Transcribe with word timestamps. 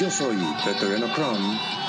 Yo 0.00 0.10
soy 0.10 0.38
Peter 0.64 0.88
Chrome. 1.12 1.79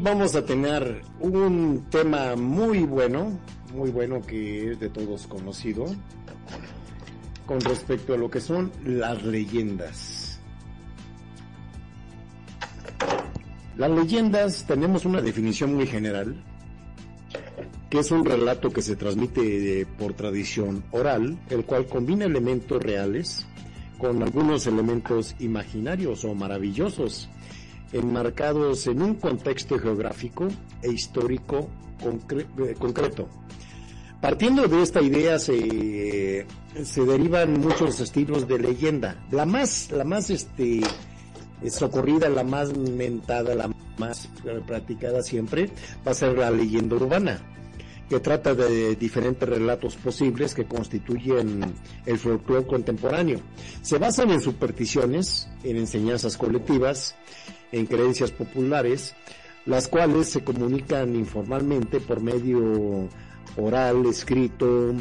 Vamos 0.00 0.36
a 0.36 0.44
tener 0.44 1.02
un 1.18 1.86
tema 1.90 2.36
muy 2.36 2.84
bueno, 2.84 3.36
muy 3.74 3.90
bueno 3.90 4.20
que 4.22 4.70
es 4.70 4.80
de 4.80 4.90
todos 4.90 5.26
conocido, 5.26 5.86
con 7.46 7.60
respecto 7.60 8.14
a 8.14 8.16
lo 8.16 8.30
que 8.30 8.40
son 8.40 8.70
las 8.84 9.24
leyendas. 9.24 10.40
Las 13.76 13.90
leyendas 13.90 14.64
tenemos 14.68 15.04
una 15.04 15.20
definición 15.20 15.74
muy 15.74 15.88
general, 15.88 16.44
que 17.90 17.98
es 17.98 18.10
un 18.12 18.24
relato 18.24 18.70
que 18.70 18.82
se 18.82 18.94
transmite 18.94 19.80
eh, 19.80 19.86
por 19.86 20.12
tradición 20.12 20.84
oral, 20.92 21.36
el 21.50 21.64
cual 21.64 21.86
combina 21.86 22.24
elementos 22.24 22.80
reales 22.80 23.46
con 23.98 24.22
algunos 24.22 24.64
elementos 24.68 25.34
imaginarios 25.40 26.24
o 26.24 26.36
maravillosos 26.36 27.28
enmarcados 27.92 28.86
en 28.86 29.02
un 29.02 29.14
contexto 29.14 29.78
geográfico 29.78 30.48
e 30.82 30.92
histórico 30.92 31.68
eh, 32.00 32.74
concreto. 32.78 33.28
Partiendo 34.20 34.66
de 34.66 34.82
esta 34.82 35.00
idea 35.00 35.38
se, 35.38 36.44
se 36.82 37.04
derivan 37.04 37.60
muchos 37.60 38.00
estilos 38.00 38.48
de 38.48 38.58
leyenda. 38.58 39.24
La 39.30 39.46
más, 39.46 39.90
la 39.92 40.04
más 40.04 40.30
este, 40.30 40.80
eh, 41.62 41.70
socorrida, 41.70 42.28
la 42.28 42.44
más 42.44 42.76
mentada, 42.76 43.54
la 43.54 43.70
más 43.98 44.26
eh, 44.44 44.60
practicada 44.66 45.22
siempre 45.22 45.70
va 46.06 46.12
a 46.12 46.14
ser 46.14 46.38
la 46.38 46.50
leyenda 46.50 46.96
urbana, 46.96 47.40
que 48.08 48.20
trata 48.20 48.54
de 48.54 48.96
diferentes 48.96 49.48
relatos 49.48 49.96
posibles 49.96 50.54
que 50.54 50.66
constituyen 50.66 51.74
el 52.06 52.18
folclore 52.18 52.66
contemporáneo. 52.66 53.40
Se 53.82 53.98
basan 53.98 54.30
en 54.30 54.40
supersticiones, 54.40 55.48
en 55.64 55.76
enseñanzas 55.76 56.36
colectivas, 56.36 57.16
en 57.72 57.86
creencias 57.86 58.30
populares, 58.30 59.14
las 59.66 59.88
cuales 59.88 60.28
se 60.28 60.42
comunican 60.44 61.14
informalmente 61.14 62.00
por 62.00 62.20
medio 62.20 63.08
oral, 63.56 64.06
escrito, 64.06 64.94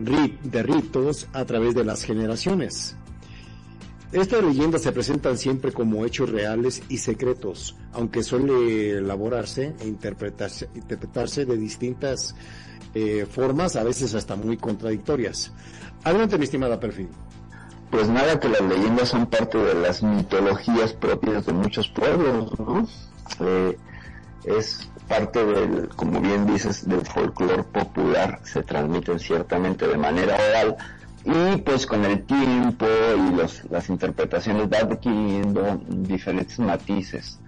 rit- 0.00 0.40
de 0.40 0.62
ritos 0.62 1.28
a 1.32 1.44
través 1.44 1.74
de 1.74 1.84
las 1.84 2.02
generaciones. 2.04 2.96
Estas 4.12 4.44
leyendas 4.44 4.82
se 4.82 4.92
presentan 4.92 5.38
siempre 5.38 5.72
como 5.72 6.04
hechos 6.04 6.28
reales 6.28 6.82
y 6.90 6.98
secretos, 6.98 7.76
aunque 7.92 8.22
suele 8.22 8.98
elaborarse 8.98 9.74
e 9.80 9.86
interpretarse, 9.88 10.68
interpretarse 10.74 11.46
de 11.46 11.56
distintas 11.56 12.34
eh, 12.94 13.24
formas, 13.30 13.74
a 13.76 13.84
veces 13.84 14.14
hasta 14.14 14.36
muy 14.36 14.58
contradictorias. 14.58 15.52
Adelante, 16.04 16.36
mi 16.36 16.44
estimada 16.44 16.78
Perfil. 16.78 17.08
Pues 17.92 18.08
nada, 18.08 18.40
que 18.40 18.48
las 18.48 18.62
leyendas 18.62 19.10
son 19.10 19.26
parte 19.26 19.58
de 19.58 19.74
las 19.74 20.02
mitologías 20.02 20.94
propias 20.94 21.44
de 21.44 21.52
muchos 21.52 21.88
pueblos, 21.88 22.58
¿no? 22.58 22.88
Eh, 23.40 23.76
es 24.44 24.90
parte 25.06 25.44
del, 25.44 25.90
como 25.90 26.18
bien 26.18 26.46
dices, 26.46 26.88
del 26.88 27.04
folclore 27.04 27.64
popular, 27.64 28.40
se 28.44 28.62
transmiten 28.62 29.18
ciertamente 29.18 29.86
de 29.86 29.98
manera 29.98 30.36
oral 30.36 30.76
y 31.22 31.58
pues 31.58 31.86
con 31.86 32.02
el 32.06 32.24
tiempo 32.24 32.86
y 33.14 33.36
los, 33.36 33.62
las 33.70 33.90
interpretaciones 33.90 34.72
va 34.72 34.78
adquiriendo 34.78 35.78
diferentes 35.86 36.58
matices. 36.60 37.38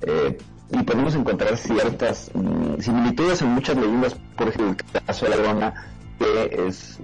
Eh, 0.00 0.36
y 0.72 0.82
podemos 0.82 1.14
encontrar 1.14 1.56
ciertas 1.56 2.28
mm, 2.34 2.80
similitudes 2.80 3.40
en 3.42 3.50
muchas 3.50 3.76
leyendas, 3.76 4.16
por 4.36 4.48
ejemplo, 4.48 4.74
el 4.96 5.04
caso 5.04 5.26
de 5.26 5.30
la 5.30 5.36
Llorona, 5.36 5.74
que 6.18 6.66
es 6.66 6.98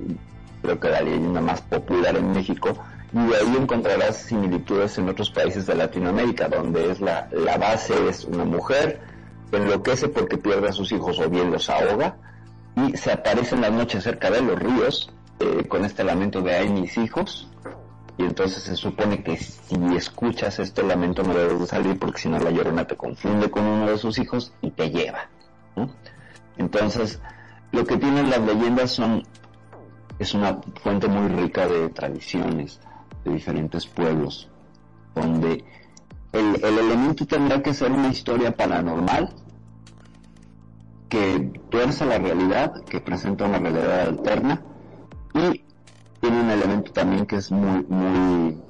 creo 0.63 0.79
que 0.79 0.89
la 0.89 1.01
leyenda 1.01 1.41
más 1.41 1.61
popular 1.63 2.17
en 2.17 2.33
México, 2.33 2.77
y 3.13 3.19
de 3.19 3.37
ahí 3.37 3.57
encontrarás 3.59 4.17
similitudes 4.17 4.99
en 4.99 5.09
otros 5.09 5.31
países 5.31 5.67
de 5.67 5.75
Latinoamérica, 5.75 6.49
donde 6.49 6.91
es 6.91 7.01
la, 7.01 7.29
la 7.33 7.57
base 7.57 7.95
es 8.09 8.25
una 8.25 8.45
mujer 8.45 9.01
que 9.51 9.57
enloquece 9.57 10.09
porque 10.09 10.37
pierde 10.37 10.69
a 10.69 10.73
sus 10.73 10.93
hijos 10.93 11.19
o 11.19 11.29
bien 11.29 11.51
los 11.51 11.71
ahoga, 11.71 12.17
y 12.77 12.97
se 12.97 13.13
aparece 13.13 13.55
en 13.55 13.63
la 13.63 13.71
noche 13.71 14.01
cerca 14.01 14.31
de 14.31 14.43
los 14.43 14.59
ríos 14.59 15.11
eh, 15.41 15.67
con 15.69 15.85
este 15.85 16.05
lamento 16.05 16.43
de 16.43 16.55
ay 16.55 16.69
mis 16.69 16.97
hijos, 16.99 17.49
y 18.19 18.25
entonces 18.25 18.65
se 18.65 18.75
supone 18.75 19.23
que 19.23 19.37
si 19.37 19.77
escuchas 19.97 20.59
este 20.59 20.83
lamento 20.83 21.23
no 21.23 21.35
debes 21.35 21.69
salir 21.69 21.97
porque 21.99 22.19
si 22.21 22.29
no 22.29 22.39
la 22.41 22.51
llorona 22.51 22.85
te 22.85 22.97
confunde 22.97 23.49
con 23.49 23.65
uno 23.65 23.87
de 23.87 23.97
sus 23.97 24.19
hijos 24.19 24.53
y 24.61 24.73
te 24.73 24.91
lleva. 24.91 25.29
Entonces, 26.57 27.21
lo 27.71 27.85
que 27.85 27.97
tienen 27.97 28.29
las 28.29 28.41
leyendas 28.41 28.91
son 28.91 29.23
es 30.19 30.35
una 30.35 30.61
fuente 30.83 31.09
muy 31.09 31.29
rica 31.29 31.67
de 31.67 31.89
tradiciones 31.91 32.81
de 33.25 33.33
diferentes 33.33 33.87
pueblos, 33.87 34.49
donde 35.15 35.65
el, 36.33 36.65
el 36.65 36.79
elemento 36.79 37.27
tendrá 37.27 37.63
que 37.63 37.73
ser 37.73 37.91
una 37.91 38.09
historia 38.09 38.55
paranormal 38.55 39.35
que 41.09 41.53
tuerce 41.71 42.05
la 42.05 42.19
realidad, 42.19 42.85
que 42.85 43.01
presenta 43.01 43.47
una 43.47 43.59
realidad 43.59 44.01
alterna 44.09 44.63
y 45.35 45.65
tiene 46.21 46.41
un 46.41 46.51
elemento 46.51 46.93
también 46.93 47.27
que 47.27 47.37
es 47.37 47.51
muy, 47.51 47.85
muy, 47.89 48.61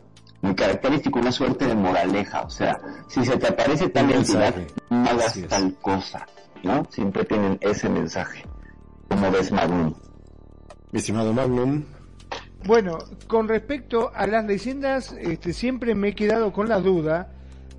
muy 0.43 0.55
característico, 0.55 1.19
una 1.19 1.33
suerte 1.33 1.67
de 1.67 1.75
moraleja, 1.75 2.43
o 2.43 2.51
sea, 2.51 2.79
si 3.09 3.25
se 3.25 3.37
te 3.37 3.49
aparece 3.49 3.89
tal 3.89 4.11
entidad, 4.11 4.55
no 4.91 5.09
hagas 5.09 5.39
tal 5.49 5.75
cosa, 5.81 6.27
¿no? 6.63 6.87
Siempre 6.91 7.25
tienen 7.25 7.59
ese 7.61 7.89
mensaje, 7.89 8.45
como 9.09 9.31
ves 9.31 9.51
Magnum. 9.51 9.95
Mi 10.93 10.99
estimado 10.99 11.33
Magnum. 11.33 11.85
Bueno, 12.65 12.99
con 13.27 13.49
respecto 13.49 14.11
a 14.15 14.27
las 14.27 14.45
leyendas, 14.45 15.13
este, 15.13 15.53
siempre 15.53 15.95
me 15.95 16.09
he 16.09 16.15
quedado 16.15 16.53
con 16.53 16.69
la 16.69 16.81
duda 16.81 17.33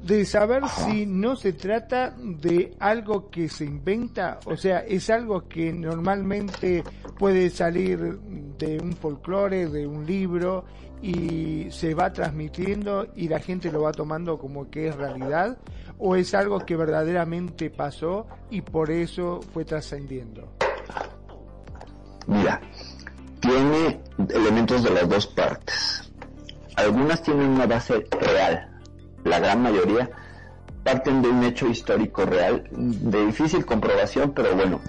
de 0.04 0.24
saber 0.24 0.64
si 0.70 1.06
no 1.06 1.36
se 1.36 1.52
trata 1.54 2.16
de 2.18 2.74
algo 2.80 3.30
que 3.30 3.50
se 3.50 3.66
inventa, 3.66 4.40
o 4.46 4.56
sea, 4.56 4.80
es 4.80 5.10
algo 5.10 5.50
que 5.50 5.74
normalmente 5.74 6.84
puede 7.18 7.50
salir 7.50 8.18
de 8.58 8.80
un 8.80 8.94
folclore, 8.94 9.68
de 9.68 9.86
un 9.86 10.06
libro, 10.06 10.64
y 11.02 11.68
se 11.72 11.94
va 11.94 12.12
transmitiendo 12.12 13.08
y 13.16 13.28
la 13.28 13.40
gente 13.40 13.72
lo 13.72 13.82
va 13.82 13.92
tomando 13.92 14.38
como 14.38 14.70
que 14.70 14.88
es 14.88 14.96
realidad, 14.96 15.58
o 15.98 16.16
es 16.16 16.34
algo 16.34 16.60
que 16.60 16.76
verdaderamente 16.76 17.70
pasó 17.70 18.28
y 18.50 18.62
por 18.62 18.92
eso 18.92 19.42
fue 19.54 19.66
trascendiendo. 19.66 20.54
Mira, 22.28 22.62
tiene 23.40 24.02
elementos 24.30 24.84
de 24.84 24.90
las 24.92 25.08
dos 25.08 25.28
partes. 25.28 26.12
Algunas 26.76 27.22
tienen 27.22 27.50
una 27.50 27.66
base 27.66 28.08
real, 28.22 28.70
la 29.24 29.40
gran 29.40 29.62
mayoría 29.62 30.10
parten 30.84 31.22
de 31.22 31.30
un 31.30 31.44
hecho 31.44 31.68
histórico 31.68 32.26
real, 32.26 32.68
de 32.72 33.26
difícil 33.28 33.66
comprobación, 33.66 34.32
pero 34.34 34.56
bueno, 34.56 34.82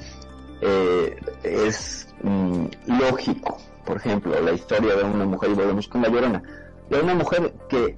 eh, 0.60 1.16
es 1.42 2.08
mm, 2.22 2.64
lógico. 2.86 3.58
Por 3.84 3.96
ejemplo, 3.96 4.40
la 4.40 4.52
historia 4.52 4.94
de 4.94 5.04
una 5.04 5.24
mujer, 5.24 5.50
y 5.50 5.54
volvemos 5.54 5.88
con 5.88 6.02
la 6.02 6.08
llorona, 6.08 6.42
de 6.88 7.00
una 7.00 7.14
mujer 7.14 7.54
que 7.68 7.96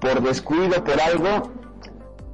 por 0.00 0.22
descuido, 0.22 0.82
por 0.84 1.00
algo, 1.00 1.52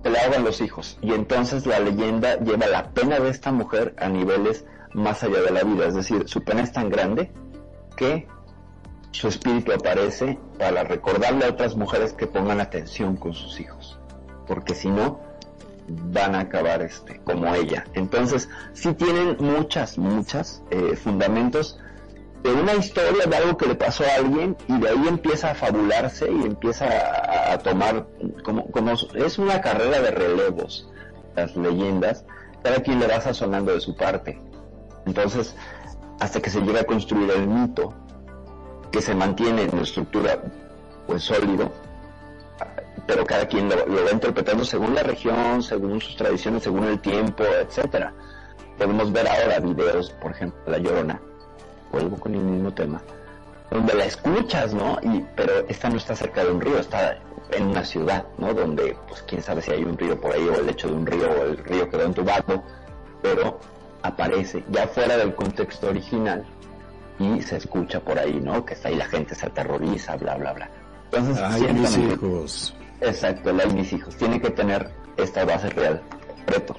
se 0.03 0.11
le 0.11 0.19
hagan 0.19 0.45
los 0.45 0.61
hijos. 0.61 0.99
Y 1.03 1.13
entonces 1.13 1.67
la 1.67 1.79
leyenda 1.79 2.39
lleva 2.39 2.67
la 2.67 2.91
pena 2.91 3.19
de 3.19 3.31
esta 3.31 3.53
mujer 3.53 3.95
a 3.99 4.09
niveles 4.09 4.65
más 4.93 5.23
allá 5.23 5.43
de 5.43 5.51
la 5.51 5.63
vida, 5.63 5.87
es 5.87 5.95
decir, 5.95 6.27
su 6.27 6.43
pena 6.43 6.63
es 6.63 6.73
tan 6.73 6.89
grande 6.89 7.31
que 7.97 8.29
su 9.11 9.29
espíritu 9.29 9.73
aparece 9.73 10.39
para 10.59 10.85
recordarle 10.85 11.47
a 11.47 11.51
otras 11.51 11.75
mujeres 11.77 12.13
que 12.13 12.27
pongan 12.27 12.61
atención 12.61 13.17
con 13.17 13.33
sus 13.33 13.59
hijos, 13.61 13.99
porque 14.47 14.75
si 14.75 14.89
no, 14.89 15.21
van 15.89 16.35
a 16.35 16.41
acabar 16.41 16.83
este, 16.83 17.21
como 17.21 17.55
ella. 17.55 17.87
Entonces, 17.95 18.49
sí 18.73 18.93
tienen 18.95 19.37
muchas, 19.41 19.99
muchas 19.99 20.63
eh, 20.71 20.97
fundamentos 20.97 21.79
de 22.43 22.53
una 22.53 22.75
historia 22.75 23.27
de 23.27 23.37
algo 23.37 23.57
que 23.57 23.67
le 23.67 23.75
pasó 23.75 24.05
a 24.05 24.17
alguien 24.17 24.57
y 24.69 24.79
de 24.79 24.89
ahí 24.89 25.09
empieza 25.09 25.51
a 25.51 25.55
fabularse 25.55 26.31
y 26.31 26.45
empieza 26.45 26.87
a, 27.53 27.59
tomar, 27.59 28.07
como, 28.45 28.93
es 29.15 29.39
una 29.39 29.61
carrera 29.61 30.01
de 30.01 30.11
relevos, 30.11 30.89
las 31.35 31.57
leyendas, 31.57 32.25
cada 32.63 32.83
quien 32.83 33.01
le 33.01 33.07
va 33.07 33.21
sazonando 33.21 33.73
de 33.73 33.81
su 33.81 33.97
parte. 33.97 34.41
Entonces, 35.07 35.55
hasta 36.21 36.41
que 36.41 36.51
se 36.51 36.61
llega 36.61 36.81
a 36.81 36.85
construir 36.85 37.31
el 37.31 37.47
mito, 37.47 37.93
que 38.91 39.03
se 39.03 39.15
mantiene 39.15 39.63
en 39.63 39.75
una 39.75 39.83
estructura 39.83 40.43
pues 41.07 41.23
sólido, 41.23 41.71
pero 43.07 43.25
cada 43.25 43.47
quien 43.47 43.69
lo, 43.69 43.77
va 43.77 44.11
interpretando 44.11 44.65
según 44.65 44.95
la 44.95 45.03
región, 45.03 45.63
según 45.63 46.01
sus 46.01 46.17
tradiciones, 46.17 46.65
según 46.65 46.85
el 46.85 47.01
tiempo, 47.01 47.45
etcétera. 47.45 48.13
Podemos 48.79 49.13
ver 49.13 49.29
ahora 49.29 49.61
videos, 49.61 50.11
por 50.21 50.33
ejemplo, 50.33 50.61
La 50.67 50.79
Llorona, 50.79 51.21
vuelvo 51.93 52.17
con 52.17 52.35
el 52.35 52.43
mismo 52.43 52.73
tema, 52.73 53.01
donde 53.71 53.95
la 53.95 54.05
escuchas, 54.05 54.75
¿no? 54.75 54.99
Y, 55.03 55.25
pero 55.35 55.67
esta 55.69 55.89
no 55.89 55.97
está 55.97 56.15
cerca 56.15 56.45
de 56.45 56.51
un 56.51 56.61
río, 56.61 56.79
está 56.79 57.19
en 57.53 57.69
una 57.69 57.85
ciudad, 57.85 58.25
¿no? 58.39 58.53
Donde, 58.53 58.97
pues 59.09 59.23
quién 59.23 59.43
sabe 59.43 59.63
si 59.63 59.73
hay 59.73 59.85
un 59.85 59.97
río 59.97 60.21
por 60.21 60.33
ahí, 60.33 60.47
o 60.49 60.55
el 60.57 60.67
lecho 60.67 60.89
de 60.89 60.95
un 60.95 61.07
río, 61.07 61.31
o 61.31 61.45
el 61.45 61.59
río 61.59 61.89
quedó 61.89 62.03
entubado, 62.03 62.63
pero 63.23 63.59
aparece 64.03 64.65
ya 64.71 64.87
fuera 64.87 65.17
del 65.17 65.35
contexto 65.35 65.89
original 65.89 66.45
y 67.19 67.41
se 67.43 67.57
escucha 67.57 68.01
por 68.01 68.19
ahí, 68.19 68.41
¿no? 68.41 68.65
Que 68.65 68.75
está 68.75 68.89
ahí 68.89 68.97
la 68.97 69.07
gente 69.07 69.35
se 69.35 69.47
aterroriza, 69.47 70.17
bla, 70.17 70.37
bla, 70.37 70.53
bla. 70.53 70.71
Entonces, 71.13 71.43
Ay, 71.43 71.73
mis 71.73 71.97
hijos. 71.97 72.75
Exacto, 73.01 73.53
la 73.53 73.67
mis 73.67 73.93
hijos. 73.93 74.17
Tiene 74.17 74.41
que 74.41 74.51
tener 74.51 74.91
esta 75.17 75.45
base 75.45 75.71
real. 75.71 76.03
Reto. 76.47 76.77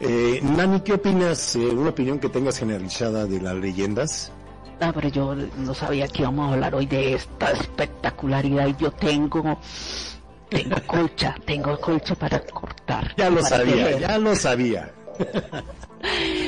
Eh, 0.00 0.40
Nani, 0.42 0.80
¿qué 0.80 0.94
opinas? 0.94 1.56
Eh, 1.56 1.66
una 1.66 1.90
opinión 1.90 2.18
que 2.18 2.28
tengas 2.28 2.58
generalizada 2.58 3.26
de 3.26 3.40
las 3.40 3.54
leyendas. 3.54 4.32
Ah, 4.80 4.92
pero 4.92 5.08
yo 5.08 5.34
no 5.34 5.72
sabía 5.72 6.08
que 6.08 6.22
íbamos 6.22 6.50
a 6.50 6.54
hablar 6.54 6.74
hoy 6.74 6.86
de 6.86 7.14
esta 7.14 7.52
espectacularidad 7.52 8.66
y 8.66 8.76
yo 8.76 8.90
tengo 8.90 9.58
tengo 10.48 10.76
colcha, 10.86 11.34
tengo 11.44 11.78
colcha 11.80 12.14
para 12.14 12.40
cortar. 12.40 13.14
Ya 13.16 13.30
lo 13.30 13.42
sabía, 13.42 13.98
ya 13.98 14.18
lo 14.18 14.34
sabía. 14.34 14.92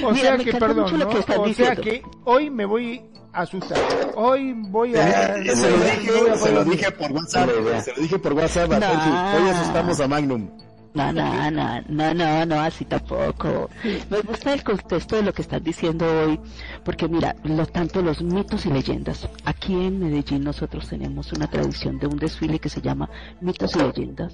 O 0.04 0.14
sea 0.14 0.36
que, 0.38 0.52
perdón, 0.52 0.98
¿no? 0.98 1.08
o 1.08 1.52
sea 1.52 1.76
que 1.76 2.02
hoy 2.24 2.50
me 2.50 2.64
voy 2.64 3.02
a 3.32 3.42
asustar. 3.42 3.78
Hoy 4.14 4.54
voy 4.68 4.96
a... 4.96 5.36
Eh, 5.36 5.54
se, 5.54 5.70
lo 5.70 5.76
dije, 5.78 6.38
se 6.38 6.52
lo 6.52 6.64
dije 6.64 6.90
por 6.92 7.12
WhatsApp, 7.12 7.50
se 7.84 7.92
lo 7.94 8.02
dije 8.02 8.18
por 8.18 8.32
WhatsApp 8.32 8.70
Hoy 8.70 9.48
asustamos 9.50 10.00
a 10.00 10.08
Magnum. 10.08 10.48
No, 10.96 11.12
no, 11.12 11.50
no, 11.50 11.82
no, 11.88 12.14
no, 12.14 12.46
no, 12.46 12.60
así 12.60 12.86
tampoco. 12.86 13.68
Me 14.08 14.20
gusta 14.22 14.54
el 14.54 14.64
contexto 14.64 15.16
de 15.16 15.24
lo 15.24 15.34
que 15.34 15.42
están 15.42 15.62
diciendo 15.62 16.06
hoy, 16.06 16.40
porque 16.86 17.06
mira, 17.06 17.36
lo 17.44 17.66
tanto 17.66 18.00
los 18.00 18.22
mitos 18.22 18.64
y 18.64 18.70
leyendas. 18.70 19.28
Aquí 19.44 19.74
en 19.74 20.00
Medellín 20.00 20.44
nosotros 20.44 20.88
tenemos 20.88 21.30
una 21.34 21.48
tradición 21.48 21.98
de 21.98 22.06
un 22.06 22.16
desfile 22.16 22.58
que 22.58 22.70
se 22.70 22.80
llama 22.80 23.10
Mitos 23.42 23.76
y 23.76 23.80
Leyendas, 23.80 24.32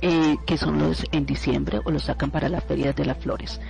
eh, 0.00 0.36
que 0.46 0.56
son 0.56 0.78
los 0.78 1.04
en 1.12 1.26
diciembre 1.26 1.80
o 1.84 1.90
los 1.90 2.04
sacan 2.04 2.30
para 2.30 2.48
las 2.48 2.64
ferias 2.64 2.96
de 2.96 3.04
las 3.04 3.18
flores, 3.18 3.60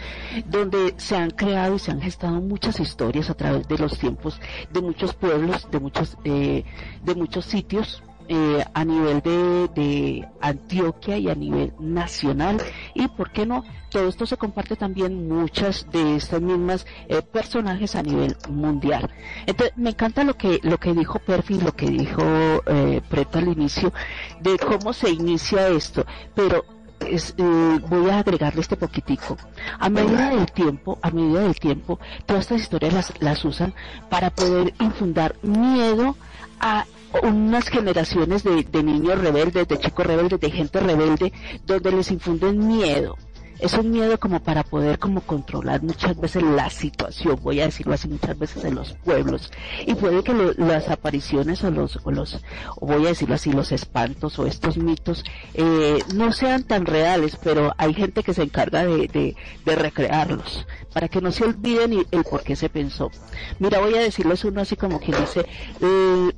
donde 0.47 0.95
se 0.97 1.17
han 1.17 1.31
creado 1.31 1.77
y 1.77 1.79
se 1.79 1.91
han 1.91 2.01
gestado 2.01 2.41
muchas 2.41 2.81
historias 2.81 3.29
a 3.31 3.35
través 3.35 3.69
de 3.69 3.79
los 3.79 3.99
tiempos 3.99 4.41
de 4.73 4.81
muchos 4.81 5.15
pueblos, 5.15 5.69
de 5.71 5.81
muchos, 5.81 6.17
eh, 6.25 6.65
de 7.05 7.15
muchos 7.15 7.45
sitios 7.45 8.03
eh, 8.29 8.65
a 8.73 8.85
nivel 8.85 9.21
de, 9.21 10.27
Antioquia 10.41 11.19
y 11.19 11.29
a 11.29 11.35
nivel 11.35 11.73
nacional. 11.79 12.59
Y 12.95 13.09
por 13.09 13.31
qué 13.31 13.45
no 13.47 13.65
todo 13.93 14.09
esto 14.09 14.27
se 14.27 14.37
comparte 14.37 14.75
también 14.75 15.29
muchas 15.29 15.87
de 15.93 16.17
estas 16.17 16.41
mismas 16.41 16.87
eh, 17.09 17.21
personajes 17.23 17.95
a 17.95 18.03
nivel 18.03 18.37
mundial 18.49 19.11
entonces 19.47 19.77
me 19.77 19.91
encanta 19.91 20.25
lo 20.25 20.37
que 20.37 20.61
lo 20.63 20.79
que 20.79 20.95
dijo 20.95 21.19
Perfi 21.19 21.61
lo 21.61 21.73
que 21.73 21.87
dijo 21.87 22.23
eh, 22.67 23.03
al 23.33 23.49
inicio 23.49 23.93
de 24.41 24.59
cómo 24.59 24.93
se 24.93 25.11
inicia 25.11 25.69
esto 25.69 26.07
pero 26.35 26.65
es, 27.01 27.35
eh, 27.37 27.79
voy 27.89 28.11
a 28.11 28.21
agregarle 28.21 28.61
este 28.61 28.77
poquitico. 28.77 29.37
A 29.81 29.89
medida 29.89 30.31
del 30.31 30.47
tiempo, 30.53 31.01
a 31.03 31.11
medida 31.11 31.41
del 31.41 31.59
tiempo, 31.59 31.99
todas 32.27 32.43
estas 32.43 32.61
historias 32.61 32.95
las, 32.95 33.13
las 33.21 33.45
usan 33.45 33.75
para 34.09 34.31
poder 34.31 34.73
infundar 34.81 35.35
miedo 35.43 36.17
a 36.61 36.87
unas 37.25 37.69
generaciones 37.69 38.45
de, 38.45 38.63
de 38.63 38.83
niños 38.85 39.19
rebeldes, 39.19 39.67
de 39.67 39.79
chicos 39.79 40.07
rebeldes, 40.07 40.39
de 40.39 40.51
gente 40.51 40.79
rebelde, 40.79 41.33
donde 41.67 41.91
les 41.91 42.11
infunden 42.13 42.69
miedo 42.69 43.17
es 43.63 43.75
un 43.75 43.93
miedo 43.93 44.19
como 44.19 44.41
para 44.41 44.65
poder 44.65 44.99
como 44.99 45.21
controlar 45.21 45.83
muchas 45.83 46.19
veces 46.21 46.43
la 46.43 46.69
situación, 46.69 47.39
voy 47.41 47.61
a 47.61 47.67
decirlo 47.67 47.95
así 47.95 48.09
muchas 48.09 48.37
veces 48.37 48.65
en 48.65 48.75
los 48.75 48.93
pueblos 48.95 49.53
y 49.87 49.95
puede 49.95 50.25
que 50.25 50.35
las 50.59 50.89
apariciones 50.89 51.63
o 51.63 51.71
los, 51.71 51.99
o 52.03 52.11
los 52.11 52.41
voy 52.81 53.07
a 53.07 53.11
decirlo 53.11 53.37
así 53.37 53.53
los 53.53 53.71
espantos 53.71 54.39
o 54.41 54.47
estos 54.47 54.77
mitos 54.77 55.25
eh, 55.55 56.01
no 56.13 56.33
sean 56.33 56.65
tan 56.65 56.87
reales, 56.87 57.39
pero 57.43 57.73
hay 57.79 57.95
gente 57.95 58.25
que 58.25 58.35
se 58.35 58.43
encarga 58.43 58.85
de, 58.85 59.37
de, 59.65 59.77
recrearlos 59.77 60.67
para 60.93 61.09
que 61.09 61.21
no 61.21 61.31
se 61.31 61.45
olviden 61.45 62.05
el 62.11 62.25
por 62.25 62.43
qué 62.43 62.57
se 62.57 62.69
pensó. 62.69 63.11
Mira, 63.59 63.79
voy 63.79 63.95
a 63.95 64.01
decirles 64.01 64.45
uno 64.45 64.61
así 64.61 64.77
como 64.77 64.99
que 65.01 65.13
dice 65.13 65.47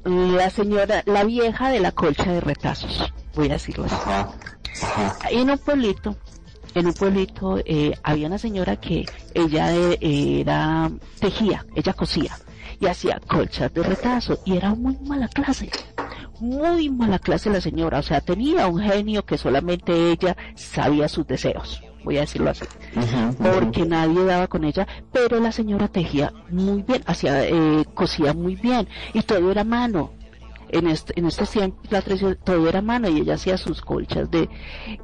la 0.05 0.50
señora, 0.50 1.03
la 1.06 1.25
vieja 1.25 1.71
de 1.71 1.81
la 1.81 1.93
colcha 1.93 2.32
de 2.32 2.41
retazos, 2.41 3.12
voy 3.35 3.49
a 3.49 3.55
decirlo 3.55 3.87
así. 3.87 3.97
En 5.31 5.50
un 5.50 5.59
pueblito 5.59 6.17
en 6.75 6.87
un 6.87 6.93
pueblito 6.93 7.59
eh, 7.65 7.93
había 8.03 8.26
una 8.26 8.38
señora 8.38 8.76
que 8.76 9.09
ella 9.33 9.75
eh, 9.75 9.99
era 10.00 10.90
tejía, 11.21 11.64
ella 11.75 11.93
cosía 11.93 12.38
y 12.81 12.87
hacía 12.87 13.21
colchas 13.26 13.73
de 13.73 13.83
retazo 13.83 14.38
y 14.45 14.57
era 14.57 14.75
muy 14.75 14.97
mala 15.07 15.28
clase, 15.28 15.71
muy 16.40 16.90
mala 16.90 17.19
clase 17.19 17.50
la 17.50 17.61
señora, 17.61 17.99
o 18.00 18.02
sea, 18.02 18.21
tenía 18.21 18.66
un 18.66 18.81
genio 18.81 19.25
que 19.25 19.38
solamente 19.38 20.11
ella 20.11 20.37
sabía 20.57 21.09
sus 21.09 21.26
deseos, 21.26 21.83
voy 22.02 22.16
a 22.16 22.21
decirlo 22.23 22.50
así, 22.50 22.64
porque 23.38 23.87
nadie 23.87 24.25
daba 24.25 24.49
con 24.49 24.64
ella, 24.64 24.87
pero 25.12 25.40
la 25.40 25.52
señora 25.52 25.88
tejía 25.88 26.33
muy 26.50 26.83
bien, 26.83 27.02
hacía, 27.07 27.47
eh, 27.47 27.85
cosía 27.95 28.35
muy 28.35 28.57
bien 28.57 28.88
y 29.12 29.23
todo 29.23 29.50
era 29.50 29.62
mano, 29.64 30.12
en 30.75 30.88
este, 30.88 31.19
en 31.19 31.26
este 31.26 31.47
tiempo 31.47 31.78
la 31.90 32.02
todo 32.37 32.69
era 32.69 32.83
mano 32.83 33.09
y 33.09 33.21
ella 33.21 33.35
hacía 33.35 33.57
sus 33.57 33.81
colchas 33.81 34.31
de, 34.31 34.49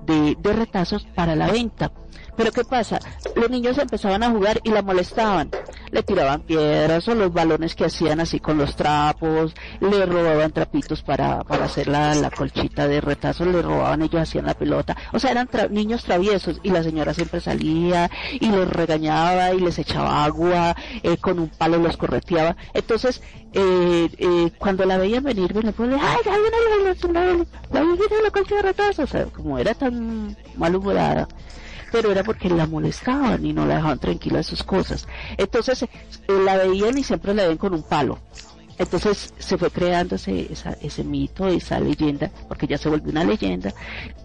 de, 0.07 0.37
de 0.39 0.53
retazos 0.53 1.07
para 1.15 1.37
la 1.37 1.51
venta. 1.51 1.93
Pero 2.37 2.53
¿qué 2.53 2.65
pasa? 2.65 2.99
Los 3.37 3.51
niños 3.51 3.79
empezaban 3.79 4.23
a 4.23 4.31
jugar 4.31 4.61
y 4.65 4.71
la 4.71 4.83
molestaban. 4.83 5.51
Le 5.91 6.03
tiraban 6.03 6.43
piedras 6.43 7.07
o 7.09 7.15
los 7.15 7.33
balones 7.33 7.75
que 7.75 7.85
hacían 7.85 8.21
así 8.21 8.39
con 8.39 8.59
los 8.59 8.77
trapos, 8.77 9.55
le 9.81 10.07
robaban 10.07 10.53
trapitos 10.53 11.03
para, 11.03 11.43
para 11.45 11.65
hacer 11.65 11.89
la, 11.89 12.15
la 12.15 12.31
colchita 12.31 12.87
de 12.87 13.01
retazos, 13.01 13.49
le 13.49 13.61
robaban, 13.61 14.03
ellos 14.03 14.23
hacían 14.23 14.47
la 14.47 14.55
pelota. 14.55 14.97
O 15.13 15.19
sea, 15.19 15.33
eran 15.33 15.49
niños 15.71 16.05
traviesos 16.05 16.61
y 16.63 16.71
la 16.71 16.83
señora 16.83 17.13
siempre 17.15 17.41
salía 17.41 18.11
y 18.33 18.47
los 18.47 18.69
regañaba 18.69 19.53
y 19.53 19.61
les 19.61 19.79
echaba 19.79 20.25
agua, 20.25 20.77
eh, 21.03 21.17
con 21.17 21.39
un 21.39 21.49
palo 21.49 21.79
los 21.79 21.97
correteaba. 21.97 22.57
Entonces, 22.73 23.21
eh, 23.53 24.09
eh, 24.19 24.51
cuando 24.59 24.85
la 24.85 24.97
veían 24.97 25.25
venir, 25.25 25.53
ven 25.53 25.73
pues, 25.73 25.91
ay, 25.93 26.19
ya 26.25 26.33
viene 26.33 26.57
la, 26.69 27.13
la, 27.13 27.35
la, 27.73 27.85
la, 27.85 28.23
la 28.23 28.31
colcha 28.31 28.57
de 28.57 28.63
retazos. 28.63 28.99
O 29.01 29.07
sea, 29.07 29.25
como 29.27 29.59
era 29.59 29.75
tan 29.75 30.37
malhumorada 30.57 31.27
pero 31.91 32.11
era 32.11 32.23
porque 32.23 32.49
la 32.49 32.67
molestaban 32.67 33.45
y 33.45 33.53
no 33.53 33.67
la 33.67 33.77
dejaban 33.77 33.99
tranquila 33.99 34.39
de 34.39 34.45
sus 34.45 34.63
cosas. 34.63 35.07
Entonces 35.37 35.83
eh, 35.83 35.89
la 36.45 36.57
veían 36.57 36.97
y 36.99 37.05
siempre 37.05 37.35
la 37.35 37.49
ven 37.49 37.57
con 37.59 37.75
un 37.75 37.83
palo. 37.83 38.19
Entonces 38.81 39.35
se 39.39 39.59
fue 39.59 39.71
creando 39.71 40.15
ese, 40.15 40.49
ese 40.81 41.05
mito, 41.05 41.47
esa 41.47 41.79
leyenda, 41.79 42.31
porque 42.49 42.67
ya 42.67 42.79
se 42.79 42.89
volvió 42.89 43.11
una 43.11 43.25
leyenda, 43.25 43.75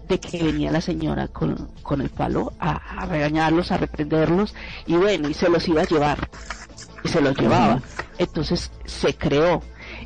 de 0.08 0.18
que 0.18 0.42
venía 0.42 0.72
la 0.72 0.80
señora 0.80 1.28
con, 1.28 1.68
con 1.82 2.00
el 2.00 2.08
palo 2.08 2.54
a, 2.58 3.04
regañarlos, 3.04 3.70
a 3.70 3.76
reprenderlos, 3.76 4.54
y 4.86 4.94
bueno, 4.94 5.28
y 5.28 5.34
se 5.34 5.50
los 5.50 5.68
iba 5.68 5.82
a 5.82 5.86
llevar, 5.86 6.30
y 7.04 7.08
se 7.08 7.20
los 7.20 7.36
llevaba. 7.36 7.82
Entonces 8.16 8.70
se 8.86 9.14
creó. 9.14 9.60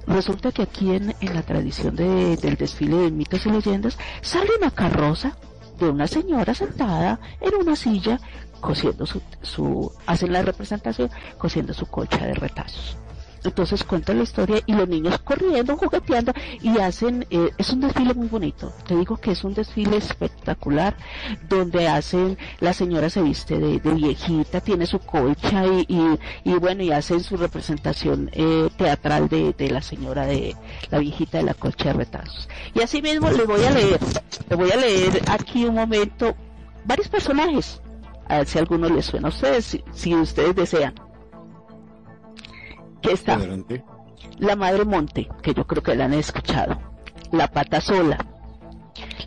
Resulta 0.09 0.51
que 0.51 0.63
aquí 0.63 0.97
en, 0.97 1.15
en 1.21 1.35
la 1.35 1.43
tradición 1.43 1.95
de, 1.95 2.37
del 2.37 2.57
desfile 2.57 2.97
de 2.97 3.11
mitos 3.13 3.47
y 3.47 3.51
leyendas 3.51 3.99
sale 4.21 4.51
una 4.59 4.73
carroza 4.73 5.37
de 5.87 5.91
una 5.91 6.07
señora 6.07 6.55
sentada 6.55 7.19
en 7.41 7.55
una 7.55 7.75
silla 7.75 8.21
cosiendo 8.61 9.07
su, 9.07 9.21
su 9.43 9.93
hacen 10.07 10.33
la 10.33 10.43
representación 10.43 11.11
cosiendo 11.39 11.73
su 11.73 11.87
colcha 11.87 12.27
de 12.27 12.35
retazos. 12.35 12.97
Entonces 13.45 13.85
cuenta 13.85 14.13
la 14.13 14.23
historia 14.23 14.61
y 14.67 14.73
los 14.75 14.89
niños 14.89 15.19
corriendo, 15.21 15.77
jugueteando 15.77 16.33
y 16.61 16.79
hacen, 16.79 17.27
eh, 17.31 17.51
es 17.57 17.71
un 17.71 17.81
desfile 17.81 18.15
muy 18.15 18.29
bonito. 18.29 18.73
Te 18.87 18.97
digo 18.97 19.17
que 19.17 19.33
es 19.33 19.45
un 19.45 19.55
desfile 19.55 19.97
espectacular 19.97 20.97
donde 21.49 21.89
hacen, 21.89 22.37
la 22.61 22.73
señora 22.73 23.09
se 23.09 23.23
viste 23.23 23.59
de, 23.59 23.79
viejita, 23.79 24.61
tiene 24.61 24.87
su 24.87 24.99
colcha 24.99 25.65
y, 25.67 26.19
y, 26.45 26.53
bueno, 26.55 26.83
y 26.83 26.93
hacen 26.93 27.23
su 27.23 27.37
representación 27.37 28.31
eh, 28.33 28.69
teatral 28.77 29.29
de, 29.29 29.55
la 29.71 29.83
señora 29.83 30.27
de 30.27 30.57
la 30.91 30.99
viejita 30.99 31.39
de 31.39 31.45
la 31.45 31.55
colcha 31.55 31.87
de 31.87 31.93
retazos. 31.95 32.49
Y 32.75 32.81
así 32.83 33.01
mismo 33.03 33.31
le 33.31 33.45
voy 33.45 33.65
a 33.65 33.71
leer, 33.71 34.01
le 34.49 34.57
voy 34.57 34.71
a 34.71 34.77
leer 34.77 35.23
aquí 35.29 35.65
un 35.65 35.75
momento 35.75 36.35
varios 36.85 37.09
personajes. 37.09 37.81
A 38.27 38.39
ver 38.39 38.47
si 38.47 38.59
alguno 38.59 38.89
les 38.89 39.07
suena 39.07 39.29
a 39.29 39.31
ustedes, 39.31 39.79
si 39.93 40.15
ustedes 40.15 40.55
desean 40.55 40.95
que 43.03 43.13
está 43.13 43.39
la 44.39 44.57
Madre 44.57 44.85
Monte, 44.85 45.29
que 45.43 45.55
yo 45.55 45.67
creo 45.67 45.83
que 45.83 45.95
la 45.95 46.07
han 46.07 46.15
escuchado, 46.15 46.79
la 47.33 47.49
Pata 47.49 47.81
Sola, 47.81 48.19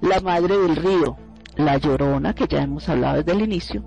la 0.02 0.20
Madre 0.22 0.58
del 0.58 0.76
Río, 0.76 1.18
la 1.56 1.78
Llorona, 1.78 2.34
que 2.34 2.48
ya 2.48 2.62
hemos 2.62 2.88
hablado 2.90 3.18
desde 3.18 3.32
el 3.32 3.42
inicio, 3.42 3.84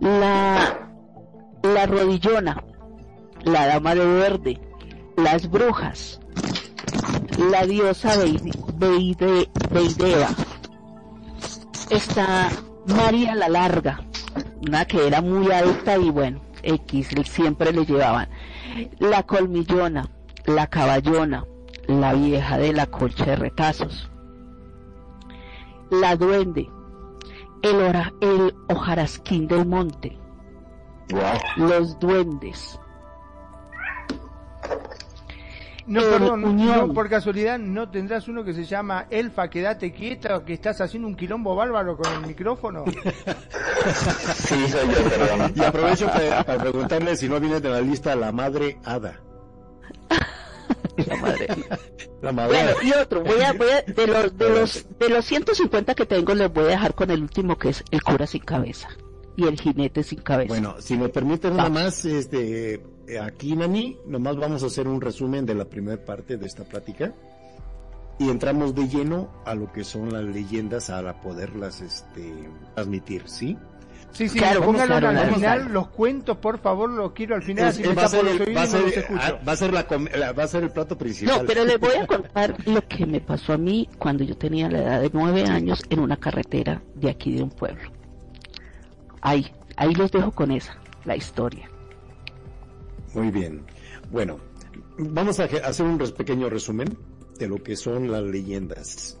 la, 0.00 0.90
la 1.62 1.86
Rodillona, 1.86 2.64
la 3.44 3.66
Dama 3.66 3.94
de 3.94 4.06
Verde, 4.06 4.60
las 5.16 5.50
Brujas, 5.50 6.20
la 7.50 7.66
diosa 7.66 8.14
Beide, 8.76 9.48
Beidea, 9.70 10.28
está 11.90 12.48
María 12.86 13.34
la 13.34 13.48
Larga, 13.48 14.00
una 14.66 14.84
que 14.84 15.06
era 15.06 15.20
muy 15.20 15.50
alta 15.50 15.98
y 15.98 16.10
bueno, 16.10 16.40
X 16.62 17.08
siempre 17.24 17.72
le 17.72 17.84
llevaban 17.84 18.28
la 18.98 19.22
colmillona, 19.22 20.08
la 20.46 20.66
caballona, 20.66 21.44
la 21.86 22.12
vieja 22.14 22.58
de 22.58 22.72
la 22.72 22.86
colcha 22.86 23.24
de 23.24 23.36
retazos, 23.36 24.10
la 25.90 26.16
duende, 26.16 26.68
el, 27.62 27.80
el 28.20 28.54
hojarasquín 28.68 29.48
del 29.48 29.66
monte, 29.66 30.18
los 31.56 31.98
duendes. 31.98 32.78
No, 35.88 36.02
perdón, 36.02 36.92
por 36.92 37.08
casualidad 37.08 37.58
no 37.58 37.90
tendrás 37.90 38.28
uno 38.28 38.44
que 38.44 38.52
se 38.52 38.64
llama 38.64 39.06
Elfa, 39.08 39.48
quédate 39.48 39.90
quieta, 39.90 40.44
que 40.44 40.52
estás 40.52 40.82
haciendo 40.82 41.08
un 41.08 41.16
quilombo 41.16 41.56
bárbaro 41.56 41.96
con 41.96 42.12
el 42.12 42.26
micrófono. 42.26 42.84
sí, 44.34 44.68
soy 44.68 44.86
yo, 44.86 45.08
perdón. 45.08 45.52
Y 45.56 45.64
aprovecho 45.64 46.06
para, 46.06 46.44
preguntarle 46.44 47.16
si 47.16 47.26
no 47.26 47.40
viene 47.40 47.60
de 47.60 47.70
la 47.70 47.80
lista 47.80 48.14
la 48.14 48.32
madre 48.32 48.78
Hada. 48.84 49.18
La 51.06 51.16
madre. 51.16 51.48
La 52.20 52.32
madre. 52.32 52.64
Bueno, 52.64 52.82
y 52.82 52.92
otro, 52.92 53.22
voy 53.22 53.40
a, 53.40 53.52
voy 53.54 53.70
a, 53.70 53.82
de 53.82 54.06
los, 54.06 54.36
de 54.36 54.48
los, 54.60 54.86
de 54.98 55.08
los 55.08 55.24
150 55.24 55.94
que 55.94 56.04
tengo, 56.04 56.34
les 56.34 56.52
voy 56.52 56.64
a 56.64 56.68
dejar 56.68 56.94
con 56.94 57.10
el 57.10 57.22
último 57.22 57.56
que 57.56 57.70
es 57.70 57.82
el 57.90 58.02
cura 58.02 58.26
sin 58.26 58.42
cabeza 58.42 58.88
y 59.38 59.44
el 59.44 59.58
jinete 59.58 60.02
sin 60.02 60.18
cabeza. 60.18 60.48
Bueno, 60.48 60.74
si 60.80 60.96
me 60.96 61.08
permiten 61.08 61.56
nada 61.56 61.70
más, 61.70 62.04
este, 62.04 62.82
aquí 63.22 63.54
Nani, 63.54 63.96
nomás 64.04 64.36
vamos 64.36 64.64
a 64.64 64.66
hacer 64.66 64.88
un 64.88 65.00
resumen 65.00 65.46
de 65.46 65.54
la 65.54 65.64
primera 65.64 66.04
parte 66.04 66.36
de 66.36 66.44
esta 66.44 66.64
plática 66.64 67.14
y 68.18 68.28
entramos 68.30 68.74
de 68.74 68.88
lleno 68.88 69.30
a 69.46 69.54
lo 69.54 69.72
que 69.72 69.84
son 69.84 70.12
las 70.12 70.24
leyendas 70.24 70.88
para 70.88 71.20
poderlas 71.20 71.80
este, 71.80 72.34
transmitir, 72.74 73.28
¿sí? 73.28 73.56
Sí, 74.10 74.28
sí, 74.28 74.38
claro, 74.40 74.64
póngalo 74.64 74.96
al 74.96 75.34
final, 75.34 75.72
los 75.72 75.88
cuentos, 75.88 76.38
por 76.38 76.58
favor, 76.58 76.90
los 76.90 77.12
quiero 77.12 77.36
al 77.36 77.42
final. 77.42 77.66
va, 77.66 77.68
a 77.70 78.08
ser 78.08 78.26
va, 79.72 80.42
a 80.42 80.48
ser 80.48 80.64
el 80.64 80.70
plato 80.70 80.98
principal. 80.98 81.42
No, 81.42 81.46
pero 81.46 81.64
les 81.64 81.78
voy 81.78 81.94
a 81.94 82.06
contar 82.08 82.56
lo 82.66 82.84
que 82.88 83.06
me 83.06 83.20
pasó 83.20 83.52
a 83.52 83.58
mí 83.58 83.88
cuando 83.98 84.24
yo 84.24 84.36
tenía 84.36 84.68
la 84.68 84.78
edad 84.78 85.00
de 85.02 85.10
nueve 85.12 85.44
años 85.44 85.84
en 85.90 86.00
una 86.00 86.16
carretera 86.16 86.82
de 86.96 87.10
aquí 87.10 87.34
de 87.34 87.44
un 87.44 87.50
pueblo. 87.50 87.97
Ahí, 89.20 89.46
ahí 89.76 89.94
los 89.94 90.10
dejo 90.10 90.30
con 90.32 90.50
esa, 90.50 90.76
la 91.04 91.16
historia. 91.16 91.70
Muy 93.14 93.30
bien. 93.30 93.62
Bueno, 94.10 94.38
vamos 94.98 95.40
a 95.40 95.44
hacer 95.44 95.86
un 95.86 95.98
pequeño 95.98 96.48
resumen 96.48 96.96
de 97.38 97.48
lo 97.48 97.62
que 97.62 97.76
son 97.76 98.10
las 98.10 98.22
leyendas. 98.22 99.18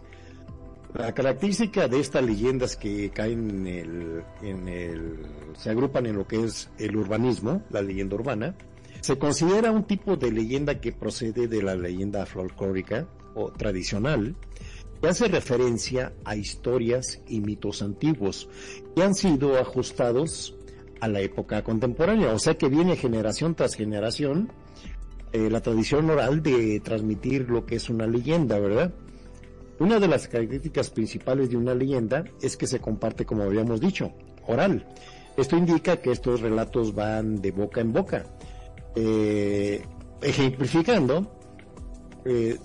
La 0.94 1.12
característica 1.12 1.86
de 1.86 2.00
estas 2.00 2.24
leyendas 2.24 2.76
que 2.76 3.10
caen 3.10 3.50
en 3.50 3.66
el, 3.66 4.24
en 4.42 4.68
el, 4.68 5.26
se 5.56 5.70
agrupan 5.70 6.06
en 6.06 6.16
lo 6.16 6.26
que 6.26 6.44
es 6.44 6.70
el 6.78 6.96
urbanismo, 6.96 7.62
la 7.70 7.82
leyenda 7.82 8.16
urbana, 8.16 8.54
se 9.00 9.18
considera 9.18 9.70
un 9.70 9.84
tipo 9.84 10.16
de 10.16 10.32
leyenda 10.32 10.80
que 10.80 10.92
procede 10.92 11.46
de 11.46 11.62
la 11.62 11.74
leyenda 11.76 12.26
folclórica 12.26 13.06
o 13.34 13.50
tradicional, 13.52 14.34
que 15.00 15.08
hace 15.08 15.28
referencia 15.28 16.12
a 16.24 16.36
historias 16.36 17.20
y 17.28 17.40
mitos 17.40 17.82
antiguos 17.82 18.48
que 18.94 19.02
han 19.02 19.14
sido 19.14 19.58
ajustados 19.58 20.54
a 21.00 21.08
la 21.08 21.20
época 21.20 21.62
contemporánea, 21.62 22.32
o 22.32 22.38
sea 22.38 22.58
que 22.58 22.68
viene 22.68 22.96
generación 22.96 23.54
tras 23.54 23.74
generación 23.74 24.50
eh, 25.32 25.50
la 25.50 25.60
tradición 25.60 26.08
oral 26.08 26.42
de 26.42 26.80
transmitir 26.80 27.50
lo 27.50 27.66
que 27.66 27.76
es 27.76 27.90
una 27.90 28.06
leyenda, 28.06 28.58
¿verdad? 28.58 28.94
Una 29.78 30.00
de 30.00 30.08
las 30.08 30.26
características 30.26 30.90
principales 30.90 31.50
de 31.50 31.56
una 31.56 31.74
leyenda 31.74 32.24
es 32.40 32.56
que 32.56 32.66
se 32.66 32.80
comparte, 32.80 33.26
como 33.26 33.42
habíamos 33.42 33.80
dicho, 33.80 34.12
oral. 34.46 34.86
Esto 35.36 35.56
indica 35.56 35.98
que 35.98 36.10
estos 36.10 36.40
relatos 36.40 36.94
van 36.94 37.40
de 37.42 37.52
boca 37.52 37.80
en 37.80 37.92
boca. 37.92 38.24
Eh, 38.96 39.82
ejemplificando, 40.22 41.30
eh, 42.24 42.56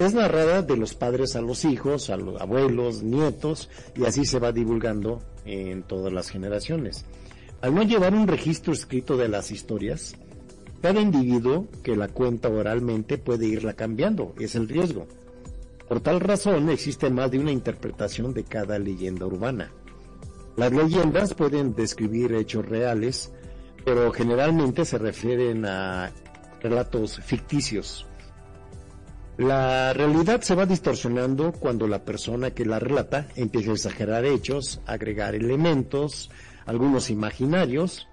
es 0.00 0.14
narrada 0.14 0.62
de 0.62 0.78
los 0.78 0.94
padres 0.94 1.36
a 1.36 1.42
los 1.42 1.66
hijos, 1.66 2.08
a 2.08 2.16
los 2.16 2.40
abuelos, 2.40 3.02
nietos, 3.02 3.68
y 3.94 4.06
así 4.06 4.24
se 4.24 4.38
va 4.38 4.50
divulgando 4.50 5.20
en 5.44 5.82
todas 5.82 6.10
las 6.10 6.30
generaciones. 6.30 7.04
Al 7.60 7.74
no 7.74 7.82
llevar 7.82 8.14
un 8.14 8.26
registro 8.26 8.72
escrito 8.72 9.18
de 9.18 9.28
las 9.28 9.50
historias, 9.50 10.16
cada 10.80 11.02
individuo 11.02 11.68
que 11.82 11.96
la 11.96 12.08
cuenta 12.08 12.48
oralmente 12.48 13.18
puede 13.18 13.46
irla 13.46 13.74
cambiando, 13.74 14.34
es 14.38 14.54
el 14.54 14.70
riesgo. 14.70 15.06
Por 15.86 16.00
tal 16.00 16.20
razón 16.20 16.70
existe 16.70 17.10
más 17.10 17.30
de 17.30 17.38
una 17.38 17.52
interpretación 17.52 18.32
de 18.32 18.44
cada 18.44 18.78
leyenda 18.78 19.26
urbana. 19.26 19.70
Las 20.56 20.72
leyendas 20.72 21.34
pueden 21.34 21.74
describir 21.74 22.32
hechos 22.32 22.64
reales, 22.64 23.32
pero 23.84 24.10
generalmente 24.12 24.86
se 24.86 24.96
refieren 24.96 25.66
a 25.66 26.10
relatos 26.62 27.20
ficticios. 27.20 28.06
La 29.40 29.94
realidad 29.94 30.42
se 30.42 30.54
va 30.54 30.66
distorsionando 30.66 31.52
cuando 31.52 31.88
la 31.88 32.04
persona 32.04 32.50
que 32.50 32.66
la 32.66 32.78
relata 32.78 33.26
empieza 33.36 33.70
a 33.70 33.72
exagerar 33.72 34.26
hechos, 34.26 34.82
agregar 34.84 35.34
elementos, 35.34 36.30
algunos 36.66 37.08
imaginarios. 37.08 38.06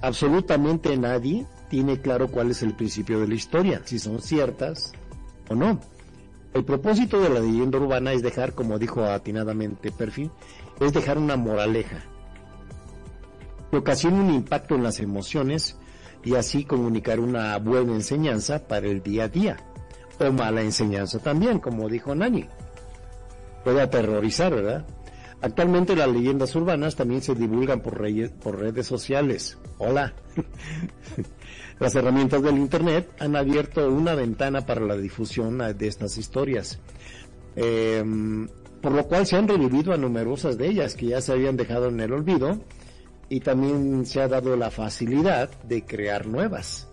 Absolutamente 0.00 0.96
nadie 0.96 1.44
tiene 1.70 2.00
claro 2.00 2.28
cuál 2.28 2.52
es 2.52 2.62
el 2.62 2.76
principio 2.76 3.18
de 3.18 3.26
la 3.26 3.34
historia, 3.34 3.82
si 3.84 3.98
son 3.98 4.22
ciertas 4.22 4.92
o 5.48 5.56
no. 5.56 5.80
El 6.54 6.64
propósito 6.64 7.20
de 7.20 7.30
la 7.30 7.40
leyenda 7.40 7.78
urbana 7.78 8.12
es 8.12 8.22
dejar, 8.22 8.54
como 8.54 8.78
dijo 8.78 9.02
atinadamente 9.02 9.90
Perfil, 9.90 10.30
es 10.78 10.92
dejar 10.92 11.18
una 11.18 11.34
moraleja 11.34 12.04
que 13.72 13.76
ocasiona 13.76 14.20
un 14.20 14.32
impacto 14.32 14.76
en 14.76 14.84
las 14.84 15.00
emociones 15.00 15.76
y 16.22 16.36
así 16.36 16.64
comunicar 16.64 17.18
una 17.18 17.58
buena 17.58 17.92
enseñanza 17.92 18.68
para 18.68 18.86
el 18.86 19.02
día 19.02 19.24
a 19.24 19.28
día 19.28 19.66
o 20.20 20.32
mala 20.32 20.62
enseñanza 20.62 21.18
también, 21.18 21.58
como 21.58 21.88
dijo 21.88 22.14
Nani. 22.14 22.46
Puede 23.64 23.82
aterrorizar, 23.82 24.54
¿verdad? 24.54 24.84
Actualmente 25.42 25.96
las 25.96 26.08
leyendas 26.08 26.54
urbanas 26.54 26.96
también 26.96 27.22
se 27.22 27.34
divulgan 27.34 27.80
por, 27.80 28.02
por 28.42 28.58
redes 28.58 28.86
sociales. 28.86 29.58
Hola. 29.78 30.12
las 31.78 31.94
herramientas 31.94 32.42
del 32.42 32.58
Internet 32.58 33.10
han 33.18 33.36
abierto 33.36 33.88
una 33.88 34.14
ventana 34.14 34.66
para 34.66 34.82
la 34.82 34.96
difusión 34.96 35.58
de 35.58 35.86
estas 35.86 36.18
historias. 36.18 36.78
Em, 37.56 38.48
por 38.82 38.92
lo 38.92 39.06
cual 39.06 39.26
se 39.26 39.36
han 39.36 39.48
revivido 39.48 39.92
a 39.92 39.96
numerosas 39.96 40.58
de 40.58 40.68
ellas 40.68 40.94
que 40.94 41.06
ya 41.06 41.20
se 41.20 41.32
habían 41.32 41.56
dejado 41.56 41.88
en 41.88 42.00
el 42.00 42.12
olvido 42.12 42.60
y 43.30 43.40
también 43.40 44.04
se 44.04 44.20
ha 44.20 44.28
dado 44.28 44.56
la 44.56 44.70
facilidad 44.70 45.50
de 45.62 45.84
crear 45.84 46.26
nuevas. 46.26 46.89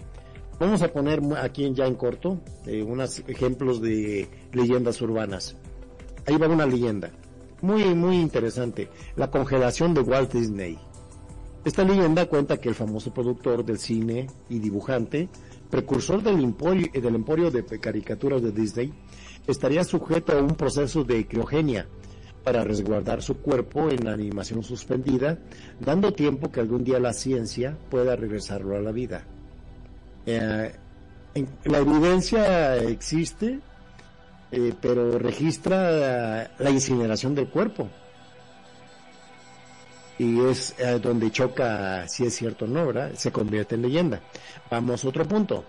Vamos 0.59 0.81
a 0.81 0.91
poner 0.91 1.21
aquí 1.39 1.71
ya 1.71 1.85
en 1.85 1.93
corto 1.93 2.41
eh, 2.65 2.81
unos 2.81 3.19
ejemplos 3.27 3.79
de 3.79 4.27
leyendas 4.53 4.99
urbanas. 5.01 5.55
Ahí 6.25 6.35
va 6.35 6.47
una 6.47 6.65
leyenda, 6.65 7.11
muy, 7.61 7.83
muy 7.93 8.17
interesante, 8.17 8.89
la 9.15 9.29
congelación 9.29 9.93
de 9.93 10.01
Walt 10.01 10.33
Disney. 10.33 10.79
Esta 11.63 11.83
leyenda 11.83 12.25
cuenta 12.25 12.57
que 12.57 12.69
el 12.69 12.75
famoso 12.75 13.13
productor 13.13 13.63
del 13.63 13.77
cine 13.77 14.27
y 14.49 14.57
dibujante, 14.57 15.29
precursor 15.69 16.23
del 16.23 16.43
emporio, 16.43 16.87
del 16.91 17.15
emporio 17.15 17.51
de 17.51 17.63
caricaturas 17.79 18.41
de 18.41 18.51
Disney, 18.51 18.91
estaría 19.45 19.83
sujeto 19.83 20.31
a 20.31 20.41
un 20.41 20.55
proceso 20.55 21.03
de 21.03 21.27
criogenia 21.27 21.87
para 22.43 22.63
resguardar 22.63 23.21
su 23.21 23.37
cuerpo 23.37 23.89
en 23.91 24.07
animación 24.07 24.63
suspendida, 24.63 25.37
dando 25.79 26.13
tiempo 26.13 26.51
que 26.51 26.61
algún 26.61 26.83
día 26.83 26.99
la 26.99 27.13
ciencia 27.13 27.77
pueda 27.91 28.15
regresarlo 28.15 28.75
a 28.75 28.81
la 28.81 28.91
vida. 28.91 29.27
Eh, 30.27 30.75
La 31.65 31.77
evidencia 31.77 32.75
existe, 32.77 33.59
eh, 34.51 34.73
pero 34.81 35.17
registra 35.17 36.51
la 36.59 36.69
incineración 36.69 37.33
del 37.33 37.47
cuerpo. 37.47 37.87
Y 40.19 40.41
es 40.41 40.75
eh, 40.79 40.99
donde 40.99 41.31
choca 41.31 42.07
si 42.07 42.25
es 42.25 42.35
cierto 42.35 42.65
o 42.65 42.67
no, 42.67 42.87
¿verdad? 42.87 43.11
Se 43.13 43.31
convierte 43.31 43.75
en 43.75 43.83
leyenda. 43.83 44.19
Vamos 44.69 45.05
a 45.05 45.07
otro 45.09 45.25
punto. 45.25 45.63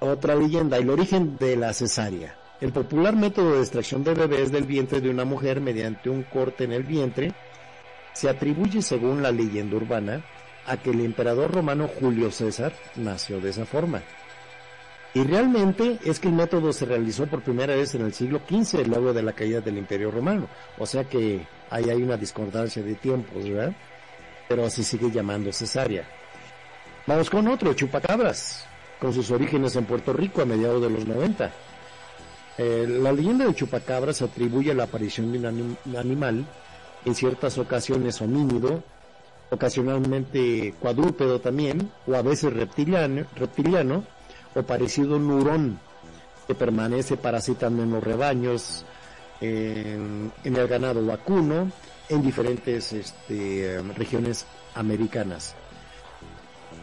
Otra 0.00 0.34
leyenda, 0.34 0.78
el 0.78 0.90
origen 0.90 1.36
de 1.36 1.56
la 1.56 1.72
cesárea. 1.72 2.34
El 2.60 2.72
popular 2.72 3.14
método 3.14 3.54
de 3.54 3.60
extracción 3.60 4.02
de 4.02 4.14
bebés 4.14 4.50
del 4.50 4.64
vientre 4.64 5.00
de 5.00 5.10
una 5.10 5.24
mujer 5.24 5.60
mediante 5.60 6.08
un 6.10 6.22
corte 6.24 6.64
en 6.64 6.72
el 6.72 6.84
vientre 6.84 7.32
se 8.14 8.28
atribuye, 8.28 8.82
según 8.82 9.22
la 9.22 9.30
leyenda 9.30 9.76
urbana, 9.76 10.24
a 10.66 10.76
que 10.76 10.90
el 10.90 11.00
emperador 11.00 11.52
romano 11.52 11.88
Julio 11.88 12.30
César 12.30 12.72
nació 12.96 13.40
de 13.40 13.50
esa 13.50 13.66
forma. 13.66 14.02
Y 15.14 15.24
realmente 15.24 15.98
es 16.04 16.18
que 16.18 16.28
el 16.28 16.34
método 16.34 16.72
se 16.72 16.86
realizó 16.86 17.26
por 17.26 17.42
primera 17.42 17.74
vez 17.74 17.94
en 17.94 18.02
el 18.02 18.14
siglo 18.14 18.40
XV, 18.48 18.86
luego 18.86 19.12
de 19.12 19.22
la 19.22 19.32
caída 19.32 19.60
del 19.60 19.76
Imperio 19.76 20.10
Romano. 20.10 20.48
O 20.78 20.86
sea 20.86 21.04
que 21.04 21.46
ahí 21.68 21.90
hay 21.90 22.02
una 22.02 22.16
discordancia 22.16 22.82
de 22.82 22.94
tiempos, 22.94 23.48
¿verdad? 23.48 23.74
Pero 24.48 24.70
se 24.70 24.82
sigue 24.82 25.10
llamando 25.10 25.52
cesárea. 25.52 26.08
Vamos 27.06 27.28
con 27.28 27.46
otro, 27.48 27.74
chupacabras, 27.74 28.64
con 28.98 29.12
sus 29.12 29.30
orígenes 29.30 29.76
en 29.76 29.84
Puerto 29.84 30.14
Rico 30.14 30.40
a 30.40 30.46
mediados 30.46 30.80
de 30.80 30.88
los 30.88 31.06
90. 31.06 31.52
Eh, 32.58 32.86
la 32.88 33.12
leyenda 33.12 33.44
de 33.44 33.54
chupacabras 33.54 34.22
atribuye 34.22 34.72
la 34.72 34.84
aparición 34.84 35.32
de 35.32 35.38
un 35.38 35.76
animal, 35.96 36.46
en 37.04 37.14
ciertas 37.14 37.58
ocasiones 37.58 38.20
homínido, 38.22 38.82
ocasionalmente 39.52 40.74
cuadrúpedo 40.80 41.38
también, 41.38 41.90
o 42.06 42.14
a 42.14 42.22
veces 42.22 42.52
reptiliano, 42.52 43.26
reptiliano 43.36 44.04
o 44.54 44.62
parecido 44.62 45.14
a 45.14 45.18
un 45.18 45.78
que 46.46 46.54
permanece 46.54 47.16
parasitando 47.16 47.82
en 47.82 47.92
los 47.92 48.02
rebaños, 48.02 48.84
en, 49.40 50.32
el 50.42 50.68
ganado 50.68 51.04
vacuno, 51.04 51.70
en 52.08 52.22
diferentes 52.22 52.92
este, 52.92 53.80
regiones 53.94 54.46
americanas. 54.74 55.54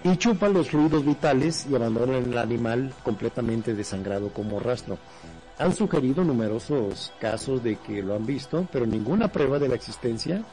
Y 0.03 0.15
chupan 0.17 0.53
los 0.53 0.69
fluidos 0.69 1.03
vitales 1.03 1.67
y 1.69 1.75
abandonan 1.75 2.31
el 2.31 2.37
animal 2.37 2.93
completamente 3.03 3.73
desangrado 3.73 4.29
como 4.29 4.59
rastro. 4.59 4.97
Han 5.57 5.75
sugerido 5.75 6.23
numerosos 6.23 7.11
casos 7.19 7.63
de 7.63 7.77
que 7.77 8.01
lo 8.01 8.15
han 8.15 8.25
visto, 8.25 8.67
pero 8.71 8.85
ninguna 8.85 9.27
prueba 9.27 9.59
de 9.59 9.67
la 9.67 9.75
existencia 9.75 10.43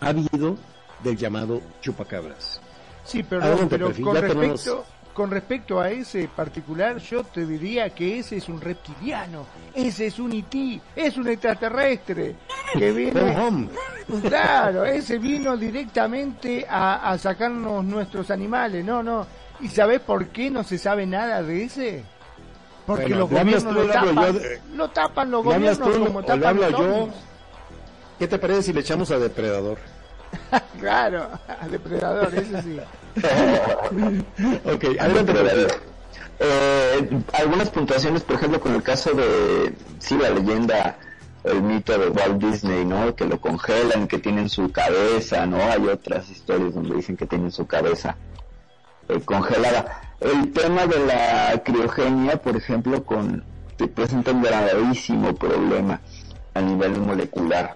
ha 0.00 0.08
habido 0.08 0.56
del 1.02 1.16
llamado 1.16 1.60
chupacabras. 1.80 2.60
Sí, 3.04 3.22
pero 3.22 3.42
Perfil, 3.68 4.04
con 4.04 4.14
tenemos- 4.14 4.38
respecto, 4.38 4.84
con 5.12 5.30
respecto 5.30 5.80
a 5.80 5.90
ese 5.90 6.28
particular, 6.28 6.98
yo 6.98 7.24
te 7.24 7.44
diría 7.44 7.90
que 7.90 8.20
ese 8.20 8.36
es 8.36 8.48
un 8.48 8.60
reptiliano, 8.60 9.44
ese 9.74 10.06
es 10.06 10.18
un 10.18 10.32
IT, 10.32 10.80
es 10.96 11.16
un 11.16 11.28
extraterrestre 11.28 12.36
que 12.72 12.90
viene, 12.92 13.68
claro, 14.28 14.84
ese 14.84 15.18
vino 15.18 15.56
directamente 15.56 16.64
a, 16.68 17.10
a 17.10 17.18
sacarnos 17.18 17.84
nuestros 17.84 18.30
animales, 18.30 18.84
no, 18.84 19.02
no. 19.02 19.26
¿Y 19.60 19.68
sabes 19.68 20.00
por 20.00 20.26
qué 20.28 20.50
no 20.50 20.64
se 20.64 20.78
sabe 20.78 21.06
nada 21.06 21.42
de 21.42 21.64
ese? 21.64 22.04
Porque 22.86 23.02
Bueno, 23.14 23.18
los 23.18 23.30
¿le 23.30 23.40
hablas 23.40 23.64
gobiernos 23.64 23.86
lo 23.86 23.92
tapan, 23.92 24.32
yo 24.34 24.76
lo 24.76 24.88
tapan 24.90 25.30
los 25.30 25.46
¿Le 25.46 25.54
hablas 25.54 25.78
gobiernos 25.78 25.98
tú 25.98 26.04
como 26.06 26.22
tapan 26.24 26.56
los 26.60 26.70
yo? 26.72 27.08
¿Qué 28.18 28.26
te 28.28 28.38
parece 28.38 28.62
si 28.64 28.72
le 28.72 28.80
echamos 28.80 29.10
a 29.12 29.18
Depredador? 29.18 29.78
Claro, 30.80 31.28
depredador, 31.70 32.34
ese 32.34 32.62
sí. 32.62 32.78
Ok, 34.64 34.84
adelante. 34.98 35.32
Perfil. 35.32 35.66
eh, 36.40 37.22
algunas 37.34 37.70
puntuaciones, 37.70 38.22
por 38.22 38.36
ejemplo, 38.36 38.60
con 38.60 38.74
el 38.74 38.82
caso 38.82 39.10
de, 39.12 39.74
sí, 39.98 40.16
la 40.16 40.30
leyenda, 40.30 40.96
el 41.44 41.62
mito 41.62 41.96
de 41.98 42.08
Walt 42.08 42.42
Disney, 42.42 42.84
¿no? 42.84 43.14
Que 43.14 43.26
lo 43.26 43.40
congelan, 43.40 44.08
que 44.08 44.18
tienen 44.18 44.48
su 44.48 44.70
cabeza, 44.72 45.46
¿no? 45.46 45.58
Hay 45.58 45.86
otras 45.86 46.28
historias 46.30 46.74
donde 46.74 46.96
dicen 46.96 47.16
que 47.16 47.26
tienen 47.26 47.50
su 47.52 47.66
cabeza 47.66 48.16
eh, 49.08 49.20
congelada. 49.24 50.00
El 50.20 50.52
tema 50.52 50.86
de 50.86 51.04
la 51.06 51.62
criogenia, 51.64 52.36
por 52.40 52.56
ejemplo, 52.56 53.04
con, 53.04 53.44
te 53.76 53.88
presenta 53.88 54.30
un 54.32 54.42
gravísimo 54.42 55.34
problema 55.34 56.00
a 56.54 56.60
nivel 56.60 56.98
molecular. 56.98 57.74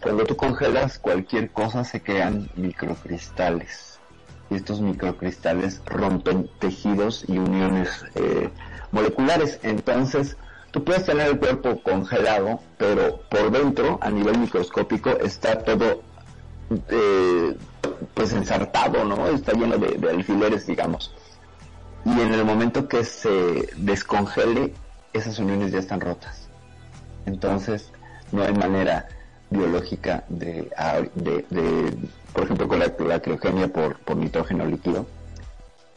Cuando 0.00 0.24
tú 0.24 0.36
congelas 0.36 0.98
cualquier 0.98 1.50
cosa 1.50 1.84
se 1.84 2.02
crean 2.02 2.48
microcristales 2.56 3.98
y 4.50 4.54
estos 4.54 4.80
microcristales 4.80 5.82
rompen 5.86 6.48
tejidos 6.58 7.24
y 7.28 7.38
uniones 7.38 8.04
eh, 8.14 8.50
moleculares. 8.92 9.58
Entonces, 9.62 10.36
tú 10.70 10.84
puedes 10.84 11.04
tener 11.04 11.28
el 11.28 11.38
cuerpo 11.38 11.82
congelado, 11.82 12.60
pero 12.78 13.20
por 13.28 13.50
dentro, 13.50 13.98
a 14.00 14.10
nivel 14.10 14.38
microscópico, 14.38 15.10
está 15.10 15.58
todo 15.58 16.02
eh, 16.88 17.56
pues 18.14 18.32
ensartado, 18.32 19.04
¿no? 19.04 19.26
Está 19.28 19.52
lleno 19.52 19.78
de, 19.78 19.98
de 19.98 20.10
alfileres, 20.10 20.66
digamos. 20.66 21.14
Y 22.04 22.20
en 22.20 22.32
el 22.32 22.44
momento 22.44 22.86
que 22.86 23.04
se 23.04 23.68
descongele, 23.76 24.72
esas 25.12 25.38
uniones 25.38 25.72
ya 25.72 25.80
están 25.80 26.00
rotas. 26.00 26.48
Entonces, 27.24 27.90
no 28.32 28.42
hay 28.44 28.52
manera 28.52 29.06
biológica 29.50 30.24
de, 30.28 30.70
a- 30.76 31.00
de, 31.14 31.44
de, 31.50 31.92
por 32.32 32.44
ejemplo, 32.44 32.68
con 32.68 32.78
la, 32.78 32.92
la 32.98 33.20
criogenia 33.20 33.68
por, 33.68 33.96
por 34.00 34.16
nitrógeno 34.16 34.66
líquido, 34.66 35.06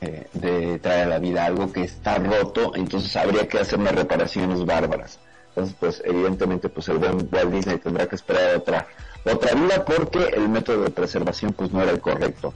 eh, 0.01 0.27
de 0.33 0.79
traer 0.79 1.03
a 1.07 1.09
la 1.09 1.19
vida 1.19 1.45
algo 1.45 1.71
que 1.71 1.81
está 1.83 2.17
roto, 2.19 2.73
entonces 2.75 3.15
habría 3.15 3.47
que 3.47 3.59
hacer 3.59 3.79
unas 3.79 3.95
reparaciones 3.95 4.63
bárbaras. 4.65 5.19
Entonces, 5.49 5.75
pues, 5.79 6.01
evidentemente, 6.05 6.69
pues 6.69 6.87
el 6.89 6.99
buen 6.99 7.27
Walt 7.31 7.51
Disney 7.51 7.77
tendrá 7.79 8.07
que 8.07 8.15
esperar 8.15 8.55
otra, 8.55 8.87
otra 9.25 9.53
vida 9.55 9.83
porque 9.83 10.19
el 10.33 10.47
método 10.47 10.83
de 10.83 10.89
preservación, 10.91 11.51
pues, 11.53 11.71
no 11.71 11.81
era 11.81 11.91
el 11.91 11.99
correcto. 11.99 12.53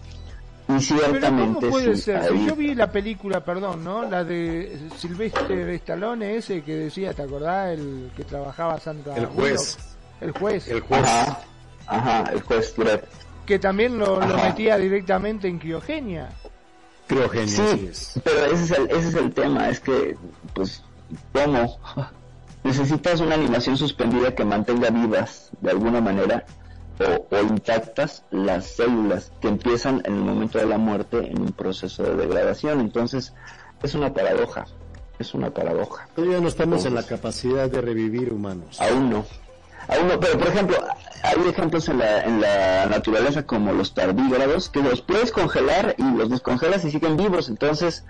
Y 0.63 0.65
Pero 0.67 0.80
ciertamente, 0.80 1.60
¿cómo 1.60 1.69
puede 1.71 1.95
sí, 1.97 2.02
ser? 2.04 2.21
Ahí- 2.21 2.45
yo 2.47 2.56
vi 2.56 2.73
la 2.73 2.89
película, 2.91 3.43
perdón, 3.43 3.84
¿no? 3.84 4.10
La 4.10 4.23
de 4.23 4.80
Silvestre 4.97 5.76
Stallone, 5.76 6.38
ese 6.38 6.62
que 6.62 6.76
decía, 6.76 7.13
¿te 7.13 7.21
acordás? 7.23 7.78
El 7.78 8.12
que 8.15 8.23
trabajaba 8.23 8.80
Sandra 8.80 9.15
El 9.15 9.26
juez. 9.26 9.78
El 10.21 10.32
juez. 10.32 10.67
El 10.69 10.80
juez. 10.82 11.02
Ajá, 11.04 11.39
ajá, 11.88 12.32
el 12.32 12.41
juez 12.43 12.73
Dredd. 12.78 13.02
Que 13.45 13.60
también 13.60 13.99
lo, 13.99 14.17
metía 14.21 14.78
directamente 14.78 15.49
en 15.49 15.60
criogenia. 15.60 16.30
Criogenia, 17.08 17.47
Sí, 17.47 17.88
es. 17.91 18.21
pero 18.23 18.45
ese 18.45 18.63
es, 18.63 18.71
el, 18.71 18.89
ese 18.89 19.08
es 19.10 19.15
el 19.15 19.34
tema, 19.34 19.69
es 19.69 19.82
que, 19.82 20.15
pues, 20.54 20.82
¿cómo? 21.34 21.78
Necesitas 22.63 23.19
una 23.19 23.36
animación 23.36 23.76
suspendida 23.76 24.34
que 24.34 24.45
mantenga 24.45 24.89
vivas, 24.89 25.49
de 25.60 25.71
alguna 25.71 25.99
manera, 25.99 26.45
o, 26.99 27.36
o 27.36 27.41
intactas 27.41 28.23
las 28.32 28.65
células 28.67 29.32
que 29.41 29.47
empiezan 29.47 30.01
en 30.06 30.15
el 30.15 30.21
momento 30.21 30.58
de 30.60 30.65
la 30.65 30.77
muerte 30.77 31.17
en 31.17 31.41
un 31.41 31.51
proceso 31.51 32.03
de 32.03 32.15
degradación. 32.15 32.79
Entonces, 32.79 33.34
es 33.82 33.95
una 33.95 34.13
paradoja, 34.13 34.65
es 35.19 35.34
una 35.34 35.49
paradoja. 35.49 36.08
Todavía 36.15 36.39
no 36.39 36.47
estamos 36.47 36.86
en 36.86 36.95
la 36.95 37.03
capacidad 37.03 37.69
de 37.69 37.82
revivir 37.82 38.32
humanos. 38.32 38.79
Aún 38.79 39.10
no. 39.10 39.25
Aún 39.88 40.08
no, 40.08 40.19
pero 40.19 40.38
por 40.39 40.47
ejemplo, 40.47 40.77
hay 41.23 41.49
ejemplos 41.49 41.89
en 41.89 41.99
la, 41.99 42.21
en 42.21 42.39
la 42.39 42.86
naturaleza 42.86 43.45
como 43.45 43.73
los 43.73 43.93
tardígrados 43.93 44.69
que 44.69 44.82
los 44.82 45.01
puedes 45.01 45.32
congelar 45.32 45.95
y 45.97 46.03
los 46.17 46.29
descongelas 46.29 46.86
y 46.86 46.91
siguen 46.91 47.17
vivos. 47.17 47.49
Entonces, 47.49 48.06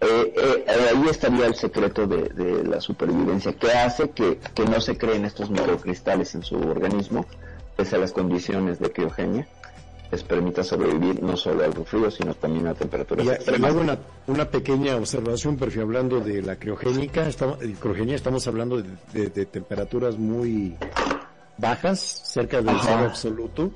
eh, 0.00 0.32
eh, 0.36 0.66
ahí 0.68 1.08
estaría 1.10 1.46
el 1.46 1.56
secreto 1.56 2.06
de, 2.06 2.28
de 2.28 2.64
la 2.64 2.80
supervivencia, 2.80 3.52
que 3.52 3.72
hace 3.72 4.10
que, 4.10 4.38
que 4.54 4.64
no 4.64 4.80
se 4.80 4.96
creen 4.96 5.24
estos 5.24 5.50
microcristales 5.50 6.34
en 6.36 6.42
su 6.42 6.56
organismo, 6.56 7.26
pese 7.76 7.96
a 7.96 7.98
las 7.98 8.12
condiciones 8.12 8.78
de 8.78 8.90
criogenia, 8.92 9.46
les 10.10 10.22
permita 10.24 10.64
sobrevivir 10.64 11.22
no 11.22 11.36
solo 11.36 11.64
al 11.64 11.72
frío, 11.86 12.10
sino 12.10 12.34
también 12.34 12.66
a 12.66 12.74
temperaturas 12.74 13.24
Y, 13.46 13.60
y 13.60 13.64
hago 13.64 13.80
una, 13.80 13.96
una 14.26 14.44
pequeña 14.44 14.96
observación, 14.96 15.56
perfil, 15.56 15.82
hablando 15.82 16.18
de 16.20 16.42
la 16.42 16.56
criogénica, 16.56 17.28
estamos, 17.28 17.58
criogenia, 17.80 18.16
estamos 18.16 18.46
hablando 18.48 18.82
de, 18.82 18.90
de- 19.12 19.28
de 19.30 19.46
temperaturas 19.46 20.18
muy 20.18 20.76
bajas, 21.58 22.00
cerca 22.24 22.60
del 22.60 22.76
cero 22.82 23.06
absoluto, 23.08 23.70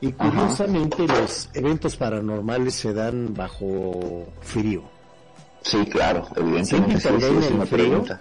y 0.00 0.12
curiosamente 0.12 1.06
los 1.06 1.48
eventos 1.54 1.96
paranormales 1.96 2.74
se 2.74 2.92
dan 2.92 3.32
bajo 3.34 4.26
frío. 4.42 4.82
Sí, 5.62 5.86
claro, 5.86 6.26
evidentemente, 6.36 6.98
sí, 7.00 7.08
sí, 7.20 7.24
es 7.46 7.50
una 7.52 7.66
frío? 7.66 7.84
pregunta. 7.88 8.20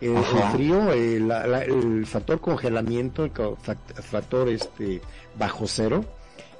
Eh, 0.00 0.14
el 0.14 0.42
frío, 0.52 0.92
eh, 0.92 1.18
la- 1.20 1.46
la- 1.46 1.62
el 1.64 2.04
factor 2.06 2.40
congelamiento, 2.40 3.24
el 3.24 3.32
factor 4.02 4.48
este 4.48 5.00
bajo 5.38 5.66
cero, 5.66 6.04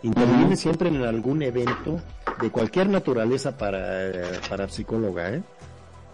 interviene 0.03 0.57
siempre 0.57 0.89
en 0.89 1.03
algún 1.03 1.43
evento 1.43 2.01
de 2.41 2.51
cualquier 2.51 2.89
naturaleza 2.89 3.57
para, 3.59 4.11
para 4.49 4.69
psicóloga, 4.69 5.31
¿eh? 5.35 5.43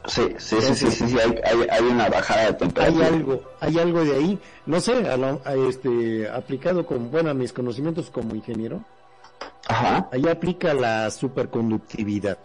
Sí, 0.07 0.23
sí, 0.39 0.57
sí, 0.61 0.75
sí, 0.75 0.91
sí, 0.91 1.09
sí, 1.11 1.17
hay, 1.21 1.31
hay, 1.45 1.67
hay 1.71 1.85
una 1.85 2.09
bajada 2.09 2.41
de 2.41 2.47
Hay 2.49 2.55
temperatura. 2.55 3.07
algo, 3.07 3.43
hay 3.61 3.79
algo 3.79 4.05
de 4.05 4.17
ahí, 4.17 4.39
no 4.67 4.81
sé, 4.81 5.09
a 5.09 5.17
lo- 5.17 5.41
a 5.45 5.55
este, 5.55 6.29
aplicado 6.29 6.85
con, 6.85 7.09
bueno, 7.13 7.31
a 7.31 7.35
mis 7.35 7.53
conocimientos 7.53 8.11
como 8.11 8.35
ingeniero, 8.35 8.83
Ajá. 9.69 10.09
ahí 10.11 10.27
aplica 10.29 10.75
la 10.75 11.09
superconductividad. 11.09 12.39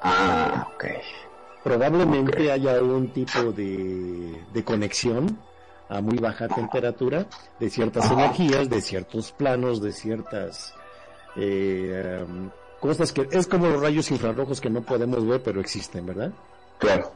Ah, 0.00 0.66
ok. 0.74 0.84
Probablemente 1.62 2.50
haya 2.50 2.82
un 2.82 3.08
tipo 3.12 3.52
de, 3.52 4.40
de 4.52 4.64
conexión 4.64 5.38
a 5.88 6.00
muy 6.00 6.18
baja 6.18 6.48
temperatura 6.48 7.26
de 7.60 7.70
ciertas 7.70 8.10
energías, 8.10 8.68
de 8.68 8.80
ciertos 8.80 9.30
planos, 9.32 9.80
de 9.80 9.92
ciertas 9.92 10.74
eh, 11.36 12.24
um, 12.26 12.50
cosas 12.80 13.12
que 13.12 13.28
es 13.30 13.46
como 13.46 13.68
los 13.68 13.80
rayos 13.80 14.10
infrarrojos 14.10 14.60
que 14.60 14.70
no 14.70 14.82
podemos 14.82 15.24
ver 15.26 15.42
pero 15.42 15.60
existen, 15.60 16.04
¿verdad? 16.06 16.32
Claro. 16.78 17.12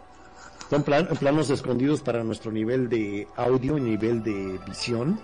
Son 0.70 0.82
plan- 0.82 1.08
planos 1.18 1.50
escondidos 1.50 2.00
para 2.02 2.22
nuestro 2.24 2.50
nivel 2.52 2.88
de 2.88 3.26
audio 3.36 3.78
y 3.78 3.80
nivel 3.80 4.22
de 4.22 4.58
visión. 4.66 5.18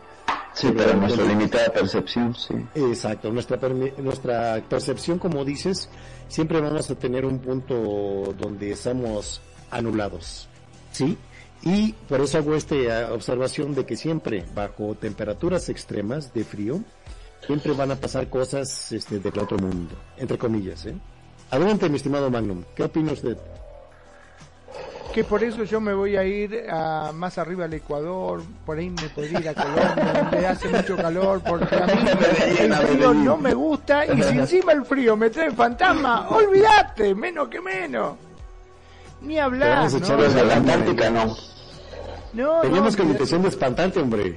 Sí, 0.55 0.71
para 0.73 0.95
nuestra 0.95 1.25
limitada 1.25 1.73
percepción, 1.73 2.35
sí. 2.35 2.55
Exacto, 2.75 3.33
nuestra, 3.33 3.59
nuestra 3.99 4.63
percepción, 4.69 5.19
como 5.19 5.45
dices, 5.45 5.89
siempre 6.29 6.61
vamos 6.61 6.91
a 6.91 6.95
tener 6.95 7.25
un 7.25 7.39
punto 7.39 8.35
donde 8.39 8.73
estamos 8.73 9.41
anulados, 9.71 10.49
¿sí? 10.93 11.17
Y 11.63 11.93
por 11.93 12.21
eso 12.21 12.39
hago 12.39 12.55
esta 12.55 13.13
observación 13.13 13.75
de 13.75 13.87
que 13.87 13.97
siempre, 13.97 14.45
bajo 14.55 14.95
temperaturas 14.95 15.69
extremas 15.69 16.35
de 16.35 16.45
frío, 16.45 16.81
siempre 17.47 17.73
van 17.73 17.93
a 17.93 17.97
pasar 17.97 18.29
cosas 18.29 18.93
este, 18.93 19.21
del 19.21 19.39
otro 19.39 19.57
mundo, 19.59 19.95
entre 20.17 20.37
comillas, 20.37 20.85
¿eh? 20.87 20.95
Adelante, 21.51 21.89
mi 21.89 21.97
estimado 21.97 22.31
Magnum, 22.31 22.65
¿qué 22.75 22.85
opina 22.85 23.13
usted? 23.13 23.37
Que 25.13 25.25
por 25.25 25.45
eso 25.45 25.65
yo 25.65 25.81
me 25.81 25.93
voy 25.93 26.17
a 26.17 26.25
ir 26.25 26.67
a, 26.71 27.13
más 27.15 27.37
arriba 27.37 27.67
al 27.67 27.75
Ecuador, 27.75 28.43
por 28.65 28.79
ahí 28.79 28.89
me 28.89 29.09
podría 29.11 29.41
ir 29.41 29.49
a 29.51 29.55
Colombia, 29.55 30.13
donde 30.23 30.47
hace 30.47 30.69
mucho 30.69 30.97
calor, 30.97 31.43
porque 31.47 31.77
a 31.77 31.87
mí 31.87 31.93
el 32.61 32.73
frío 32.75 33.13
no 33.13 33.37
me 33.37 33.53
gusta 33.53 34.07
y 34.07 34.23
si 34.23 34.39
encima 34.39 34.73
el 34.73 34.85
frío 34.87 35.15
me 35.17 35.29
trae 35.29 35.51
fantasma, 35.51 36.29
olvídate, 36.31 37.15
menos 37.15 37.49
que 37.49 37.61
menos. 37.61 38.15
Ni 39.21 39.39
hablar, 39.39 39.77
vamos 39.77 39.95
a 39.95 39.99
¿no? 39.99 40.25
echar 40.25 40.39
a 40.39 40.45
la 40.45 40.57
Antártica 40.57 41.11
no. 41.11 41.37
No, 42.33 42.61
Teníamos 42.63 42.97
no, 42.97 43.05
connotación 43.05 43.43
de 43.43 43.49
espantante, 43.49 44.01
hombre. 44.01 44.37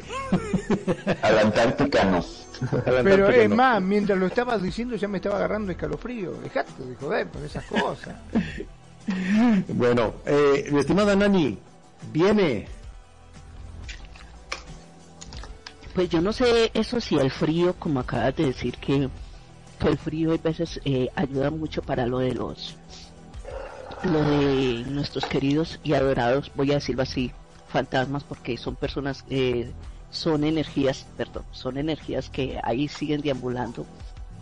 A 1.22 1.32
la 1.32 1.42
Antártica 1.42 2.04
no. 2.04 2.26
La 2.86 3.04
Pero 3.04 3.30
es 3.30 3.50
no. 3.50 3.56
más, 3.56 3.82
mientras 3.82 4.18
lo 4.18 4.28
estabas 4.28 4.62
diciendo 4.62 4.96
ya 4.96 5.08
me 5.08 5.18
estaba 5.18 5.38
agarrando 5.38 5.72
escalofrío. 5.72 6.34
Dejate 6.44 6.72
de 6.84 6.96
joder 6.96 7.28
por 7.28 7.44
esas 7.44 7.64
cosas. 7.66 8.16
Bueno, 9.68 10.14
eh, 10.26 10.68
mi 10.72 10.80
estimada 10.80 11.16
Nani, 11.16 11.58
viene. 12.12 12.68
Pues 15.94 16.10
yo 16.10 16.22
no 16.22 16.34
sé 16.34 16.72
eso 16.74 17.00
si 17.00 17.16
el 17.16 17.32
frío, 17.32 17.74
como 17.80 18.02
acabas 18.02 18.36
de 18.36 18.48
decir, 18.48 18.78
que, 18.78 19.10
que 19.80 19.88
el 19.88 19.98
frío 19.98 20.34
a 20.34 20.38
veces 20.38 20.82
eh, 20.84 21.10
ayuda 21.16 21.52
mucho 21.52 21.82
para 21.82 22.06
lo 22.06 22.20
de 22.20 22.34
los, 22.34 22.76
lo 24.04 24.22
de 24.22 24.84
nuestros 24.88 25.26
queridos 25.26 25.80
y 25.84 25.94
adorados, 25.94 26.52
voy 26.54 26.72
a 26.72 26.76
decirlo 26.76 27.04
así, 27.04 27.32
fantasmas, 27.70 28.26
porque 28.26 28.58
son 28.58 28.76
personas, 28.76 29.24
eh, 29.30 29.72
son 30.10 30.44
energías, 30.44 31.06
perdón, 31.16 31.46
son 31.52 31.78
energías 31.78 32.30
que 32.30 32.60
ahí 32.64 32.90
siguen 32.90 33.22
deambulando. 33.22 33.86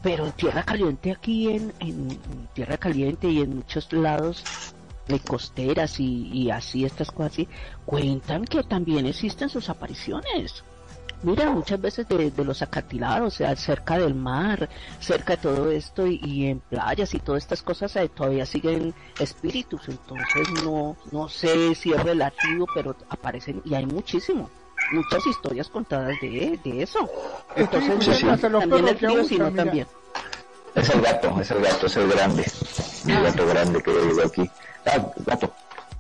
Pero 0.04 0.26
en 0.26 0.34
tierra 0.34 0.64
caliente 0.64 1.12
aquí 1.12 1.50
en, 1.50 2.20
tierra 2.54 2.78
caliente 2.78 3.30
y 3.30 3.40
en 3.40 3.56
muchos 3.56 3.92
lados 3.94 4.44
de 5.08 5.20
costeras 5.20 6.00
y, 6.00 6.52
así 6.52 6.86
estas 6.86 7.10
cosas 7.10 7.32
así, 7.32 7.48
cuentan 7.86 8.46
que 8.46 8.64
también 8.64 9.06
existen 9.06 9.50
sus 9.50 9.70
apariciones. 9.70 10.64
Mira, 11.24 11.50
muchas 11.50 11.80
veces 11.80 12.06
de, 12.10 12.32
los 12.44 12.62
acantilados, 12.62 13.34
o 13.34 13.38
sea, 13.38 13.56
cerca 13.56 13.98
del 13.98 14.14
mar, 14.14 14.68
cerca 15.00 15.38
de 15.38 15.42
todo 15.42 15.72
esto 15.72 16.06
y, 16.06 16.20
y 16.22 16.48
en 16.48 16.60
playas 16.60 17.14
y 17.14 17.20
todas 17.20 17.44
estas 17.44 17.62
cosas 17.62 17.96
eh, 17.96 18.10
todavía 18.10 18.46
siguen 18.46 18.94
espíritus, 19.18 19.88
entonces 19.88 20.50
no, 20.66 20.98
no 21.14 21.30
sé 21.30 21.76
si 21.76 21.94
es 21.94 22.04
relativo, 22.04 22.66
pero 22.76 22.98
aparecen 23.08 23.62
y 23.64 23.74
hay 23.74 23.86
muchísimo, 23.86 24.50
muchas 24.92 25.26
historias 25.26 25.70
contadas 25.70 26.20
de, 26.22 26.60
de 26.64 26.84
eso. 26.84 27.10
Entonces, 27.56 28.24
hasta 28.24 28.50
los 28.50 28.62
también 28.62 28.88
el 28.88 28.98
frío, 28.98 29.24
sino 29.24 29.50
mira. 29.50 29.64
también. 29.64 29.88
Es 30.76 30.90
el 30.90 31.02
gato, 31.02 31.40
es 31.40 31.52
el 31.52 31.62
gato, 31.62 31.86
es 31.86 31.98
el 31.98 32.08
grande. 32.10 32.52
El 33.08 33.24
gato 33.24 33.48
grande 33.48 33.84
que 33.84 33.92
llegó 33.92 34.22
aquí. 34.24 34.50
Ah, 34.86 35.12
gato. 35.26 35.54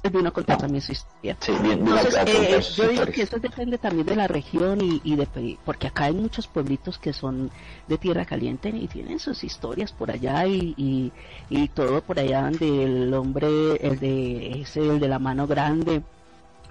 Él 0.03 0.11
vino 0.11 0.27
a 0.27 0.31
contar 0.31 0.57
también 0.57 0.81
su 0.81 0.91
historia. 0.91 1.37
Sí, 1.39 1.53
bien, 1.61 1.85
bien 1.85 1.97
Entonces, 1.97 2.15
a 2.15 2.23
eh, 2.23 2.61
sus 2.61 2.75
yo 2.75 2.89
digo 2.89 3.05
que 3.05 3.21
eso 3.21 3.39
depende 3.39 3.77
también 3.77 4.05
de 4.05 4.17
la 4.17 4.27
región 4.27 4.81
y, 4.81 4.99
y 5.05 5.15
de 5.15 5.57
porque 5.63 5.87
acá 5.87 6.05
hay 6.05 6.13
muchos 6.13 6.47
pueblitos 6.47 6.97
que 6.99 7.13
son 7.13 7.49
de 7.87 7.97
tierra 7.97 8.25
caliente 8.25 8.67
y 8.67 8.89
tienen 8.89 9.19
sus 9.19 9.45
historias 9.45 9.93
por 9.93 10.11
allá 10.11 10.45
y, 10.45 10.73
y, 10.75 11.13
y 11.49 11.69
todo 11.69 12.01
por 12.01 12.19
allá 12.19 12.49
del 12.49 13.13
hombre, 13.13 13.47
el 13.79 13.97
de 13.99 14.61
ese, 14.61 14.81
el 14.81 14.99
de 14.99 15.07
la 15.07 15.19
mano 15.19 15.47
grande, 15.47 16.01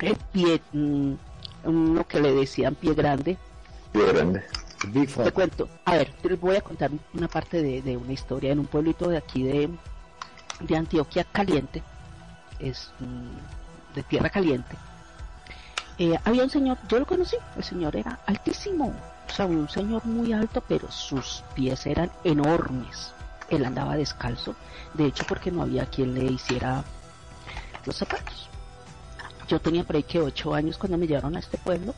el 0.01 0.17
pie, 0.31 0.61
uno 1.65 2.07
que 2.07 2.21
le 2.21 2.33
decían 2.35 2.75
pie 2.75 2.95
grande. 2.95 3.39
Bien 3.93 4.07
grande. 4.07 4.45
Te 5.23 5.31
cuento, 5.31 5.69
a 5.85 5.93
ver, 5.93 6.13
te 6.21 6.31
les 6.31 6.41
voy 6.41 6.57
a 6.57 6.61
contar 6.61 6.91
una 7.15 7.29
parte 7.29 7.63
de, 7.63 7.83
de 7.83 7.97
una 7.97 8.13
historia 8.13 8.51
en 8.51 8.59
un 8.59 8.67
pueblito 8.67 9.09
de 9.09 9.17
aquí 9.17 9.45
de, 9.45 9.71
de 10.61 10.77
Antioquia 10.77 11.25
Caliente, 11.25 11.83
es 12.59 12.91
mm, 12.99 13.95
de 13.95 14.03
tierra 14.03 14.29
caliente. 14.29 14.77
Eh, 15.99 16.19
había 16.25 16.43
un 16.43 16.51
señor, 16.51 16.79
yo 16.89 16.99
lo 16.99 17.07
conocí, 17.07 17.37
el 17.57 17.63
señor 17.63 17.95
era 17.95 18.19
altísimo, 18.27 18.93
o 19.29 19.33
sea, 19.33 19.47
un 19.47 19.69
señor 19.69 20.05
muy 20.05 20.33
alto, 20.33 20.63
pero 20.67 20.91
sus 20.91 21.45
pies 21.55 21.87
eran 21.87 22.11
enormes. 22.25 23.13
Él 23.51 23.65
andaba 23.65 23.97
descalzo, 23.97 24.57
de 24.95 25.07
hecho 25.07 25.25
porque 25.29 25.53
no 25.53 25.63
había 25.63 25.87
quien 25.87 26.15
le 26.15 26.25
hiciera 26.25 26.83
los 27.85 27.97
zapatos. 27.97 28.49
Yo 29.49 29.61
tenía 29.61 29.85
por 29.85 29.97
ahí 29.97 30.03
que 30.03 30.21
ocho 30.21 30.55
años 30.55 30.79
cuando 30.79 30.99
me 30.99 31.07
llevaron 31.07 31.37
a 31.37 31.41
este 31.41 31.59
pueblo 31.59 31.95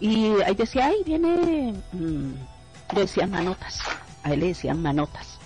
y 0.00 0.40
ahí 0.44 0.54
decía, 0.54 0.86
ahí 0.86 1.02
viene, 1.04 1.74
mm, 1.92 2.32
le 2.94 3.00
decían 3.00 3.30
manotas, 3.30 3.80
a 4.24 4.32
él 4.32 4.40
le 4.40 4.48
decían 4.48 4.82
manotas. 4.82 5.38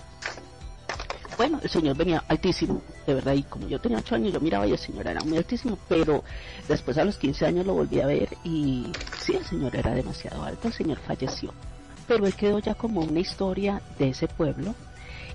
Bueno, 1.37 1.61
el 1.63 1.69
señor 1.69 1.95
venía 1.95 2.25
altísimo, 2.29 2.81
de 3.07 3.13
verdad, 3.13 3.35
y 3.35 3.43
como 3.43 3.69
yo 3.69 3.79
tenía 3.79 3.99
ocho 3.99 4.15
años, 4.15 4.33
yo 4.33 4.41
miraba 4.41 4.67
y 4.67 4.73
el 4.73 4.79
señor 4.79 5.07
era 5.07 5.21
muy 5.21 5.37
altísimo, 5.37 5.77
pero 5.89 6.25
después 6.67 6.97
a 6.97 7.05
los 7.05 7.19
15 7.19 7.45
años 7.45 7.67
lo 7.67 7.75
volví 7.75 8.01
a 8.01 8.07
ver 8.07 8.31
y 8.45 8.87
sí, 9.19 9.35
el 9.35 9.45
señor 9.45 9.77
era 9.77 9.93
demasiado 9.93 10.43
alto, 10.43 10.69
el 10.69 10.75
señor 10.75 10.99
falleció. 11.07 11.53
Pero 12.09 12.27
él 12.27 12.35
quedó 12.35 12.59
ya 12.59 12.75
como 12.75 13.03
una 13.03 13.21
historia 13.21 13.83
de 13.99 14.09
ese 14.09 14.29
pueblo 14.29 14.75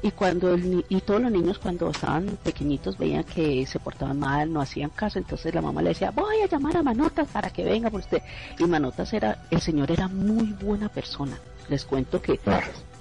y 0.03 0.11
cuando 0.11 0.53
el 0.53 0.85
y 0.89 1.01
todos 1.01 1.21
los 1.21 1.31
niños 1.31 1.59
cuando 1.59 1.89
estaban 1.89 2.37
pequeñitos 2.43 2.97
veían 2.97 3.23
que 3.23 3.65
se 3.65 3.79
portaban 3.79 4.19
mal, 4.19 4.51
no 4.51 4.61
hacían 4.61 4.89
caso, 4.89 5.19
entonces 5.19 5.53
la 5.53 5.61
mamá 5.61 5.81
le 5.81 5.89
decía, 5.89 6.11
voy 6.11 6.41
a 6.41 6.47
llamar 6.47 6.77
a 6.77 6.83
Manotas 6.83 7.27
para 7.27 7.49
que 7.49 7.63
venga 7.63 7.89
por 7.89 7.99
usted. 7.99 8.21
Y 8.57 8.63
Manotas 8.65 9.13
era, 9.13 9.43
el 9.51 9.61
señor 9.61 9.91
era 9.91 10.07
muy 10.07 10.53
buena 10.53 10.89
persona. 10.89 11.37
Les 11.69 11.85
cuento 11.85 12.21
que 12.21 12.39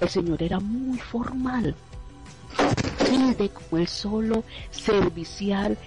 el 0.01 0.09
señor 0.09 0.43
era 0.43 0.61
muy 0.61 0.99
formal, 0.99 1.75
humilde 3.09 3.49
como 3.49 3.81
él 3.81 3.89
solo, 3.89 4.45
servicial, 4.71 5.79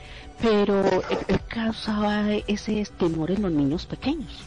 pero 0.42 0.84
él, 0.84 1.18
él 1.28 1.40
causaba 1.48 2.32
ese 2.48 2.86
temor 2.98 3.32
en 3.32 3.44
los 3.44 3.52
niños 3.52 3.86
pequeños. 3.86 4.46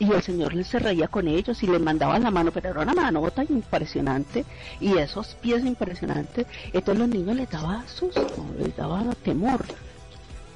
Y 0.00 0.10
el 0.10 0.22
señor 0.22 0.54
les 0.54 0.66
se 0.66 0.78
reía 0.78 1.06
con 1.08 1.28
ellos 1.28 1.62
y 1.62 1.66
le 1.66 1.78
mandaba 1.78 2.18
la 2.18 2.30
mano, 2.30 2.50
pero 2.50 2.70
era 2.70 2.80
una 2.80 2.94
manota 2.94 3.44
impresionante 3.44 4.46
y 4.80 4.96
esos 4.96 5.34
pies 5.36 5.62
impresionantes. 5.64 6.46
Entonces 6.72 6.98
los 6.98 7.08
niños 7.08 7.36
les 7.36 7.50
daba 7.50 7.86
susto, 7.86 8.44
les 8.58 8.74
daba 8.76 9.04
temor. 9.22 9.62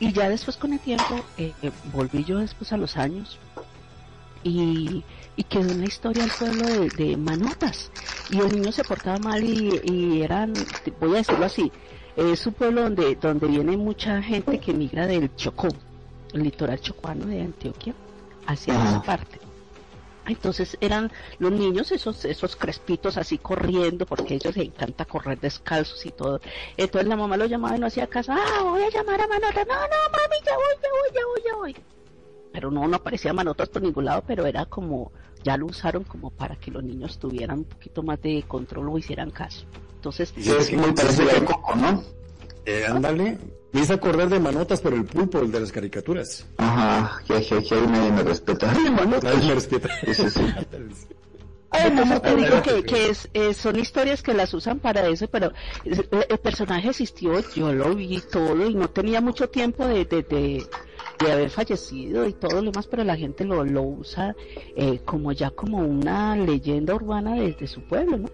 Y 0.00 0.12
ya 0.12 0.30
después 0.30 0.56
con 0.56 0.72
el 0.72 0.80
tiempo, 0.80 1.24
eh, 1.36 1.52
eh, 1.62 1.70
volví 1.92 2.24
yo 2.24 2.38
después 2.38 2.72
a 2.72 2.78
los 2.78 2.96
años 2.96 3.38
y, 4.42 5.04
y 5.36 5.44
quedó 5.44 5.72
una 5.72 5.84
historia 5.86 6.24
al 6.24 6.30
pueblo 6.30 6.66
de, 6.66 6.88
de 6.90 7.16
manotas. 7.16 7.90
Y 8.30 8.40
el 8.40 8.50
niño 8.50 8.72
se 8.72 8.82
portaba 8.82 9.18
mal 9.18 9.44
y, 9.44 9.78
y 9.84 10.22
eran, 10.22 10.66
voy 10.98 11.12
a 11.12 11.16
decirlo 11.16 11.44
así, 11.44 11.70
es 12.16 12.46
un 12.46 12.54
pueblo 12.54 12.82
donde, 12.82 13.16
donde 13.16 13.46
viene 13.46 13.76
mucha 13.76 14.22
gente 14.22 14.58
que 14.58 14.72
migra 14.72 15.06
del 15.06 15.34
Chocó, 15.36 15.68
el 16.32 16.42
litoral 16.44 16.80
chocuano 16.80 17.26
de 17.26 17.42
Antioquia, 17.42 17.94
hacia 18.46 18.74
esa 18.74 19.02
parte. 19.02 19.38
Entonces 20.26 20.78
eran 20.80 21.12
los 21.38 21.52
niños, 21.52 21.92
esos, 21.92 22.24
esos 22.24 22.56
crespitos 22.56 23.18
así 23.18 23.38
corriendo, 23.38 24.06
porque 24.06 24.34
a 24.34 24.36
ellos 24.36 24.56
les 24.56 24.66
encanta 24.66 25.04
correr 25.04 25.38
descalzos 25.38 26.06
y 26.06 26.10
todo. 26.10 26.40
Entonces 26.76 27.08
la 27.08 27.16
mamá 27.16 27.36
lo 27.36 27.46
llamaba 27.46 27.76
y 27.76 27.80
no 27.80 27.86
hacía 27.86 28.06
caso, 28.06 28.32
ah, 28.32 28.62
voy 28.62 28.82
a 28.82 28.90
llamar 28.90 29.20
a 29.20 29.28
Manota, 29.28 29.64
no, 29.64 29.74
no, 29.74 30.10
mami, 30.12 30.36
ya 30.44 30.54
voy, 30.56 30.74
ya 30.82 30.88
voy, 30.90 31.10
ya 31.14 31.26
voy, 31.26 31.42
ya 31.44 31.56
voy. 31.56 31.76
Pero 32.52 32.70
no, 32.70 32.86
no 32.88 32.96
aparecía 32.96 33.32
Manotas 33.32 33.68
por 33.68 33.82
ningún 33.82 34.06
lado, 34.06 34.22
pero 34.26 34.46
era 34.46 34.64
como, 34.64 35.12
ya 35.42 35.56
lo 35.56 35.66
usaron 35.66 36.04
como 36.04 36.30
para 36.30 36.56
que 36.56 36.70
los 36.70 36.82
niños 36.82 37.18
tuvieran 37.18 37.58
un 37.58 37.64
poquito 37.64 38.02
más 38.02 38.20
de 38.22 38.44
control 38.48 38.88
o 38.88 38.98
hicieran 38.98 39.30
caso. 39.30 39.66
Entonces, 39.96 40.32
Sí, 40.36 40.50
es 40.50 40.72
muy 40.72 40.92
parecido 40.92 41.30
al 41.30 41.44
coco, 41.44 41.74
¿no? 41.74 42.02
Eh, 42.66 42.84
ándale. 42.86 43.38
Me 43.72 43.80
hice 43.80 43.92
acordar 43.94 44.28
de 44.28 44.38
manotas, 44.38 44.80
pero 44.80 44.94
el 44.94 45.04
pulpo, 45.04 45.40
el 45.40 45.50
de 45.50 45.60
las 45.60 45.72
caricaturas. 45.72 46.46
Ajá, 46.58 47.20
que, 47.26 47.44
que, 47.44 47.62
que 47.64 47.74
ahí 47.74 47.86
nadie 47.88 48.12
me 48.12 48.22
respeta. 48.22 48.70
Ay, 48.70 48.90
manotas. 48.90 49.34
Nadie 49.34 49.48
me 49.48 49.54
respeta. 49.54 49.88
Sí, 50.06 50.14
sí, 50.14 50.30
sí. 50.30 50.42
Ay, 51.70 51.90
no, 51.90 52.20
te 52.20 52.36
digo 52.36 52.62
que, 52.62 52.84
que 52.84 53.08
es, 53.10 53.28
eh, 53.34 53.52
son 53.52 53.76
historias 53.76 54.22
que 54.22 54.32
las 54.32 54.54
usan 54.54 54.78
para 54.78 55.08
eso, 55.08 55.26
pero 55.26 55.52
el, 55.84 56.06
el 56.28 56.38
personaje 56.38 56.90
existió, 56.90 57.40
yo 57.52 57.72
lo 57.72 57.96
vi 57.96 58.22
todo 58.30 58.64
y 58.70 58.74
no 58.76 58.88
tenía 58.90 59.20
mucho 59.20 59.50
tiempo 59.50 59.84
de, 59.84 60.04
de, 60.04 60.22
de, 60.22 60.64
de 61.18 61.32
haber 61.32 61.50
fallecido 61.50 62.28
y 62.28 62.32
todo 62.34 62.62
lo 62.62 62.70
demás, 62.70 62.86
pero 62.86 63.02
la 63.02 63.16
gente 63.16 63.44
lo, 63.44 63.64
lo 63.64 63.82
usa 63.82 64.36
eh, 64.76 65.00
como 65.04 65.32
ya 65.32 65.50
como 65.50 65.78
una 65.78 66.36
leyenda 66.36 66.94
urbana 66.94 67.34
desde 67.34 67.66
su 67.66 67.82
pueblo, 67.82 68.18
¿no? 68.18 68.28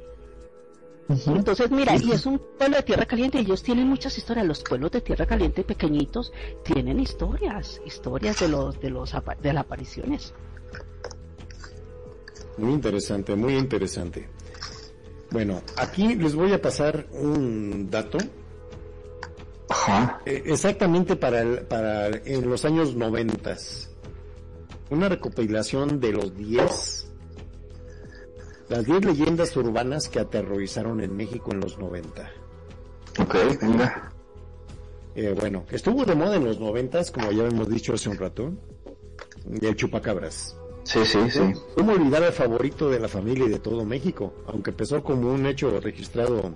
Entonces, 1.27 1.71
mira, 1.71 1.97
y 1.97 2.13
es 2.13 2.25
un 2.25 2.39
pueblo 2.57 2.77
de 2.77 2.83
tierra 2.85 3.05
caliente, 3.05 3.39
ellos 3.41 3.63
tienen 3.63 3.89
muchas 3.89 4.17
historias, 4.17 4.47
los 4.47 4.63
pueblos 4.63 4.93
de 4.93 5.01
tierra 5.01 5.27
caliente 5.27 5.65
pequeñitos 5.65 6.33
tienen 6.65 7.01
historias, 7.01 7.81
historias 7.85 8.39
de 8.39 8.49
los 8.49 8.79
de 8.81 8.91
los 8.91 9.13
apa- 9.15 9.35
de 9.35 9.53
las 9.53 9.65
apariciones. 9.65 10.33
Muy 12.59 12.73
interesante, 12.75 13.35
muy 13.35 13.57
interesante. 13.57 14.29
Bueno, 15.33 15.63
aquí 15.77 16.15
les 16.15 16.35
voy 16.35 16.53
a 16.53 16.61
pasar 16.61 17.07
un 17.13 17.89
dato 17.91 18.19
Ajá. 19.69 20.21
eh, 20.27 20.43
exactamente 20.47 21.17
para, 21.17 21.41
el- 21.43 21.61
para 21.67 22.09
en 22.09 22.49
los 22.49 22.65
años 22.65 22.95
noventas. 22.95 23.91
Una 24.91 25.09
recopilación 25.09 26.01
de 26.01 26.13
los 26.13 26.37
10, 26.37 27.00
las 28.71 28.87
10 28.87 29.05
leyendas 29.05 29.55
urbanas 29.57 30.09
que 30.09 30.21
aterrorizaron 30.21 31.01
en 31.01 31.17
México 31.17 31.51
en 31.53 31.61
los 31.61 31.77
90. 31.79 32.31
Ok, 33.19 33.35
venga. 33.61 34.13
Eh, 35.17 35.35
bueno, 35.39 35.65
estuvo 35.73 36.05
de 36.05 36.15
moda 36.15 36.37
en 36.37 36.45
los 36.45 36.61
noventas, 36.61 37.11
como 37.11 37.33
ya 37.33 37.47
hemos 37.47 37.69
dicho 37.69 37.95
hace 37.95 38.09
un 38.09 38.17
rato, 38.17 38.53
el 39.61 39.75
chupacabras. 39.75 40.57
Sí, 40.85 41.05
sí, 41.05 41.19
sí. 41.31 41.41
¿Cómo 41.75 41.93
olvidar 41.93 42.23
al 42.23 42.33
favorito 42.33 42.89
de 42.89 43.01
la 43.01 43.09
familia 43.09 43.47
y 43.47 43.51
de 43.51 43.59
todo 43.59 43.85
México? 43.85 44.33
Aunque 44.47 44.71
empezó 44.71 45.03
como 45.03 45.33
un 45.33 45.47
hecho 45.47 45.79
registrado 45.81 46.55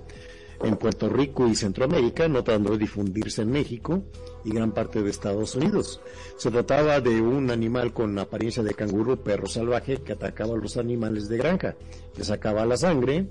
en 0.63 0.77
Puerto 0.77 1.09
Rico 1.09 1.47
y 1.49 1.55
Centroamérica, 1.55 2.29
no 2.29 2.45
tardó 2.45 2.75
en 2.75 2.79
difundirse 2.79 3.43
en 3.43 3.51
México 3.51 4.05
y 4.45 4.51
gran 4.51 4.73
parte 4.73 5.03
de 5.03 5.11
Estados 5.11 5.55
Unidos. 5.55 6.01
Se 6.37 6.51
trataba 6.51 7.01
de 7.01 7.21
un 7.21 7.51
animal 7.51 7.93
con 7.93 8.19
apariencia 8.19 8.63
de 8.63 8.75
canguro, 8.75 9.23
perro 9.23 9.47
salvaje, 9.47 9.99
que 9.99 10.13
atacaba 10.13 10.55
a 10.55 10.59
los 10.59 10.77
animales 10.77 11.29
de 11.29 11.39
granja, 11.39 11.77
le 12.17 12.25
sacaba 12.25 12.65
la 12.67 12.77
sangre. 12.77 13.27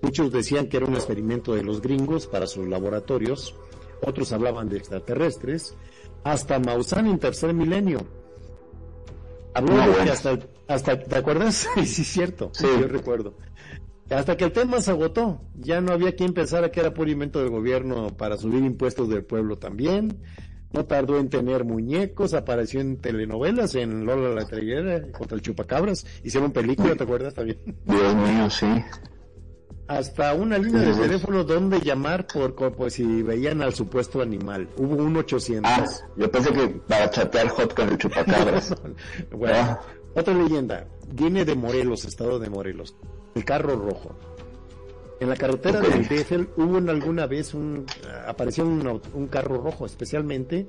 Muchos 0.00 0.30
decían 0.30 0.68
que 0.68 0.76
era 0.76 0.86
un 0.86 0.94
experimento 0.94 1.54
de 1.54 1.64
los 1.64 1.82
gringos 1.82 2.26
para 2.26 2.46
sus 2.46 2.68
laboratorios, 2.68 3.54
otros 4.00 4.32
hablaban 4.32 4.68
de 4.68 4.76
extraterrestres, 4.78 5.74
hasta 6.22 6.58
Maussan 6.58 7.06
en 7.06 7.18
tercer 7.18 7.52
milenio 7.54 8.06
Habló 9.54 9.74
No, 9.74 9.80
de 9.80 9.86
que 9.88 9.96
bueno. 9.96 10.12
hasta, 10.12 10.38
hasta, 10.68 11.00
¿te 11.00 11.16
acuerdas? 11.16 11.66
sí, 11.74 11.86
sí, 11.86 12.02
es 12.02 12.08
cierto. 12.08 12.50
Sí. 12.52 12.66
Yo 12.80 12.86
recuerdo. 12.86 13.34
Hasta 14.10 14.36
que 14.36 14.44
el 14.44 14.52
tema 14.52 14.80
se 14.80 14.90
agotó. 14.90 15.40
Ya 15.54 15.80
no 15.80 15.92
había 15.92 16.14
quien 16.16 16.32
pensara 16.32 16.70
que 16.70 16.80
era 16.80 16.94
puro 16.94 17.10
invento 17.10 17.40
del 17.40 17.50
gobierno 17.50 18.16
para 18.16 18.36
subir 18.36 18.64
impuestos 18.64 19.08
del 19.08 19.24
pueblo 19.24 19.58
también. 19.58 20.18
No 20.72 20.84
tardó 20.84 21.18
en 21.18 21.28
tener 21.30 21.64
muñecos, 21.64 22.34
apareció 22.34 22.80
en 22.80 22.98
telenovelas, 22.98 23.74
en 23.74 24.04
Lola 24.04 24.30
la 24.34 24.46
Triguera, 24.46 25.00
contra 25.12 25.34
el 25.36 25.42
Chupacabras. 25.42 26.06
Hicieron 26.24 26.52
película, 26.52 26.94
¿te 26.94 27.04
acuerdas 27.04 27.32
también? 27.34 27.58
Dios 27.86 28.14
mío, 28.16 28.50
sí. 28.50 28.66
Hasta 29.86 30.34
una 30.34 30.58
línea 30.58 30.82
de 30.82 30.92
teléfono 30.94 31.44
donde 31.44 31.80
llamar 31.80 32.26
por, 32.26 32.54
por- 32.54 32.72
por 32.76 32.90
si 32.90 33.22
veían 33.22 33.62
al 33.62 33.72
supuesto 33.72 34.20
animal. 34.20 34.68
Hubo 34.76 34.96
un 35.02 35.16
800. 35.16 35.70
Ah, 35.74 35.86
yo 36.18 36.30
pensé 36.30 36.52
que 36.52 36.68
para 36.86 37.10
chatear 37.10 37.48
hot 37.48 37.72
con 37.74 37.88
el 37.88 37.96
chupacabras. 37.96 38.74
Bueno, 39.30 39.54
Ah. 39.56 39.80
otra 40.14 40.34
leyenda. 40.34 40.86
Viene 41.14 41.46
de 41.46 41.54
Morelos, 41.54 42.04
estado 42.04 42.38
de 42.38 42.50
Morelos. 42.50 42.94
El 43.38 43.44
carro 43.44 43.76
rojo. 43.76 44.10
En 45.20 45.28
la 45.28 45.36
carretera 45.36 45.80
Ok. 45.80 45.86
del 45.86 46.08
DF 46.08 46.58
hubo 46.58 46.78
en 46.78 46.88
alguna 46.88 47.26
vez 47.26 47.54
un, 47.54 47.86
apareció 48.26 48.64
un, 48.64 49.00
un 49.14 49.26
carro 49.28 49.60
rojo, 49.62 49.86
especialmente 49.86 50.68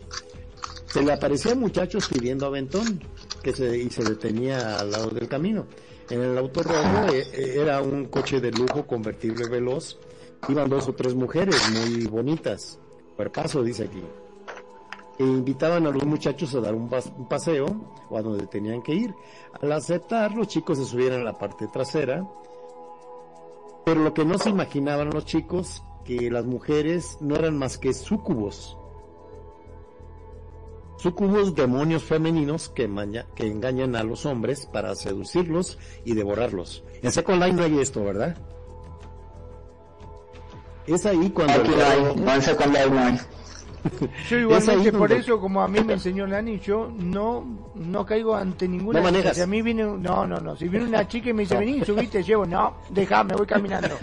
se 0.88 1.01
le 1.03 1.13
aparecía 1.13 1.51
a 1.51 1.55
muchachos 1.55 2.08
pidiendo 2.08 2.45
aventón 2.47 2.99
que 3.43 3.53
se, 3.53 3.77
y 3.77 3.89
se 3.89 4.03
detenía 4.03 4.77
al 4.79 4.91
lado 4.91 5.10
del 5.10 5.27
camino. 5.27 5.65
En 6.10 6.21
el 6.21 6.38
auto 6.38 6.63
rojo 6.63 7.13
eh, 7.13 7.27
eh, 7.34 7.55
era 7.60 7.82
un 7.82 8.05
coche 8.05 8.39
de 8.41 8.51
lujo 8.51 8.86
convertible 8.88 9.47
veloz. 9.47 9.97
Iban 10.47 10.69
dos 10.69 10.88
o 10.88 10.93
tres 10.93 11.13
mujeres 11.13 11.55
muy 11.71 12.05
bonitas. 12.08 12.79
Cuerpazo, 13.15 13.62
dice 13.63 13.84
aquí 13.86 14.01
e 15.19 15.23
invitaban 15.23 15.86
a 15.86 15.89
los 15.91 16.05
muchachos 16.05 16.55
a 16.55 16.62
dar 16.62 16.73
un 16.73 16.88
paseo 17.27 17.65
o 18.10 18.17
a 18.17 18.21
donde 18.21 18.47
tenían 18.47 18.82
que 18.82 18.93
ir. 18.95 19.13
Al 19.62 19.69
aceptar, 19.73 20.34
los 20.34 20.47
chicos 20.47 20.77
se 20.77 20.86
subían 20.86 21.12
a 21.19 21.23
la 21.23 21.34
parte 21.38 21.67
trasera, 21.67 22.25
pero 23.89 24.04
lo 24.04 24.13
que 24.13 24.23
no 24.23 24.38
se 24.38 24.52
imaginaban 24.52 25.10
los 25.10 25.25
chicos, 25.25 25.82
que 26.06 26.30
las 26.30 26.45
mujeres 26.45 27.17
no 27.21 27.34
eran 27.34 27.58
más 27.58 27.80
que 27.80 27.91
súcubos. 27.91 28.78
Súcubos 30.97 31.56
demonios 31.56 32.04
femeninos 32.04 32.69
que, 32.69 32.88
maña- 32.88 33.25
que 33.34 33.47
engañan 33.47 33.95
a 33.95 34.04
los 34.04 34.28
hombres 34.28 34.67
para 34.67 34.93
seducirlos 34.93 35.80
y 36.06 36.13
devorarlos. 36.13 36.84
En 37.02 37.12
Second 37.12 37.41
Life 37.41 37.54
no 37.56 37.63
hay 37.63 37.80
esto, 37.80 38.04
¿verdad? 38.04 38.38
Es 40.86 41.08
ahí 41.08 41.32
cuando... 41.32 41.54
Aquí 41.54 41.71
no 41.71 41.84
hay, 41.84 42.15
no 42.15 42.34
en 42.36 42.41
Second 42.43 42.71
Life 42.75 42.89
no 42.91 42.99
hay. 42.99 43.19
Yo 44.30 44.38
igualmente 44.39 44.92
por 44.92 45.12
eso, 45.12 45.39
como 45.39 45.62
a 45.62 45.68
mí 45.68 45.80
me 45.82 45.94
enseñó 45.94 46.28
Lani, 46.28 46.60
yo 46.60 46.92
no 46.98 47.72
no 47.76 48.06
caigo 48.06 48.36
ante 48.36 48.68
ninguna 48.68 49.00
No 49.00 49.06
manejas. 49.06 49.36
Si 49.36 49.42
a 49.42 49.48
mí 49.48 49.62
viene, 49.62 49.84
no, 49.84 50.26
no, 50.26 50.39
no. 50.39 50.56
Si 50.56 50.68
viene 50.68 50.88
una 50.88 51.08
chica 51.08 51.30
y 51.30 51.34
me 51.34 51.44
dice, 51.44 51.58
vení, 51.58 51.84
subiste, 51.86 52.24
llevo, 52.24 52.46
no, 52.46 52.78
déjame, 52.89 53.36
voy 53.36 53.46
caminando. 53.46 53.98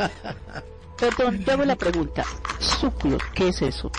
Perdón, 0.99 1.45
te 1.45 1.53
hago 1.53 1.65
la 1.65 1.77
pregunta. 1.77 2.25
Súculo, 2.59 3.19
¿qué 3.35 3.49
es 3.49 3.63
eso? 3.63 3.91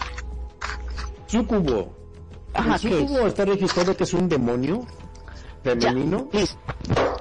Súcubo. 1.27 1.93
Ajá, 2.53 2.75
el 2.75 2.81
¿qué 2.81 2.99
súcubo 3.01 3.19
es? 3.19 3.27
está 3.27 3.45
registrado 3.45 3.95
que 3.95 4.03
es 4.03 4.13
un 4.13 4.27
demonio 4.27 4.85
Ya, 5.75 5.89
femenino. 5.89 6.27
listo, 6.31 6.57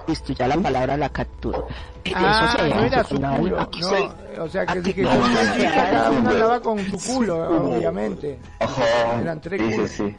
listo, 0.06 0.32
ya 0.32 0.48
la 0.48 0.56
palabra 0.56 0.96
la 0.96 1.08
capturo. 1.08 1.66
Eh, 2.04 2.12
Ah, 2.14 2.46
eso 2.54 2.62
se 2.62 2.68
no 2.74 2.84
era 2.84 3.04
su 3.04 3.20
culo, 3.20 3.60
aquí 3.60 3.80
no, 3.80 3.88
se- 3.88 4.40
o 4.40 4.48
sea 4.48 4.66
que 4.66 4.80
dije, 4.80 5.02
no, 5.02 5.14
no, 5.14 5.26
no, 5.28 6.20
no, 6.22 6.30
andaba 6.30 6.60
con 6.60 6.78
su 6.78 6.98
culo, 7.14 7.46
Súcubo. 7.48 7.76
obviamente. 7.76 8.38
Ajá. 8.60 9.20
Eran 9.20 9.40
tres 9.40 9.60
Sí, 9.60 9.68
sí, 9.68 9.74
culos. 9.76 9.90
sí. 9.90 10.16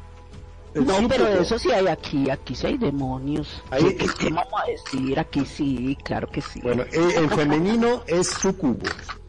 No, 0.76 1.08
pero 1.08 1.28
eso 1.30 1.58
sí 1.58 1.72
hay 1.72 1.88
aquí, 1.88 2.30
aquí 2.30 2.54
sí 2.54 2.68
hay 2.68 2.78
demonios. 2.78 3.64
Ahí- 3.72 3.96
¿Qué, 3.96 4.06
qué 4.20 4.26
vamos 4.30 4.54
a 4.62 4.70
decir? 4.70 5.20
Aquí 5.20 5.44
sí, 5.46 5.98
claro 6.04 6.28
que 6.30 6.42
sí. 6.42 6.60
Bueno, 6.62 6.84
eh, 6.92 7.14
en 7.16 7.30
femenino 7.32 8.04
es 8.06 8.28
sucubo 8.28 8.78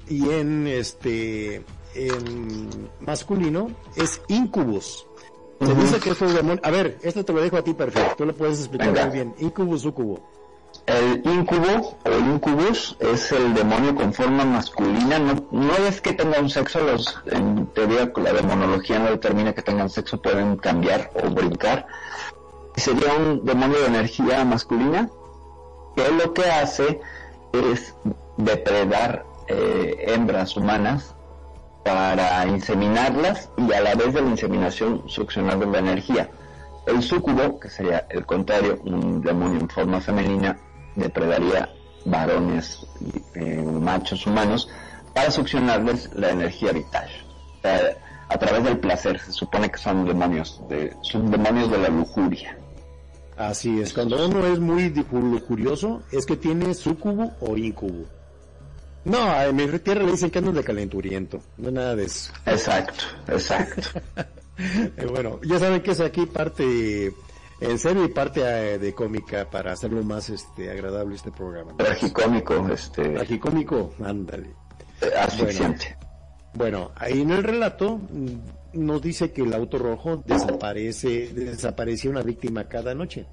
y 0.08 0.28
en 0.28 0.66
este 0.66 1.64
en 1.94 2.90
masculino 3.00 3.70
es 3.96 4.20
incubus. 4.28 5.06
Se 5.60 5.74
dice 5.74 6.00
que 6.00 6.10
estos 6.10 6.34
demonios, 6.34 6.64
a 6.64 6.70
ver, 6.70 6.98
esto 7.02 7.24
te 7.24 7.32
lo 7.32 7.40
dejo 7.40 7.56
a 7.56 7.62
ti 7.62 7.74
perfecto, 7.74 8.14
tú 8.16 8.26
lo 8.26 8.34
puedes 8.34 8.60
explicar 8.60 8.92
Venga. 8.92 9.06
muy 9.06 9.14
bien. 9.14 9.34
Incubus, 9.38 9.82
sucubo. 9.82 10.20
El 10.86 11.22
incubo 11.24 11.98
o 12.04 12.18
incubus 12.18 12.96
es 13.00 13.32
el 13.32 13.54
demonio 13.54 13.94
con 13.94 14.12
forma 14.14 14.44
masculina. 14.44 15.18
No, 15.18 15.46
no 15.50 15.72
es 15.86 16.00
que 16.00 16.12
tenga 16.12 16.40
un 16.40 16.48
sexo, 16.48 16.80
los, 16.80 17.18
en 17.26 17.66
teoría 17.74 18.10
la 18.16 18.32
demonología 18.32 18.98
no 18.98 19.10
determina 19.10 19.52
que 19.52 19.62
tengan 19.62 19.90
sexo, 19.90 20.20
pueden 20.22 20.56
cambiar 20.56 21.10
o 21.22 21.28
brincar. 21.30 21.86
Sería 22.76 23.14
un 23.14 23.44
demonio 23.44 23.80
de 23.80 23.86
energía 23.86 24.44
masculina 24.44 25.10
que 25.96 26.10
lo 26.12 26.32
que 26.32 26.44
hace 26.44 27.00
es 27.52 27.94
depredar 28.36 29.26
eh, 29.48 30.04
hembras 30.08 30.56
humanas 30.56 31.14
para 31.88 32.46
inseminarlas 32.46 33.48
y 33.56 33.72
a 33.72 33.80
la 33.80 33.94
vez 33.94 34.12
de 34.12 34.20
la 34.20 34.28
inseminación 34.28 35.02
succionar 35.08 35.56
la 35.56 35.78
energía. 35.78 36.28
El 36.86 37.02
súcubo, 37.02 37.58
que 37.58 37.70
sería 37.70 38.06
el 38.10 38.26
contrario, 38.26 38.78
un 38.84 39.22
demonio 39.22 39.60
en 39.60 39.68
forma 39.70 39.98
femenina, 39.98 40.58
depredaría 40.96 41.70
varones, 42.04 42.86
eh, 43.34 43.62
machos 43.62 44.26
humanos, 44.26 44.68
para 45.14 45.30
succionarles 45.30 46.10
la 46.14 46.30
energía 46.30 46.72
vital. 46.72 47.08
A 48.28 48.36
través 48.36 48.64
del 48.64 48.78
placer, 48.78 49.18
se 49.18 49.32
supone 49.32 49.70
que 49.70 49.78
son 49.78 50.04
demonios, 50.04 50.60
de, 50.68 50.94
son 51.00 51.30
demonios 51.30 51.70
de 51.70 51.78
la 51.78 51.88
lujuria. 51.88 52.58
Así 53.38 53.80
es, 53.80 53.94
cuando 53.94 54.26
uno 54.26 54.46
es 54.46 54.58
muy 54.58 54.92
curioso, 55.40 56.02
es 56.12 56.26
que 56.26 56.36
tiene 56.36 56.74
sucubo 56.74 57.32
o 57.40 57.56
incubo. 57.56 58.17
No, 59.08 59.42
en 59.42 59.56
mi 59.56 59.66
tierra 59.78 60.02
le 60.04 60.12
dicen 60.12 60.30
que 60.30 60.38
andas 60.38 60.54
de 60.54 60.64
calenturiento, 60.64 61.40
no 61.56 61.70
nada 61.70 61.96
de 61.96 62.04
eso. 62.04 62.32
Exacto, 62.46 63.04
exacto. 63.28 63.82
Eh, 64.60 65.06
bueno, 65.08 65.38
ya 65.44 65.56
saben 65.60 65.80
que 65.82 65.92
es 65.92 66.00
aquí 66.00 66.26
parte 66.26 67.12
en 67.60 67.78
serio 67.78 68.04
y 68.04 68.08
parte 68.08 68.40
eh, 68.42 68.76
de 68.80 68.92
cómica 68.92 69.48
para 69.48 69.70
hacerlo 69.70 70.02
más 70.02 70.30
este 70.30 70.68
agradable 70.68 71.14
este 71.14 71.30
programa. 71.30 71.76
Tragicómico, 71.76 72.68
este, 72.68 73.20
Aquí 73.20 73.38
cómico, 73.38 73.94
ándale. 74.04 74.48
eh, 75.00 75.10
asfixiante. 75.16 75.96
Bueno, 76.54 76.90
ahí 76.96 77.20
en 77.20 77.30
el 77.30 77.44
relato 77.44 77.98
mm, 77.98 78.80
nos 78.84 79.00
dice 79.00 79.30
que 79.30 79.42
el 79.42 79.54
auto 79.54 79.78
rojo 79.78 80.24
desaparece, 80.26 81.32
desaparecía 81.32 82.10
una 82.10 82.22
víctima 82.22 82.64
cada 82.64 82.96
noche. 82.96 83.26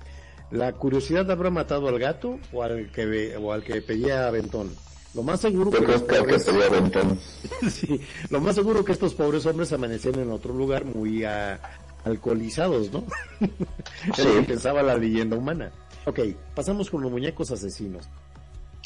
¿La 0.51 0.73
curiosidad 0.73 1.31
habrá 1.31 1.49
matado 1.49 1.87
al 1.87 1.97
gato 1.97 2.37
o 2.53 2.61
al 2.61 2.91
que, 2.91 3.35
o 3.35 3.51
al 3.51 3.63
que 3.63 3.81
pedía 3.81 4.27
aventón? 4.27 4.69
Lo 5.15 5.23
más 5.23 5.39
seguro 5.39 5.71
que 5.71 5.79
los 5.79 6.01
que. 6.03 6.39
Sí, 7.69 8.01
lo 8.29 8.41
más 8.41 8.55
seguro 8.55 8.83
que 8.83 8.91
estos 8.91 9.13
pobres 9.13 9.45
hombres 9.45 9.71
amanecían 9.71 10.19
en 10.19 10.31
otro 10.31 10.53
lugar 10.53 10.83
muy 10.85 11.23
ah, 11.23 11.59
alcoholizados, 12.03 12.91
¿no? 12.91 13.03
Es 13.39 14.25
lo 14.25 14.33
que 14.33 14.39
Sí. 14.41 14.45
pensaba 14.47 14.83
la 14.83 14.95
leyenda 14.95 15.37
humana. 15.37 15.71
Ok, 16.05 16.19
pasamos 16.53 16.89
con 16.89 17.01
los 17.01 17.11
muñecos 17.11 17.49
asesinos. 17.51 18.07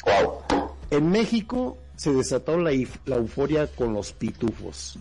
Wow. 0.04 0.38
En 0.90 1.10
México 1.10 1.76
se 1.96 2.12
desató 2.12 2.56
la, 2.58 2.70
la 3.04 3.16
euforia 3.16 3.66
con 3.66 3.92
los 3.92 4.12
pitufos. 4.12 4.98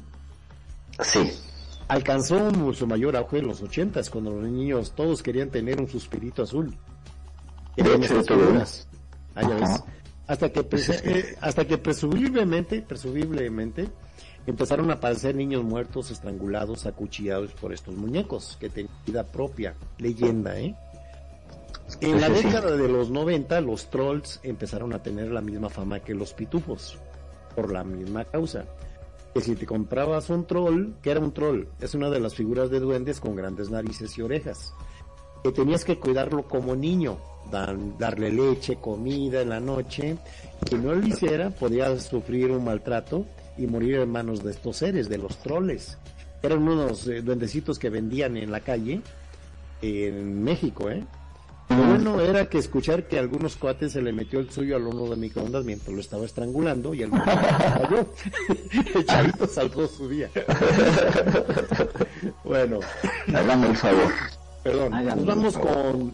Sí. 1.01 1.31
Alcanzó 1.87 2.51
su 2.73 2.85
mayor 2.85 3.15
auge 3.15 3.39
en 3.39 3.47
los 3.47 3.61
ochentas, 3.63 4.09
cuando 4.09 4.31
los 4.31 4.43
niños 4.49 4.93
todos 4.95 5.23
querían 5.23 5.49
tener 5.49 5.79
un 5.79 5.87
suspirito 5.87 6.43
azul. 6.43 6.75
De 7.75 7.95
hecho, 7.95 8.21
figuras. 8.23 8.87
Ah, 9.35 9.41
ya 9.41 9.55
ves. 9.55 9.83
Hasta 10.29 10.49
que, 10.51 10.61
prese- 10.63 11.01
eh, 11.03 11.35
hasta 11.41 11.65
que 11.65 11.77
presumiblemente, 11.77 12.81
presumiblemente, 12.83 13.89
empezaron 14.45 14.89
a 14.91 14.93
aparecer 14.93 15.35
niños 15.35 15.63
muertos, 15.63 16.11
estrangulados, 16.11 16.85
acuchillados 16.85 17.51
por 17.53 17.73
estos 17.73 17.95
muñecos, 17.95 18.55
que 18.59 18.69
tenían 18.69 18.93
vida 19.05 19.23
propia. 19.23 19.73
Leyenda, 19.97 20.59
¿eh? 20.59 20.75
En 22.01 22.21
la 22.21 22.27
sí, 22.27 22.35
sí. 22.37 22.43
década 22.47 22.77
de 22.77 22.87
los 22.87 23.09
90, 23.09 23.59
los 23.61 23.89
trolls 23.89 24.39
empezaron 24.43 24.93
a 24.93 25.01
tener 25.01 25.31
la 25.31 25.41
misma 25.41 25.69
fama 25.69 25.99
que 26.01 26.13
los 26.13 26.33
pitufos, 26.33 26.97
por 27.55 27.71
la 27.73 27.83
misma 27.83 28.25
causa. 28.25 28.65
Que 29.33 29.41
si 29.41 29.55
te 29.55 29.65
comprabas 29.65 30.29
un 30.29 30.45
troll, 30.45 30.91
que 31.01 31.09
era 31.11 31.19
un 31.19 31.33
troll? 31.33 31.65
Es 31.81 31.95
una 31.95 32.09
de 32.11 32.19
las 32.19 32.35
figuras 32.35 32.69
de 32.69 32.79
duendes 32.79 33.19
con 33.19 33.35
grandes 33.35 33.69
narices 33.71 34.15
y 34.17 34.21
orejas. 34.21 34.73
Que 35.43 35.52
tenías 35.52 35.86
que 35.86 35.97
cuidarlo 35.97 36.43
como 36.43 36.75
niño, 36.75 37.17
dan- 37.52 37.97
darle 37.97 38.32
leche, 38.32 38.75
comida 38.78 39.41
en 39.41 39.49
la 39.49 39.60
noche. 39.60 40.17
Si 40.69 40.75
no 40.75 40.93
lo 40.93 41.06
hiciera, 41.08 41.49
podías 41.49 42.04
sufrir 42.04 42.52
un 42.52 42.65
maltrato 42.65 43.25
y 43.58 43.67
morir 43.67 43.95
en 43.99 44.12
manos 44.12 44.43
de 44.43 44.52
estos 44.52 44.78
seres, 44.78 45.08
de 45.10 45.17
los 45.17 45.38
troles. 45.38 45.97
Eran 46.41 46.67
unos 46.67 47.08
eh, 47.08 47.21
duendecitos 47.21 47.80
que 47.80 47.89
vendían 47.89 48.38
en 48.38 48.52
la 48.52 48.60
calle, 48.62 49.02
en 49.82 50.43
México, 50.43 50.89
¿eh? 50.89 51.04
Lo 51.69 51.75
bueno 51.86 52.19
era 52.19 52.49
que 52.49 52.58
escuchar 52.58 53.08
que 53.08 53.17
a 53.17 53.19
algunos 53.19 53.56
cuates 53.56 53.91
se 53.91 54.02
le 54.02 54.12
metió 54.12 54.39
el 54.39 54.49
suyo 54.49 54.75
al 54.75 54.88
horno 54.88 55.08
de 55.08 55.15
microondas 55.17 55.63
mientras 55.65 55.93
lo 55.93 56.02
estaba 56.02 56.25
estrangulando 56.25 56.95
y 56.95 57.04
el 57.04 57.12
cayó. 57.25 58.08
El 58.95 59.06
chavito 59.06 59.45
saltó 59.47 59.88
su 59.88 60.10
día. 60.10 60.30
bueno, 62.43 62.80
Hágame 63.34 63.67
el 63.69 63.78
favor. 63.78 64.12
Perdón. 64.63 64.91
Nos 65.06 65.26
vamos 65.26 65.58
con 65.58 66.13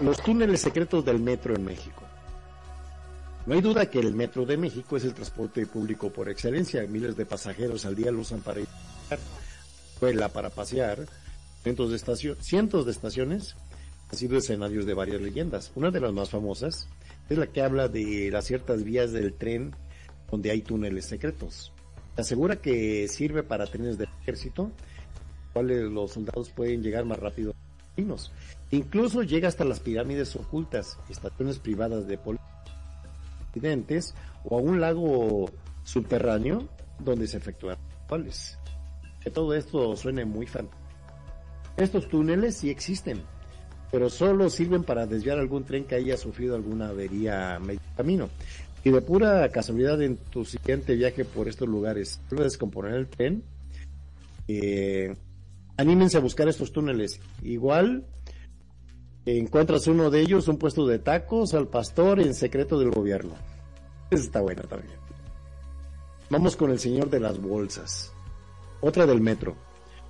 los 0.00 0.22
túneles 0.22 0.60
secretos 0.60 1.04
del 1.04 1.18
metro 1.20 1.54
en 1.54 1.64
México. 1.64 2.02
No 3.46 3.54
hay 3.54 3.60
duda 3.60 3.86
que 3.88 4.00
el 4.00 4.12
metro 4.12 4.44
de 4.44 4.56
México 4.56 4.96
es 4.96 5.04
el 5.04 5.14
transporte 5.14 5.66
público 5.66 6.10
por 6.10 6.28
excelencia. 6.28 6.84
Miles 6.88 7.16
de 7.16 7.26
pasajeros 7.26 7.86
al 7.86 7.94
día 7.94 8.10
lo 8.10 8.20
usan 8.20 8.40
para 8.40 8.60
ir 8.60 8.66
escuela, 9.92 10.28
para 10.28 10.50
pasear. 10.50 11.06
Cientos 11.62 11.90
de, 11.90 11.96
estacio- 11.96 12.36
cientos 12.40 12.86
de 12.86 12.92
estaciones 12.92 13.54
han 14.10 14.16
sido 14.18 14.36
escenarios 14.36 14.84
de 14.84 14.94
varias 14.94 15.20
leyendas. 15.20 15.70
Una 15.76 15.90
de 15.90 16.00
las 16.00 16.12
más 16.12 16.30
famosas 16.30 16.88
es 17.28 17.38
la 17.38 17.46
que 17.46 17.62
habla 17.62 17.88
de 17.88 18.30
las 18.32 18.44
ciertas 18.44 18.82
vías 18.84 19.12
del 19.12 19.32
tren 19.34 19.74
donde 20.30 20.50
hay 20.50 20.62
túneles 20.62 21.06
secretos. 21.06 21.72
Se 22.16 22.22
asegura 22.22 22.56
que 22.56 23.06
sirve 23.08 23.42
para 23.44 23.66
trenes 23.66 23.96
de 23.98 24.08
ejército, 24.22 24.70
cuales 25.56 25.90
los 25.90 26.10
soldados 26.12 26.50
pueden 26.50 26.82
llegar 26.82 27.06
más 27.06 27.18
rápido 27.18 27.52
a 27.96 28.00
los. 28.02 28.30
Incluso 28.70 29.22
llega 29.22 29.48
hasta 29.48 29.64
las 29.64 29.80
pirámides 29.80 30.36
ocultas, 30.36 30.98
estaciones 31.08 31.58
privadas 31.58 32.06
de 32.06 32.18
policía 32.18 32.44
accidentes 33.48 34.14
o 34.44 34.58
a 34.58 34.60
un 34.60 34.82
lago 34.82 35.50
subterráneo 35.82 36.68
donde 36.98 37.26
se 37.26 37.38
efectúan 37.38 37.78
rituales. 38.02 38.58
Que 39.22 39.30
todo 39.30 39.54
esto 39.54 39.96
suene 39.96 40.26
muy 40.26 40.46
fantástico. 40.46 40.92
Estos 41.78 42.06
túneles 42.10 42.58
sí 42.58 42.68
existen, 42.68 43.22
pero 43.90 44.10
solo 44.10 44.50
sirven 44.50 44.84
para 44.84 45.06
desviar 45.06 45.38
algún 45.38 45.64
tren 45.64 45.84
que 45.84 45.94
haya 45.94 46.18
sufrido 46.18 46.54
alguna 46.54 46.90
avería 46.90 47.58
medio 47.60 47.80
camino. 47.96 48.28
Y 48.84 48.90
de 48.90 49.00
pura 49.00 49.48
casualidad 49.48 50.02
en 50.02 50.18
tu 50.18 50.44
siguiente 50.44 50.94
viaje 50.96 51.24
por 51.24 51.48
estos 51.48 51.66
lugares, 51.66 52.20
vuelve 52.28 52.42
a 52.42 52.44
descomponer 52.44 52.92
el 52.92 53.08
tren, 53.08 53.42
eh, 54.48 55.16
anímense 55.76 56.16
a 56.16 56.20
buscar 56.20 56.48
estos 56.48 56.72
túneles. 56.72 57.20
Igual 57.42 58.06
encuentras 59.24 59.86
uno 59.86 60.10
de 60.10 60.20
ellos, 60.20 60.48
un 60.48 60.58
puesto 60.58 60.86
de 60.86 60.98
tacos 60.98 61.54
al 61.54 61.68
pastor 61.68 62.20
en 62.20 62.34
secreto 62.34 62.78
del 62.78 62.90
gobierno. 62.90 63.34
Esa 64.10 64.22
está 64.22 64.40
buena 64.40 64.62
también. 64.62 64.94
Vamos 66.30 66.56
con 66.56 66.70
el 66.70 66.78
señor 66.78 67.10
de 67.10 67.20
las 67.20 67.40
bolsas. 67.40 68.12
Otra 68.80 69.06
del 69.06 69.20
metro. 69.20 69.56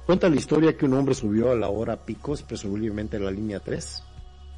Cuenta 0.07 0.29
la 0.29 0.37
historia 0.37 0.77
que 0.77 0.87
un 0.87 0.95
hombre 0.95 1.15
subió 1.15 1.51
a 1.51 1.57
la 1.57 1.69
hora 1.69 2.05
picos, 2.05 2.43
presumiblemente 2.43 3.17
en 3.17 3.25
la 3.25 3.31
línea 3.31 3.61
3, 3.61 4.03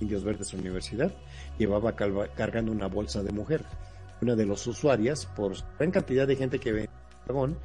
Indios 0.01 0.23
Verdes 0.23 0.53
Universidad, 0.53 1.13
llevaba 1.59 1.97
cargando 1.97 2.71
una 2.71 2.87
bolsa 2.87 3.23
de 3.23 3.33
mujer. 3.33 3.65
Una 4.21 4.35
de 4.35 4.47
las 4.47 4.67
usuarias, 4.67 5.27
por 5.27 5.55
gran 5.79 5.91
cantidad 5.91 6.27
de 6.27 6.37
gente 6.37 6.59
que 6.59 6.73
ve 6.73 6.81
en 6.81 6.87
el 6.87 7.57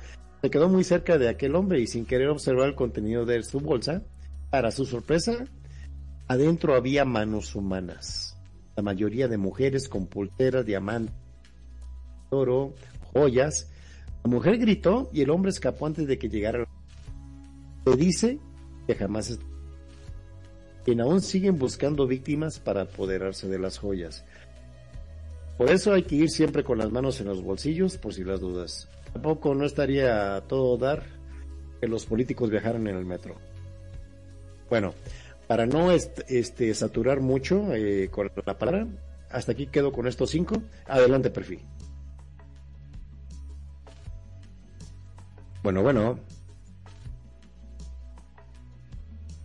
se 0.43 0.49
quedó 0.49 0.67
muy 0.67 0.83
cerca 0.83 1.17
de 1.17 1.29
aquel 1.29 1.55
hombre 1.55 1.79
y 1.79 1.87
sin 1.87 2.05
querer 2.05 2.27
observar 2.27 2.67
el 2.67 2.75
contenido 2.75 3.25
de 3.25 3.41
su 3.43 3.61
bolsa, 3.61 4.03
para 4.49 4.71
su 4.71 4.85
sorpresa, 4.85 5.45
adentro 6.27 6.75
había 6.75 7.05
manos 7.05 7.55
humanas. 7.55 8.37
La 8.75 8.83
mayoría 8.83 9.29
de 9.29 9.37
mujeres 9.37 9.87
con 9.87 10.05
pulseras, 10.05 10.65
diamantes, 10.65 11.15
oro, 12.29 12.73
joyas. 13.13 13.71
La 14.25 14.31
mujer 14.31 14.57
gritó 14.57 15.09
y 15.13 15.21
el 15.21 15.29
hombre 15.29 15.49
escapó 15.49 15.85
antes 15.85 16.07
de 16.07 16.17
que 16.17 16.27
llegara. 16.27 16.67
Se 17.85 17.95
dice 17.95 18.39
que 18.85 18.95
jamás 18.95 19.39
quien 20.83 20.99
aún 20.99 21.21
siguen 21.21 21.57
buscando 21.57 22.05
víctimas 22.05 22.59
para 22.59 22.81
apoderarse 22.81 23.47
de 23.47 23.59
las 23.59 23.77
joyas. 23.77 24.25
Por 25.57 25.69
eso 25.69 25.93
hay 25.93 26.03
que 26.03 26.15
ir 26.15 26.29
siempre 26.29 26.65
con 26.65 26.79
las 26.79 26.91
manos 26.91 27.21
en 27.21 27.27
los 27.27 27.41
bolsillos 27.41 27.97
por 27.97 28.13
si 28.13 28.25
las 28.25 28.41
dudas. 28.41 28.89
Tampoco 29.13 29.53
no 29.55 29.65
estaría 29.65 30.35
a 30.35 30.41
todo 30.41 30.77
dar 30.77 31.03
que 31.79 31.87
los 31.87 32.05
políticos 32.05 32.49
viajaran 32.49 32.87
en 32.87 32.97
el 32.97 33.05
metro. 33.05 33.35
Bueno, 34.69 34.93
para 35.47 35.65
no 35.65 35.91
est- 35.91 36.21
este, 36.29 36.73
saturar 36.73 37.19
mucho 37.21 37.73
eh, 37.73 38.09
con 38.11 38.31
la 38.45 38.57
palabra, 38.57 38.87
hasta 39.29 39.51
aquí 39.51 39.67
quedo 39.67 39.91
con 39.91 40.07
estos 40.07 40.29
cinco. 40.31 40.55
Adelante, 40.87 41.29
perfil. 41.29 41.59
Bueno, 45.61 45.81
bueno. 45.83 46.19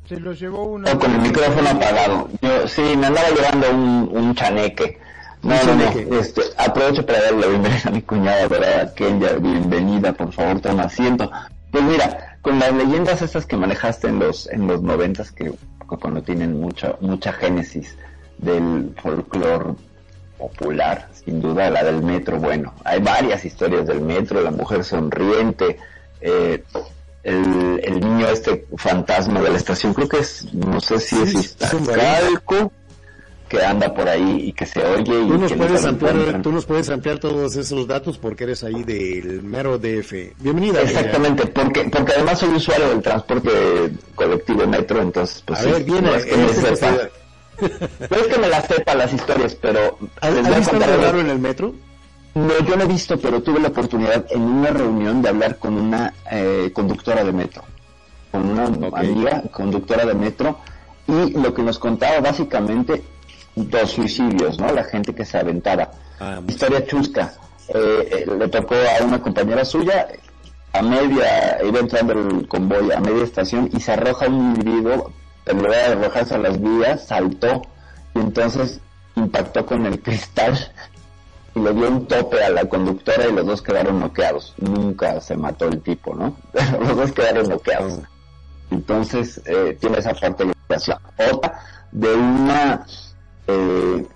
Se 0.08 0.18
lo 0.18 0.32
llevó 0.32 0.64
una. 0.64 0.92
No, 0.94 0.98
con 0.98 1.12
el 1.14 1.20
micrófono 1.20 1.68
apagado. 1.68 2.28
Yo, 2.40 2.66
sí, 2.66 2.80
me 2.96 3.06
andaba 3.06 3.28
llevando 3.30 3.70
un, 3.70 4.16
un 4.16 4.34
chaneque. 4.34 4.98
No, 5.42 5.54
no, 5.64 5.74
no, 5.76 6.18
este, 6.18 6.42
aprovecho 6.56 7.06
para 7.06 7.22
darle 7.22 7.40
la 7.40 7.46
bienvenida 7.46 7.82
a 7.84 7.90
mi 7.90 8.02
cuñada, 8.02 8.48
¿verdad? 8.48 8.94
Kenya, 8.94 9.32
bienvenida, 9.34 10.12
por 10.12 10.32
favor, 10.32 10.60
toma 10.60 10.84
asiento. 10.84 11.30
Pues 11.70 11.84
mira, 11.84 12.38
con 12.42 12.58
las 12.58 12.72
leyendas 12.72 13.22
estas 13.22 13.46
que 13.46 13.56
manejaste 13.56 14.08
en 14.08 14.18
los, 14.18 14.48
en 14.48 14.66
los 14.66 14.82
noventas, 14.82 15.30
que, 15.30 15.44
que 15.44 15.96
cuando 16.00 16.22
tienen 16.22 16.60
mucha, 16.60 16.96
mucha 17.00 17.32
génesis 17.32 17.96
del 18.38 18.94
folclore 19.00 19.74
popular, 20.38 21.08
sin 21.24 21.40
duda 21.40 21.70
la 21.70 21.84
del 21.84 22.02
metro, 22.02 22.38
bueno, 22.38 22.74
hay 22.84 23.00
varias 23.00 23.44
historias 23.44 23.86
del 23.86 24.00
metro, 24.00 24.40
la 24.40 24.50
mujer 24.50 24.84
sonriente, 24.84 25.78
eh, 26.20 26.62
el, 27.22 27.80
el 27.84 28.00
niño 28.00 28.28
este 28.28 28.66
fantasma 28.76 29.40
de 29.40 29.50
la 29.50 29.56
estación, 29.56 29.92
creo 29.94 30.08
que 30.08 30.18
es, 30.20 30.52
no 30.54 30.80
sé 30.80 30.98
si 31.00 31.16
Sí, 31.16 31.22
es 31.22 31.34
Iztacalco, 31.34 32.72
que 33.48 33.64
anda 33.64 33.92
por 33.94 34.08
ahí 34.08 34.48
y 34.48 34.52
que 34.52 34.66
se 34.66 34.80
oye 34.84 35.02
y 35.22 35.26
Tú 35.28 35.38
nos, 35.38 35.52
puedes 35.52 35.82
lo 35.82 35.88
ampliar, 35.88 36.14
encuentran. 36.14 36.42
tú 36.42 36.52
nos 36.52 36.66
puedes 36.66 36.90
ampliar 36.90 37.18
todos 37.18 37.56
esos 37.56 37.86
datos 37.86 38.18
porque 38.18 38.44
eres 38.44 38.62
ahí 38.64 38.84
del 38.84 39.42
mero 39.42 39.78
DF. 39.78 40.12
Bienvenida. 40.40 40.82
Exactamente, 40.82 41.46
porque, 41.46 41.84
porque 41.84 42.12
además 42.12 42.38
soy 42.38 42.50
usuario 42.50 42.88
del 42.90 43.02
transporte 43.02 43.50
colectivo 44.14 44.66
metro, 44.66 45.00
entonces 45.02 45.42
pues 45.46 45.60
A 45.60 45.62
sí, 45.64 45.70
ver, 45.70 45.84
viene. 45.84 46.00
no 46.02 46.14
es 46.14 46.24
que 46.26 46.36
me 46.36 46.48
sepa, 46.52 46.76
ciudad. 46.76 47.10
no 48.10 48.16
es 48.16 48.26
que 48.26 48.38
me 48.38 48.48
las 48.48 48.66
sepa 48.66 48.94
las 48.94 49.12
historias, 49.12 49.54
pero 49.54 49.98
¿Has 50.20 50.56
visto 50.58 50.76
algo 50.76 51.02
raro 51.02 51.20
en 51.20 51.30
el 51.30 51.38
metro? 51.38 51.74
No, 52.34 52.52
yo 52.68 52.76
no 52.76 52.84
he 52.84 52.86
visto, 52.86 53.18
pero 53.18 53.42
tuve 53.42 53.58
la 53.60 53.68
oportunidad 53.68 54.24
en 54.30 54.42
una 54.42 54.70
reunión 54.70 55.22
de 55.22 55.28
hablar 55.30 55.58
con 55.58 55.74
una 55.76 56.12
eh, 56.30 56.70
conductora 56.72 57.24
de 57.24 57.32
metro, 57.32 57.64
con 58.30 58.48
una 58.50 58.66
amiga 58.96 59.42
conductora 59.50 60.04
de 60.04 60.14
metro, 60.14 60.58
y 61.08 61.30
lo 61.32 61.52
que 61.54 61.62
nos 61.62 61.78
contaba 61.78 62.20
básicamente 62.20 63.02
dos 63.64 63.90
suicidios, 63.90 64.58
¿no? 64.58 64.72
La 64.72 64.84
gente 64.84 65.14
que 65.14 65.24
se 65.24 65.38
aventaba. 65.38 65.90
Ah, 66.20 66.40
Historia 66.46 66.84
chusca. 66.86 67.32
Eh, 67.68 68.24
eh, 68.26 68.30
le 68.38 68.48
tocó 68.48 68.74
a 68.74 69.04
una 69.04 69.20
compañera 69.20 69.64
suya, 69.64 70.08
a 70.72 70.82
media, 70.82 71.58
iba 71.62 71.80
entrando 71.80 72.14
el 72.14 72.48
convoy 72.48 72.92
a 72.92 73.00
media 73.00 73.24
estación 73.24 73.68
y 73.72 73.80
se 73.80 73.92
arroja 73.92 74.26
un 74.26 74.56
individuo 74.56 75.12
en 75.46 75.58
lugar 75.58 75.72
de 75.72 76.04
arrojarse 76.04 76.34
a 76.34 76.38
las 76.38 76.60
vías, 76.60 77.06
saltó 77.06 77.62
y 78.14 78.20
entonces 78.20 78.80
impactó 79.16 79.66
con 79.66 79.86
el 79.86 80.00
cristal 80.02 80.56
y 81.54 81.60
le 81.60 81.72
dio 81.72 81.88
un 81.88 82.06
tope 82.06 82.42
a 82.42 82.50
la 82.50 82.64
conductora 82.66 83.26
y 83.26 83.32
los 83.32 83.46
dos 83.46 83.62
quedaron 83.62 84.00
noqueados. 84.00 84.54
Nunca 84.58 85.20
se 85.20 85.36
mató 85.36 85.68
el 85.68 85.80
tipo, 85.80 86.14
¿no? 86.14 86.36
Los 86.80 86.96
dos 86.96 87.12
quedaron 87.12 87.48
noqueados. 87.48 88.00
Entonces, 88.70 89.40
eh, 89.46 89.76
tiene 89.80 89.98
esa 89.98 90.12
parte 90.12 90.44
de 90.44 90.54
la 90.68 91.00
Otra, 91.32 91.60
de 91.90 92.14
una, 92.14 92.86
eh, 93.48 94.06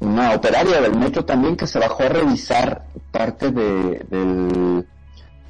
una 0.00 0.34
operaria 0.34 0.80
del 0.80 0.96
metro 0.96 1.24
también 1.24 1.56
que 1.56 1.66
se 1.66 1.78
bajó 1.78 2.02
a 2.02 2.08
revisar 2.08 2.86
parte 3.12 3.52
de, 3.52 4.84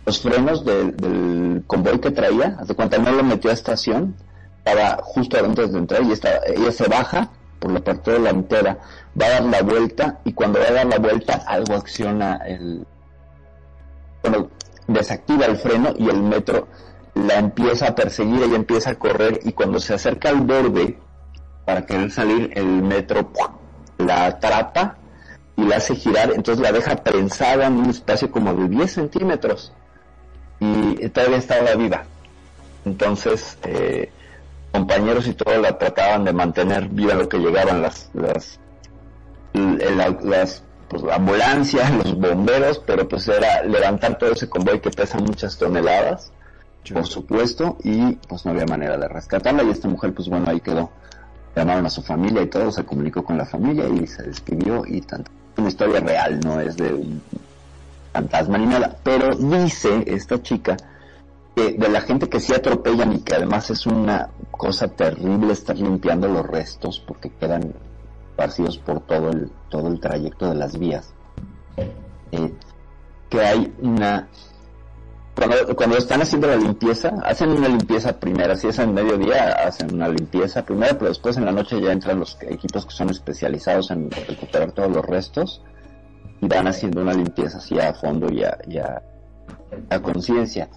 los 0.04 0.20
frenos 0.20 0.64
del, 0.64 1.64
convoy 1.66 1.98
que 1.98 2.10
traía. 2.10 2.58
Hace 2.60 2.74
cuenta 2.74 2.98
no 2.98 3.12
lo 3.12 3.24
metió 3.24 3.50
a 3.50 3.54
estación, 3.54 4.14
estaba 4.58 4.98
justo 5.02 5.38
antes 5.42 5.72
de 5.72 5.78
entrar 5.78 6.02
y 6.02 6.12
estaba, 6.12 6.40
ella 6.46 6.70
se 6.70 6.86
baja 6.86 7.30
por 7.58 7.72
la 7.72 7.80
parte 7.80 8.10
delantera, 8.10 8.78
va 9.18 9.26
a 9.26 9.30
dar 9.30 9.44
la 9.44 9.62
vuelta 9.62 10.20
y 10.24 10.32
cuando 10.32 10.58
va 10.58 10.66
a 10.66 10.72
dar 10.72 10.86
la 10.86 10.98
vuelta 10.98 11.42
algo 11.46 11.74
acciona 11.74 12.36
el... 12.46 12.86
Bueno, 14.22 14.50
desactiva 14.86 15.46
el 15.46 15.56
freno 15.56 15.94
y 15.96 16.10
el 16.10 16.22
metro 16.22 16.68
la 17.14 17.38
empieza 17.38 17.88
a 17.88 17.94
perseguir, 17.94 18.42
ella 18.42 18.56
empieza 18.56 18.90
a 18.90 18.94
correr 18.96 19.40
y 19.44 19.52
cuando 19.52 19.80
se 19.80 19.94
acerca 19.94 20.28
al 20.28 20.40
borde 20.40 20.98
para 21.64 21.86
querer 21.86 22.10
salir, 22.10 22.50
el 22.54 22.66
metro 22.66 23.30
la 23.98 24.26
atrapa 24.26 24.96
y 25.56 25.64
la 25.64 25.76
hace 25.76 25.94
girar, 25.94 26.32
entonces 26.34 26.62
la 26.62 26.72
deja 26.72 26.96
prensada 26.96 27.66
en 27.66 27.74
un 27.74 27.90
espacio 27.90 28.30
como 28.30 28.54
de 28.54 28.68
10 28.68 28.92
centímetros 28.92 29.72
y 30.58 31.08
todavía 31.08 31.38
estaba 31.38 31.74
viva. 31.74 32.04
Entonces, 32.84 33.58
eh, 33.64 34.10
compañeros 34.72 35.26
y 35.26 35.34
todo 35.34 35.60
la 35.60 35.78
trataban 35.78 36.24
de 36.24 36.32
mantener 36.32 36.88
viva 36.88 37.14
lo 37.14 37.28
que 37.28 37.38
llegaban 37.38 37.82
las, 37.82 38.10
las, 38.14 38.58
las 39.52 40.62
pues, 40.88 41.02
ambulancias, 41.12 41.90
los 41.92 42.18
bomberos, 42.18 42.80
pero 42.84 43.06
pues 43.06 43.28
era 43.28 43.62
levantar 43.62 44.18
todo 44.18 44.32
ese 44.32 44.48
convoy 44.48 44.80
que 44.80 44.90
pesa 44.90 45.18
muchas 45.18 45.56
toneladas, 45.58 46.32
por 46.92 47.06
supuesto, 47.06 47.76
y 47.84 48.14
pues 48.28 48.44
no 48.44 48.50
había 48.50 48.66
manera 48.66 48.96
de 48.96 49.08
rescatarla 49.08 49.62
y 49.62 49.70
esta 49.70 49.88
mujer 49.88 50.12
pues 50.12 50.28
bueno 50.28 50.50
ahí 50.50 50.60
quedó. 50.60 50.90
Llamaron 51.54 51.86
a 51.86 51.90
su 51.90 52.02
familia 52.02 52.42
y 52.42 52.46
todo, 52.46 52.70
se 52.70 52.84
comunicó 52.84 53.24
con 53.24 53.36
la 53.36 53.44
familia 53.44 53.86
y 53.88 54.06
se 54.06 54.22
despidió 54.22 54.84
y 54.86 55.00
tanto. 55.02 55.30
Una 55.56 55.68
historia 55.68 56.00
real, 56.00 56.40
no 56.40 56.60
es 56.60 56.76
de 56.76 56.94
un 56.94 57.22
fantasma 58.12 58.58
ni 58.58 58.66
nada, 58.66 58.96
pero 59.02 59.34
dice 59.36 60.04
esta 60.06 60.42
chica 60.42 60.76
de 61.54 61.88
la 61.88 62.00
gente 62.00 62.28
que 62.28 62.40
sí 62.40 62.54
atropellan 62.54 63.12
y 63.12 63.18
que 63.20 63.34
además 63.34 63.70
es 63.70 63.86
una 63.86 64.30
cosa 64.50 64.88
terrible 64.88 65.52
estar 65.52 65.76
limpiando 65.76 66.28
los 66.28 66.46
restos 66.46 66.98
porque 67.06 67.30
quedan 67.30 67.74
vacíos 68.36 68.78
por 68.78 69.00
todo 69.00 69.30
el, 69.30 69.50
todo 69.68 69.88
el 69.88 70.00
trayecto 70.00 70.48
de 70.48 70.54
las 70.54 70.78
vías. 70.78 71.12
Eh, 72.32 72.52
que 73.28 73.40
hay 73.40 73.74
una... 73.80 74.28
Cuando, 75.34 75.96
están 75.96 76.20
haciendo 76.20 76.46
la 76.46 76.56
limpieza, 76.56 77.14
hacen 77.24 77.50
una 77.50 77.68
limpieza 77.68 78.20
primera, 78.20 78.54
si 78.54 78.68
es 78.68 78.78
en 78.78 78.92
mediodía, 78.92 79.52
hacen 79.66 79.94
una 79.94 80.08
limpieza 80.08 80.62
primera, 80.62 80.92
pero 80.92 81.08
después 81.08 81.38
en 81.38 81.46
la 81.46 81.52
noche 81.52 81.80
ya 81.80 81.90
entran 81.90 82.20
los 82.20 82.36
equipos 82.42 82.84
que 82.84 82.92
son 82.92 83.08
especializados 83.08 83.90
en 83.90 84.10
recuperar 84.10 84.72
todos 84.72 84.92
los 84.92 85.04
restos 85.06 85.62
y 86.40 86.46
van 86.46 86.66
haciendo 86.66 87.00
una 87.00 87.14
limpieza 87.14 87.58
así 87.58 87.78
a 87.80 87.94
fondo 87.94 88.30
y 88.30 88.44
a, 88.44 89.02
a 89.88 90.00
conciencia 90.00 90.68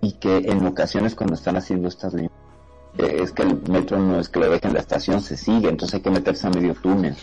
y 0.00 0.12
que 0.12 0.38
en 0.38 0.66
ocasiones 0.66 1.14
cuando 1.14 1.34
están 1.34 1.56
haciendo 1.56 1.88
estas 1.88 2.12
líneas 2.12 2.32
eh, 2.98 3.18
es 3.22 3.32
que 3.32 3.42
el 3.42 3.62
metro 3.68 3.98
no 3.98 4.18
es 4.18 4.28
que 4.28 4.40
lo 4.40 4.50
dejen 4.50 4.70
en 4.70 4.74
la 4.74 4.80
estación, 4.80 5.20
se 5.20 5.36
sigue, 5.36 5.68
entonces 5.68 5.94
hay 5.94 6.00
que 6.00 6.10
meterse 6.10 6.46
a 6.46 6.50
medio 6.50 6.74
túnel. 6.74 7.16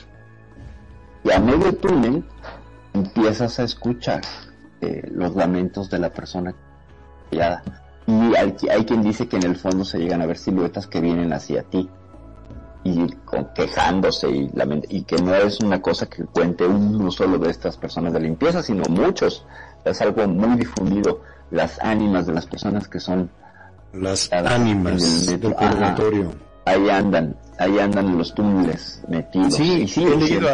Y 1.23 1.31
a 1.31 1.39
medio 1.39 1.75
túnel 1.75 2.23
empiezas 2.93 3.59
a 3.59 3.63
escuchar 3.63 4.21
eh, 4.79 5.01
los 5.11 5.35
lamentos 5.35 5.89
de 5.89 5.99
la 5.99 6.11
persona 6.11 6.55
Y 7.31 7.39
hay, 7.39 8.55
hay 8.69 8.85
quien 8.85 9.03
dice 9.03 9.27
que 9.27 9.37
en 9.37 9.43
el 9.43 9.55
fondo 9.55 9.83
se 9.83 9.99
llegan 9.99 10.21
a 10.21 10.25
ver 10.25 10.37
siluetas 10.37 10.87
que 10.87 11.01
vienen 11.01 11.33
hacia 11.33 11.63
ti 11.63 11.89
y 12.83 13.11
con, 13.25 13.47
quejándose 13.53 14.29
y, 14.29 14.49
y 14.89 15.03
que 15.03 15.17
no 15.17 15.35
es 15.35 15.59
una 15.59 15.81
cosa 15.81 16.05
que 16.05 16.23
cuente 16.23 16.65
uno 16.65 17.11
solo 17.11 17.37
de 17.37 17.49
estas 17.49 17.77
personas 17.77 18.13
de 18.13 18.21
limpieza, 18.21 18.63
sino 18.63 18.83
muchos. 18.89 19.45
Es 19.83 20.01
algo 20.01 20.27
muy 20.27 20.57
difundido 20.57 21.21
las 21.51 21.79
ánimas 21.79 22.27
de 22.27 22.33
las 22.33 22.45
personas 22.45 22.87
que 22.87 22.99
son 22.99 23.29
las 23.93 24.31
ánimas 24.31 25.25
del 25.27 25.39
purgatorio. 25.39 26.31
ahí 26.65 26.89
andan, 26.89 27.35
ahí 27.57 27.79
andan 27.79 28.17
los 28.17 28.33
túneles 28.33 29.01
metidos. 29.07 29.55
Sí, 29.55 29.87
sí 29.87 30.03
he, 30.03 30.15
leído, 30.15 30.49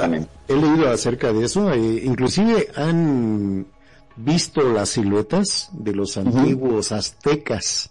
he 0.48 0.56
leído 0.56 0.90
acerca 0.90 1.34
de 1.34 1.46
eso. 1.46 1.72
Eh, 1.72 2.02
inclusive 2.04 2.68
han 2.76 3.66
visto 4.16 4.62
las 4.62 4.90
siluetas 4.90 5.70
de 5.74 5.94
los 5.94 6.18
antiguos 6.18 6.92
aztecas. 6.92 7.90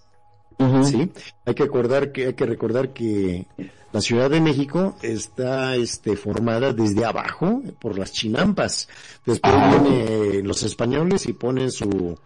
Sí, 0.85 1.11
hay 1.45 1.55
que 1.55 1.64
acordar 1.64 2.12
que 2.12 2.27
hay 2.27 2.35
que 2.35 2.47
recordar 2.47 2.93
que 2.93 3.47
la 3.93 4.01
Ciudad 4.01 4.31
de 4.31 4.41
México 4.41 4.97
está 5.03 5.75
este 5.75 6.16
formada 6.16 6.73
desde 6.73 7.05
abajo 7.05 7.62
por 7.81 7.99
las 7.99 8.12
chinampas. 8.12 8.89
Después 9.27 9.55
vienen 9.55 10.47
los 10.47 10.62
españoles 10.62 11.27
y 11.27 11.33
ponen 11.33 11.70
su 11.70 12.16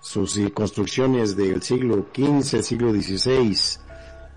sus 0.00 0.38
construcciones 0.54 1.36
del 1.36 1.62
siglo 1.62 2.06
XV, 2.14 2.62
siglo 2.62 2.92
XVI, 2.92 3.56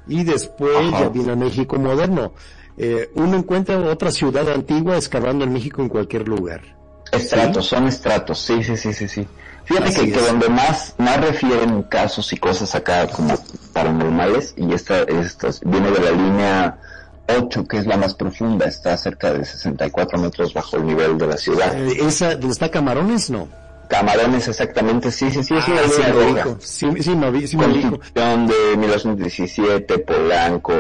y 0.08 0.24
después 0.24 0.92
ya 0.92 1.10
vino 1.10 1.36
México 1.36 1.78
moderno. 1.78 2.34
Eh, 2.78 3.12
uno 3.16 3.38
encuentra 3.38 3.80
otra 3.80 4.12
ciudad 4.12 4.50
antigua 4.50 4.98
excavando 4.98 5.46
en 5.46 5.54
México 5.54 5.82
en 5.82 5.90
cualquier 5.90 6.28
lugar. 6.28 6.81
Estratos, 7.12 7.68
son 7.68 7.88
estratos, 7.88 8.40
sí, 8.40 8.64
sí, 8.64 8.78
sí, 8.78 8.94
sí, 8.94 9.08
sí. 9.08 9.28
Fíjate 9.66 10.12
que, 10.12 10.20
donde 10.20 10.50
más, 10.50 10.96
más 10.98 11.22
refieren 11.22 11.84
casos 11.84 12.32
y 12.34 12.38
cosas 12.38 12.74
acá 12.76 13.08
como 13.08 13.38
paranormales, 13.74 14.54
y 14.58 14.74
esta, 14.74 15.04
esta 15.04 15.50
viene 15.66 15.92
de 15.92 16.00
la 16.00 16.12
línea 16.12 16.80
8, 17.28 17.68
que 17.68 17.78
es 17.78 17.86
la 17.86 17.98
más 17.98 18.16
profunda, 18.16 18.66
está 18.66 18.98
cerca 18.98 19.32
de 19.34 19.46
64 19.46 20.20
metros 20.20 20.54
bajo 20.54 20.78
el 20.78 20.86
nivel 20.86 21.18
de 21.18 21.28
la 21.28 21.38
ciudad. 21.38 21.76
Eh, 21.76 21.98
¿Esa, 22.02 22.32
donde 22.32 22.50
está 22.50 22.70
Camarones? 22.70 23.30
No. 23.30 23.48
Camarones, 23.88 24.48
exactamente, 24.48 25.12
sí, 25.12 25.30
sí, 25.32 25.44
sí, 25.44 25.54
es 25.54 25.68
una 25.68 25.82
línea 25.82 26.12
roja. 26.14 26.56
Sí, 26.62 26.88
sí, 27.02 27.16
me, 27.16 27.48
sí 27.48 27.58
me 27.58 27.68
de 27.68 28.78
1917, 28.78 30.00
Polanco, 30.00 30.74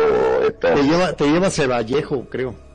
todo. 0.59 0.75
Te 0.75 0.84
lleva, 0.84 1.13
te 1.13 1.25
lleva 1.25 1.47
a 1.47 1.67
Vallejo, 1.67 2.25
creo. 2.29 2.70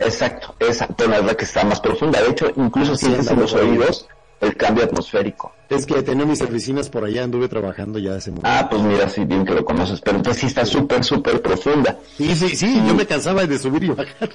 Exacto, 0.00 0.54
esa 0.58 0.88
la 0.98 1.34
que 1.34 1.44
está 1.44 1.64
más 1.64 1.80
profunda. 1.80 2.20
De 2.20 2.30
hecho, 2.30 2.50
incluso 2.56 2.96
sientes 2.96 3.30
en 3.30 3.40
los 3.40 3.52
oídos 3.54 4.08
el 4.40 4.56
cambio 4.56 4.84
atmosférico. 4.84 5.52
Es 5.70 5.86
que 5.86 6.02
tenía 6.02 6.26
mis 6.26 6.42
oficinas 6.42 6.90
por 6.90 7.04
allá, 7.04 7.24
anduve 7.24 7.48
trabajando 7.48 7.98
ya 7.98 8.14
hace 8.14 8.30
mucho. 8.30 8.42
Ah, 8.44 8.66
pues 8.68 8.82
mira, 8.82 9.08
sí, 9.08 9.24
bien 9.24 9.44
que 9.44 9.54
lo 9.54 9.64
conoces, 9.64 10.00
pero 10.00 10.18
entonces 10.18 10.40
sí 10.40 10.46
está 10.48 10.64
súper, 10.66 11.02
súper 11.04 11.40
profunda. 11.40 11.98
Sí, 12.16 12.34
sí, 12.34 12.56
sí, 12.56 12.82
yo 12.86 12.94
me 12.94 13.06
cansaba 13.06 13.46
de 13.46 13.58
subir 13.58 13.84
y 13.84 13.88
bajar. 13.88 14.30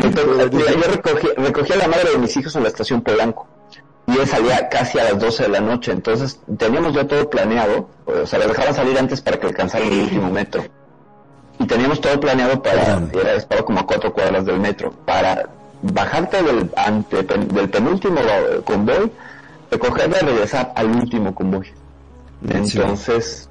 Entonces, 0.00 0.50
yo 0.50 0.92
recogí, 0.92 1.28
recogí 1.36 1.72
a 1.72 1.76
la 1.76 1.88
madre 1.88 2.10
de 2.10 2.18
mis 2.18 2.36
hijos 2.36 2.54
en 2.56 2.64
la 2.64 2.68
estación 2.68 3.00
Polanco 3.00 3.46
y 4.08 4.18
él 4.18 4.26
salía 4.26 4.68
casi 4.68 4.98
a 4.98 5.04
las 5.04 5.18
12 5.18 5.44
de 5.44 5.48
la 5.50 5.60
noche, 5.60 5.92
entonces 5.92 6.40
teníamos 6.56 6.94
ya 6.94 7.06
todo 7.06 7.28
planeado, 7.28 7.90
o 8.06 8.26
sea, 8.26 8.38
lo 8.38 8.48
dejaban 8.48 8.74
salir 8.74 8.98
antes 8.98 9.20
para 9.20 9.38
que 9.38 9.48
alcanzara 9.48 9.84
el 9.84 9.92
último 9.92 10.30
metro. 10.30 10.64
Y 11.58 11.66
teníamos 11.66 12.00
todo 12.00 12.18
planeado 12.20 12.62
para, 12.62 13.02
era, 13.12 13.34
estaba 13.34 13.64
como 13.64 13.80
a 13.80 13.86
cuatro 13.86 14.12
cuadras 14.12 14.44
del 14.44 14.60
metro, 14.60 14.92
para 15.04 15.48
bajarte 15.82 16.42
del, 16.42 16.70
ante, 16.76 17.22
del 17.22 17.68
penúltimo 17.68 18.20
convoy, 18.64 19.10
recogerla 19.70 20.18
y 20.22 20.24
regresar 20.26 20.72
al 20.74 20.86
último 20.86 21.34
convoy. 21.34 21.66
Entonces, 22.48 23.48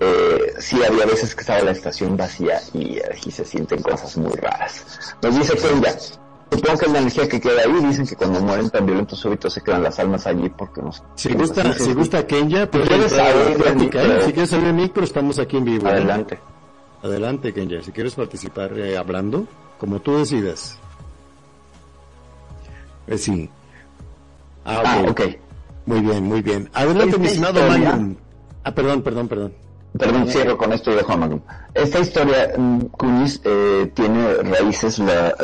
eh, 0.00 0.54
sí 0.58 0.82
había 0.82 1.04
veces 1.04 1.34
que 1.34 1.42
estaba 1.42 1.60
la 1.60 1.72
estación 1.72 2.16
vacía 2.16 2.60
y, 2.72 2.98
aquí 3.00 3.30
se 3.30 3.44
sienten 3.44 3.82
cosas 3.82 4.16
muy 4.16 4.32
raras. 4.32 5.14
Nos 5.22 5.36
dice 5.36 5.54
ya 5.82 5.94
Supongo 6.52 6.78
que 6.78 6.86
es 6.86 6.92
la 6.92 6.98
energía 6.98 7.28
que 7.28 7.40
queda 7.40 7.62
ahí. 7.62 7.86
Dicen 7.86 8.06
que 8.06 8.16
cuando 8.16 8.40
mueren 8.40 8.70
tan 8.70 8.84
violentos 8.84 9.20
súbitos 9.20 9.52
se 9.52 9.60
quedan 9.60 9.84
las 9.84 9.98
almas 10.00 10.26
allí 10.26 10.48
porque 10.48 10.82
no 10.82 10.90
Si 11.14 11.32
gusta, 11.32 11.72
si 11.74 11.92
gusta 11.94 12.26
Kenya, 12.26 12.68
pues 12.68 12.88
puedes 12.88 13.12
¿eh? 13.12 14.22
Si 14.26 14.32
quieres 14.32 14.50
salir 14.50 14.68
en 14.68 14.76
micro, 14.76 15.04
estamos 15.04 15.38
aquí 15.38 15.58
en 15.58 15.64
vivo. 15.64 15.88
¿eh? 15.88 16.38
Adelante. 17.02 17.52
Kenya. 17.52 17.82
Si 17.82 17.92
quieres 17.92 18.14
participar 18.14 18.78
eh, 18.78 18.96
hablando, 18.96 19.46
como 19.78 20.00
tú 20.00 20.18
decidas. 20.18 20.78
Eh, 23.06 23.18
sí. 23.18 23.50
Ah, 24.64 24.82
ah 24.84 25.04
ok. 25.08 25.20
Muy 25.86 26.00
bien, 26.00 26.24
muy 26.24 26.42
bien. 26.42 26.70
Adelante, 26.74 27.18
mi 27.18 27.26
estimado 27.26 27.66
Magnum. 27.66 28.16
Ah, 28.62 28.72
perdón, 28.72 29.02
perdón, 29.02 29.28
perdón. 29.28 29.54
Perdón, 29.98 30.28
cierro 30.28 30.56
con 30.56 30.72
esto 30.72 30.92
y 30.92 30.94
dejo 30.94 31.12
a 31.12 31.16
Magnum. 31.16 31.40
Esta 31.74 31.98
historia, 31.98 32.52
mm, 32.56 32.80
Kunis, 32.92 33.40
eh, 33.44 33.90
tiene 33.94 34.34
raíces 34.34 34.98
la, 35.00 35.34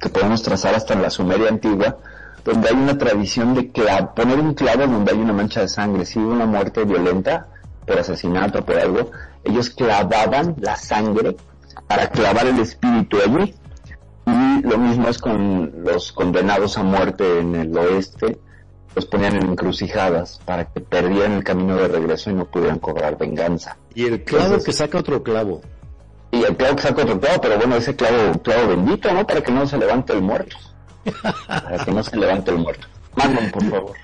que 0.00 0.08
podemos 0.08 0.42
trazar 0.42 0.74
hasta 0.74 0.94
en 0.94 1.02
la 1.02 1.10
Sumeria 1.10 1.48
antigua, 1.48 1.98
donde 2.44 2.68
hay 2.68 2.74
una 2.74 2.98
tradición 2.98 3.54
de 3.54 3.70
poner 4.16 4.40
un 4.40 4.54
clavo 4.54 4.86
donde 4.88 5.12
hay 5.12 5.18
una 5.18 5.32
mancha 5.32 5.60
de 5.60 5.68
sangre. 5.68 6.04
Si 6.04 6.18
hubo 6.18 6.32
una 6.32 6.46
muerte 6.46 6.84
violenta, 6.84 7.46
por 7.86 7.98
asesinato, 7.98 8.64
por 8.64 8.78
algo, 8.78 9.10
ellos 9.44 9.70
clavaban 9.70 10.56
la 10.58 10.76
sangre 10.76 11.36
para 11.86 12.08
clavar 12.10 12.46
el 12.46 12.58
espíritu 12.58 13.18
allí. 13.24 13.54
Y 14.26 14.62
lo 14.62 14.78
mismo 14.78 15.08
es 15.08 15.18
con 15.18 15.84
los 15.84 16.12
condenados 16.12 16.78
a 16.78 16.82
muerte 16.82 17.40
en 17.40 17.54
el 17.56 17.76
oeste, 17.76 18.38
los 18.94 19.06
ponían 19.06 19.36
en 19.36 19.50
encrucijadas 19.50 20.40
para 20.44 20.66
que 20.66 20.80
perdieran 20.80 21.32
el 21.32 21.44
camino 21.44 21.76
de 21.76 21.88
regreso 21.88 22.30
y 22.30 22.34
no 22.34 22.44
pudieran 22.44 22.78
cobrar 22.78 23.18
venganza. 23.18 23.76
Y 23.94 24.06
el 24.06 24.22
clavo 24.22 24.62
que 24.62 24.72
saca 24.72 24.98
otro 24.98 25.22
clavo. 25.22 25.60
Y 26.30 26.44
el 26.44 26.56
clavo 26.56 26.76
que 26.76 26.82
saca 26.82 27.02
otro 27.02 27.20
clavo, 27.20 27.40
pero 27.40 27.56
bueno, 27.58 27.76
ese 27.76 27.96
clavo, 27.96 28.40
clavo 28.42 28.68
bendito, 28.68 29.12
¿no? 29.12 29.26
Para 29.26 29.40
que 29.40 29.52
no 29.52 29.66
se 29.66 29.78
levante 29.78 30.12
el 30.12 30.22
muerto. 30.22 30.56
Para 31.48 31.84
que 31.84 31.90
no 31.90 32.02
se 32.02 32.16
levante 32.16 32.52
el 32.52 32.58
muerto. 32.58 32.86
Marlon, 33.16 33.50
por 33.50 33.64
favor. 33.64 33.96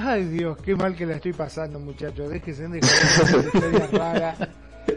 Ay 0.00 0.24
Dios, 0.26 0.56
qué 0.58 0.76
mal 0.76 0.94
que 0.94 1.04
la 1.04 1.16
estoy 1.16 1.32
pasando 1.32 1.80
muchachos, 1.80 2.30
déjense 2.30 2.68
de 2.68 2.80
joder, 2.80 3.46
historias 3.46 3.90
raras, 3.90 4.48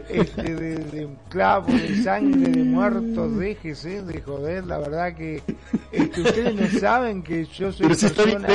este, 0.08 0.54
de, 0.54 0.76
de 0.76 1.08
clavo, 1.28 1.72
de 1.72 2.02
sangre, 2.02 2.52
de 2.52 2.62
muertos, 2.62 3.36
déjense 3.36 4.02
de 4.02 4.20
joder, 4.20 4.64
la 4.64 4.78
verdad 4.78 5.14
que 5.16 5.42
este, 5.90 6.20
ustedes 6.20 6.54
no 6.54 6.80
saben 6.80 7.22
que 7.22 7.44
yo 7.46 7.72
soy 7.72 7.88
Pero 7.88 7.94
si 7.96 8.08
persona... 8.10 8.48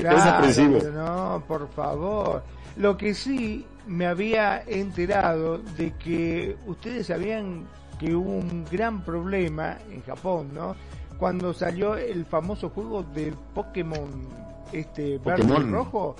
Claro, 0.00 0.46
es 0.46 0.56
pero 0.56 0.92
no, 0.92 1.44
por 1.46 1.68
favor. 1.70 2.42
Lo 2.76 2.96
que 2.96 3.14
sí 3.14 3.64
me 3.86 4.06
había 4.06 4.62
enterado 4.66 5.58
de 5.58 5.92
que 5.92 6.56
ustedes 6.66 7.06
sabían 7.06 7.68
que 7.98 8.14
hubo 8.14 8.30
un 8.30 8.64
gran 8.64 9.04
problema 9.04 9.76
en 9.90 10.02
Japón, 10.02 10.50
¿no? 10.54 10.74
Cuando 11.18 11.52
salió 11.52 11.96
el 11.96 12.24
famoso 12.24 12.70
juego 12.70 13.02
del 13.02 13.34
Pokémon 13.54 14.49
este 14.72 15.18
verde 15.18 15.42
rojo. 15.70 16.16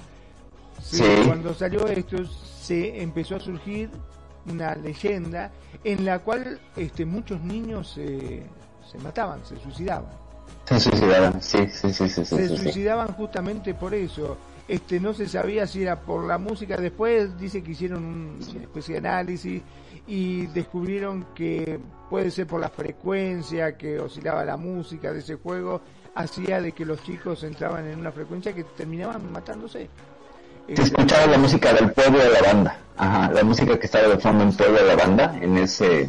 Sí. 0.82 1.02
Cuando 1.26 1.52
salió 1.54 1.86
esto 1.86 2.24
se 2.26 3.02
empezó 3.02 3.36
a 3.36 3.40
surgir 3.40 3.90
una 4.50 4.74
leyenda 4.74 5.50
en 5.84 6.04
la 6.04 6.18
cual 6.20 6.58
este 6.76 7.04
muchos 7.04 7.40
niños 7.42 7.92
se, 7.92 8.42
se 8.90 8.98
mataban, 8.98 9.44
se 9.44 9.56
suicidaban 9.58 10.08
Se 10.64 10.80
suicidaron, 10.80 11.42
sí, 11.42 11.58
sí, 11.70 11.92
sí, 11.92 12.08
sí, 12.08 12.24
se 12.24 12.48
sí, 12.48 12.56
sí. 12.56 12.62
suicidaban 12.62 13.08
justamente 13.14 13.74
por 13.74 13.92
eso. 13.94 14.36
Este 14.66 15.00
no 15.00 15.12
se 15.12 15.28
sabía 15.28 15.66
si 15.66 15.82
era 15.82 16.00
por 16.00 16.24
la 16.24 16.38
música. 16.38 16.76
Después 16.76 17.36
dice 17.38 17.62
que 17.62 17.72
hicieron 17.72 18.04
un- 18.04 18.38
una 18.54 18.62
especie 18.62 19.00
de 19.00 19.08
análisis 19.08 19.62
y 20.06 20.46
descubrieron 20.46 21.26
que 21.34 21.78
puede 22.08 22.30
ser 22.30 22.46
por 22.46 22.60
la 22.60 22.68
frecuencia 22.70 23.76
que 23.76 23.98
oscilaba 24.00 24.44
la 24.44 24.56
música 24.56 25.12
de 25.12 25.18
ese 25.20 25.34
juego, 25.34 25.80
hacía 26.14 26.60
de 26.60 26.72
que 26.72 26.84
los 26.84 27.02
chicos 27.02 27.42
entraban 27.44 27.86
en 27.86 27.98
una 27.98 28.12
frecuencia 28.12 28.52
que 28.52 28.64
terminaban 28.64 29.30
matándose. 29.32 29.88
Se 30.66 30.72
Este, 30.74 30.82
escuchaba 30.84 31.26
la 31.26 31.38
música 31.38 31.72
del 31.72 31.92
pueblo 31.92 32.18
de 32.18 32.30
la 32.30 32.42
banda. 32.42 32.78
Ajá, 32.96 33.30
la 33.32 33.42
música 33.42 33.78
que 33.78 33.86
estaba 33.86 34.08
de 34.08 34.18
fondo 34.18 34.44
en 34.44 34.52
pueblo 34.52 34.78
de 34.78 34.86
la 34.86 34.96
banda, 34.96 35.36
en 35.40 35.56
ese 35.58 36.08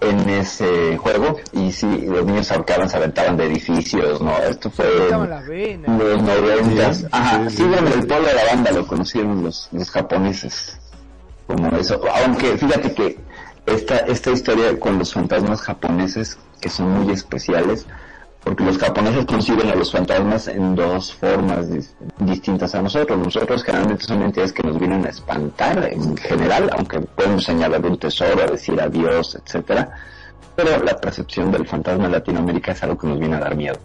en 0.00 0.28
ese 0.30 0.96
juego 0.96 1.36
y 1.52 1.70
sí, 1.70 1.86
los 2.06 2.26
niños 2.26 2.48
se 2.48 2.54
ahorcaban, 2.54 2.88
se 2.90 2.96
aventaban 2.96 3.36
de 3.36 3.44
edificios, 3.46 4.20
¿no? 4.20 4.36
Esto 4.38 4.68
fue 4.68 5.08
en 5.08 5.30
las 5.30 5.46
venas. 5.46 5.96
los 6.02 6.22
noventas. 6.22 7.06
Ajá, 7.12 7.48
sí. 7.48 7.62
bueno, 7.62 7.86
el 7.88 8.04
pueblo 8.06 8.26
de 8.26 8.34
la 8.34 8.44
banda 8.46 8.72
lo 8.72 8.84
conocieron 8.86 9.44
los, 9.44 9.68
los 9.70 9.90
japoneses 9.90 10.76
como 11.46 11.68
eso. 11.76 12.00
Aunque 12.24 12.56
fíjate 12.58 12.92
que 12.94 13.18
esta, 13.66 13.98
esta 13.98 14.30
historia 14.32 14.78
con 14.80 14.98
los 14.98 15.12
fantasmas 15.12 15.62
japoneses, 15.62 16.36
que 16.60 16.68
son 16.68 16.90
muy 16.90 17.12
especiales, 17.12 17.86
porque 18.44 18.64
los 18.64 18.76
japoneses 18.78 19.24
conciben 19.24 19.70
a 19.70 19.74
los 19.74 19.92
fantasmas 19.92 20.48
en 20.48 20.74
dos 20.74 21.14
formas 21.14 21.70
dis- 21.70 21.92
distintas 22.18 22.74
a 22.74 22.82
nosotros. 22.82 23.18
Nosotros 23.18 23.62
generalmente 23.62 24.04
son 24.04 24.22
entidades 24.22 24.52
que 24.52 24.62
nos 24.62 24.78
vienen 24.78 25.06
a 25.06 25.10
espantar 25.10 25.88
en 25.92 26.16
general, 26.16 26.70
aunque 26.76 27.00
podemos 27.00 27.44
señalar 27.44 27.84
un 27.86 27.98
tesoro, 27.98 28.50
decir 28.50 28.80
adiós, 28.80 29.38
etcétera. 29.44 29.90
Pero 30.56 30.82
la 30.82 30.96
percepción 31.00 31.50
del 31.52 31.66
fantasma 31.66 32.06
en 32.06 32.12
Latinoamérica 32.12 32.72
es 32.72 32.82
algo 32.82 32.98
que 32.98 33.06
nos 33.06 33.18
viene 33.18 33.36
a 33.36 33.40
dar 33.40 33.56
miedo. 33.56 33.78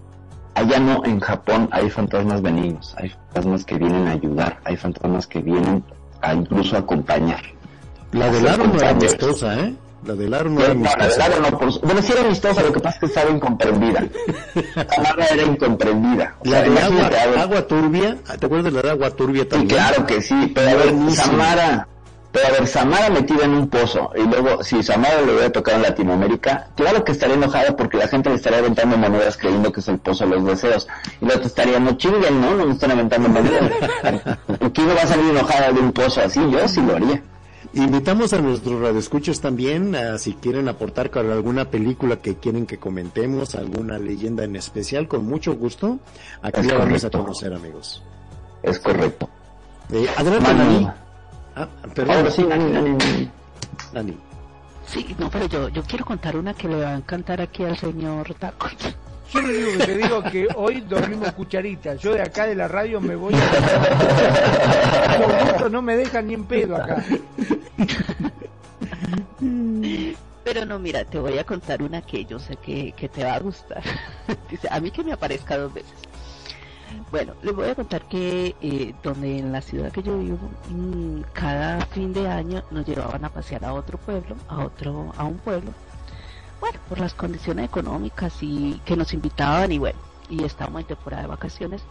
Allá 0.55 0.79
no, 0.79 1.05
en 1.05 1.19
Japón 1.19 1.69
hay 1.71 1.89
fantasmas 1.89 2.41
benignos, 2.41 2.95
hay 2.97 3.09
fantasmas 3.09 3.63
que 3.63 3.75
vienen 3.77 4.07
a 4.07 4.11
ayudar, 4.13 4.59
hay 4.63 4.75
fantasmas 4.75 5.27
que 5.27 5.39
vienen 5.39 5.83
a 6.21 6.33
incluso 6.33 6.75
acompañar. 6.75 7.41
La 8.11 8.29
del 8.31 8.47
aro 8.47 8.65
no 8.65 8.75
era 8.79 8.89
amistosa, 8.89 9.59
¿eh? 9.59 9.75
La 10.05 10.13
del 10.13 10.33
aro 10.33 10.49
no 10.49 10.61
era 10.61 10.73
No, 10.73 10.83
la 10.85 10.91
amistosa. 10.93 11.29
no, 11.51 11.57
por- 11.57 11.81
bueno, 11.81 12.01
sí 12.01 12.11
era 12.13 12.21
amistosa, 12.21 12.61
lo 12.63 12.71
que 12.71 12.79
pasa 12.79 12.95
es 12.95 12.99
que 12.99 13.05
estaba 13.07 13.29
incomprendida. 13.31 14.03
Tamara 14.95 15.25
era 15.33 15.43
incomprendida. 15.43 16.35
O 16.39 16.49
La 16.49 16.61
sea, 16.61 16.69
de 16.69 16.79
agua, 16.79 17.09
ver, 17.09 17.39
agua 17.39 17.67
turbia, 17.67 18.17
¿te 18.39 18.45
acuerdas 18.45 18.65
de 18.65 18.71
la 18.71 18.81
de 18.83 18.89
agua 18.91 19.09
turbia 19.11 19.43
Sí, 19.43 19.49
también? 19.49 19.69
claro 19.69 20.05
que 20.05 20.21
sí, 20.21 20.51
pero 20.53 20.69
a 20.69 20.73
ver. 20.75 21.11
Samara, 21.11 21.87
pero 22.31 22.47
a 22.47 22.51
ver, 22.51 22.67
Samara 22.67 23.09
metida 23.09 23.45
en 23.45 23.55
un 23.55 23.67
pozo, 23.69 24.11
y 24.15 24.21
luego, 24.21 24.63
si 24.63 24.81
Samara 24.83 25.21
le 25.23 25.31
hubiera 25.33 25.51
tocado 25.51 25.77
en 25.77 25.83
Latinoamérica, 25.83 26.67
claro 26.75 27.03
que 27.03 27.11
estaría 27.13 27.35
enojada 27.35 27.75
porque 27.75 27.97
la 27.97 28.07
gente 28.07 28.29
le 28.29 28.35
estaría 28.35 28.59
aventando 28.59 28.97
monedas 28.97 29.35
creyendo 29.35 29.71
que 29.71 29.79
es 29.79 29.87
el 29.87 29.97
pozo 29.97 30.25
de 30.25 30.35
los 30.35 30.45
deseos, 30.45 30.87
y 31.19 31.25
luego 31.25 31.41
te 31.41 31.47
estaría, 31.47 31.79
no 31.79 31.97
chinguen, 31.97 32.39
¿no? 32.39 32.51
No 32.55 32.65
me 32.67 32.73
están 32.73 32.91
aventando 32.91 33.27
monedas. 33.29 33.71
¿Quién 34.73 34.87
no 34.87 34.95
va 34.95 35.01
a 35.01 35.07
salir 35.07 35.31
enojada 35.31 35.71
de 35.71 35.79
un 35.79 35.91
pozo 35.91 36.21
así? 36.21 36.39
Yo 36.51 36.67
sí 36.67 36.81
lo 36.81 36.95
haría. 36.95 37.21
Invitamos 37.77 38.33
a 38.33 38.39
nuestros 38.39 38.81
radioescuchos 38.81 39.39
también 39.39 39.95
a 39.95 40.17
si 40.17 40.33
quieren 40.33 40.67
aportar 40.67 41.11
con 41.11 41.29
alguna 41.29 41.69
película 41.69 42.17
que 42.17 42.37
quieren 42.37 42.65
que 42.65 42.79
comentemos, 42.79 43.53
alguna 43.53 43.99
leyenda 43.99 44.43
en 44.43 44.55
especial, 44.55 45.07
con 45.07 45.25
mucho 45.27 45.55
gusto. 45.55 45.99
Aquí 46.41 46.61
Es 46.61 46.65
la 46.65 46.77
vamos 46.79 47.05
a 47.05 47.11
conocer, 47.11 47.53
amigos. 47.53 48.03
Es 48.63 48.79
correcto. 48.79 49.29
Eh, 49.91 50.07
adelante. 50.17 50.53
Nani. 50.55 50.87
Ah, 51.55 51.69
perdón, 51.93 52.17
Ahora 52.17 52.31
sí, 52.31 52.43
Nani, 52.43 52.71
Nani, 52.71 52.97
Nani. 53.93 54.17
Sí, 54.87 55.15
no, 55.19 55.29
pero 55.29 55.45
yo, 55.45 55.69
yo 55.69 55.83
quiero 55.83 56.03
contar 56.03 56.35
una 56.35 56.55
que 56.55 56.67
le 56.67 56.81
va 56.81 56.89
a 56.93 56.95
encantar 56.95 57.41
aquí 57.41 57.63
al 57.63 57.77
señor 57.77 58.33
Tacos. 58.39 58.75
Yo 59.31 59.41
le 59.41 59.53
digo 59.53 59.71
que 59.77 59.85
te 59.85 59.97
digo 59.97 60.23
que 60.23 60.47
hoy 60.55 60.81
dormimos 60.81 61.31
cucharitas. 61.33 61.99
Yo 61.99 62.13
de 62.13 62.21
acá 62.21 62.47
de 62.47 62.55
la 62.55 62.67
radio 62.67 63.01
me 63.01 63.15
voy 63.15 63.33
a... 63.35 63.37
Por 65.17 65.51
gusto 65.51 65.69
no 65.69 65.81
me 65.81 65.97
dejan 65.97 66.27
ni 66.27 66.33
en 66.33 66.45
pedo 66.45 66.77
acá. 66.77 67.03
Pero 70.43 70.65
no, 70.65 70.79
mira, 70.79 71.03
te 71.05 71.19
voy 71.19 71.37
a 71.37 71.43
contar 71.43 71.83
una 71.83 72.01
que 72.01 72.25
yo 72.25 72.39
sé 72.39 72.55
que, 72.55 72.93
que 72.93 73.09
te 73.09 73.23
va 73.23 73.33
a 73.35 73.39
gustar. 73.39 73.83
Dice, 74.49 74.67
a 74.71 74.79
mí 74.79 74.91
que 74.91 75.03
me 75.03 75.11
aparezca 75.11 75.57
dos 75.57 75.73
veces. 75.73 75.97
Bueno, 77.11 77.33
les 77.41 77.55
voy 77.55 77.69
a 77.69 77.75
contar 77.75 78.07
que 78.07 78.55
eh, 78.61 78.93
donde 79.03 79.39
en 79.39 79.51
la 79.51 79.61
ciudad 79.61 79.91
que 79.91 80.03
yo 80.03 80.17
vivo, 80.17 80.49
mm, 80.69 81.21
cada 81.33 81.85
fin 81.87 82.13
de 82.13 82.27
año 82.27 82.63
nos 82.71 82.85
llevaban 82.85 83.25
a 83.25 83.29
pasear 83.29 83.65
a 83.65 83.73
otro 83.73 83.97
pueblo, 83.97 84.35
a 84.47 84.65
otro, 84.65 85.13
a 85.17 85.25
un 85.25 85.37
pueblo. 85.37 85.71
Bueno, 86.59 86.79
por 86.89 86.99
las 86.99 87.13
condiciones 87.13 87.65
económicas 87.65 88.33
y 88.41 88.81
que 88.85 88.95
nos 88.95 89.13
invitaban 89.13 89.71
y 89.71 89.77
bueno, 89.77 89.99
y 90.29 90.43
estábamos 90.43 90.81
en 90.81 90.87
temporada 90.87 91.23
de 91.23 91.29
vacaciones. 91.29 91.83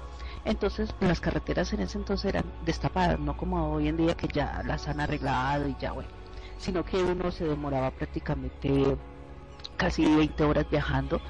Entonces 0.47 0.95
las 1.01 1.21
carreteras 1.21 1.73
en 1.73 1.81
ese 1.81 1.99
entonces 1.99 2.27
eran 2.27 2.45
destapadas, 2.65 3.19
no 3.19 3.37
como 3.37 3.73
hoy 3.73 3.89
en 3.89 3.97
día 3.97 4.15
que 4.15 4.29
ya 4.29 4.63
las 4.65 4.87
han 4.87 5.01
arreglado 5.01 5.69
y 5.69 5.77
ya 5.81 5.91
bueno, 5.91 6.09
sino 6.57 6.85
que 6.85 6.99
uno 7.03 7.33
se 7.33 7.45
demoraba 7.45 7.91
prácticamente 7.91 8.97
casi 9.77 10.05
20 10.05 10.45
horas 10.45 10.67
viajando 10.71 11.21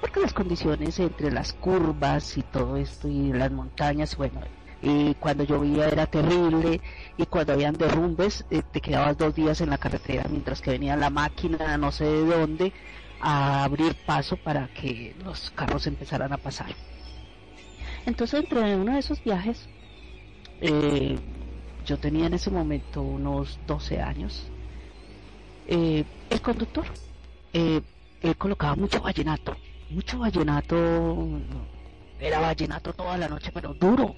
porque 0.00 0.20
las 0.20 0.32
condiciones 0.32 0.98
entre 0.98 1.30
las 1.30 1.52
curvas 1.52 2.38
y 2.38 2.42
todo 2.42 2.76
esto 2.76 3.08
y 3.08 3.32
las 3.34 3.52
montañas, 3.52 4.16
bueno, 4.16 4.40
y 4.80 5.14
cuando 5.16 5.44
llovía 5.44 5.88
era 5.88 6.06
terrible 6.06 6.80
y 7.18 7.26
cuando 7.26 7.52
habían 7.52 7.74
derrumbes 7.74 8.46
eh, 8.50 8.62
te 8.72 8.80
quedabas 8.80 9.18
dos 9.18 9.34
días 9.34 9.60
en 9.60 9.68
la 9.68 9.78
carretera 9.78 10.24
mientras 10.30 10.62
que 10.62 10.70
venía 10.70 10.96
la 10.96 11.10
máquina 11.10 11.76
no 11.76 11.92
sé 11.92 12.04
de 12.06 12.24
dónde 12.24 12.72
a 13.20 13.64
abrir 13.64 13.94
paso 14.06 14.38
para 14.38 14.68
que 14.68 15.14
los 15.18 15.50
carros 15.50 15.86
empezaran 15.86 16.32
a 16.32 16.38
pasar. 16.38 16.74
Entonces 18.06 18.40
entre 18.40 18.74
uno 18.76 18.94
de 18.94 18.98
esos 18.98 19.22
viajes, 19.22 19.68
eh, 20.60 21.18
yo 21.86 21.98
tenía 21.98 22.26
en 22.26 22.34
ese 22.34 22.50
momento 22.50 23.02
unos 23.02 23.58
12 23.66 24.00
años, 24.00 24.50
eh, 25.66 26.04
el 26.30 26.40
conductor, 26.40 26.84
eh, 27.52 27.80
él 28.20 28.36
colocaba 28.36 28.74
mucho 28.74 29.00
vallenato, 29.00 29.56
mucho 29.90 30.18
vallenato, 30.18 31.40
era 32.20 32.40
vallenato 32.40 32.92
toda 32.92 33.16
la 33.18 33.28
noche, 33.28 33.50
pero 33.52 33.74
duro. 33.74 34.14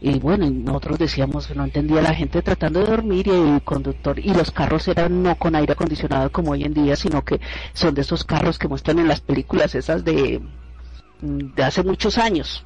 Y 0.00 0.18
bueno, 0.18 0.50
nosotros 0.50 0.98
decíamos 0.98 1.54
no 1.54 1.64
entendía 1.64 2.02
la 2.02 2.12
gente 2.14 2.42
tratando 2.42 2.80
de 2.80 2.86
dormir 2.86 3.28
y 3.28 3.30
el 3.30 3.62
conductor, 3.62 4.18
y 4.18 4.34
los 4.34 4.50
carros 4.50 4.88
eran 4.88 5.22
no 5.22 5.36
con 5.38 5.54
aire 5.54 5.74
acondicionado 5.74 6.30
como 6.32 6.52
hoy 6.52 6.64
en 6.64 6.74
día, 6.74 6.96
sino 6.96 7.24
que 7.24 7.40
son 7.72 7.94
de 7.94 8.00
esos 8.00 8.24
carros 8.24 8.58
que 8.58 8.68
muestran 8.68 8.98
en 8.98 9.08
las 9.08 9.20
películas 9.20 9.74
esas 9.74 10.04
de, 10.04 10.40
mm, 11.20 11.54
de 11.54 11.62
hace 11.62 11.84
muchos 11.84 12.18
años. 12.18 12.64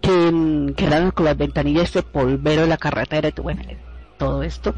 Que, 0.00 0.74
que 0.76 0.84
eran 0.84 1.10
con 1.12 1.24
las 1.26 1.36
ventanillas 1.36 1.92
de 1.92 2.02
polvero 2.02 2.62
de 2.62 2.68
la 2.68 2.76
carretera 2.76 3.30
bueno, 3.42 3.62
todo 4.18 4.42
esto. 4.42 4.74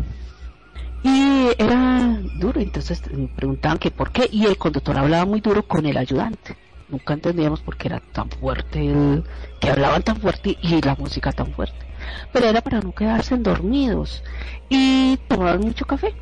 Y 1.02 1.48
era 1.58 2.18
duro, 2.38 2.60
entonces 2.60 3.02
me 3.12 3.28
preguntaban 3.28 3.78
que 3.78 3.90
por 3.90 4.10
qué, 4.10 4.26
y 4.32 4.46
el 4.46 4.56
conductor 4.56 4.96
hablaba 4.96 5.26
muy 5.26 5.40
duro 5.40 5.62
con 5.62 5.84
el 5.84 5.98
ayudante. 5.98 6.56
Nunca 6.88 7.12
entendíamos 7.14 7.60
por 7.60 7.76
qué 7.76 7.88
era 7.88 8.00
tan 8.00 8.30
fuerte, 8.30 8.86
el, 8.86 9.24
que 9.60 9.70
hablaban 9.70 10.02
tan 10.02 10.16
fuerte 10.16 10.56
y 10.62 10.80
la 10.80 10.94
música 10.94 11.30
tan 11.32 11.52
fuerte. 11.52 11.84
Pero 12.32 12.46
era 12.46 12.62
para 12.62 12.80
no 12.80 12.92
quedarse 12.92 13.36
dormidos. 13.36 14.22
Y 14.70 15.18
tomaban 15.28 15.60
mucho 15.60 15.84
café. 15.84 16.14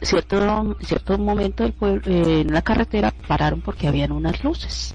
cierto, 0.00 0.76
cierto 0.80 1.18
momento 1.18 1.64
en 1.64 2.52
la 2.52 2.62
carretera 2.62 3.12
pararon 3.26 3.62
porque 3.62 3.88
habían 3.88 4.12
unas 4.12 4.42
luces. 4.44 4.94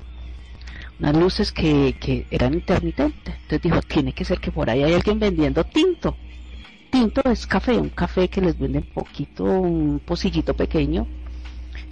Unas 0.99 1.15
luces 1.15 1.51
que, 1.51 1.95
que 1.99 2.25
eran 2.31 2.53
intermitentes. 2.53 3.35
Entonces 3.35 3.61
dijo, 3.61 3.81
tiene 3.81 4.13
que 4.13 4.25
ser 4.25 4.39
que 4.39 4.51
por 4.51 4.69
ahí 4.69 4.83
hay 4.83 4.93
alguien 4.93 5.19
vendiendo 5.19 5.63
tinto. 5.63 6.15
Tinto 6.89 7.21
es 7.29 7.45
café, 7.45 7.77
un 7.77 7.89
café 7.89 8.27
que 8.29 8.41
les 8.41 8.57
venden 8.57 8.83
poquito, 8.83 9.43
un 9.43 9.99
pocillito 9.99 10.53
pequeño 10.53 11.07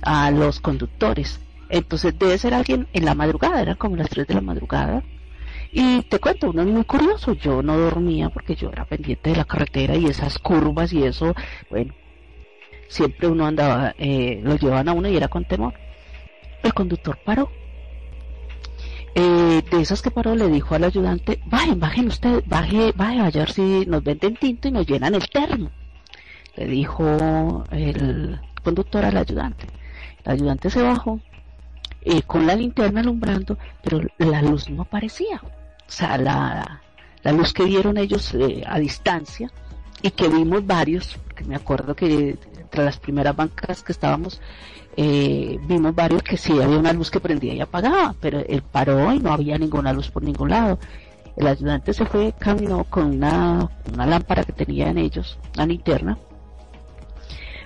a 0.02 0.32
los 0.32 0.60
conductores. 0.60 1.40
Entonces 1.70 2.18
debe 2.18 2.38
ser 2.38 2.54
alguien 2.54 2.88
en 2.94 3.06
la 3.06 3.16
madrugada, 3.16 3.62
eran 3.62 3.76
como 3.76 3.96
las 3.96 4.10
3 4.10 4.28
de 4.28 4.34
la 4.36 4.42
madrugada. 4.42 5.04
Y 5.72 6.04
te 6.04 6.20
cuento, 6.20 6.52
uno 6.52 6.62
es 6.62 6.68
muy 6.68 6.84
curioso, 6.86 7.34
yo 7.34 7.62
no 7.62 7.78
dormía 7.78 8.30
porque 8.30 8.56
yo 8.56 8.70
era 8.70 8.86
pendiente 8.86 9.32
de 9.32 9.36
la 9.36 9.46
carretera 9.46 9.96
y 9.96 10.06
esas 10.06 10.40
curvas 10.40 10.94
y 10.94 11.04
eso, 11.04 11.36
bueno, 11.70 11.94
siempre 12.88 13.28
uno 13.28 13.46
andaba, 13.46 13.94
eh, 13.98 14.40
lo 14.44 14.56
llevaban 14.56 14.88
a 14.88 14.94
uno 14.94 15.10
y 15.10 15.18
era 15.18 15.28
con 15.28 15.44
temor. 15.46 15.74
El 16.64 16.74
conductor 16.74 17.18
paró. 17.24 17.52
Eh, 19.18 19.64
de 19.72 19.82
esas 19.82 20.02
que 20.02 20.12
paró 20.12 20.36
le 20.36 20.50
dijo 20.50 20.76
al 20.76 20.84
ayudante, 20.84 21.40
bajen, 21.46 21.80
bajen 21.80 22.08
usted, 22.08 22.44
baje, 22.48 22.92
baje 22.92 23.40
a 23.40 23.48
si 23.48 23.86
nos 23.86 24.04
venden 24.04 24.36
tinto 24.36 24.68
y 24.68 24.72
nos 24.72 24.86
llenan 24.86 25.16
el 25.16 25.30
termo. 25.30 25.72
Le 26.58 26.68
dijo 26.68 27.64
el 27.72 28.40
conductor 28.62 29.06
al 29.06 29.16
ayudante. 29.16 29.68
El 30.26 30.34
ayudante 30.34 30.70
se 30.70 30.82
bajó 30.82 31.22
eh, 32.02 32.24
con 32.24 32.46
la 32.46 32.56
linterna 32.56 33.00
alumbrando, 33.00 33.58
pero 33.82 34.02
la 34.18 34.42
luz 34.42 34.70
no 34.70 34.82
aparecía. 34.82 35.42
O 35.44 35.92
sea, 35.92 36.18
la, 36.18 36.82
la 37.24 37.32
luz 37.32 37.54
que 37.54 37.64
vieron 37.64 37.98
ellos 37.98 38.34
eh, 38.34 38.64
a 38.68 38.80
distancia 38.80 39.50
y 40.02 40.12
que 40.12 40.28
vimos 40.28 40.66
varios, 40.68 41.18
porque 41.24 41.46
me 41.46 41.56
acuerdo 41.56 41.96
que 41.96 42.38
entre 42.60 42.84
las 42.84 42.98
primeras 42.98 43.36
bancas 43.36 43.82
que 43.82 43.94
estábamos, 43.94 44.42
eh, 44.98 45.60
vimos 45.64 45.94
varios 45.94 46.24
que 46.24 46.38
sí 46.38 46.54
había 46.62 46.78
una 46.78 46.94
luz 46.94 47.12
que 47.12 47.20
prendía 47.20 47.54
y 47.54 47.62
apagaba, 47.62 48.16
pero 48.20 48.40
él 48.40 48.62
paró 48.62 49.12
y 49.14 49.20
no 49.20 49.34
había 49.34 49.58
ninguna 49.58 49.92
luz 49.92 50.10
por 50.10 50.24
ningún 50.24 50.50
lado. 50.50 50.80
El 51.36 51.48
ayudante 51.48 51.94
se 51.94 52.06
fue, 52.06 52.34
caminó 52.40 52.86
con 52.86 53.16
una, 53.16 53.70
una 53.94 54.06
lámpara 54.06 54.44
que 54.44 54.54
tenían 54.54 54.98
ellos, 54.98 55.38
una 55.56 55.66
linterna. 55.66 56.18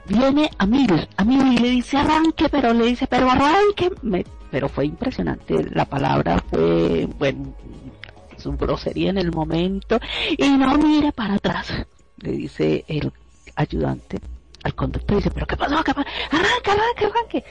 Viene 0.08 0.50
a 0.58 0.66
mí, 0.66 0.88
a 1.18 1.24
mí 1.24 1.36
y 1.36 1.58
le 1.58 1.70
dice 1.70 1.98
arranque, 1.98 2.50
pero 2.50 2.74
le 2.74 2.88
dice, 2.88 3.06
pero 3.06 3.30
arranque. 3.30 3.92
Me, 4.02 4.26
pero 4.50 4.68
fue 4.68 4.86
impresionante, 4.86 5.68
la 5.70 5.86
palabra 5.86 6.44
fue, 6.50 7.08
bueno, 7.20 7.54
su 8.38 8.54
grosería 8.54 9.12
en 9.12 9.20
el 9.20 9.32
momento. 9.32 10.00
Y 10.36 10.50
no 10.50 10.76
mire 10.80 11.12
para 11.12 11.36
atrás, 11.36 11.72
le 12.18 12.32
dice 12.32 12.86
el 12.88 13.12
ayudante 13.56 14.20
al 14.64 14.76
conductor 14.76 15.18
dice, 15.18 15.32
pero 15.32 15.48
¿qué 15.48 15.56
pasó? 15.58 15.84
¿Qué 15.84 15.94
pasó? 15.94 16.08
Arranque, 16.32 16.72
arranque, 16.72 17.06
arranque. 17.06 17.44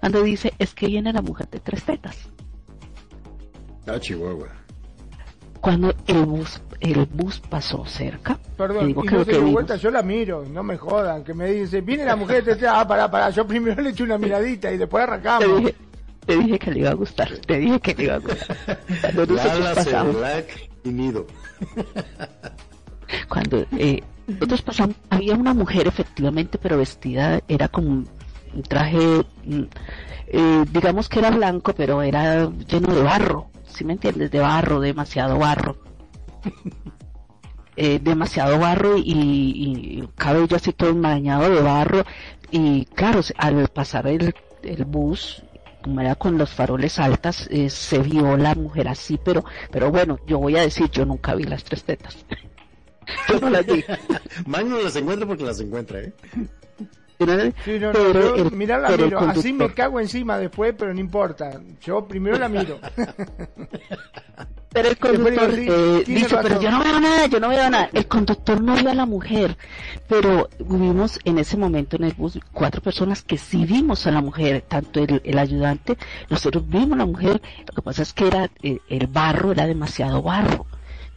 Cuando 0.00 0.22
dice, 0.22 0.52
es 0.58 0.74
que 0.74 0.86
viene 0.86 1.12
la 1.12 1.22
mujer 1.22 1.48
de 1.48 1.60
tres 1.60 1.84
tetas. 1.84 2.16
Ah, 3.86 3.98
Chihuahua. 4.00 4.48
Cuando 5.60 5.94
el 6.06 6.26
bus, 6.26 6.60
el 6.80 7.06
bus 7.06 7.40
pasó 7.40 7.84
cerca, 7.86 8.38
Perdón, 8.56 8.86
digo 8.86 9.04
y 9.04 9.08
que 9.08 9.14
no 9.16 9.24
se 9.24 9.32
dio 9.32 9.50
vuelta, 9.50 9.76
yo 9.76 9.90
la 9.90 10.02
miro, 10.02 10.44
no 10.44 10.62
me 10.62 10.76
jodan, 10.76 11.24
que 11.24 11.34
me 11.34 11.50
dice, 11.50 11.80
viene 11.80 12.04
la 12.04 12.14
mujer 12.14 12.44
de 12.44 12.54
detrás, 12.54 12.74
ah, 12.76 12.86
pará, 12.86 13.10
pará, 13.10 13.30
yo 13.30 13.46
primero 13.46 13.80
le 13.82 13.90
eché 13.90 14.04
una 14.04 14.18
miradita 14.18 14.70
y 14.70 14.76
después 14.78 15.04
te 15.04 15.10
arrancamos. 15.10 15.58
dije, 15.58 15.74
te 16.24 16.36
dije 16.36 16.58
que 16.58 16.70
le 16.70 16.80
iba 16.80 16.90
a 16.90 16.94
gustar, 16.94 17.30
te 17.38 17.58
dije 17.58 17.80
que 17.80 17.94
le 17.94 18.04
iba 18.04 18.14
a 18.14 18.18
gustar. 18.18 18.80
Cuando 19.14 19.34
Lala, 19.34 19.74
pasamos, 19.74 20.16
Black 20.16 20.70
y 20.84 20.88
Nido. 20.90 21.26
cuando 23.28 23.66
eh, 23.78 24.02
nosotros 24.26 24.62
pasamos, 24.62 24.96
había 25.10 25.34
una 25.34 25.54
mujer 25.54 25.86
efectivamente, 25.86 26.58
pero 26.58 26.78
vestida, 26.78 27.40
era 27.48 27.68
como 27.68 27.88
un, 27.88 28.08
traje, 28.68 29.24
mm, 29.44 29.62
eh, 30.28 30.64
digamos 30.72 31.08
que 31.08 31.18
era 31.18 31.30
blanco, 31.30 31.74
pero 31.74 32.02
era 32.02 32.50
lleno 32.68 32.94
de 32.94 33.02
barro, 33.02 33.50
¿sí 33.66 33.84
me 33.84 33.94
entiendes? 33.94 34.30
De 34.30 34.40
barro, 34.40 34.80
demasiado 34.80 35.38
barro. 35.38 35.76
Eh, 37.78 37.98
demasiado 38.02 38.58
barro 38.58 38.96
y, 38.96 39.02
y 39.04 40.08
cabello 40.14 40.56
así 40.56 40.72
todo 40.72 40.88
enmarañado 40.88 41.50
de 41.50 41.60
barro 41.60 42.06
y 42.50 42.86
claro, 42.86 43.20
al 43.36 43.68
pasar 43.68 44.06
el, 44.06 44.34
el 44.62 44.86
bus 44.86 45.42
como 45.86 46.00
era 46.00 46.16
con 46.16 46.36
los 46.36 46.50
faroles 46.50 46.98
altas, 46.98 47.46
eh, 47.48 47.70
se 47.70 48.00
vio 48.00 48.36
la 48.36 48.56
mujer 48.56 48.88
así, 48.88 49.20
pero, 49.22 49.44
pero 49.70 49.92
bueno, 49.92 50.18
yo 50.26 50.38
voy 50.38 50.56
a 50.56 50.62
decir, 50.62 50.90
yo 50.90 51.06
nunca 51.06 51.36
vi 51.36 51.44
las 51.44 51.62
tres 51.62 51.84
tetas. 51.84 52.26
yo 53.28 53.40
no 53.40 53.50
las 54.82 54.96
encuentra 54.96 55.26
porque 55.26 55.44
las 55.44 55.60
encuentra, 55.60 56.00
¿eh? 56.00 56.12
Vi. 57.18 57.26
Sí, 57.64 57.78
no, 57.78 57.86
no, 57.86 57.92
Pero 57.92 58.36
yo 58.36 58.44
el- 58.44 58.52
mirá 58.52 58.76
la 58.78 58.90
miro, 58.90 59.18
así 59.20 59.52
me 59.52 59.64
conductor- 59.64 59.74
cago 59.74 60.00
encima 60.00 60.36
después, 60.38 60.74
pero 60.76 60.92
no 60.92 61.00
importa, 61.00 61.60
yo 61.80 62.06
primero 62.06 62.36
la 62.38 62.48
miro. 62.48 62.78
Pero 64.72 64.90
el 64.90 64.98
conductor 64.98 65.50
eh, 65.58 66.04
dice, 66.06 66.36
pero 66.42 66.60
yo 66.60 66.70
no 66.70 66.84
veo 66.84 67.00
nada, 67.00 67.26
yo 67.28 67.40
no 67.40 67.48
veo 67.48 67.70
nada. 67.70 67.88
El 67.94 68.06
conductor 68.08 68.60
no 68.60 68.74
vio 68.74 68.90
a 68.90 68.94
la 68.94 69.06
mujer, 69.06 69.56
pero 70.06 70.50
vimos 70.58 71.18
en 71.24 71.38
ese 71.38 71.56
momento 71.56 71.96
en 71.96 72.04
el 72.04 72.12
bus 72.12 72.38
cuatro 72.52 72.82
personas 72.82 73.22
que 73.22 73.38
sí 73.38 73.64
vimos 73.64 74.06
a 74.06 74.10
la 74.10 74.20
mujer, 74.20 74.64
tanto 74.68 75.02
el, 75.02 75.22
el 75.24 75.38
ayudante, 75.38 75.96
nosotros 76.28 76.68
vimos 76.68 76.92
a 76.92 76.96
la 76.96 77.06
mujer, 77.06 77.40
lo 77.66 77.72
que 77.74 77.80
pasa 77.80 78.02
es 78.02 78.12
que 78.12 78.26
era 78.28 78.50
eh, 78.62 78.80
el 78.90 79.06
barro, 79.06 79.52
era 79.52 79.66
demasiado 79.66 80.20
barro. 80.20 80.66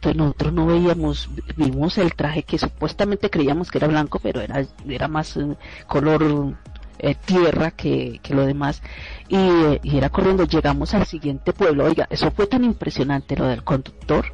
Entonces 0.00 0.16
nosotros 0.16 0.54
no 0.54 0.64
veíamos, 0.64 1.28
vimos 1.56 1.98
el 1.98 2.14
traje 2.14 2.42
que 2.42 2.56
supuestamente 2.56 3.28
creíamos 3.28 3.70
que 3.70 3.76
era 3.76 3.86
blanco, 3.86 4.18
pero 4.18 4.40
era, 4.40 4.64
era 4.88 5.08
más 5.08 5.36
eh, 5.36 5.58
color 5.86 6.56
eh, 6.98 7.14
tierra 7.22 7.72
que, 7.72 8.18
que 8.22 8.34
lo 8.34 8.46
demás. 8.46 8.80
Y, 9.28 9.36
eh, 9.36 9.80
y 9.82 9.98
era 9.98 10.08
corriendo 10.08 10.44
llegamos 10.44 10.94
al 10.94 11.04
siguiente 11.04 11.52
pueblo. 11.52 11.84
Oiga 11.84 12.06
eso 12.08 12.30
fue 12.30 12.46
tan 12.46 12.64
impresionante 12.64 13.36
lo 13.36 13.46
del 13.46 13.62
conductor 13.62 14.32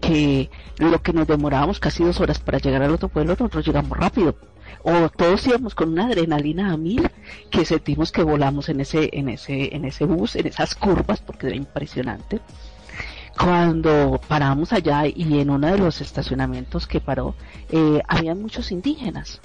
que 0.00 0.50
lo 0.78 1.00
que 1.00 1.12
nos 1.12 1.28
demorábamos 1.28 1.78
casi 1.78 2.02
dos 2.02 2.18
horas 2.20 2.40
para 2.40 2.58
llegar 2.58 2.82
al 2.82 2.90
otro 2.90 3.08
pueblo 3.08 3.36
nosotros 3.38 3.64
llegamos 3.64 3.96
rápido. 3.96 4.34
O 4.82 5.08
todos 5.08 5.46
íbamos 5.46 5.76
con 5.76 5.90
una 5.90 6.06
adrenalina 6.06 6.72
a 6.72 6.76
mil 6.76 7.08
que 7.52 7.64
sentimos 7.64 8.10
que 8.10 8.24
volamos 8.24 8.68
en 8.70 8.80
ese 8.80 9.08
en 9.12 9.28
ese 9.28 9.72
en 9.72 9.84
ese 9.84 10.04
bus 10.04 10.34
en 10.34 10.48
esas 10.48 10.74
curvas 10.74 11.20
porque 11.20 11.46
era 11.46 11.54
impresionante 11.54 12.40
cuando 13.36 14.20
paramos 14.26 14.72
allá 14.72 15.06
y 15.06 15.40
en 15.40 15.50
uno 15.50 15.66
de 15.66 15.78
los 15.78 16.00
estacionamientos 16.00 16.86
que 16.86 17.00
paró 17.00 17.34
eh, 17.70 18.00
había 18.08 18.34
muchos 18.34 18.72
indígenas. 18.72 19.40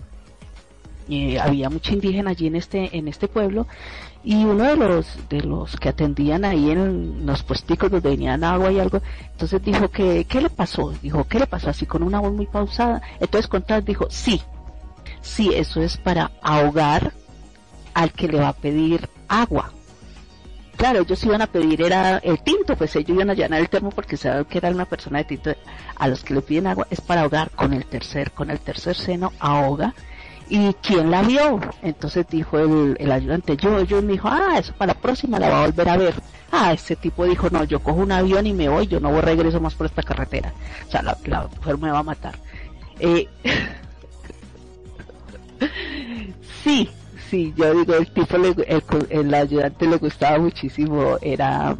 Eh, 1.09 1.39
había 1.39 1.69
mucha 1.69 1.93
indígena 1.93 2.31
allí 2.31 2.47
en 2.47 2.55
este 2.55 2.97
en 2.97 3.07
este 3.07 3.27
pueblo. 3.27 3.67
Y 4.23 4.45
uno 4.45 4.63
de 4.63 4.75
los 4.75 5.07
de 5.29 5.41
los 5.41 5.75
que 5.75 5.89
atendían 5.89 6.45
ahí 6.45 6.69
en 6.71 7.25
los 7.25 7.43
puesticos 7.43 7.91
donde 7.91 8.09
venían 8.09 8.43
agua 8.43 8.71
y 8.71 8.79
algo 8.79 9.01
entonces 9.31 9.61
dijo 9.63 9.89
que 9.89 10.25
qué 10.25 10.41
le 10.41 10.49
pasó 10.49 10.93
dijo 11.01 11.23
qué 11.23 11.39
le 11.39 11.47
pasó 11.47 11.71
así 11.71 11.85
con 11.85 12.03
una 12.03 12.19
voz 12.19 12.33
muy 12.33 12.45
pausada. 12.45 13.01
Entonces 13.19 13.47
Contreras 13.47 13.83
dijo 13.83 14.07
sí 14.09 14.41
sí 15.21 15.51
eso 15.53 15.81
es 15.81 15.97
para 15.97 16.31
ahogar 16.41 17.13
al 17.93 18.13
que 18.13 18.27
le 18.27 18.39
va 18.39 18.49
a 18.49 18.53
pedir 18.53 19.09
agua 19.27 19.71
claro 20.75 21.01
ellos 21.01 21.23
iban 21.23 21.41
a 21.41 21.47
pedir 21.47 21.81
era 21.81 22.17
el 22.17 22.41
tinto 22.41 22.75
pues 22.75 22.95
ellos 22.95 23.09
iban 23.09 23.29
a 23.29 23.33
llenar 23.33 23.59
el 23.59 23.69
termo 23.69 23.91
porque 23.91 24.17
saben 24.17 24.45
que 24.45 24.57
era 24.57 24.69
una 24.69 24.85
persona 24.85 25.19
de 25.19 25.25
tinto 25.25 25.51
a 25.95 26.07
los 26.07 26.23
que 26.23 26.33
le 26.33 26.41
piden 26.41 26.67
agua 26.67 26.87
es 26.89 27.01
para 27.01 27.21
ahogar 27.21 27.51
con 27.51 27.73
el 27.73 27.85
tercer 27.85 28.31
con 28.31 28.49
el 28.49 28.59
tercer 28.59 28.95
seno 28.95 29.31
ahoga 29.39 29.93
¿Y 30.53 30.73
quién 30.81 31.09
la 31.09 31.21
vio? 31.21 31.61
Entonces 31.81 32.25
dijo 32.29 32.59
el, 32.59 33.09
ayudante, 33.09 33.55
yo, 33.55 33.85
yo, 33.85 34.01
me 34.01 34.11
dijo, 34.11 34.27
ah, 34.27 34.57
eso 34.59 34.73
para 34.73 34.93
la 34.93 34.99
próxima 34.99 35.39
la 35.39 35.49
va 35.49 35.63
a 35.63 35.65
volver 35.67 35.87
a 35.87 35.95
ver. 35.95 36.13
Ah, 36.51 36.73
ese 36.73 36.97
tipo 36.97 37.23
dijo, 37.23 37.49
no, 37.49 37.63
yo 37.63 37.79
cojo 37.79 38.01
un 38.01 38.11
avión 38.11 38.45
y 38.45 38.51
me 38.51 38.67
voy, 38.67 38.85
yo 38.85 38.99
no 38.99 39.11
voy 39.11 39.21
regreso 39.21 39.61
más 39.61 39.75
por 39.75 39.85
esta 39.85 40.03
carretera. 40.03 40.51
O 40.85 40.91
sea, 40.91 41.03
la, 41.03 41.17
la 41.23 41.47
mujer 41.47 41.77
me 41.77 41.89
va 41.89 41.99
a 41.99 42.03
matar. 42.03 42.35
Eh, 42.99 43.29
sí, 46.65 46.89
sí, 47.31 47.53
yo 47.55 47.73
digo, 47.73 47.95
el 47.95 48.11
tipo, 48.11 48.37
le, 48.37 48.53
el, 49.09 49.33
ayudante 49.33 49.87
le 49.87 49.95
gustaba 49.95 50.37
muchísimo, 50.37 51.17
era 51.21 51.77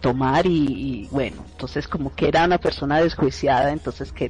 tomar 0.00 0.44
y, 0.44 1.08
bueno, 1.12 1.36
entonces 1.52 1.86
como 1.86 2.12
que 2.12 2.26
era 2.26 2.44
una 2.44 2.58
persona 2.58 3.00
desjuiciada, 3.00 3.70
entonces 3.70 4.12
que, 4.12 4.28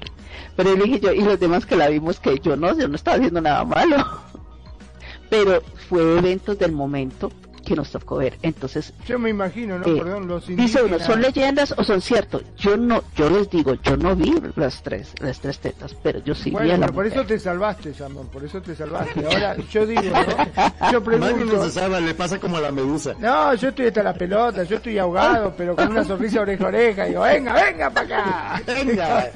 pero 0.54 0.76
le 0.76 0.84
dije 0.84 1.00
yo, 1.00 1.12
y 1.12 1.22
los 1.22 1.40
demás 1.40 1.64
que 1.64 1.74
la 1.74 1.88
vimos 1.88 2.20
que 2.20 2.38
yo 2.38 2.54
no, 2.54 2.78
yo 2.78 2.86
no 2.86 2.96
estaba 2.96 3.16
haciendo 3.16 3.40
nada 3.40 3.64
malo, 3.64 3.96
pero 5.30 5.62
fue 5.88 6.18
eventos 6.18 6.58
del 6.58 6.72
momento 6.72 7.32
que 7.68 7.74
nos 7.76 7.90
tocó 7.90 8.16
ver. 8.16 8.38
Entonces, 8.42 8.92
Yo 9.06 9.18
me 9.18 9.30
imagino, 9.30 9.78
¿no? 9.78 9.86
eh, 9.86 9.98
Perdón, 10.02 10.26
los 10.26 10.46
dice 10.46 10.82
uno, 10.82 10.96
indígenas- 10.96 11.06
¿son 11.06 11.20
leyendas 11.22 11.74
o 11.76 11.84
son 11.84 12.00
ciertos? 12.00 12.42
Yo 12.56 12.76
no, 12.76 13.02
yo 13.16 13.28
les 13.30 13.48
digo, 13.50 13.74
yo 13.74 13.96
no 13.96 14.16
vi 14.16 14.34
las 14.56 14.82
tres, 14.82 15.12
las 15.20 15.38
tres 15.40 15.58
tetas, 15.58 15.94
pero 16.02 16.18
yo 16.24 16.34
sí 16.34 16.50
vi 16.50 16.56
Bueno, 16.56 16.74
a 16.74 16.76
la 16.78 16.86
pero 16.86 16.94
por 16.94 17.04
mujer. 17.04 17.18
eso 17.18 17.26
te 17.28 17.38
salvaste, 17.38 17.94
Samón, 17.94 18.28
por 18.28 18.44
eso 18.44 18.60
te 18.62 18.74
salvaste. 18.74 19.24
Ahora, 19.26 19.56
yo 19.70 19.86
digo, 19.86 20.02
¿no? 20.02 20.90
Yo 20.92 21.02
pregunto... 21.04 21.64
se 21.64 21.70
salva, 21.70 22.00
le 22.00 22.14
pasa 22.14 22.38
como 22.38 22.56
a 22.56 22.60
la 22.60 22.72
medusa. 22.72 23.14
No, 23.18 23.54
yo 23.54 23.68
estoy 23.68 23.86
hasta 23.86 24.02
la 24.02 24.14
pelota, 24.14 24.62
yo 24.64 24.76
estoy 24.76 24.98
ahogado, 24.98 25.52
pero 25.56 25.76
con 25.76 25.88
una 25.90 26.04
sonrisa 26.04 26.40
oreja 26.40 26.64
a 26.64 26.68
oreja. 26.68 27.06
Y 27.06 27.10
digo, 27.10 27.22
venga, 27.22 27.52
venga 27.52 27.90
para 27.90 28.06
acá. 28.06 28.62
Venga, 28.66 29.30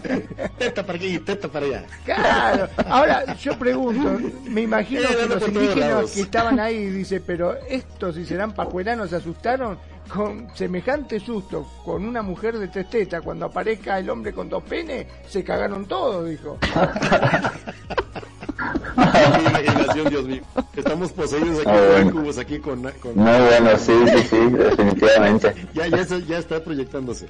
teta 0.58 0.84
para 0.86 0.98
aquí, 0.98 1.18
teta 1.18 1.48
para 1.48 1.66
allá. 1.66 1.84
Claro. 2.04 2.68
Ahora, 2.88 3.34
yo 3.36 3.58
pregunto, 3.58 4.18
me 4.44 4.62
imagino 4.62 5.02
Eh, 5.02 5.16
que 5.20 5.26
los 5.34 5.48
indígenas 5.48 6.10
que 6.12 6.20
estaban 6.22 6.58
ahí, 6.60 6.86
dice, 6.86 7.20
pero 7.20 7.56
estos, 7.68 8.16
si 8.22 8.28
serán 8.30 8.52
papuelanos, 8.54 9.10
se 9.10 9.16
asustaron 9.16 9.78
con 10.08 10.48
semejante 10.54 11.18
susto 11.20 11.66
con 11.84 12.04
una 12.04 12.22
mujer 12.22 12.58
de 12.58 12.68
tres 12.68 12.88
tetas, 12.90 13.22
cuando 13.22 13.46
aparezca 13.46 13.98
el 13.98 14.08
hombre 14.10 14.32
con 14.32 14.48
dos 14.48 14.62
penes, 14.62 15.06
se 15.28 15.42
cagaron 15.44 15.86
todos, 15.86 16.28
dijo. 16.28 16.58
Qué 18.94 19.42
imaginación, 19.48 20.08
Dios 20.08 20.24
mío. 20.26 20.42
Estamos 20.76 21.12
poseídos 21.12 21.60
aquí 21.60 21.68
Ah, 21.70 21.86
bueno. 21.92 22.10
incubos, 22.10 22.38
aquí 22.38 22.58
con... 22.58 22.82
con- 23.00 23.16
Muy 23.16 23.30
bueno, 23.40 23.78
sí, 23.78 23.92
sí, 24.16 24.22
sí, 24.28 24.36
definitivamente. 24.50 25.54
Ya, 25.74 25.86
ya, 25.88 25.96
está, 25.98 26.18
ya 26.18 26.38
está 26.38 26.62
proyectándose. 26.62 27.28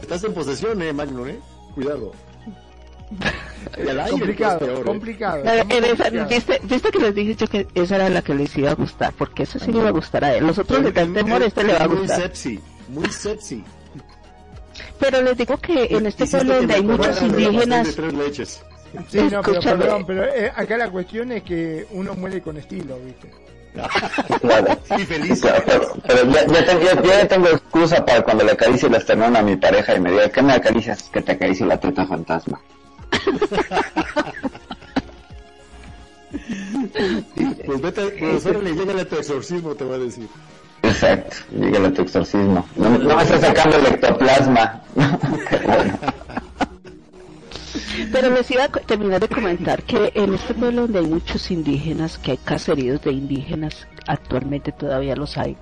Estás 0.00 0.24
en 0.24 0.34
posesión, 0.34 0.80
eh, 0.82 0.92
Magnum, 0.92 1.28
eh. 1.28 1.38
Cuidado. 1.74 2.12
Y 3.76 3.88
al 3.88 4.00
aire, 4.00 4.10
complicado, 4.10 4.58
pues, 4.58 4.70
peor, 4.70 4.80
eh. 4.80 4.84
complicado. 4.84 5.42
Eh, 5.44 5.64
en 5.68 5.84
esa-. 5.84 6.10
¿viste, 6.10 6.60
viste 6.64 6.90
que 6.90 6.98
les 6.98 7.14
dije 7.14 7.34
yo 7.36 7.46
que 7.46 7.66
esa 7.74 7.96
era 7.96 8.08
la 8.08 8.22
que 8.22 8.34
les 8.34 8.56
iba 8.56 8.70
a 8.70 8.74
gustar, 8.74 9.12
porque 9.16 9.42
esa 9.44 9.58
sí 9.58 9.70
le 9.72 9.78
iba 9.78 9.88
a 9.88 9.92
gustar 9.92 10.24
a 10.24 10.34
él. 10.34 10.46
Los 10.46 10.58
otros 10.58 10.82
les 10.82 10.94
dan 10.94 11.12
temor, 11.14 11.42
este 11.42 11.64
le 11.64 11.72
va 11.74 11.84
a 11.84 11.88
Muy 11.88 11.98
gustar. 11.98 12.20
sepsi, 12.22 12.60
muy 12.88 13.08
sepsi. 13.08 13.64
Pero 14.98 15.20
les 15.22 15.36
digo 15.36 15.56
que 15.58 15.84
en 15.90 16.06
este 16.06 16.26
pueblo 16.26 16.56
donde 16.56 16.74
hay 16.74 16.82
muchos 16.82 17.20
indígenas, 17.22 17.86
de 17.88 17.92
tres 17.92 18.14
leches. 18.14 18.62
Sí, 19.08 19.18
no, 19.20 19.40
pero 19.42 19.52
Escúchame. 19.58 19.84
perdón, 19.84 20.04
pero 20.06 20.24
eh, 20.24 20.52
acá 20.54 20.76
la 20.76 20.90
cuestión 20.90 21.32
es 21.32 21.42
que 21.42 21.86
uno 21.92 22.14
muere 22.14 22.40
con 22.42 22.56
estilo, 22.58 22.98
¿viste? 23.04 23.30
Claro. 24.42 24.78
Y 24.98 25.02
feliz. 25.04 25.40
Claro, 25.40 25.62
pero, 25.66 25.92
pero 26.06 26.30
ya, 26.30 26.46
ya, 26.46 26.64
te- 26.66 26.84
ya- 26.84 27.02
ya 27.02 27.28
tengo 27.28 27.48
excusa 27.48 28.04
para 28.04 28.22
cuando 28.22 28.44
le 28.44 28.52
acaricie 28.52 28.88
el 28.88 28.94
esternón 28.94 29.34
a 29.34 29.42
mi 29.42 29.56
pareja 29.56 29.94
y 29.96 30.00
me 30.00 30.10
diga, 30.10 30.28
¿qué 30.28 30.42
me 30.42 30.52
acaricias? 30.52 31.04
Que 31.04 31.22
te 31.22 31.32
acaricie 31.32 31.64
la 31.64 31.80
teta 31.80 32.06
fantasma. 32.06 32.60
Pues 37.64 37.80
vete, 37.80 38.02
pues 38.18 38.46
órale, 38.46 38.72
llégale 38.74 39.02
a 39.02 39.08
tu 39.08 39.16
exorcismo, 39.16 39.74
te 39.74 39.84
voy 39.84 39.94
a 39.94 39.98
decir. 39.98 40.28
Exacto, 40.82 41.36
dígale 41.50 41.88
a 41.88 41.92
tu 41.92 42.02
exorcismo. 42.02 42.66
No, 42.76 42.98
no 42.98 43.16
me 43.16 43.22
estás 43.22 43.40
sacando 43.40 43.76
el 43.78 43.86
ectoplasma. 43.86 44.82
Bueno. 44.94 45.98
pero 48.12 48.30
les 48.30 48.50
iba 48.50 48.64
a 48.64 48.68
terminar 48.68 49.20
de 49.20 49.28
comentar 49.28 49.82
que 49.82 50.12
en 50.14 50.34
este 50.34 50.54
pueblo 50.54 50.82
donde 50.82 50.98
hay 51.00 51.06
muchos 51.06 51.50
indígenas, 51.50 52.18
que 52.18 52.32
hay 52.32 52.36
caseríos 52.38 53.02
de 53.02 53.12
indígenas, 53.12 53.86
actualmente 54.06 54.72
todavía 54.72 55.16
los 55.16 55.38
hay, 55.38 55.56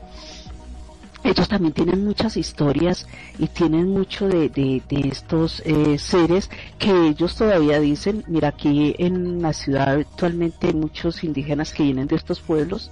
ellos 1.25 1.49
también 1.49 1.73
tienen 1.73 2.05
muchas 2.05 2.37
historias 2.37 3.07
y 3.39 3.47
tienen 3.49 3.89
mucho 3.89 4.27
de, 4.29 4.49
de, 4.49 4.83
de 4.89 5.09
estos 5.09 5.61
eh, 5.67 5.99
seres 5.99 6.51
que 6.79 7.09
ellos 7.09 7.37
todavía 7.37 7.79
dicen, 7.81 8.25
mira 8.27 8.49
aquí 8.49 8.95
en 8.99 9.43
la 9.43 9.53
ciudad 9.53 9.97
actualmente 10.01 10.69
hay 10.69 10.75
muchos 10.75 11.23
indígenas 11.25 11.73
que 11.73 11.83
vienen 11.83 12.07
de 12.07 12.17
estos 12.17 12.41
pueblos 12.41 12.91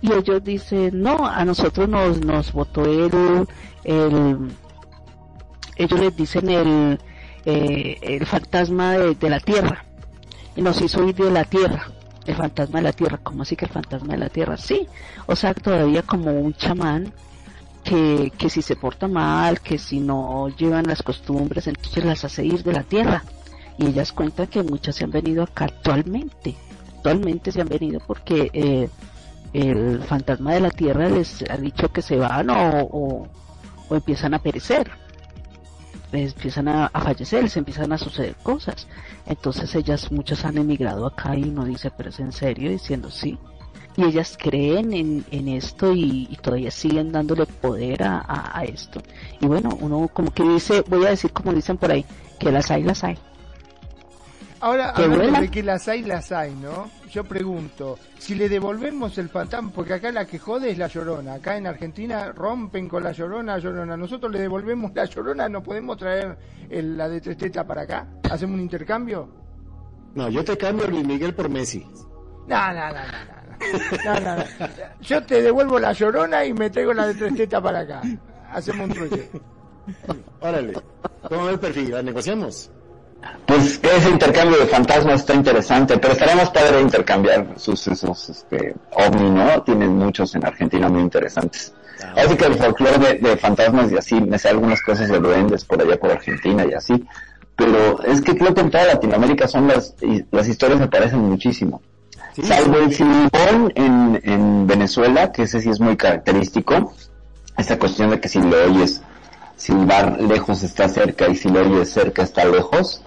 y 0.00 0.12
ellos 0.12 0.42
dicen, 0.42 1.00
no, 1.00 1.26
a 1.26 1.44
nosotros 1.44 1.88
nos, 1.88 2.20
nos 2.24 2.52
votó 2.52 2.84
el, 2.84 3.46
el, 3.84 4.48
ellos 5.76 6.00
les 6.00 6.16
dicen 6.16 6.48
el, 6.48 6.98
eh, 7.44 7.98
el 8.02 8.26
fantasma 8.26 8.92
de, 8.92 9.14
de 9.14 9.30
la 9.30 9.40
tierra 9.40 9.84
y 10.56 10.62
nos 10.62 10.80
hizo 10.80 11.06
ir 11.08 11.14
de 11.14 11.30
la 11.30 11.44
tierra. 11.44 11.90
El 12.24 12.36
fantasma 12.36 12.78
de 12.78 12.84
la 12.84 12.92
tierra, 12.92 13.18
¿cómo 13.20 13.42
así 13.42 13.56
que 13.56 13.64
el 13.64 13.72
fantasma 13.72 14.12
de 14.12 14.18
la 14.20 14.28
tierra? 14.28 14.56
Sí, 14.56 14.86
o 15.26 15.34
sea, 15.34 15.54
todavía 15.54 16.02
como 16.02 16.30
un 16.30 16.54
chamán 16.54 17.12
que, 17.82 18.32
que 18.36 18.50
si 18.50 18.62
se 18.62 18.76
porta 18.76 19.08
mal, 19.08 19.60
que 19.60 19.78
si 19.78 20.00
no 20.00 20.48
llevan 20.48 20.86
las 20.86 21.02
costumbres, 21.02 21.66
entonces 21.66 22.04
las 22.04 22.24
hace 22.24 22.44
ir 22.44 22.62
de 22.62 22.72
la 22.72 22.82
tierra. 22.82 23.24
Y 23.78 23.86
ellas 23.86 24.12
cuentan 24.12 24.46
que 24.46 24.62
muchas 24.62 24.96
se 24.96 25.04
han 25.04 25.10
venido 25.10 25.42
acá 25.42 25.64
actualmente. 25.64 26.54
Actualmente 26.96 27.50
se 27.50 27.60
han 27.60 27.68
venido 27.68 28.00
porque 28.06 28.50
eh, 28.52 28.88
el 29.52 30.02
fantasma 30.02 30.54
de 30.54 30.60
la 30.60 30.70
tierra 30.70 31.08
les 31.08 31.44
ha 31.50 31.56
dicho 31.56 31.90
que 31.90 32.02
se 32.02 32.16
van 32.16 32.50
o, 32.50 33.28
o, 33.88 33.96
empiezan 33.96 34.34
a 34.34 34.38
perecer. 34.38 34.90
Les 36.12 36.34
empiezan 36.34 36.68
a, 36.68 36.86
a 36.86 37.00
fallecer, 37.00 37.42
les 37.42 37.56
empiezan 37.56 37.92
a 37.92 37.98
suceder 37.98 38.36
cosas. 38.42 38.86
Entonces 39.26 39.74
ellas, 39.74 40.12
muchas 40.12 40.44
han 40.44 40.58
emigrado 40.58 41.06
acá 41.06 41.34
y 41.34 41.44
uno 41.44 41.64
dice, 41.64 41.90
pero 41.90 42.10
es 42.10 42.20
en 42.20 42.32
serio, 42.32 42.70
diciendo 42.70 43.10
sí 43.10 43.38
y 43.96 44.04
ellas 44.04 44.36
creen 44.40 44.92
en, 44.92 45.24
en 45.30 45.48
esto 45.48 45.92
y, 45.92 46.26
y 46.30 46.36
todavía 46.36 46.70
siguen 46.70 47.12
dándole 47.12 47.46
poder 47.46 48.02
a, 48.04 48.18
a- 48.20 48.58
a 48.58 48.64
esto. 48.64 49.02
Y 49.40 49.46
bueno, 49.46 49.76
uno 49.80 50.08
como 50.12 50.32
que 50.32 50.42
dice, 50.44 50.82
voy 50.88 51.04
a 51.06 51.10
decir 51.10 51.32
como 51.32 51.52
dicen 51.52 51.76
por 51.76 51.90
ahí, 51.90 52.04
que 52.38 52.50
las 52.50 52.70
hay, 52.70 52.82
las 52.84 53.04
hay. 53.04 53.18
Ahora, 54.60 54.92
Que 54.94 55.02
hablando 55.02 55.40
de 55.40 55.50
que 55.50 55.62
las 55.64 55.88
hay, 55.88 56.02
las 56.02 56.30
hay, 56.30 56.54
¿no? 56.54 56.88
Yo 57.10 57.24
pregunto, 57.24 57.98
si 58.18 58.36
le 58.36 58.48
devolvemos 58.48 59.18
el 59.18 59.28
fantasma, 59.28 59.72
porque 59.74 59.94
acá 59.94 60.12
la 60.12 60.24
que 60.24 60.38
jode 60.38 60.70
es 60.70 60.78
la 60.78 60.86
llorona, 60.86 61.34
acá 61.34 61.56
en 61.56 61.66
Argentina 61.66 62.30
rompen 62.30 62.88
con 62.88 63.02
la 63.02 63.10
llorona, 63.10 63.58
llorona, 63.58 63.96
nosotros 63.96 64.30
le 64.30 64.38
devolvemos 64.38 64.92
la 64.94 65.04
llorona, 65.06 65.48
¿no 65.48 65.62
podemos 65.64 65.96
traer 65.96 66.38
el- 66.70 66.96
la 66.96 67.08
de 67.08 67.20
tres 67.20 67.36
tetas 67.38 67.66
para 67.66 67.82
acá? 67.82 68.06
¿Hacemos 68.30 68.54
un 68.54 68.60
intercambio? 68.60 69.28
No, 70.14 70.28
yo 70.28 70.44
te 70.44 70.56
cambio 70.56 70.86
a 70.86 70.88
Luis 70.88 71.06
Miguel 71.06 71.34
por 71.34 71.48
Messi. 71.48 71.84
No, 72.46 72.68
no, 72.72 72.72
no, 72.72 72.92
no, 72.92 72.92
no. 72.92 73.41
No, 74.04 74.20
no, 74.20 74.36
no. 74.36 74.44
Yo 75.00 75.22
te 75.24 75.42
devuelvo 75.42 75.78
la 75.78 75.92
llorona 75.92 76.44
y 76.44 76.52
me 76.52 76.70
traigo 76.70 76.92
la 76.92 77.06
de 77.06 77.14
tres 77.14 77.34
tetas 77.36 77.60
para 77.60 77.80
acá. 77.80 78.02
Hacemos 78.52 78.88
un 78.88 78.94
truque. 78.94 79.30
Órale. 80.40 80.74
¿Cómo 81.28 81.46
ve 81.46 81.52
el 81.52 81.58
perfil? 81.58 81.90
¿La 81.90 82.02
negociamos? 82.02 82.70
Pues 83.46 83.80
ese 83.82 84.10
intercambio 84.10 84.58
de 84.58 84.66
fantasmas 84.66 85.20
está 85.20 85.34
interesante, 85.34 85.96
pero 85.98 86.12
estaría 86.12 86.34
más 86.34 86.50
padre 86.50 86.80
intercambiar 86.80 87.46
sucesos 87.56 88.28
este, 88.28 88.74
ovni, 88.90 89.30
¿no? 89.30 89.62
Tienen 89.62 89.96
muchos 89.96 90.34
en 90.34 90.44
Argentina 90.44 90.88
muy 90.88 91.02
interesantes. 91.02 91.72
Así 92.16 92.36
que 92.36 92.46
el 92.46 92.54
folclore 92.54 92.98
de, 92.98 93.14
de 93.28 93.36
fantasmas 93.36 93.92
y 93.92 93.96
así, 93.96 94.20
me 94.20 94.38
sé 94.38 94.48
algunas 94.48 94.82
cosas 94.82 95.08
de 95.08 95.20
duendes 95.20 95.64
por 95.64 95.80
allá 95.80 95.98
por 96.00 96.10
Argentina 96.10 96.64
y 96.68 96.74
así, 96.74 97.06
pero 97.56 98.02
es 98.02 98.20
que 98.20 98.36
creo 98.36 98.54
que 98.54 98.62
en 98.62 98.70
toda 98.70 98.86
Latinoamérica 98.86 99.46
son 99.46 99.68
las, 99.68 99.94
y 100.02 100.24
las 100.30 100.48
historias 100.48 100.80
me 100.80 100.88
parecen 100.88 101.20
muchísimo. 101.20 101.80
Sí, 102.34 102.42
Salvo 102.42 102.78
el 102.78 102.94
silbón 102.94 103.72
en, 103.74 104.20
en 104.24 104.66
Venezuela, 104.66 105.32
que 105.32 105.42
ese 105.42 105.60
sí 105.60 105.68
es 105.68 105.80
muy 105.80 105.96
característico, 105.96 106.94
esta 107.58 107.78
cuestión 107.78 108.10
de 108.10 108.20
que 108.20 108.28
si 108.28 108.40
lo 108.40 108.64
oyes 108.64 109.02
silbar 109.56 110.20
lejos 110.20 110.62
está 110.62 110.88
cerca 110.88 111.28
y 111.28 111.36
si 111.36 111.48
lo 111.48 111.60
oyes 111.60 111.90
cerca 111.90 112.22
está 112.22 112.44
lejos, 112.44 113.02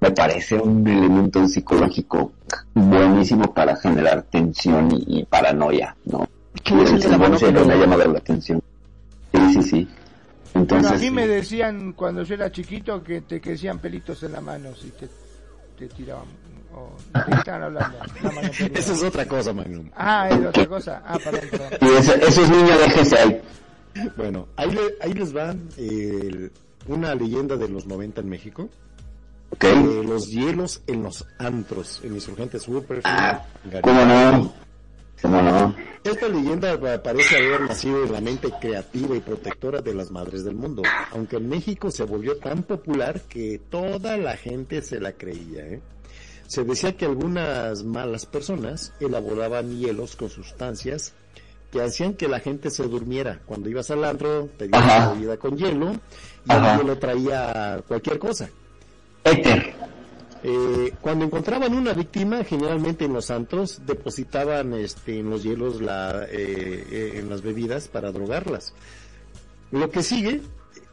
me 0.00 0.10
parece 0.12 0.54
un 0.56 0.86
elemento 0.86 1.46
psicológico 1.48 2.32
buenísimo 2.72 3.52
para 3.52 3.76
generar 3.76 4.22
tensión 4.22 4.92
y, 4.92 5.18
y 5.18 5.24
paranoia, 5.24 5.96
¿no? 6.04 6.28
¿Qué 6.62 6.74
Y 6.74 6.78
dicen 6.78 6.96
el 6.96 7.02
silbón 7.02 7.38
siempre 7.38 7.64
me 7.64 7.72
ha 7.74 7.76
llamado 7.76 8.12
la 8.12 8.18
atención. 8.18 8.62
Sí, 9.32 9.54
sí, 9.54 9.62
sí. 9.62 9.88
Bueno, 10.54 10.62
Entonces, 10.62 10.92
a 10.92 10.96
mí 10.96 11.10
me 11.10 11.26
decían 11.26 11.92
cuando 11.92 12.22
yo 12.22 12.34
era 12.34 12.50
chiquito 12.50 13.02
que 13.02 13.20
te 13.22 13.40
crecían 13.40 13.78
pelitos 13.80 14.22
en 14.22 14.32
la 14.32 14.40
mano 14.40 14.74
si 14.74 14.90
te, 14.90 15.08
te 15.78 15.88
tiraban. 15.88 16.26
O, 16.74 16.90
¿De 17.18 17.24
qué 17.24 17.34
estaban 17.38 17.62
hablando? 17.64 17.98
Esa 18.74 18.92
es 18.92 19.02
otra 19.02 19.26
cosa, 19.26 19.52
Magnum. 19.52 19.90
Ah, 19.96 20.28
es 20.30 20.44
otra 20.46 20.66
cosa. 20.66 21.02
Ah, 21.04 21.18
perdón, 21.22 21.40
perdón. 21.50 21.68
y 21.80 21.96
ese, 21.96 22.14
esos 22.26 22.48
niños 22.50 22.78
déjense 22.78 23.18
ahí. 23.18 23.42
Bueno, 24.16 24.48
ahí, 24.56 24.70
le- 24.70 24.94
ahí 25.00 25.12
les 25.14 25.34
va 25.34 25.54
eh, 25.76 26.50
una 26.86 27.14
leyenda 27.14 27.56
de 27.56 27.68
los 27.68 27.86
90 27.86 28.20
en 28.20 28.28
México. 28.28 28.68
¿Ok? 29.50 29.64
Eh, 29.64 30.02
los 30.06 30.28
hielos 30.28 30.82
en 30.86 31.02
los 31.02 31.26
antros, 31.38 32.00
en 32.04 32.14
Insurgente 32.14 32.58
Sur, 32.60 32.84
Perfil, 32.84 33.02
Ah. 33.06 33.42
¿Cómo 33.82 34.04
no? 34.04 34.52
¿Cómo 35.22 35.42
no? 35.42 35.74
Esta 36.04 36.28
leyenda 36.28 36.78
parece 37.02 37.36
haber 37.38 37.62
nacido 37.62 38.04
en 38.04 38.12
la 38.12 38.20
mente 38.20 38.50
creativa 38.60 39.16
y 39.16 39.20
protectora 39.20 39.80
de 39.80 39.94
las 39.94 40.10
madres 40.12 40.44
del 40.44 40.54
mundo, 40.54 40.82
aunque 41.12 41.36
en 41.36 41.48
México 41.48 41.90
se 41.90 42.04
volvió 42.04 42.36
tan 42.38 42.62
popular 42.62 43.22
que 43.22 43.60
toda 43.70 44.16
la 44.16 44.36
gente 44.36 44.80
se 44.82 45.00
la 45.00 45.12
creía. 45.12 45.66
¿eh? 45.66 45.80
Se 46.48 46.64
decía 46.64 46.96
que 46.96 47.04
algunas 47.04 47.84
malas 47.84 48.24
personas 48.24 48.94
elaboraban 49.00 49.78
hielos 49.78 50.16
con 50.16 50.30
sustancias 50.30 51.12
que 51.70 51.82
hacían 51.82 52.14
que 52.14 52.26
la 52.26 52.40
gente 52.40 52.70
se 52.70 52.84
durmiera. 52.84 53.42
Cuando 53.44 53.68
ibas 53.68 53.90
al 53.90 54.02
antro, 54.02 54.48
pedías 54.56 54.82
una 54.82 55.10
bebida 55.10 55.36
con 55.36 55.58
hielo 55.58 55.92
y 56.46 56.50
Ajá. 56.50 56.72
el 56.72 56.80
hielo 56.80 56.98
traía 56.98 57.82
cualquier 57.86 58.18
cosa. 58.18 58.48
Éter. 59.24 59.74
Eh, 60.42 60.94
cuando 61.02 61.26
encontraban 61.26 61.74
una 61.74 61.92
víctima, 61.92 62.42
generalmente 62.44 63.04
en 63.04 63.12
los 63.12 63.26
santos, 63.26 63.82
depositaban 63.84 64.72
este, 64.72 65.18
en 65.18 65.28
los 65.28 65.42
hielos 65.42 65.82
la, 65.82 66.24
eh, 66.30 66.86
eh, 66.90 67.12
en 67.16 67.28
las 67.28 67.42
bebidas 67.42 67.88
para 67.88 68.10
drogarlas. 68.10 68.72
Lo 69.70 69.90
que 69.90 70.02
sigue 70.02 70.40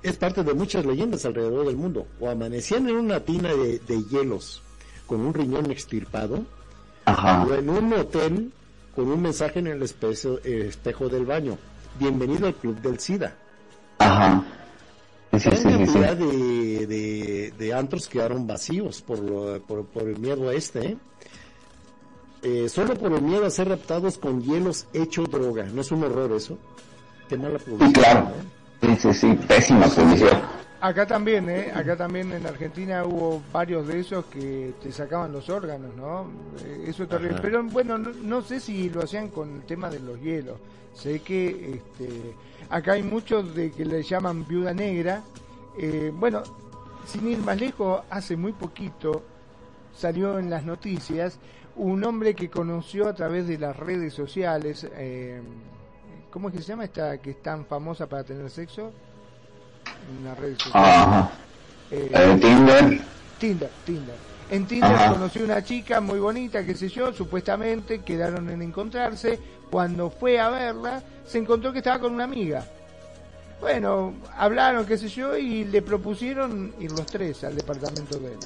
es 0.03 0.17
parte 0.17 0.43
de 0.43 0.53
muchas 0.53 0.85
leyendas 0.85 1.25
alrededor 1.25 1.65
del 1.65 1.77
mundo. 1.77 2.07
O 2.19 2.29
amanecían 2.29 2.89
en 2.89 2.97
una 2.97 3.21
tina 3.21 3.53
de, 3.53 3.79
de 3.79 4.03
hielos 4.11 4.61
con 5.05 5.21
un 5.21 5.33
riñón 5.33 5.69
extirpado, 5.71 6.43
Ajá. 7.05 7.45
o 7.45 7.53
en 7.53 7.69
un 7.69 7.93
hotel 7.93 8.51
con 8.95 9.09
un 9.11 9.21
mensaje 9.21 9.59
en 9.59 9.67
el 9.67 9.81
espejo, 9.83 10.39
eh, 10.43 10.65
espejo 10.69 11.09
del 11.09 11.25
baño. 11.25 11.57
Bienvenido 11.99 12.47
al 12.47 12.55
club 12.55 12.79
del 12.81 12.99
SIDA. 12.99 13.35
Ajá. 13.99 14.43
Sí, 15.33 15.39
sí, 15.39 15.49
Gran 15.49 15.57
sí, 15.57 15.63
sí, 15.63 15.69
sí. 15.69 15.77
cantidad 15.99 16.15
de, 16.17 16.87
de, 16.87 17.53
de 17.57 17.73
antros 17.73 18.07
quedaron 18.07 18.47
vacíos 18.47 19.01
por, 19.01 19.19
lo- 19.19 19.61
por, 19.63 19.85
por 19.85 20.03
el 20.03 20.17
miedo 20.17 20.47
a 20.49 20.53
este. 20.53 20.85
¿eh? 20.91 20.97
Eh, 22.43 22.69
solo 22.69 22.93
por 22.95 23.11
el 23.11 23.21
miedo 23.21 23.45
a 23.45 23.49
ser 23.49 23.67
raptados 23.69 24.17
con 24.17 24.41
hielos 24.41 24.87
hecho 24.93 25.23
droga. 25.23 25.63
¿No 25.65 25.81
es 25.81 25.91
un 25.91 26.03
horror 26.03 26.31
eso? 26.33 26.57
Qué 27.27 27.37
mala 27.37 27.59
Sí, 27.59 27.65
publicidad. 27.71 27.93
claro. 27.93 28.31
¿no? 28.81 28.95
Sí, 28.95 29.01
sí, 29.01 29.13
sí. 29.13 29.33
Pésima 29.47 29.87
publicidad. 29.87 30.41
Acá 30.81 31.05
también, 31.07 31.49
¿eh? 31.49 31.71
Acá 31.73 31.95
también 31.95 32.31
en 32.31 32.45
Argentina 32.45 33.03
hubo 33.05 33.41
varios 33.51 33.87
de 33.87 33.99
esos 34.01 34.25
que 34.25 34.73
te 34.81 34.91
sacaban 34.91 35.31
los 35.31 35.49
órganos, 35.49 35.95
¿no? 35.95 36.29
Eh, 36.63 36.85
Eso 36.87 37.03
es 37.03 37.09
terrible. 37.09 37.33
Ajá. 37.35 37.41
Pero 37.41 37.63
bueno, 37.63 37.97
no, 37.97 38.11
no 38.11 38.41
sé 38.41 38.59
si 38.59 38.89
lo 38.89 39.01
hacían 39.03 39.29
con 39.29 39.55
el 39.55 39.61
tema 39.63 39.89
de 39.89 39.99
los 39.99 40.19
hielos. 40.19 40.59
Sé 40.93 41.21
que 41.21 41.75
este, 41.75 42.35
acá 42.69 42.93
hay 42.93 43.03
muchos 43.03 43.55
de 43.55 43.71
que 43.71 43.85
le 43.85 44.03
llaman 44.03 44.45
viuda 44.47 44.73
negra. 44.73 45.23
Eh, 45.79 46.11
bueno, 46.13 46.43
sin 47.05 47.27
ir 47.27 47.39
más 47.39 47.59
lejos, 47.59 48.03
hace 48.09 48.35
muy 48.37 48.51
poquito 48.53 49.23
salió 49.95 50.37
en 50.39 50.49
las 50.49 50.65
noticias 50.65 51.39
un 51.77 52.03
hombre 52.03 52.35
que 52.35 52.49
conoció 52.49 53.07
a 53.07 53.13
través 53.13 53.47
de 53.47 53.57
las 53.57 53.75
redes 53.75 54.13
sociales. 54.13 54.87
Eh, 54.93 55.41
¿Cómo 56.29 56.49
es 56.49 56.55
que 56.55 56.61
se 56.61 56.67
llama 56.67 56.85
esta 56.85 57.17
que 57.17 57.31
es 57.31 57.41
tan 57.41 57.65
famosa 57.65 58.07
para 58.07 58.23
tener 58.23 58.49
sexo? 58.49 58.91
Redes 60.37 60.57
sociales. 60.61 60.89
Ajá. 60.97 61.29
Eh, 61.91 62.09
Eh, 62.13 62.37
Tinder. 62.41 63.01
Tinder, 63.39 63.69
Tinder. 63.85 64.15
En 64.49 64.65
Tinder 64.67 64.91
Ajá. 64.93 65.13
conoció 65.13 65.43
una 65.43 65.63
chica 65.63 65.99
muy 66.01 66.19
bonita, 66.19 66.63
qué 66.65 66.75
sé 66.75 66.87
yo, 66.89 67.11
supuestamente 67.13 68.01
quedaron 68.01 68.49
en 68.49 68.61
encontrarse. 68.61 69.39
Cuando 69.71 70.09
fue 70.11 70.39
a 70.39 70.49
verla, 70.49 71.01
se 71.25 71.39
encontró 71.39 71.71
que 71.73 71.79
estaba 71.79 71.99
con 71.99 72.13
una 72.13 72.25
amiga. 72.25 72.63
Bueno, 73.59 74.13
hablaron, 74.37 74.85
qué 74.85 74.97
sé 74.97 75.07
yo, 75.09 75.35
y 75.37 75.63
le 75.65 75.81
propusieron 75.81 76.73
ir 76.79 76.91
los 76.91 77.05
tres 77.07 77.43
al 77.43 77.55
departamento 77.55 78.19
de 78.19 78.33
él. 78.33 78.39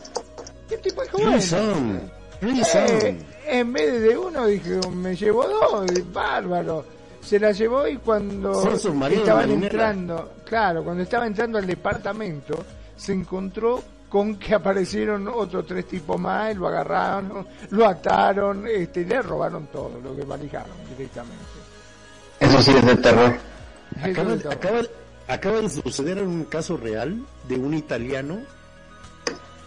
¿Qué 0.70 0.78
tipo 0.78 1.02
Threesome, 1.12 2.00
threesome. 2.40 3.10
eh, 3.10 3.18
en 3.48 3.74
vez 3.74 4.02
de 4.02 4.18
uno, 4.18 4.46
dije, 4.46 4.80
me 4.96 5.16
llevó 5.16 5.46
dos, 5.48 5.86
bárbaro. 6.14 6.86
Se 7.30 7.40
la 7.40 7.52
llevó 7.52 7.88
y 7.88 7.98
cuando 7.98 8.54
estaban 8.74 9.52
entrando, 9.52 10.32
claro, 10.46 10.84
cuando 10.84 11.04
estaba 11.04 11.28
entrando 11.28 11.60
al 11.60 11.68
departamento, 11.68 12.66
se 12.98 13.14
encontró 13.14 13.84
con 14.10 14.38
que 14.40 14.56
aparecieron 14.56 15.28
otros 15.28 15.68
tres 15.68 15.86
tipos 15.88 16.20
más, 16.20 16.52
y 16.52 16.56
lo 16.58 16.68
agarraron, 16.68 17.46
lo 17.70 17.86
ataron, 17.88 18.66
este, 18.68 19.06
le 19.06 19.22
robaron 19.22 19.68
todo, 19.68 20.00
lo 20.04 20.16
que 20.16 20.24
valijaron 20.24 20.72
directamente. 20.98 21.44
Eso 22.40 22.62
sí 22.64 22.72
es 22.72 22.84
de 22.84 22.96
terror. 22.96 23.36
Acaba, 24.02 24.36
todo. 24.38 24.52
acaba, 24.52 24.80
acaba 25.28 25.62
de 25.62 25.70
suceder 25.70 26.24
un 26.24 26.46
caso 26.46 26.78
real 26.78 27.24
de 27.48 27.56
un 27.58 27.76
italiano 27.76 28.40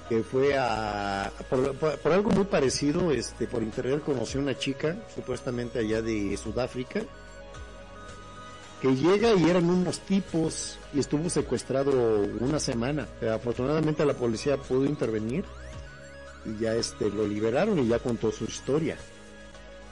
que 0.08 0.24
fue 0.24 0.58
a 0.58 1.30
por, 1.48 1.74
por- 1.76 1.96
por 1.98 2.12
algo 2.12 2.30
muy 2.30 2.44
parecido 2.44 3.12
este 3.12 3.46
por 3.46 3.62
internet 3.62 4.02
conoció 4.04 4.40
una 4.40 4.58
chica 4.58 4.96
supuestamente 5.14 5.78
allá 5.78 6.02
de 6.02 6.36
Sudáfrica 6.36 7.02
que 8.82 8.94
llega 8.96 9.32
y 9.34 9.48
eran 9.48 9.70
unos 9.70 10.00
tipos 10.00 10.76
y 10.92 10.98
estuvo 11.00 11.30
secuestrado 11.30 11.92
una 12.40 12.58
semana 12.58 13.06
Pero 13.20 13.34
afortunadamente 13.34 14.04
la 14.04 14.14
policía 14.14 14.56
pudo 14.56 14.84
intervenir 14.84 15.44
y 16.44 16.60
ya 16.60 16.74
este 16.74 17.08
lo 17.08 17.26
liberaron 17.26 17.78
y 17.78 17.86
ya 17.88 18.00
contó 18.00 18.32
su 18.32 18.44
historia 18.44 18.96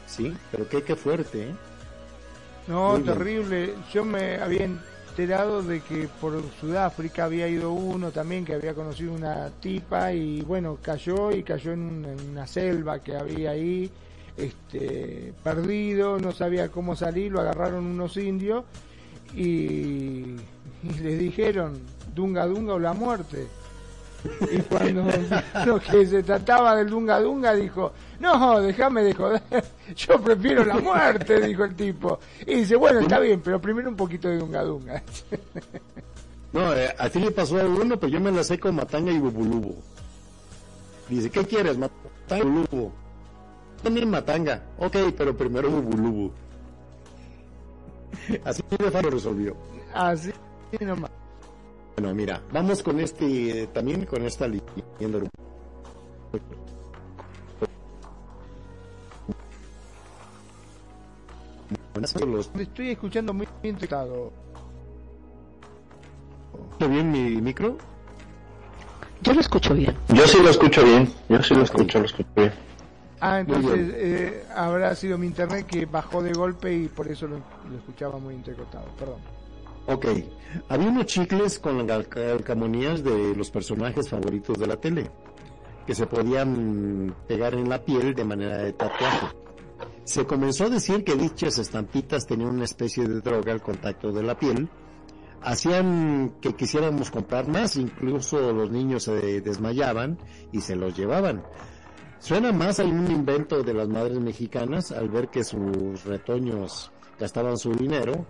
sí 0.09 0.37
pero 0.51 0.69
qué 0.69 0.83
qué 0.83 0.97
fuerte 0.97 1.51
¿eh? 1.51 1.55
No, 2.69 2.91
Muy 2.93 3.03
bien. 3.03 3.15
terrible. 3.19 3.75
Yo 3.93 4.05
me 4.05 4.37
había 4.37 4.65
enterado 4.65 5.63
de 5.63 5.81
que 5.81 6.09
por 6.21 6.41
Sudáfrica 6.61 7.25
había 7.25 7.49
ido 7.49 7.73
uno 7.73 8.11
también 8.13 8.45
que 8.45 8.55
había 8.55 8.75
conocido 8.75 9.13
una 9.13 9.51
tipa 9.61 10.13
y 10.13 10.43
bueno, 10.43 10.79
cayó 10.81 11.33
y 11.33 11.43
cayó 11.43 11.73
en, 11.73 11.81
un- 11.83 12.05
en 12.05 12.31
una 12.31 12.47
selva 12.47 12.99
que 13.01 13.17
había 13.17 13.53
ahí, 13.53 13.91
este, 14.41 15.33
perdido, 15.43 16.19
no 16.19 16.33
sabía 16.33 16.69
cómo 16.69 16.97
salir, 16.97 17.33
lo 17.33 17.41
agarraron 17.41 17.87
unos 17.87 18.17
indios 18.17 18.65
y, 19.35 19.41
y 20.83 20.99
le 21.03 21.17
dijeron 21.17 21.81
Dunga 22.15 22.47
Dunga 22.47 22.75
o 22.75 22.79
la 22.79 22.93
muerte. 22.93 23.47
Y 24.53 24.59
cuando 24.63 25.05
lo 25.67 25.81
que 25.81 26.07
se 26.07 26.23
trataba 26.23 26.77
del 26.77 26.91
Dunga 26.91 27.21
Dunga 27.21 27.55
dijo, 27.55 27.93
no, 28.19 28.61
déjame 28.61 29.03
de 29.03 29.15
joder, 29.15 29.43
yo 29.97 30.21
prefiero 30.21 30.65
la 30.65 30.79
muerte, 30.79 31.41
dijo 31.41 31.65
el 31.65 31.75
tipo. 31.75 32.19
Y 32.47 32.57
dice, 32.57 32.77
bueno, 32.77 33.01
está 33.01 33.19
bien, 33.19 33.41
pero 33.43 33.61
primero 33.61 33.89
un 33.89 33.97
poquito 33.97 34.29
de 34.29 34.39
Dunga 34.39 34.63
Dunga. 34.63 35.03
No, 36.53 36.75
eh, 36.75 36.93
a 36.99 37.09
ti 37.09 37.21
le 37.21 37.31
pasó 37.31 37.61
a 37.61 37.65
uno, 37.65 37.97
pero 37.97 38.13
yo 38.13 38.19
me 38.21 38.33
la 38.33 38.43
sé 38.43 38.59
con 38.59 38.75
Matanga 38.75 39.13
y 39.13 39.21
Bubulubo. 39.21 39.77
Dice, 41.09 41.31
¿qué 41.31 41.45
quieres? 41.45 41.79
Matanga 41.79 42.39
y 42.39 42.41
Bubulubo. 42.43 42.93
También 43.83 44.11
Matanga. 44.11 44.63
Ok, 44.79 44.97
pero 45.17 45.37
primero 45.37 45.71
Bubulubo. 45.71 46.33
Así 48.45 48.63
de 48.71 48.91
fácil 48.91 49.03
lo 49.03 49.11
resolvió. 49.11 49.57
Así 49.95 50.33
nomás. 50.81 51.11
Bueno, 51.97 52.15
mira, 52.15 52.41
vamos 52.53 52.83
con 52.83 53.01
este, 53.01 53.67
también 53.69 54.05
con 54.07 54.25
esta 54.25 54.47
leyenda 54.47 55.19
urbana. 55.19 55.31
Los- 62.27 62.51
Estoy 62.59 62.91
escuchando 62.91 63.33
muy 63.35 63.47
bien 63.63 63.77
tratado. 63.77 64.33
¿Está 66.73 66.87
bien 66.87 67.11
mi 67.11 67.41
micro? 67.41 67.77
Yo 69.23 69.35
lo 69.35 69.41
escucho 69.41 69.75
bien. 69.75 69.95
Yo 70.09 70.27
sí 70.27 70.39
lo 70.43 70.51
escucho 70.51 70.83
bien. 70.85 71.13
Yo 71.29 71.43
sí 71.43 71.55
lo 71.55 71.63
escucho, 71.63 71.99
lo 71.99 72.07
escucho 72.07 72.29
bien. 72.37 72.53
Ah, 73.21 73.41
entonces 73.41 73.93
eh, 73.95 74.45
habrá 74.55 74.95
sido 74.95 75.19
mi 75.19 75.27
internet 75.27 75.67
que 75.67 75.85
bajó 75.85 76.23
de 76.23 76.33
golpe 76.33 76.73
y 76.75 76.89
por 76.89 77.07
eso 77.09 77.27
lo, 77.27 77.37
lo 77.37 77.77
escuchaba 77.79 78.19
muy 78.19 78.35
entrecortado. 78.35 78.87
Perdón. 78.99 79.19
Ok, 79.87 80.07
había 80.69 80.89
unos 80.89 81.07
chicles 81.07 81.59
con 81.59 81.87
las 81.87 82.07
calcamonías 82.07 83.03
de 83.03 83.35
los 83.35 83.51
personajes 83.51 84.09
favoritos 84.09 84.59
de 84.59 84.67
la 84.67 84.77
tele, 84.77 85.11
que 85.87 85.95
se 85.95 86.07
podían 86.07 87.15
pegar 87.27 87.55
en 87.55 87.69
la 87.69 87.85
piel 87.85 88.15
de 88.15 88.25
manera 88.25 88.59
de 88.59 88.73
tatuaje. 88.73 89.27
Se 90.05 90.27
comenzó 90.27 90.65
a 90.65 90.71
decir 90.71 91.05
que 91.05 91.15
dichas 91.17 91.59
estampitas 91.59 92.27
tenían 92.27 92.51
una 92.51 92.65
especie 92.65 93.07
de 93.07 93.21
droga 93.21 93.53
al 93.53 93.63
contacto 93.63 94.13
de 94.13 94.23
la 94.23 94.39
piel, 94.39 94.69
hacían 95.43 96.35
que 96.41 96.55
quisiéramos 96.55 97.11
comprar 97.11 97.49
más, 97.49 97.77
incluso 97.77 98.53
los 98.53 98.71
niños 98.71 99.05
se 99.05 99.41
desmayaban 99.41 100.19
y 100.53 100.61
se 100.61 100.77
los 100.77 100.97
llevaban. 100.97 101.43
Suena 102.21 102.53
más 102.53 102.79
a 102.81 102.85
un 102.85 103.11
invento 103.11 103.63
de 103.63 103.75
las 103.75 103.89
madres 103.89 104.19
mexicanas 104.21 104.93
al 104.93 105.09
ver 105.09 105.29
que 105.29 105.43
sus 105.43 106.05
retoños 106.05 106.91
gastaban 107.19 107.57
su 107.59 107.73
dinero 107.73 108.27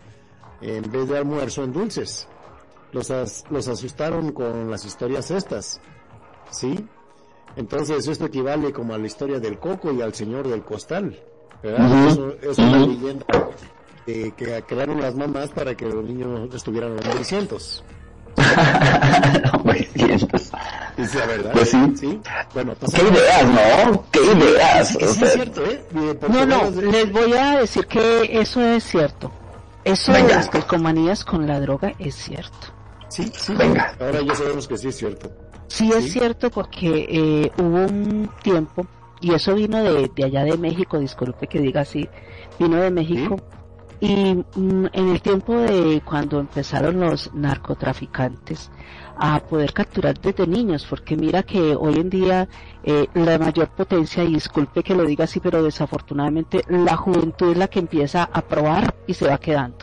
en 0.60 0.90
vez 0.90 1.08
de 1.08 1.18
almuerzo 1.18 1.64
en 1.64 1.72
dulces. 1.72 2.28
Los, 2.92 3.10
as- 3.10 3.44
los 3.50 3.68
asustaron 3.68 4.32
con 4.32 4.70
las 4.70 4.84
historias 4.84 5.30
estas, 5.30 5.80
¿sí? 6.50 6.86
Entonces 7.56 8.06
esto 8.06 8.26
equivale 8.26 8.72
como 8.72 8.94
a 8.94 8.98
la 8.98 9.06
historia 9.06 9.40
del 9.40 9.58
coco 9.58 9.92
y 9.92 10.02
al 10.02 10.14
señor 10.14 10.46
del 10.48 10.62
costal, 10.62 11.18
¿verdad? 11.62 12.08
Eso- 12.08 12.34
es 12.42 12.58
una 12.58 12.86
leyenda 12.86 13.24
eh, 14.06 14.32
que 14.36 14.62
crearon 14.66 15.00
las 15.00 15.14
mamás 15.14 15.50
para 15.50 15.74
que 15.76 15.86
los 15.86 16.04
niños 16.04 16.52
estuvieran 16.54 16.92
omniscientes. 16.92 17.82
Hombre, 17.82 17.99
sientas. 19.94 20.52
¿Es 20.96 21.14
la 21.14 21.26
verdad? 21.26 21.52
Pues 21.52 21.70
sí. 21.70 22.20
Bueno, 22.54 22.74
pues, 22.78 22.92
¿Qué 22.94 23.02
ideas, 23.02 23.44
no? 23.46 24.04
¿Qué 24.10 24.20
ideas? 24.24 24.88
Sí, 24.88 24.98
sí 25.00 25.24
es 25.24 25.32
cierto, 25.32 25.64
¿eh? 25.66 25.82
No, 26.28 26.46
no, 26.46 26.70
les 26.70 27.10
voy 27.12 27.32
a 27.34 27.58
decir 27.60 27.86
que 27.86 28.28
eso 28.40 28.60
es 28.60 28.84
cierto. 28.84 29.30
Eso 29.84 30.12
de 30.12 30.22
Venga. 30.22 30.36
las 30.36 30.48
calcomanías 30.50 31.24
con 31.24 31.46
la 31.46 31.58
droga 31.60 31.92
es 31.98 32.14
cierto. 32.14 32.68
Sí, 33.08 33.30
sí. 33.36 33.54
Venga. 33.54 33.94
Ahora 33.98 34.20
ya 34.20 34.34
sabemos 34.34 34.68
que 34.68 34.76
sí 34.76 34.88
es 34.88 34.96
cierto. 34.98 35.30
Sí 35.68 35.90
es 35.92 36.04
Sí. 36.04 36.10
cierto 36.10 36.50
porque 36.50 37.06
eh, 37.08 37.52
hubo 37.58 37.76
un 37.86 38.30
tiempo, 38.42 38.86
y 39.20 39.32
eso 39.34 39.54
vino 39.54 39.82
de, 39.82 40.10
de 40.14 40.24
allá 40.24 40.44
de 40.44 40.58
México, 40.58 40.98
disculpe 40.98 41.46
que 41.46 41.60
diga 41.60 41.82
así, 41.82 42.08
vino 42.58 42.76
de 42.76 42.90
México, 42.90 43.36
Y 44.00 44.34
mm, 44.34 44.86
en 44.92 45.08
el 45.10 45.20
tiempo 45.20 45.54
de 45.54 46.00
cuando 46.04 46.40
empezaron 46.40 47.00
los 47.00 47.32
narcotraficantes 47.34 48.70
a 49.18 49.40
poder 49.40 49.74
capturar 49.74 50.18
desde 50.18 50.46
niños, 50.46 50.86
porque 50.88 51.14
mira 51.14 51.42
que 51.42 51.76
hoy 51.76 51.96
en 51.96 52.08
día 52.08 52.48
eh, 52.82 53.06
la 53.12 53.38
mayor 53.38 53.68
potencia, 53.68 54.24
y 54.24 54.32
disculpe 54.32 54.82
que 54.82 54.94
lo 54.94 55.04
diga 55.04 55.24
así, 55.24 55.40
pero 55.40 55.62
desafortunadamente 55.62 56.64
la 56.68 56.96
juventud 56.96 57.50
es 57.50 57.58
la 57.58 57.68
que 57.68 57.80
empieza 57.80 58.24
a 58.32 58.40
probar 58.40 58.94
y 59.06 59.12
se 59.12 59.28
va 59.28 59.36
quedando. 59.36 59.76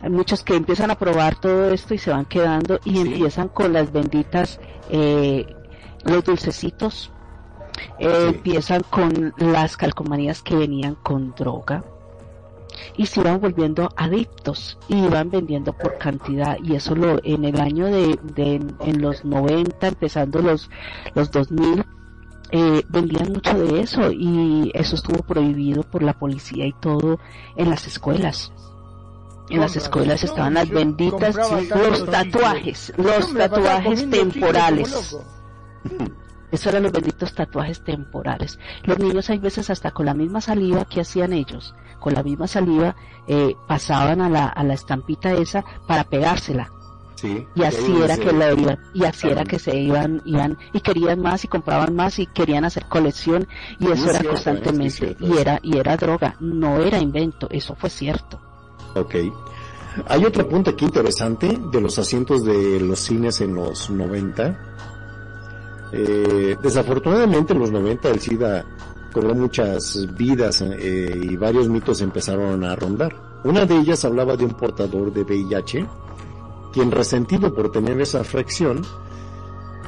Hay 0.00 0.10
muchos 0.10 0.44
que 0.44 0.54
empiezan 0.54 0.92
a 0.92 0.94
probar 0.94 1.34
todo 1.40 1.72
esto 1.72 1.92
y 1.92 1.98
se 1.98 2.10
van 2.10 2.24
quedando 2.24 2.78
y 2.84 3.00
empiezan 3.00 3.48
con 3.48 3.72
las 3.72 3.92
benditas, 3.92 4.60
eh, 4.88 5.44
los 6.04 6.22
dulcecitos, 6.24 7.10
eh, 7.98 8.26
empiezan 8.28 8.82
con 8.88 9.34
las 9.36 9.76
calcomanías 9.76 10.42
que 10.42 10.54
venían 10.54 10.94
con 10.94 11.34
droga 11.34 11.82
y 12.96 13.06
se 13.06 13.20
iban 13.20 13.40
volviendo 13.40 13.88
adictos 13.96 14.78
y 14.88 14.96
iban 15.04 15.30
vendiendo 15.30 15.72
por 15.72 15.98
cantidad. 15.98 16.56
Y 16.62 16.74
eso 16.74 16.94
lo 16.94 17.20
en 17.24 17.44
el 17.44 17.60
año 17.60 17.86
de, 17.86 18.18
de 18.34 18.54
en 18.80 19.02
los 19.02 19.24
90 19.24 19.88
empezando 19.88 20.40
los 20.40 20.70
los 21.14 21.30
2000 21.30 21.84
eh, 22.52 22.82
vendían 22.88 23.32
mucho 23.32 23.56
de 23.58 23.80
eso 23.80 24.10
y 24.10 24.72
eso 24.74 24.96
estuvo 24.96 25.22
prohibido 25.22 25.84
por 25.84 26.02
la 26.02 26.18
policía 26.18 26.66
y 26.66 26.72
todo 26.72 27.20
en 27.56 27.70
las 27.70 27.86
escuelas. 27.86 28.52
En 29.50 29.60
las 29.60 29.76
escuelas 29.76 30.22
estaban 30.22 30.54
las 30.54 30.68
benditas 30.68 31.34
los 31.34 32.06
tatuajes 32.06 32.92
los 32.96 33.34
tatuajes 33.34 34.08
temporales 34.08 35.16
eso 36.50 36.68
eran 36.68 36.84
los 36.84 36.92
benditos 36.92 37.34
tatuajes 37.34 37.82
temporales. 37.82 38.58
Los 38.84 38.98
niños 38.98 39.30
hay 39.30 39.38
veces 39.38 39.70
hasta 39.70 39.90
con 39.90 40.06
la 40.06 40.14
misma 40.14 40.40
saliva 40.40 40.84
que 40.84 41.00
hacían 41.00 41.32
ellos, 41.32 41.74
con 42.00 42.14
la 42.14 42.22
misma 42.22 42.46
saliva 42.46 42.96
eh, 43.26 43.54
pasaban 43.66 44.20
a 44.20 44.28
la, 44.28 44.48
a 44.48 44.64
la 44.64 44.74
estampita 44.74 45.32
esa 45.32 45.64
para 45.86 46.04
pegársela. 46.04 46.70
Sí, 47.14 47.46
Y 47.54 47.64
así 47.64 48.00
era 48.02 48.16
que 48.16 48.32
la 48.32 48.50
iban, 48.52 48.78
y 48.94 49.04
así 49.04 49.28
era 49.28 49.44
que 49.44 49.58
se 49.58 49.76
iban, 49.76 50.22
iban, 50.24 50.56
y 50.72 50.80
querían 50.80 51.20
más 51.20 51.44
y 51.44 51.48
compraban 51.48 51.94
más 51.94 52.18
y 52.18 52.26
querían 52.26 52.64
hacer 52.64 52.86
colección 52.86 53.46
y 53.78 53.84
eso 53.84 53.92
es 53.92 54.00
era 54.00 54.20
cierto, 54.20 54.26
¿eh? 54.26 54.30
constantemente, 54.30 55.10
Es 55.10 55.16
y 55.20 55.36
era, 55.36 55.60
y 55.62 55.76
era 55.76 55.98
droga, 55.98 56.36
no 56.40 56.78
era 56.78 56.98
invento, 56.98 57.46
eso 57.50 57.74
fue 57.74 57.90
cierto. 57.90 58.40
Ok. 58.94 59.16
Hay 60.08 60.24
otro 60.24 60.48
punto 60.48 60.70
aquí 60.70 60.84
interesante 60.84 61.58
de 61.70 61.80
los 61.80 61.98
asientos 61.98 62.44
de 62.44 62.80
los 62.80 63.00
cines 63.00 63.40
en 63.40 63.54
los 63.54 63.90
90. 63.90 64.58
Eh, 65.92 66.56
desafortunadamente 66.62 67.52
en 67.52 67.58
los 67.58 67.72
90 67.72 68.08
el 68.08 68.20
SIDA 68.20 68.64
cobró 69.12 69.34
muchas 69.34 70.06
vidas 70.16 70.62
eh, 70.62 71.20
y 71.20 71.36
varios 71.36 71.68
mitos 71.68 72.00
empezaron 72.00 72.64
a 72.64 72.76
rondar. 72.76 73.14
Una 73.44 73.64
de 73.66 73.76
ellas 73.76 74.04
hablaba 74.04 74.36
de 74.36 74.44
un 74.44 74.52
portador 74.52 75.12
de 75.12 75.22
VIH, 75.22 75.86
quien 76.72 76.90
resentido 76.90 77.54
por 77.54 77.72
tener 77.72 78.00
esa 78.00 78.20
afección, 78.20 78.82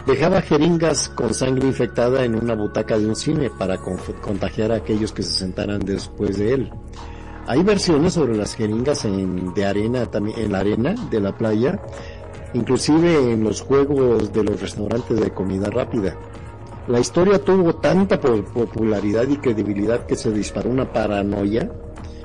dejaba 0.07 0.42
jeringas 0.42 1.09
con 1.11 1.32
sangre 1.32 1.66
infectada 1.66 2.24
en 2.24 2.34
una 2.34 2.55
butaca 2.55 2.98
de 2.98 3.07
un 3.07 3.14
cine 3.14 3.50
para 3.50 3.78
contagiar 3.78 4.72
a 4.72 4.76
aquellos 4.76 5.12
que 5.12 5.22
se 5.22 5.32
sentaran 5.32 5.80
después 5.80 6.38
de 6.38 6.55
él. 6.55 6.70
Hay 7.46 7.62
versiones 7.62 8.14
sobre 8.14 8.36
las 8.36 8.55
jeringas 8.55 9.05
en, 9.05 9.53
de 9.53 9.66
arena, 9.66 10.09
en 10.12 10.53
la 10.53 10.59
arena 10.59 10.94
de 11.11 11.20
la 11.20 11.36
playa, 11.36 11.80
inclusive 12.55 13.32
en 13.32 13.44
los 13.44 13.61
juegos 13.62 14.32
de 14.32 14.44
los 14.44 14.61
restaurantes 14.61 15.18
de 15.20 15.30
comida 15.30 15.68
rápida. 15.70 16.16
La 16.88 16.98
historia 17.00 17.38
tuvo 17.42 17.76
tanta 17.76 18.20
po- 18.20 18.42
popularidad 18.42 19.28
y 19.28 19.36
credibilidad 19.36 20.05
que 20.07 20.16
se 20.16 20.30
disparó 20.32 20.70
una 20.70 20.92
paranoia 20.92 21.70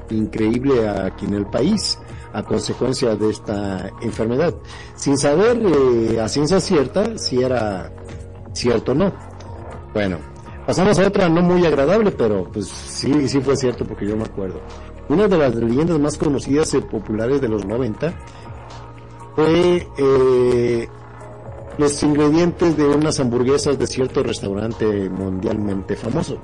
increíble 0.10 0.88
aquí 0.90 1.26
en 1.26 1.34
el 1.36 1.46
país 1.46 2.00
a 2.34 2.44
consecuencia 2.44 3.16
de 3.16 3.30
esta 3.30 3.90
enfermedad, 4.02 4.54
sin 4.96 5.18
saber 5.18 5.62
eh, 5.64 6.20
a 6.22 6.28
ciencia 6.28 6.60
cierta 6.60 7.18
si 7.18 7.42
era 7.42 7.92
cierto 8.54 8.92
o 8.94 8.96
no. 8.96 9.12
Bueno, 9.94 10.18
pasamos 10.66 10.98
a 11.00 11.08
otra 11.08 11.30
no 11.30 11.42
muy 11.42 11.66
agradable, 11.66 12.12
pero 12.12 12.50
pues 12.52 12.68
sí, 12.68 13.28
sí 13.28 13.40
fue 13.42 13.56
cierto 13.56 13.86
porque 13.86 14.08
yo 14.08 14.16
me 14.18 14.24
acuerdo. 14.24 14.60
Una 15.10 15.28
de 15.28 15.38
las 15.38 15.56
leyendas 15.56 15.98
más 16.00 16.18
conocidas 16.18 16.74
y 16.74 16.82
populares 16.82 17.40
de 17.42 17.48
los 17.48 17.66
90 17.66 18.14
fue 19.38 19.88
eh, 20.00 20.88
los 21.78 22.02
ingredientes 22.02 22.76
de 22.76 22.86
unas 22.88 23.20
hamburguesas 23.20 23.78
de 23.78 23.86
cierto 23.86 24.24
restaurante 24.24 25.12
mundialmente 25.12 25.96
famoso. 25.96 26.40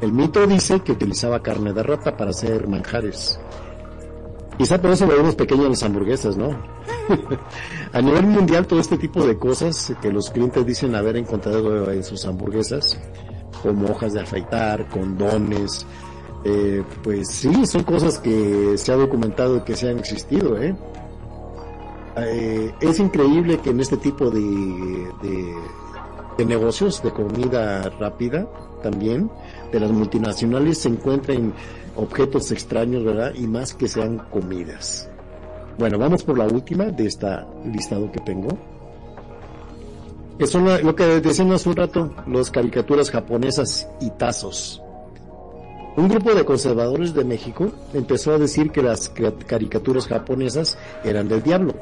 El 0.00 0.12
mito 0.12 0.44
dice 0.44 0.80
que 0.80 0.90
utilizaba 0.90 1.40
carne 1.40 1.72
de 1.72 1.80
rata 1.80 2.16
para 2.16 2.30
hacer 2.30 2.66
manjares. 2.66 3.38
Quizá 4.58 4.82
por 4.82 4.90
eso 4.90 5.06
vemos 5.06 5.36
pequeñas 5.36 5.68
las 5.68 5.82
hamburguesas, 5.84 6.36
¿no? 6.36 6.48
A 7.92 8.02
nivel 8.02 8.26
mundial 8.26 8.66
todo 8.66 8.80
este 8.80 8.98
tipo 8.98 9.24
de 9.24 9.38
cosas 9.38 9.94
que 10.02 10.12
los 10.12 10.28
clientes 10.30 10.66
dicen 10.66 10.96
haber 10.96 11.18
encontrado 11.18 11.88
en 11.92 12.02
sus 12.02 12.24
hamburguesas, 12.24 12.98
como 13.62 13.92
hojas 13.92 14.14
de 14.14 14.22
afeitar, 14.22 14.88
condones, 14.88 15.86
eh, 16.44 16.82
pues 17.04 17.28
sí, 17.28 17.64
son 17.64 17.84
cosas 17.84 18.18
que 18.18 18.76
se 18.76 18.90
ha 18.90 18.96
documentado 18.96 19.64
que 19.64 19.76
se 19.76 19.90
han 19.90 20.00
existido, 20.00 20.60
¿eh? 20.60 20.74
Eh, 22.22 22.72
es 22.80 22.98
increíble 22.98 23.58
que 23.58 23.70
en 23.70 23.80
este 23.80 23.96
tipo 23.96 24.30
de, 24.30 25.10
de, 26.36 26.44
negocios 26.44 27.02
de 27.02 27.10
comida 27.10 27.90
rápida 27.98 28.48
también 28.82 29.30
de 29.72 29.80
las 29.80 29.90
multinacionales 29.90 30.78
se 30.78 30.88
encuentren 30.88 31.52
objetos 31.96 32.52
extraños, 32.52 33.04
¿verdad? 33.04 33.34
Y 33.34 33.46
más 33.46 33.74
que 33.74 33.88
sean 33.88 34.18
comidas. 34.30 35.08
Bueno, 35.78 35.98
vamos 35.98 36.22
por 36.22 36.38
la 36.38 36.46
última 36.46 36.86
de 36.86 37.06
esta 37.06 37.46
listado 37.64 38.10
que 38.10 38.20
tengo. 38.20 38.48
Que 40.38 40.46
son 40.46 40.64
lo 40.64 40.94
que 40.94 41.04
decíamos 41.20 41.56
hace 41.56 41.68
un 41.68 41.76
rato, 41.76 42.14
las 42.28 42.50
caricaturas 42.50 43.10
japonesas 43.10 43.88
y 44.00 44.10
tazos. 44.10 44.80
Un 45.96 46.06
grupo 46.06 46.32
de 46.32 46.44
conservadores 46.44 47.12
de 47.12 47.24
México 47.24 47.72
empezó 47.92 48.32
a 48.32 48.38
decir 48.38 48.70
que 48.70 48.82
las 48.82 49.08
caricaturas 49.08 50.06
japonesas 50.06 50.78
eran 51.02 51.26
del 51.26 51.42
diablo. 51.42 51.74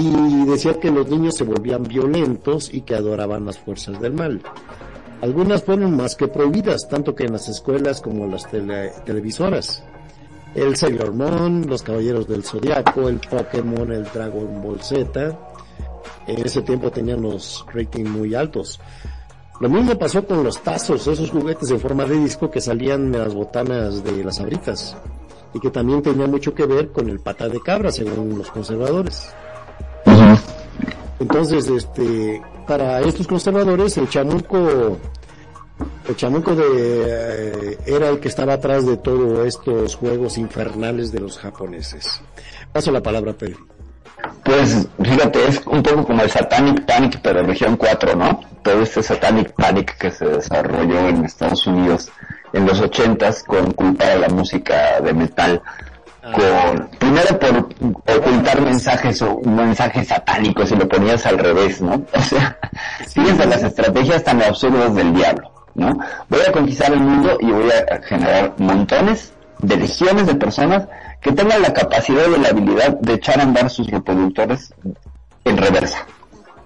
Y 0.00 0.46
decía 0.46 0.80
que 0.80 0.90
los 0.90 1.08
niños 1.10 1.36
se 1.36 1.44
volvían 1.44 1.82
violentos 1.82 2.72
y 2.72 2.80
que 2.82 2.94
adoraban 2.94 3.44
las 3.44 3.58
fuerzas 3.58 4.00
del 4.00 4.14
mal. 4.14 4.40
Algunas 5.20 5.62
fueron 5.62 5.94
más 5.96 6.16
que 6.16 6.28
prohibidas, 6.28 6.88
tanto 6.88 7.14
que 7.14 7.24
en 7.24 7.32
las 7.32 7.48
escuelas 7.48 8.00
como 8.00 8.24
en 8.24 8.30
las 8.30 8.46
tele- 8.50 8.92
televisoras. 9.04 9.84
El 10.54 10.74
Sailor 10.76 11.12
Moon, 11.12 11.66
los 11.68 11.82
Caballeros 11.82 12.26
del 12.26 12.42
Zodiaco, 12.42 13.08
el 13.08 13.18
Pokémon, 13.20 13.92
el 13.92 14.04
Dragon 14.04 14.62
Ball 14.62 14.80
Z. 14.80 15.38
En 16.26 16.46
ese 16.46 16.62
tiempo 16.62 16.90
tenían 16.90 17.20
los 17.20 17.64
ratings 17.72 18.08
muy 18.08 18.34
altos. 18.34 18.80
Lo 19.60 19.68
mismo 19.68 19.98
pasó 19.98 20.24
con 20.26 20.42
los 20.42 20.62
tazos, 20.62 21.06
esos 21.06 21.30
juguetes 21.30 21.70
en 21.70 21.78
forma 21.78 22.06
de 22.06 22.16
disco 22.16 22.50
que 22.50 22.62
salían 22.62 23.12
de 23.12 23.18
las 23.18 23.34
botanas 23.34 24.02
de 24.02 24.24
las 24.24 24.40
abritas. 24.40 24.96
Y 25.52 25.60
que 25.60 25.68
también 25.70 26.00
tenía 26.00 26.26
mucho 26.26 26.54
que 26.54 26.64
ver 26.64 26.90
con 26.90 27.10
el 27.10 27.20
pata 27.20 27.48
de 27.50 27.60
cabra, 27.60 27.92
según 27.92 28.38
los 28.38 28.50
conservadores. 28.50 29.28
Entonces, 31.18 31.68
este, 31.68 32.42
para 32.66 33.00
estos 33.00 33.26
conservadores, 33.26 33.96
el 33.98 34.08
chamuco, 34.08 34.98
el 36.08 36.16
chamuco 36.16 36.54
de, 36.54 36.64
eh, 36.66 37.78
era 37.86 38.08
el 38.08 38.20
que 38.20 38.28
estaba 38.28 38.54
atrás 38.54 38.86
de 38.86 38.96
todos 38.96 39.46
estos 39.46 39.96
juegos 39.96 40.38
infernales 40.38 41.12
de 41.12 41.20
los 41.20 41.38
japoneses. 41.38 42.22
Paso 42.72 42.90
la 42.90 43.02
palabra 43.02 43.32
a 43.32 43.34
Pedro. 43.34 43.58
Pues 44.44 44.88
fíjate, 45.02 45.48
es 45.48 45.62
un 45.66 45.82
poco 45.82 46.04
como 46.06 46.22
el 46.22 46.30
Satanic 46.30 46.84
Panic, 46.84 47.20
pero 47.22 47.42
región 47.42 47.76
4, 47.76 48.16
¿no? 48.16 48.40
Todo 48.62 48.82
este 48.82 49.02
Satanic 49.02 49.52
Panic 49.52 49.96
que 49.98 50.10
se 50.10 50.26
desarrolló 50.26 51.08
en 51.08 51.24
Estados 51.24 51.66
Unidos 51.66 52.10
en 52.52 52.66
los 52.66 52.80
80s 52.82 53.44
con 53.44 53.72
culpar 53.72 54.10
a 54.10 54.16
la 54.16 54.28
música 54.28 55.00
de 55.00 55.12
metal. 55.12 55.62
Con, 56.22 56.88
primero 56.98 57.38
por 57.38 57.68
ocultar 58.16 58.60
mensajes 58.60 59.22
o 59.22 59.40
mensajes 59.40 60.08
satánicos 60.08 60.70
y 60.70 60.76
lo 60.76 60.86
ponías 60.88 61.24
al 61.26 61.38
revés, 61.38 61.80
¿no? 61.80 62.02
O 62.14 62.20
sea, 62.20 62.58
fíjense 63.08 63.46
las 63.46 63.62
estrategias 63.62 64.22
tan 64.22 64.42
absurdas 64.42 64.94
del 64.94 65.14
diablo, 65.14 65.50
¿no? 65.74 65.98
Voy 66.28 66.40
a 66.46 66.52
conquistar 66.52 66.92
el 66.92 67.00
mundo 67.00 67.38
y 67.40 67.50
voy 67.50 67.70
a 67.70 68.02
generar 68.02 68.54
montones 68.58 69.32
de 69.60 69.76
legiones 69.76 70.26
de 70.26 70.34
personas 70.34 70.86
que 71.20 71.32
tengan 71.32 71.62
la 71.62 71.72
capacidad 71.72 72.24
y 72.36 72.40
la 72.40 72.48
habilidad 72.48 72.98
de 73.00 73.14
echar 73.14 73.40
a 73.40 73.44
andar 73.44 73.70
sus 73.70 73.88
reproductores 73.90 74.74
en 75.44 75.56
reversa. 75.56 76.06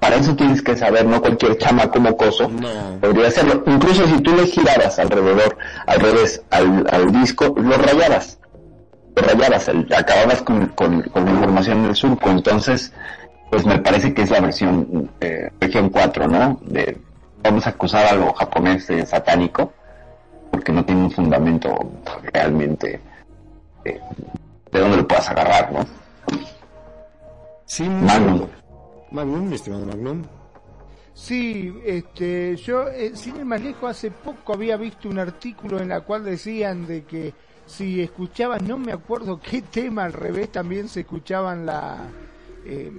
Para 0.00 0.16
eso 0.16 0.36
tienes 0.36 0.60
que 0.60 0.76
saber, 0.76 1.06
no 1.06 1.20
cualquier 1.22 1.56
chamaco 1.56 1.98
mocoso 1.98 2.48
No. 2.48 2.98
podría 3.00 3.28
hacerlo. 3.28 3.62
Incluso 3.66 4.06
si 4.06 4.20
tú 4.20 4.36
le 4.36 4.46
giraras 4.46 4.98
alrededor, 4.98 5.56
al 5.86 6.00
revés, 6.00 6.42
al, 6.50 6.86
al 6.90 7.10
disco, 7.10 7.54
lo 7.56 7.76
rayabas. 7.78 8.38
Rayabas, 9.16 9.68
el- 9.68 9.92
acababas 9.94 10.42
con, 10.42 10.66
con, 10.68 11.02
con 11.02 11.24
la 11.24 11.30
información 11.30 11.82
del 11.84 11.94
surco. 11.96 12.30
Entonces, 12.30 12.92
pues 13.50 13.64
me 13.66 13.78
parece 13.78 14.12
que 14.14 14.22
es 14.22 14.30
la 14.30 14.40
versión 14.40 15.10
eh, 15.20 15.50
región 15.60 15.90
4, 15.90 16.26
¿no? 16.28 16.58
De, 16.62 16.98
vamos 17.42 17.66
a 17.66 17.70
acusar 17.70 18.06
a 18.06 18.14
lo 18.14 18.32
japonés 18.32 18.86
de 18.88 19.04
satánico 19.06 19.72
porque 20.50 20.72
no 20.72 20.84
tiene 20.84 21.02
un 21.02 21.10
fundamento 21.10 21.74
realmente 22.32 23.00
eh, 23.84 24.00
de 24.72 24.78
donde 24.80 24.96
lo 24.98 25.06
puedas 25.08 25.28
agarrar, 25.28 25.72
¿no? 25.72 25.80
Sí, 27.66 27.88
Magnum. 27.88 28.46
Magnum, 29.10 29.48
mi 29.48 29.54
estimado 29.54 29.86
Magnum. 29.86 30.22
Sí, 31.12 31.72
este, 31.86 32.56
yo, 32.56 32.88
eh, 32.88 33.12
sin 33.14 33.36
ir 33.36 33.44
más 33.44 33.60
lejos, 33.60 33.88
hace 33.90 34.10
poco 34.10 34.54
había 34.54 34.76
visto 34.76 35.08
un 35.08 35.18
artículo 35.18 35.78
en 35.80 35.88
la 35.90 36.00
cual 36.00 36.24
decían 36.24 36.86
de 36.86 37.04
que 37.04 37.32
si 37.66 38.00
escuchabas, 38.00 38.62
no 38.62 38.78
me 38.78 38.92
acuerdo 38.92 39.40
qué 39.50 39.62
tema 39.62 40.04
al 40.04 40.12
revés, 40.12 40.50
también 40.52 40.88
se 40.88 41.00
escuchaban 41.00 41.66
la 41.66 42.12
eh, 42.64 42.90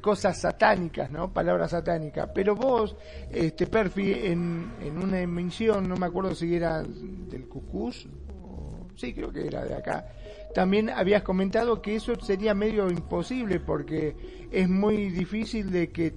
cosas 0.00 0.40
satánicas, 0.40 1.10
¿no? 1.10 1.32
Palabras 1.32 1.72
satánicas. 1.72 2.30
Pero 2.34 2.54
vos, 2.54 2.96
este, 3.30 3.66
Perfi, 3.66 4.12
en, 4.12 4.74
en 4.80 4.96
una 5.02 5.26
mención, 5.26 5.88
no 5.88 5.96
me 5.96 6.06
acuerdo 6.06 6.34
si 6.34 6.54
era 6.54 6.82
del 6.82 7.46
Cucús, 7.48 8.08
o- 8.32 8.86
sí, 8.96 9.12
creo 9.12 9.32
que 9.32 9.46
era 9.46 9.64
de 9.64 9.74
acá, 9.74 10.06
también 10.54 10.88
habías 10.90 11.22
comentado 11.22 11.82
que 11.82 11.96
eso 11.96 12.14
sería 12.20 12.54
medio 12.54 12.90
imposible 12.90 13.60
porque 13.60 14.16
es 14.50 14.68
muy 14.68 15.10
difícil 15.10 15.70
de 15.70 15.90
que, 15.90 16.14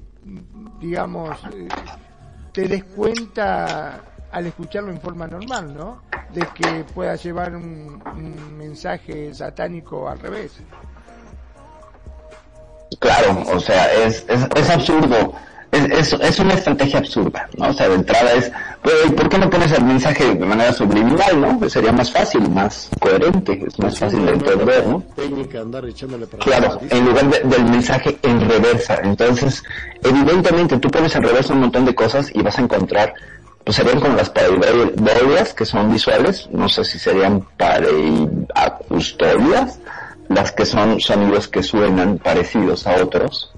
digamos, 0.79 1.43
eh, 1.53 1.73
te 2.53 2.67
des 2.67 2.83
cuenta 2.85 4.03
al 4.31 4.47
escucharlo 4.47 4.91
en 4.91 5.01
forma 5.01 5.27
normal, 5.27 5.73
¿no? 5.75 6.01
De 6.33 6.41
que 6.55 6.83
pueda 6.93 7.15
llevar 7.15 7.55
un, 7.55 8.01
un 8.15 8.57
mensaje 8.57 9.33
satánico 9.33 10.07
al 10.09 10.19
revés. 10.19 10.53
Claro, 12.99 13.43
o 13.53 13.59
sea, 13.59 13.91
es, 14.05 14.25
es, 14.29 14.47
es 14.55 14.69
absurdo. 14.69 15.33
Es, 15.71 16.13
es, 16.13 16.13
es 16.21 16.39
una 16.39 16.53
estrategia 16.55 16.99
absurda, 16.99 17.47
¿no? 17.57 17.69
O 17.69 17.73
sea, 17.73 17.87
de 17.87 17.95
entrada 17.95 18.33
es, 18.33 18.51
pues, 18.81 18.93
¿y 19.07 19.11
¿por 19.11 19.29
qué 19.29 19.37
no 19.37 19.49
pones 19.49 19.71
el 19.71 19.85
mensaje 19.85 20.35
de 20.35 20.45
manera 20.45 20.73
subliminal, 20.73 21.39
no? 21.39 21.57
Pues 21.59 21.71
sería 21.71 21.93
más 21.93 22.11
fácil, 22.11 22.49
más 22.49 22.89
coherente, 22.99 23.63
es 23.65 23.79
más 23.79 23.97
fácil 23.97 24.25
de 24.25 24.33
entender, 24.33 24.85
¿no? 24.85 25.01
Técnica, 25.15 25.61
andar 25.61 25.85
echándole 25.85 26.27
para 26.27 26.43
Claro, 26.43 26.73
atrás, 26.73 26.91
en 26.91 27.05
lugar 27.05 27.25
de- 27.29 27.39
del 27.47 27.63
mensaje 27.71 28.17
en 28.21 28.49
reversa. 28.49 28.99
Entonces, 29.01 29.63
evidentemente 30.03 30.77
tú 30.77 30.89
pones 30.89 31.15
en 31.15 31.23
reversa 31.23 31.53
un 31.53 31.61
montón 31.61 31.85
de 31.85 31.95
cosas 31.95 32.29
y 32.33 32.41
vas 32.41 32.57
a 32.57 32.61
encontrar, 32.63 33.13
pues 33.63 33.75
serían 33.77 33.99
como 33.99 34.15
las 34.15 34.29
pareidolias, 34.29 35.53
que 35.53 35.65
son 35.65 35.91
visuales, 35.91 36.49
no 36.51 36.67
sé 36.69 36.83
si 36.83 36.99
serían 36.99 37.41
pareacustolias, 37.57 39.79
las 40.29 40.51
que 40.51 40.65
son 40.65 40.99
sonidos 40.99 41.47
que 41.47 41.61
suenan 41.63 42.17
parecidos 42.17 42.87
a 42.87 42.95
otros, 43.03 43.51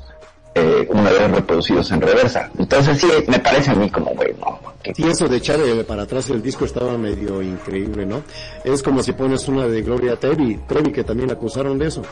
eh, 0.56 0.88
una 0.92 1.10
vez 1.12 1.32
reproducidos 1.32 1.92
en 1.92 2.02
reversa. 2.02 2.50
Entonces 2.58 3.00
sí, 3.00 3.08
me 3.28 3.40
parece 3.40 3.72
a 3.72 3.76
mí 3.76 3.90
como, 3.90 4.12
güey, 4.14 4.34
no, 4.40 4.60
que- 4.84 4.94
Sí, 4.94 5.04
eso 5.04 5.28
de 5.28 5.38
echar 5.38 5.60
para 5.88 6.04
atrás 6.04 6.30
el 6.30 6.42
disco 6.42 6.66
estaba 6.66 6.98
medio 6.98 7.42
increíble, 7.42 8.06
¿no? 8.06 8.22
Es 8.64 8.84
como 8.84 9.02
si 9.02 9.14
pones 9.14 9.48
una 9.48 9.68
de 9.68 9.82
Gloria 9.82 10.16
Trevi, 10.16 10.58
Trevi 10.68 10.92
que 10.92 11.04
también 11.04 11.32
acusaron 11.32 11.78
de 11.80 11.88
eso. 11.88 12.04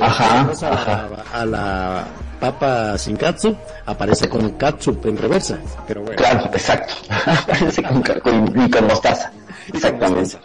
Ajá, 0.00 0.40
a, 0.62 0.72
ajá. 0.72 1.08
a 1.32 1.44
la 1.46 2.04
papa 2.40 2.98
sin 2.98 3.16
katsu, 3.16 3.56
aparece 3.86 4.28
con 4.28 4.50
katsu 4.50 4.98
en 5.04 5.16
reversa, 5.16 5.58
pero 5.86 6.02
bueno. 6.02 6.16
Claro, 6.16 6.46
exacto. 6.52 6.94
Parece 7.46 7.82
con, 7.82 8.02
con- 8.02 8.60
y 8.66 8.70
con 8.70 8.86
mostaza. 8.86 9.30
Exactamente. 9.72 10.36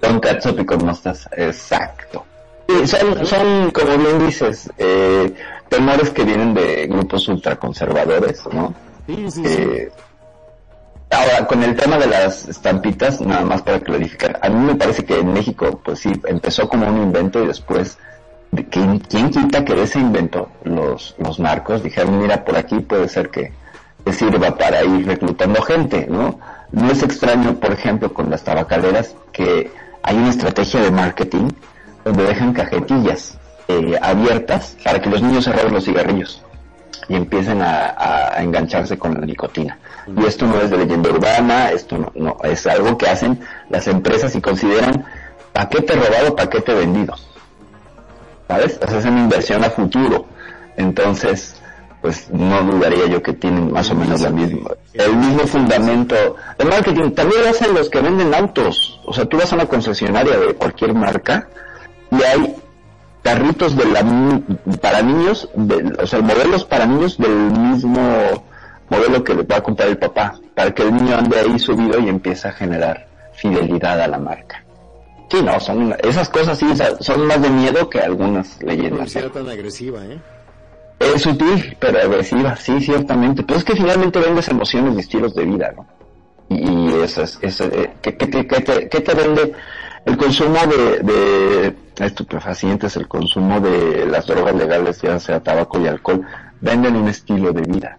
Con 0.00 0.20
catsup 0.20 0.60
y 0.60 0.64
con 0.66 0.84
mostaza. 0.84 1.30
Exacto. 1.36 2.24
Sí, 2.68 2.86
son, 2.86 3.26
son, 3.26 3.70
como 3.72 3.96
bien 3.98 4.26
dices, 4.26 4.70
eh, 4.78 5.34
temores 5.68 6.10
que 6.10 6.22
vienen 6.24 6.54
de 6.54 6.86
grupos 6.86 7.26
ultraconservadores, 7.28 8.42
¿no? 8.52 8.72
Sí, 9.06 9.30
sí, 9.30 9.42
sí. 9.44 9.68
Ahora, 11.12 11.44
con 11.46 11.60
el 11.64 11.74
tema 11.74 11.98
de 11.98 12.06
las 12.06 12.46
estampitas, 12.48 13.20
nada 13.20 13.40
más 13.44 13.62
para 13.62 13.80
clarificar, 13.80 14.38
a 14.40 14.48
mí 14.48 14.64
me 14.64 14.76
parece 14.76 15.04
que 15.04 15.18
en 15.18 15.32
México, 15.32 15.80
pues 15.84 15.98
sí, 15.98 16.12
empezó 16.26 16.68
como 16.68 16.86
un 16.86 17.02
invento 17.02 17.42
y 17.42 17.48
después, 17.48 17.96
de- 17.96 18.09
¿quién, 18.70 18.98
quita 19.30 19.64
que 19.64 19.74
de 19.74 19.82
ese 19.84 19.98
invento 20.00 20.48
los, 20.64 21.14
los 21.18 21.38
narcos 21.38 21.82
dijeron, 21.82 22.20
mira, 22.20 22.44
por 22.44 22.56
aquí 22.56 22.80
puede 22.80 23.08
ser 23.08 23.30
que, 23.30 23.52
sirva 24.12 24.56
para 24.56 24.82
ir 24.82 25.06
reclutando 25.06 25.62
gente, 25.62 26.06
¿no? 26.10 26.40
No 26.72 26.90
es 26.90 27.02
extraño, 27.04 27.54
por 27.60 27.70
ejemplo, 27.72 28.12
con 28.12 28.28
las 28.28 28.42
tabacaleras, 28.42 29.14
que 29.30 29.70
hay 30.02 30.16
una 30.16 30.30
estrategia 30.30 30.80
de 30.80 30.90
marketing 30.90 31.48
donde 32.04 32.24
dejan 32.24 32.52
cajetillas 32.52 33.38
eh, 33.68 33.96
abiertas 34.02 34.76
para 34.82 35.00
que 35.00 35.08
los 35.10 35.22
niños 35.22 35.44
se 35.44 35.52
roben 35.52 35.74
los 35.74 35.84
cigarrillos 35.84 36.42
y 37.08 37.14
empiecen 37.14 37.62
a- 37.62 37.94
a 38.36 38.42
engancharse 38.42 38.98
con 38.98 39.14
la 39.14 39.20
nicotina. 39.24 39.78
Y 40.16 40.24
esto 40.24 40.44
no 40.46 40.60
es 40.60 40.70
de 40.70 40.78
leyenda 40.78 41.10
urbana, 41.10 41.70
esto 41.70 41.96
no, 41.98 42.10
no, 42.16 42.36
es 42.42 42.66
algo 42.66 42.98
que 42.98 43.08
hacen 43.08 43.38
las 43.68 43.86
empresas 43.86 44.34
y 44.34 44.40
consideran 44.40 45.04
paquete 45.52 45.94
robado, 45.94 46.34
paquete 46.34 46.74
vendido. 46.74 47.14
¿Sabes? 48.50 48.80
O 48.82 48.88
sea, 48.88 48.98
es 48.98 49.04
una 49.04 49.20
inversión 49.20 49.62
a 49.62 49.70
futuro. 49.70 50.26
Entonces, 50.76 51.54
pues 52.00 52.28
no 52.30 52.62
dudaría 52.64 53.06
yo 53.06 53.22
que 53.22 53.32
tienen 53.32 53.70
más 53.70 53.88
o 53.90 53.94
menos 53.94 54.20
la 54.22 54.30
misma, 54.30 54.70
el 54.94 55.14
mismo 55.16 55.46
fundamento 55.46 56.16
de 56.58 56.64
marketing. 56.64 57.10
También 57.12 57.42
lo 57.44 57.50
hacen 57.50 57.72
los 57.74 57.88
que 57.88 58.00
venden 58.00 58.34
autos. 58.34 59.00
O 59.06 59.12
sea, 59.12 59.24
tú 59.26 59.36
vas 59.36 59.52
a 59.52 59.54
una 59.54 59.66
concesionaria 59.66 60.36
de 60.36 60.54
cualquier 60.54 60.94
marca 60.94 61.46
y 62.10 62.20
hay 62.24 62.56
carritos 63.22 63.76
de 63.76 63.84
la, 63.84 64.00
para 64.80 65.00
niños, 65.02 65.48
de- 65.54 65.92
o 66.02 66.06
sea, 66.08 66.20
modelos 66.20 66.64
para 66.64 66.86
niños 66.86 67.18
del 67.18 67.36
mismo 67.52 68.00
modelo 68.88 69.22
que 69.22 69.34
le 69.34 69.42
va 69.44 69.56
a 69.58 69.62
comprar 69.62 69.90
el 69.90 69.98
papá, 69.98 70.34
para 70.56 70.72
que 70.72 70.82
el 70.82 70.92
niño 70.92 71.16
ande 71.16 71.38
ahí 71.38 71.56
subido 71.60 72.00
y 72.00 72.08
empiece 72.08 72.48
a 72.48 72.52
generar 72.52 73.06
fidelidad 73.34 74.00
a 74.00 74.08
la 74.08 74.18
marca. 74.18 74.64
Sí, 75.30 75.42
no, 75.42 75.60
son 75.60 75.94
esas 76.02 76.28
cosas 76.28 76.58
sí 76.58 76.66
son 77.00 77.26
más 77.26 77.40
de 77.40 77.50
miedo 77.50 77.88
que 77.88 78.00
algunas 78.00 78.60
leyendas. 78.62 78.98
publicidad 78.98 79.30
tan 79.30 79.48
agresiva, 79.48 80.04
¿eh? 80.04 80.18
Es 80.98 81.22
sutil, 81.22 81.76
pero 81.78 81.98
agresiva, 82.00 82.56
sí, 82.56 82.80
ciertamente. 82.80 83.42
Pero 83.44 83.58
es 83.58 83.64
que 83.64 83.74
finalmente 83.76 84.18
vendes 84.18 84.48
emociones 84.48 84.96
y 84.96 85.00
estilos 85.00 85.34
de 85.34 85.44
vida, 85.44 85.72
¿no? 85.76 85.86
Y, 86.48 86.92
eso 87.02 87.22
es, 87.22 87.38
eso, 87.42 87.64
eh, 87.66 87.92
¿qué, 88.02 88.16
qué 88.16 88.26
te, 88.26 88.46
qué 88.46 88.60
te- 88.60 88.88
qué 88.88 89.00
te 89.00 89.14
vende? 89.14 89.52
El 90.04 90.16
consumo 90.16 90.58
de, 90.66 90.98
de 90.98 92.04
estupefacientes, 92.04 92.96
el 92.96 93.06
consumo 93.06 93.60
de 93.60 94.06
las 94.06 94.26
drogas 94.26 94.54
legales, 94.56 95.00
ya 95.00 95.18
sea 95.20 95.40
tabaco 95.40 95.80
y 95.80 95.86
alcohol, 95.86 96.22
venden 96.60 96.96
un 96.96 97.06
estilo 97.08 97.52
de 97.52 97.62
vida, 97.62 97.98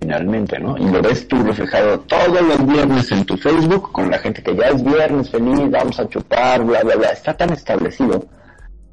finalmente, 0.00 0.58
¿no? 0.58 0.76
Y 0.78 0.88
lo 0.90 1.00
ves 1.02 1.26
tú 1.28 1.42
reflejado 1.42 2.00
todos 2.00 2.40
los 2.42 2.66
viernes 2.66 3.10
en 3.12 3.24
tu 3.24 3.36
Facebook 3.36 3.92
con 3.92 4.10
la 4.10 4.18
gente 4.18 4.42
que 4.42 4.54
ya 4.54 4.68
es 4.68 4.82
viernes 4.84 5.30
feliz, 5.30 5.70
vamos 5.70 5.98
a 5.98 6.08
chupar, 6.08 6.62
bla, 6.64 6.82
bla, 6.82 6.96
bla. 6.96 7.08
Está 7.10 7.34
tan 7.36 7.50
establecido 7.52 8.24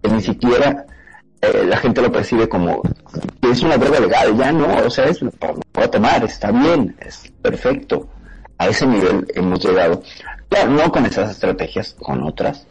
que 0.01 0.09
ni 0.09 0.21
siquiera 0.21 0.85
eh, 1.41 1.65
la 1.67 1.77
gente 1.77 2.01
lo 2.01 2.11
percibe 2.11 2.47
como 2.47 2.81
que 3.41 3.51
es 3.51 3.61
una 3.63 3.77
droga 3.77 3.99
legal, 3.99 4.37
ya 4.37 4.51
no, 4.51 4.67
o 4.85 4.89
sea, 4.89 5.05
es, 5.05 5.19
puedo 5.71 5.89
tomar, 5.89 6.23
está 6.23 6.51
bien, 6.51 6.95
es 6.99 7.31
perfecto. 7.41 8.07
A 8.57 8.67
ese 8.67 8.85
nivel 8.87 9.25
hemos 9.35 9.63
llegado. 9.65 10.01
Claro, 10.47 10.69
no 10.71 10.91
con 10.91 11.05
esas 11.05 11.31
estrategias, 11.31 11.95
con 11.99 12.23
otras, 12.23 12.65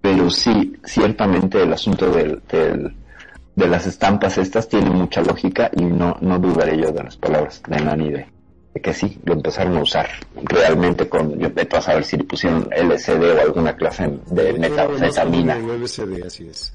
pero 0.00 0.28
sí, 0.28 0.76
ciertamente 0.84 1.62
el 1.62 1.72
asunto 1.72 2.10
del, 2.10 2.42
del- 2.50 2.94
de 3.54 3.68
las 3.68 3.86
estampas 3.86 4.38
estas 4.38 4.68
tiene 4.68 4.90
mucha 4.90 5.20
lógica 5.22 5.70
y 5.76 5.84
no, 5.84 6.16
no 6.20 6.38
dudaré 6.38 6.78
yo 6.78 6.90
de 6.90 7.04
las 7.04 7.16
palabras 7.16 7.62
de 7.66 7.80
Nani 7.80 8.10
de, 8.10 8.26
de 8.74 8.80
que 8.80 8.94
sí, 8.94 9.18
lo 9.24 9.34
empezaron 9.34 9.76
a 9.76 9.82
usar 9.82 10.08
realmente 10.44 11.08
con, 11.08 11.38
yo 11.38 11.50
vete 11.52 11.76
a 11.76 11.82
saber 11.82 12.04
si 12.04 12.16
le 12.16 12.24
pusieron 12.24 12.68
LSD 12.70 13.22
o 13.22 13.40
alguna 13.40 13.76
clase 13.76 14.18
de 14.30 14.52
metanfetamina. 14.54 15.56
El 15.56 15.82
LSD, 15.82 16.24
así 16.26 16.48
es. 16.48 16.72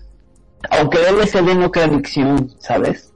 Aunque 0.70 1.00
el 1.08 1.16
LSD 1.18 1.56
no 1.56 1.72
crea 1.72 1.86
adicción, 1.86 2.52
¿sabes? 2.60 3.12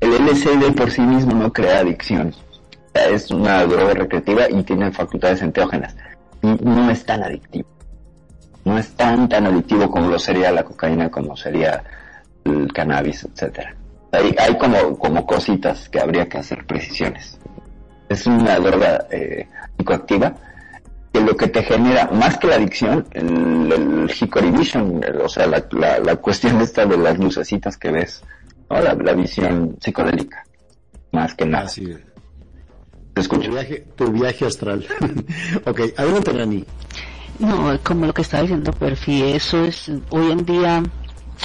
El 0.00 0.12
LSD 0.12 0.74
por 0.74 0.90
sí 0.90 1.02
mismo 1.02 1.32
no 1.34 1.52
crea 1.52 1.80
adicción. 1.80 2.34
Es 2.94 3.30
una 3.30 3.64
droga 3.66 3.94
recreativa 3.94 4.50
y 4.50 4.62
tiene 4.62 4.90
facultades 4.90 5.42
enteógenas. 5.42 5.94
Y 6.42 6.46
no 6.46 6.90
es 6.90 7.04
tan 7.04 7.22
adictivo. 7.22 7.68
No 8.64 8.78
es 8.78 8.90
tan 8.94 9.28
tan 9.28 9.46
adictivo 9.46 9.90
como 9.90 10.08
lo 10.08 10.18
sería 10.18 10.50
la 10.50 10.64
cocaína, 10.64 11.10
como 11.10 11.36
sería 11.36 11.82
el 12.44 12.72
cannabis, 12.72 13.24
etcétera. 13.24 13.74
Hay, 14.12 14.34
hay 14.38 14.58
como, 14.58 14.98
como 14.98 15.24
cositas 15.26 15.88
que 15.88 16.00
habría 16.00 16.28
que 16.28 16.38
hacer 16.38 16.66
precisiones. 16.66 17.38
Es 18.08 18.26
una 18.26 18.58
droga 18.58 19.06
eh, 19.10 19.46
psicoactiva 19.76 20.34
que 21.12 21.20
lo 21.20 21.36
que 21.36 21.48
te 21.48 21.62
genera, 21.62 22.06
más 22.12 22.36
que 22.38 22.46
la 22.48 22.56
adicción, 22.56 23.06
el, 23.12 23.72
el 23.72 24.10
hickory 24.20 24.50
vision, 24.50 25.00
el- 25.04 25.20
o 25.20 25.28
sea, 25.28 25.46
la, 25.46 25.64
la, 25.72 25.98
la 25.98 26.16
cuestión 26.16 26.60
esta 26.60 26.86
de 26.86 26.96
las 26.96 27.18
lucecitas 27.18 27.76
que 27.76 27.90
ves, 27.90 28.22
¿no? 28.68 28.80
la, 28.80 28.94
la 28.94 29.12
visión 29.14 29.76
psicodélica, 29.80 30.44
más 31.12 31.34
que 31.34 31.46
nada. 31.46 31.64
Así 31.66 31.84
es. 31.90 31.98
Te 31.98 32.04
Tu 33.14 33.20
escucho. 33.22 33.50
viaje, 33.50 33.86
tu 33.96 34.10
viaje 34.12 34.46
astral. 34.46 34.86
ok, 35.66 35.80
adelante, 35.96 36.32
Nani. 36.32 36.64
No, 37.40 37.78
como 37.82 38.06
lo 38.06 38.12
que 38.12 38.22
está 38.22 38.42
diciendo 38.42 38.70
Perfi, 38.72 39.22
eso 39.32 39.64
es 39.64 39.90
hoy 40.10 40.30
en 40.30 40.44
día 40.44 40.82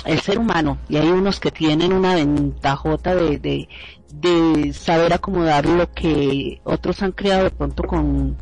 el 0.03 0.19
ser 0.19 0.39
humano 0.39 0.77
y 0.89 0.97
hay 0.97 1.09
unos 1.09 1.39
que 1.39 1.51
tienen 1.51 1.93
una 1.93 2.15
ventajota 2.15 3.15
de, 3.15 3.39
de, 3.39 3.69
de 4.13 4.73
saber 4.73 5.13
acomodar 5.13 5.65
lo 5.65 5.91
que 5.91 6.59
otros 6.63 7.01
han 7.01 7.11
creado 7.11 7.45
de 7.45 7.51
pronto 7.51 7.83
con, 7.83 8.37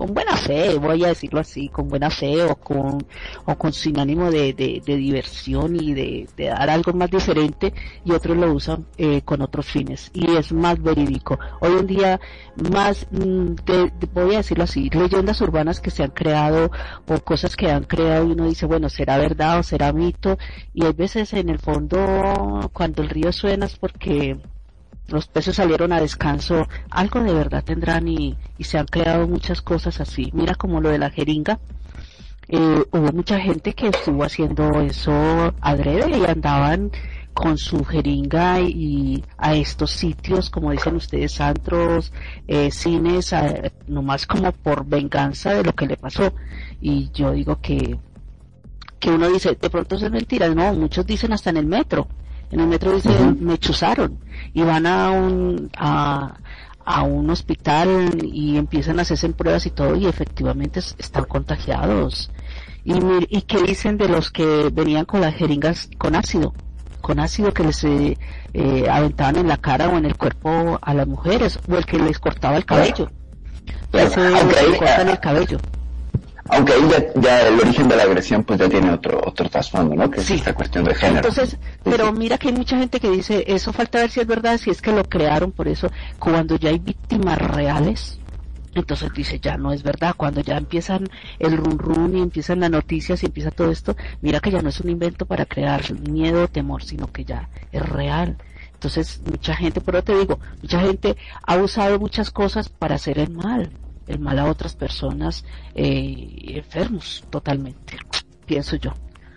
con 0.00 0.14
buena 0.14 0.34
fe, 0.34 0.78
voy 0.78 1.04
a 1.04 1.08
decirlo 1.08 1.40
así, 1.40 1.68
con 1.68 1.86
buena 1.86 2.08
fe 2.08 2.42
o 2.44 2.56
con, 2.56 3.06
o 3.44 3.54
con 3.54 3.70
sin 3.70 4.00
ánimo 4.00 4.30
de, 4.30 4.54
de, 4.54 4.80
de 4.82 4.96
diversión 4.96 5.76
y 5.76 5.92
de, 5.92 6.26
de, 6.38 6.46
dar 6.46 6.70
algo 6.70 6.94
más 6.94 7.10
diferente 7.10 7.74
y 8.02 8.12
otros 8.12 8.34
lo 8.34 8.50
usan 8.50 8.86
eh, 8.96 9.20
con 9.20 9.42
otros 9.42 9.66
fines 9.66 10.10
y 10.14 10.36
es 10.36 10.54
más 10.54 10.82
verídico. 10.82 11.38
Hoy 11.60 11.72
en 11.80 11.86
día 11.86 12.20
más, 12.72 13.06
mm, 13.10 13.56
de, 13.66 13.92
voy 14.14 14.36
a 14.36 14.38
decirlo 14.38 14.64
así, 14.64 14.88
leyendas 14.88 15.38
urbanas 15.42 15.80
que 15.80 15.90
se 15.90 16.02
han 16.02 16.12
creado 16.12 16.70
o 17.06 17.20
cosas 17.20 17.54
que 17.54 17.70
han 17.70 17.84
creado 17.84 18.26
y 18.26 18.32
uno 18.32 18.46
dice, 18.46 18.64
bueno, 18.64 18.88
será 18.88 19.18
verdad 19.18 19.58
o 19.58 19.62
será 19.62 19.92
mito 19.92 20.38
y 20.72 20.86
hay 20.86 20.94
veces 20.94 21.34
en 21.34 21.50
el 21.50 21.58
fondo 21.58 22.70
cuando 22.72 23.02
el 23.02 23.10
río 23.10 23.32
suena 23.34 23.66
es 23.66 23.76
porque 23.76 24.38
los 25.10 25.26
peces 25.26 25.56
salieron 25.56 25.92
a 25.92 26.00
descanso, 26.00 26.68
algo 26.90 27.20
de 27.20 27.34
verdad 27.34 27.64
tendrán 27.64 28.08
y, 28.08 28.36
se 28.60 28.78
han 28.78 28.86
creado 28.86 29.26
muchas 29.26 29.60
cosas 29.62 30.00
así. 30.00 30.30
Mira 30.32 30.54
como 30.54 30.80
lo 30.80 30.90
de 30.90 30.98
la 30.98 31.10
jeringa. 31.10 31.58
Eh, 32.48 32.84
hubo 32.92 33.12
mucha 33.12 33.38
gente 33.38 33.74
que 33.74 33.88
estuvo 33.88 34.24
haciendo 34.24 34.80
eso 34.80 35.54
adrede 35.60 36.18
y 36.18 36.24
andaban 36.24 36.90
con 37.32 37.56
su 37.58 37.84
jeringa 37.84 38.60
y 38.60 39.24
a 39.38 39.54
estos 39.54 39.92
sitios, 39.92 40.50
como 40.50 40.72
dicen 40.72 40.96
ustedes, 40.96 41.40
antros, 41.40 42.12
eh, 42.48 42.70
cines, 42.72 43.32
nomás 43.86 44.26
como 44.26 44.50
por 44.52 44.84
venganza 44.84 45.54
de 45.54 45.64
lo 45.64 45.72
que 45.74 45.86
le 45.86 45.96
pasó. 45.96 46.32
Y 46.80 47.10
yo 47.12 47.32
digo 47.32 47.60
que, 47.60 47.98
que 48.98 49.10
uno 49.10 49.28
dice, 49.28 49.56
de 49.60 49.70
pronto 49.70 49.96
es 49.96 50.10
mentira, 50.10 50.48
no, 50.48 50.74
muchos 50.74 51.06
dicen 51.06 51.32
hasta 51.32 51.50
en 51.50 51.56
el 51.58 51.66
metro 51.66 52.08
en 52.50 52.60
el 52.60 52.66
metro 52.66 52.92
dice, 52.92 53.10
me 53.38 53.58
chuzaron 53.58 54.18
y 54.52 54.62
van 54.62 54.86
a 54.86 55.10
un, 55.10 55.70
a, 55.76 56.34
a 56.84 57.02
un 57.02 57.30
hospital 57.30 58.18
y 58.22 58.56
empiezan 58.56 58.98
a 58.98 59.02
hacerse 59.02 59.28
pruebas 59.30 59.66
y 59.66 59.70
todo 59.70 59.94
y 59.96 60.06
efectivamente 60.06 60.80
están 60.80 61.24
contagiados. 61.24 62.30
Y, 62.84 62.94
y 63.28 63.42
qué 63.42 63.62
dicen 63.62 63.98
de 63.98 64.08
los 64.08 64.30
que 64.30 64.70
venían 64.72 65.04
con 65.04 65.20
las 65.20 65.34
jeringas 65.34 65.90
con 65.98 66.16
ácido, 66.16 66.54
con 67.00 67.20
ácido 67.20 67.52
que 67.52 67.62
les 67.62 67.84
eh, 67.84 68.16
eh, 68.54 68.86
aventaban 68.90 69.36
en 69.36 69.48
la 69.48 69.58
cara 69.58 69.88
o 69.88 69.96
en 69.96 70.06
el 70.06 70.16
cuerpo 70.16 70.78
a 70.80 70.94
las 70.94 71.06
mujeres 71.06 71.58
o 71.68 71.76
el 71.76 71.86
que 71.86 71.98
les 71.98 72.18
cortaba 72.18 72.56
el 72.56 72.64
cabello. 72.64 73.10
Ese 73.92 74.20
okay, 74.20 74.78
cortan 74.78 75.08
el 75.08 75.20
cabello 75.20 75.58
aunque 76.50 76.72
ahí 76.72 76.82
ya, 77.20 77.48
el 77.48 77.60
origen 77.60 77.88
de 77.88 77.96
la 77.96 78.02
agresión 78.04 78.44
pues 78.44 78.58
ya 78.58 78.68
tiene 78.68 78.90
otro 78.90 79.20
otro 79.24 79.48
trasfondo, 79.48 79.94
¿no? 79.94 80.10
Que 80.10 80.20
es 80.20 80.30
esta 80.30 80.54
cuestión 80.54 80.84
de 80.84 80.94
género. 80.94 81.28
Entonces, 81.28 81.56
pero 81.82 82.12
mira 82.12 82.38
que 82.38 82.48
hay 82.48 82.54
mucha 82.54 82.78
gente 82.78 83.00
que 83.00 83.10
dice, 83.10 83.44
eso 83.46 83.72
falta 83.72 83.98
ver 83.98 84.10
si 84.10 84.20
es 84.20 84.26
verdad, 84.26 84.58
si 84.58 84.70
es 84.70 84.82
que 84.82 84.92
lo 84.92 85.04
crearon 85.04 85.52
por 85.52 85.68
eso, 85.68 85.90
cuando 86.18 86.56
ya 86.56 86.70
hay 86.70 86.78
víctimas 86.78 87.38
reales, 87.38 88.18
entonces 88.74 89.12
dice, 89.12 89.40
ya 89.40 89.56
no 89.56 89.72
es 89.72 89.82
verdad, 89.82 90.14
cuando 90.16 90.40
ya 90.40 90.56
empiezan 90.56 91.08
el 91.38 91.56
run 91.56 91.78
run 91.78 92.16
y 92.16 92.20
empiezan 92.20 92.60
las 92.60 92.70
noticias 92.70 93.22
y 93.22 93.26
empieza 93.26 93.50
todo 93.50 93.70
esto, 93.70 93.96
mira 94.20 94.40
que 94.40 94.50
ya 94.50 94.62
no 94.62 94.68
es 94.68 94.80
un 94.80 94.90
invento 94.90 95.26
para 95.26 95.44
crear 95.46 95.82
miedo 96.08 96.44
o 96.44 96.48
temor, 96.48 96.82
sino 96.82 97.10
que 97.10 97.24
ya 97.24 97.48
es 97.72 97.88
real. 97.88 98.36
Entonces, 98.74 99.20
mucha 99.28 99.54
gente, 99.54 99.80
pero 99.80 100.02
te 100.02 100.16
digo, 100.16 100.38
mucha 100.62 100.80
gente 100.80 101.16
ha 101.46 101.56
usado 101.56 101.98
muchas 101.98 102.30
cosas 102.30 102.68
para 102.68 102.94
hacer 102.94 103.18
el 103.18 103.30
mal 103.30 103.70
el 104.10 104.18
mal 104.18 104.38
a 104.38 104.50
otras 104.50 104.74
personas 104.74 105.44
eh, 105.74 106.56
enfermos 106.56 107.24
totalmente, 107.30 107.96
pienso 108.46 108.76
yo. 108.76 108.92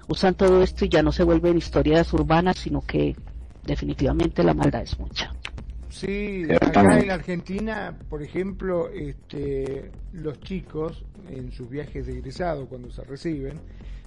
Usan 0.08 0.36
todo 0.36 0.62
esto 0.62 0.86
y 0.86 0.90
ya 0.90 1.02
no 1.02 1.12
se 1.12 1.24
vuelven 1.24 1.58
historias 1.58 2.12
urbanas, 2.14 2.58
sino 2.58 2.82
que 2.82 3.16
definitivamente 3.64 4.44
la 4.44 4.54
maldad 4.54 4.82
es 4.82 5.00
mucha. 5.00 5.34
Sí, 5.90 6.46
acá 6.60 7.00
en 7.00 7.12
Argentina, 7.12 7.96
por 8.10 8.24
ejemplo, 8.24 8.90
este, 8.90 9.92
los 10.12 10.40
chicos 10.42 11.06
en 11.30 11.52
sus 11.52 11.70
viajes 11.70 12.08
de 12.08 12.14
egresado, 12.14 12.66
cuando 12.66 12.92
se 12.92 13.04
reciben, 13.04 13.60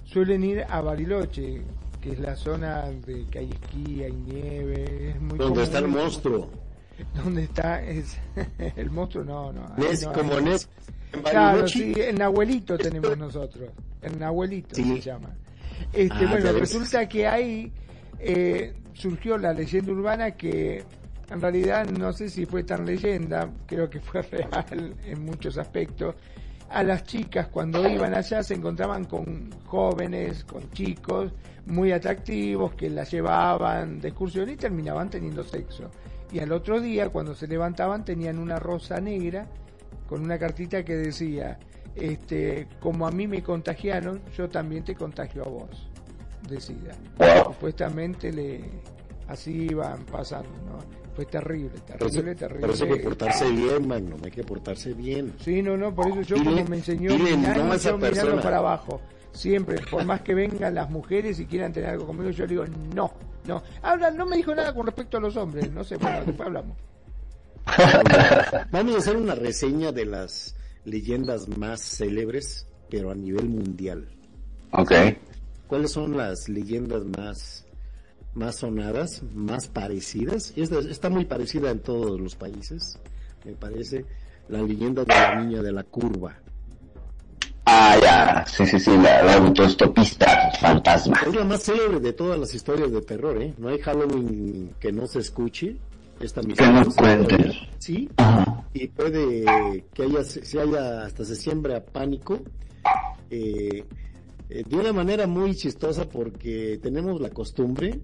suelen 0.03 0.43
ir 0.43 0.65
a 0.69 0.81
Bariloche, 0.81 1.61
que 2.01 2.11
es 2.11 2.19
la 2.19 2.35
zona 2.35 2.83
de 3.05 3.25
que 3.31 3.39
hay 3.39 3.49
esquí, 3.49 4.03
hay 4.03 4.11
nieve, 4.11 5.11
es 5.11 5.21
muy 5.21 5.37
Donde 5.37 5.63
está 5.63 5.79
el 5.79 5.87
monstruo. 5.87 6.49
¿Dónde 7.15 7.43
está? 7.43 7.81
Es, 7.83 8.17
el 8.75 8.89
monstruo, 8.89 9.23
no, 9.23 9.51
no. 9.51 9.75
Nes, 9.77 10.05
como 10.07 10.39
Nes. 10.39 10.69
claro, 11.23 11.67
sí, 11.67 11.93
el 11.95 12.17
Nahuelito 12.17 12.77
tenemos 12.77 13.17
nosotros. 13.17 13.69
El 14.01 14.19
Nahuelito 14.19 14.75
se 14.75 15.01
llama. 15.01 15.29
Este, 15.93 16.25
ah, 16.25 16.27
bueno, 16.31 16.51
resulta 16.53 17.07
que 17.07 17.27
ahí 17.27 17.71
eh, 18.19 18.73
surgió 18.93 19.37
la 19.37 19.53
leyenda 19.53 19.91
urbana 19.91 20.31
que 20.31 20.83
en 21.29 21.41
realidad 21.41 21.85
no 21.87 22.11
sé 22.13 22.29
si 22.29 22.45
fue 22.45 22.63
tan 22.63 22.85
leyenda, 22.85 23.49
creo 23.65 23.89
que 23.89 23.99
fue 23.99 24.21
real 24.31 24.95
en 25.05 25.25
muchos 25.25 25.57
aspectos. 25.57 26.15
A 26.69 26.83
las 26.83 27.03
chicas 27.03 27.47
cuando 27.47 27.87
iban 27.87 28.13
allá 28.13 28.43
se 28.43 28.55
encontraban 28.55 29.05
con 29.05 29.51
jóvenes, 29.65 30.43
con 30.43 30.69
chicos 30.71 31.31
muy 31.65 31.91
atractivos 31.91 32.73
que 32.75 32.89
las 32.89 33.09
llevaban 33.11 34.01
de 34.01 34.09
excursión 34.09 34.49
y 34.49 34.55
terminaban 34.55 35.09
teniendo 35.09 35.43
sexo 35.43 35.89
y 36.31 36.39
al 36.39 36.51
otro 36.51 36.79
día 36.81 37.09
cuando 37.09 37.35
se 37.35 37.47
levantaban 37.47 38.03
tenían 38.05 38.39
una 38.39 38.57
rosa 38.57 38.99
negra 38.99 39.47
con 40.07 40.21
una 40.21 40.37
cartita 40.37 40.83
que 40.83 40.95
decía 40.95 41.57
este 41.95 42.67
como 42.79 43.07
a 43.07 43.11
mí 43.11 43.27
me 43.27 43.41
contagiaron 43.41 44.21
yo 44.35 44.49
también 44.49 44.83
te 44.83 44.95
contagio 44.95 45.43
a 45.43 45.49
vos 45.49 45.89
decía. 46.47 46.93
Supuestamente 47.45 48.31
le 48.31 48.61
así 49.27 49.67
iban 49.69 50.05
pasando 50.05 50.49
no 50.65 50.79
fue 51.13 51.25
terrible 51.25 51.77
terrible 51.85 52.35
terrible 52.35 52.67
pero 52.67 52.93
hay 52.93 52.97
que 52.99 53.03
portarse 53.03 53.51
bien 53.51 53.87
no 53.87 54.15
hay 54.23 54.31
que 54.31 54.43
portarse 54.43 54.93
bien. 54.93 55.33
Sí 55.39 55.61
no 55.61 55.75
no 55.75 55.93
por 55.93 56.07
eso 56.07 56.21
yo 56.21 56.43
como 56.43 56.63
me 56.65 56.77
enseñó 56.77 57.09
yo 57.11 57.97
mirando 57.97 58.41
para 58.41 58.57
abajo 58.57 59.01
siempre 59.31 59.81
por 59.89 60.03
más 60.05 60.21
que 60.21 60.33
vengan 60.33 60.75
las 60.75 60.89
mujeres 60.89 61.39
y 61.39 61.45
quieran 61.45 61.73
tener 61.73 61.91
algo 61.91 62.07
conmigo 62.07 62.29
yo 62.31 62.47
digo 62.47 62.65
no 62.93 63.11
no, 63.47 63.63
habla, 63.81 64.11
no 64.11 64.25
me 64.25 64.35
dijo 64.37 64.53
nada 64.53 64.73
con 64.73 64.85
respecto 64.85 65.17
a 65.17 65.21
los 65.21 65.35
hombres, 65.37 65.71
no 65.71 65.83
sé, 65.83 65.95
bueno, 65.97 66.23
después 66.25 66.47
hablamos. 66.47 66.77
Vamos 68.71 68.95
a 68.95 68.97
hacer 68.97 69.17
una 69.17 69.35
reseña 69.35 69.91
de 69.91 70.05
las 70.05 70.55
leyendas 70.83 71.47
más 71.57 71.81
célebres, 71.81 72.67
pero 72.89 73.11
a 73.11 73.15
nivel 73.15 73.47
mundial. 73.47 74.07
Ok. 74.71 74.91
¿Cuáles 75.67 75.91
son 75.91 76.17
las 76.17 76.47
leyendas 76.49 77.03
más, 77.05 77.65
más 78.33 78.57
sonadas, 78.57 79.23
más 79.33 79.67
parecidas? 79.67 80.53
Esta 80.55 80.79
está 80.79 81.09
muy 81.09 81.25
parecida 81.25 81.71
en 81.71 81.79
todos 81.79 82.19
los 82.19 82.35
países, 82.35 82.99
me 83.45 83.53
parece. 83.53 84.05
La 84.49 84.61
leyenda 84.61 85.03
de 85.03 85.13
la 85.13 85.41
niña 85.41 85.61
de 85.61 85.71
la 85.73 85.83
curva. 85.83 86.37
Ah, 87.69 87.97
ya, 88.01 88.45
sí, 88.47 88.65
sí, 88.65 88.79
sí, 88.79 88.91
la, 88.91 89.23
la 89.23 89.33
autostopista 89.33 90.49
fantasma. 90.57 91.17
Es 91.27 91.35
la 91.35 91.43
más 91.43 91.63
célebre 91.63 91.99
de 91.99 92.13
todas 92.13 92.39
las 92.39 92.55
historias 92.55 92.89
de 92.93 93.01
terror, 93.01 93.41
¿eh? 93.41 93.53
No 93.57 93.67
hay 93.67 93.77
Halloween 93.79 94.73
que 94.79 94.93
no 94.93 95.05
se 95.05 95.19
escuche. 95.19 95.75
Esta 96.21 96.39
que 96.41 96.65
no 96.65 96.85
cuentes. 96.95 97.57
Sí, 97.77 98.09
y 98.73 98.87
puede 98.87 99.83
que 99.93 100.03
haya, 100.03 100.23
se 100.23 100.59
haya, 100.61 101.03
hasta 101.03 101.25
se 101.25 101.35
siembra 101.35 101.83
pánico. 101.83 102.39
Eh, 103.29 103.83
eh, 104.49 104.63
de 104.65 104.75
una 104.77 104.93
manera 104.93 105.27
muy 105.27 105.53
chistosa 105.53 106.07
porque 106.07 106.79
tenemos 106.81 107.19
la 107.19 107.31
costumbre 107.31 107.99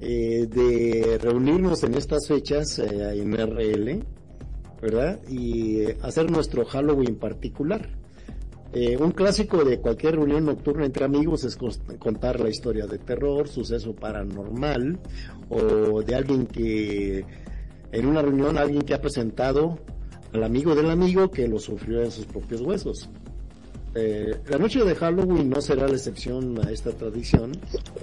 eh, 0.00 0.46
de 0.48 1.18
reunirnos 1.20 1.82
en 1.82 1.94
estas 1.94 2.28
fechas 2.28 2.78
en 2.78 3.34
RL, 3.34 4.04
¿verdad? 4.80 5.18
Y 5.28 5.84
hacer 6.00 6.30
nuestro 6.30 6.64
Halloween 6.64 7.16
particular. 7.16 8.05
Eh, 8.78 8.94
un 8.98 9.12
clásico 9.12 9.64
de 9.64 9.80
cualquier 9.80 10.16
reunión 10.16 10.44
nocturna 10.44 10.84
entre 10.84 11.06
amigos 11.06 11.44
es 11.44 11.56
contar 11.56 12.40
la 12.40 12.50
historia 12.50 12.86
de 12.86 12.98
terror, 12.98 13.48
suceso 13.48 13.94
paranormal 13.94 14.98
o 15.48 16.02
de 16.02 16.14
alguien 16.14 16.46
que 16.46 17.24
en 17.90 18.06
una 18.06 18.20
reunión 18.20 18.58
alguien 18.58 18.82
que 18.82 18.92
ha 18.92 19.00
presentado 19.00 19.78
al 20.34 20.44
amigo 20.44 20.74
del 20.74 20.90
amigo 20.90 21.30
que 21.30 21.48
lo 21.48 21.58
sufrió 21.58 22.02
en 22.02 22.10
sus 22.10 22.26
propios 22.26 22.60
huesos. 22.60 23.08
Eh, 23.94 24.34
la 24.46 24.58
noche 24.58 24.84
de 24.84 24.94
Halloween 24.94 25.48
no 25.48 25.62
será 25.62 25.88
la 25.88 25.94
excepción 25.94 26.58
a 26.62 26.70
esta 26.70 26.90
tradición 26.90 27.52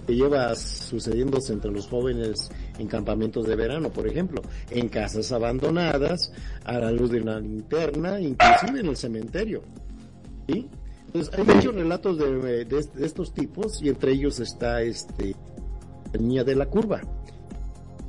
que 0.07 0.15
lleva 0.15 0.55
sucediéndose 0.55 1.53
entre 1.53 1.69
los 1.69 1.87
jóvenes 1.87 2.49
en 2.79 2.87
campamentos 2.87 3.45
de 3.45 3.55
verano, 3.55 3.91
por 3.91 4.07
ejemplo, 4.07 4.41
en 4.71 4.89
casas 4.89 5.31
abandonadas, 5.33 6.31
a 6.65 6.79
la 6.79 6.91
luz 6.91 7.11
de 7.11 7.21
una 7.21 7.39
linterna, 7.39 8.19
inclusive 8.19 8.79
en 8.79 8.87
el 8.87 8.97
cementerio. 8.97 9.61
¿Sí? 10.47 10.69
Entonces 11.07 11.33
hay 11.37 11.43
muchos 11.45 11.75
relatos 11.75 12.17
de, 12.17 12.65
de, 12.65 12.85
estos 12.99 13.33
tipos 13.33 13.81
y 13.81 13.89
entre 13.89 14.13
ellos 14.13 14.39
está 14.39 14.81
este 14.81 15.35
la 16.11 16.19
niña 16.19 16.43
de 16.43 16.55
la 16.55 16.67
curva. 16.67 17.01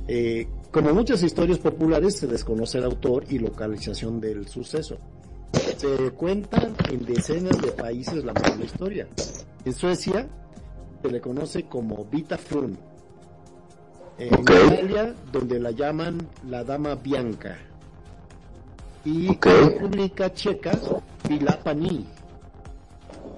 Eh, 0.07 0.47
como 0.71 0.93
muchas 0.93 1.23
historias 1.23 1.59
populares 1.59 2.17
se 2.17 2.27
desconoce 2.27 2.77
el 2.77 2.83
autor 2.83 3.25
y 3.29 3.39
localización 3.39 4.19
del 4.19 4.47
suceso. 4.47 4.97
Se 5.77 6.11
cuentan 6.11 6.75
en 6.91 7.05
decenas 7.05 7.61
de 7.61 7.71
países 7.71 8.23
la 8.23 8.33
misma 8.33 8.65
historia. 8.65 9.07
En 9.63 9.73
Suecia 9.73 10.27
se 11.01 11.09
le 11.09 11.21
conoce 11.21 11.63
como 11.63 12.05
Vita 12.05 12.37
Frun. 12.37 12.77
En 14.17 14.39
Italia, 14.41 15.15
donde 15.31 15.59
la 15.59 15.71
llaman 15.71 16.17
la 16.47 16.63
Dama 16.63 16.95
Bianca. 16.95 17.57
Y 19.03 19.27
en 19.27 19.39
República 19.41 20.33
Checa 20.33 20.71
Pilapani. 21.27 22.05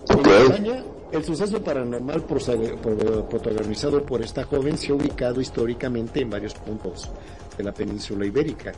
En 0.10 0.26
España, 0.26 0.84
el 1.12 1.24
suceso 1.24 1.62
paranormal 1.62 2.24
protagonizado 2.26 4.06
por 4.06 4.22
esta 4.22 4.44
joven 4.44 4.78
se 4.78 4.92
ha 4.92 4.96
ubicado 4.96 5.42
históricamente 5.42 6.22
en 6.22 6.30
varios 6.30 6.54
puntos 6.54 7.10
de 7.58 7.64
la 7.64 7.74
península 7.74 8.26
ibérica. 8.26 8.72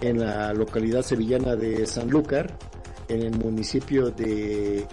En 0.00 0.20
la 0.20 0.52
localidad 0.52 1.02
sevillana 1.02 1.56
de 1.56 1.86
Sanlúcar, 1.86 2.56
en 3.08 3.22
el 3.22 3.38
municipio 3.38 4.10
de 4.10 4.86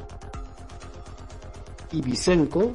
Ibicenco, 1.91 2.71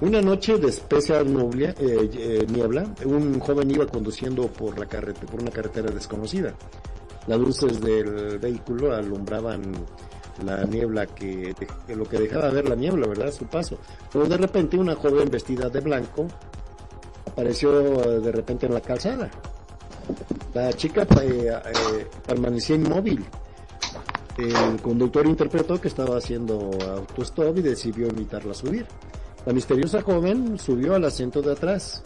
una 0.00 0.22
noche 0.22 0.56
de 0.56 0.68
espesa 0.68 1.20
eh, 1.20 1.74
eh, 1.78 2.46
niebla, 2.48 2.94
un 3.04 3.38
joven 3.38 3.70
iba 3.70 3.86
conduciendo 3.86 4.48
por, 4.48 4.78
la 4.78 4.86
por 4.86 5.40
una 5.40 5.50
carretera 5.50 5.90
desconocida. 5.90 6.54
Las 7.26 7.38
luces 7.38 7.80
del 7.80 8.38
vehículo 8.38 8.94
alumbraban 8.94 9.60
la 10.44 10.64
niebla 10.64 11.06
que, 11.06 11.54
lo 11.88 12.04
que 12.04 12.18
dejaba 12.18 12.50
ver 12.50 12.68
la 12.68 12.74
niebla, 12.74 13.06
¿verdad? 13.06 13.32
Su 13.32 13.46
paso. 13.46 13.78
Pero 14.12 14.26
de 14.26 14.36
repente 14.36 14.76
una 14.76 14.94
joven 14.94 15.30
vestida 15.30 15.68
de 15.68 15.80
blanco 15.80 16.26
apareció 17.26 18.02
eh, 18.02 18.20
de 18.20 18.32
repente 18.32 18.66
en 18.66 18.74
la 18.74 18.80
calzada. 18.80 19.30
La 20.54 20.72
chica 20.72 21.06
eh, 21.22 21.48
eh, 21.48 22.06
permanecía 22.26 22.76
inmóvil. 22.76 23.24
El 24.36 24.80
conductor 24.80 25.26
interpretó 25.26 25.80
que 25.80 25.88
estaba 25.88 26.16
haciendo 26.16 26.70
autostop 26.96 27.58
y 27.58 27.62
decidió 27.62 28.08
invitarla 28.08 28.52
a 28.52 28.54
subir. 28.54 28.86
La 29.46 29.52
misteriosa 29.52 30.02
joven 30.02 30.58
subió 30.58 30.94
al 30.94 31.04
asiento 31.04 31.42
de 31.42 31.52
atrás, 31.52 32.02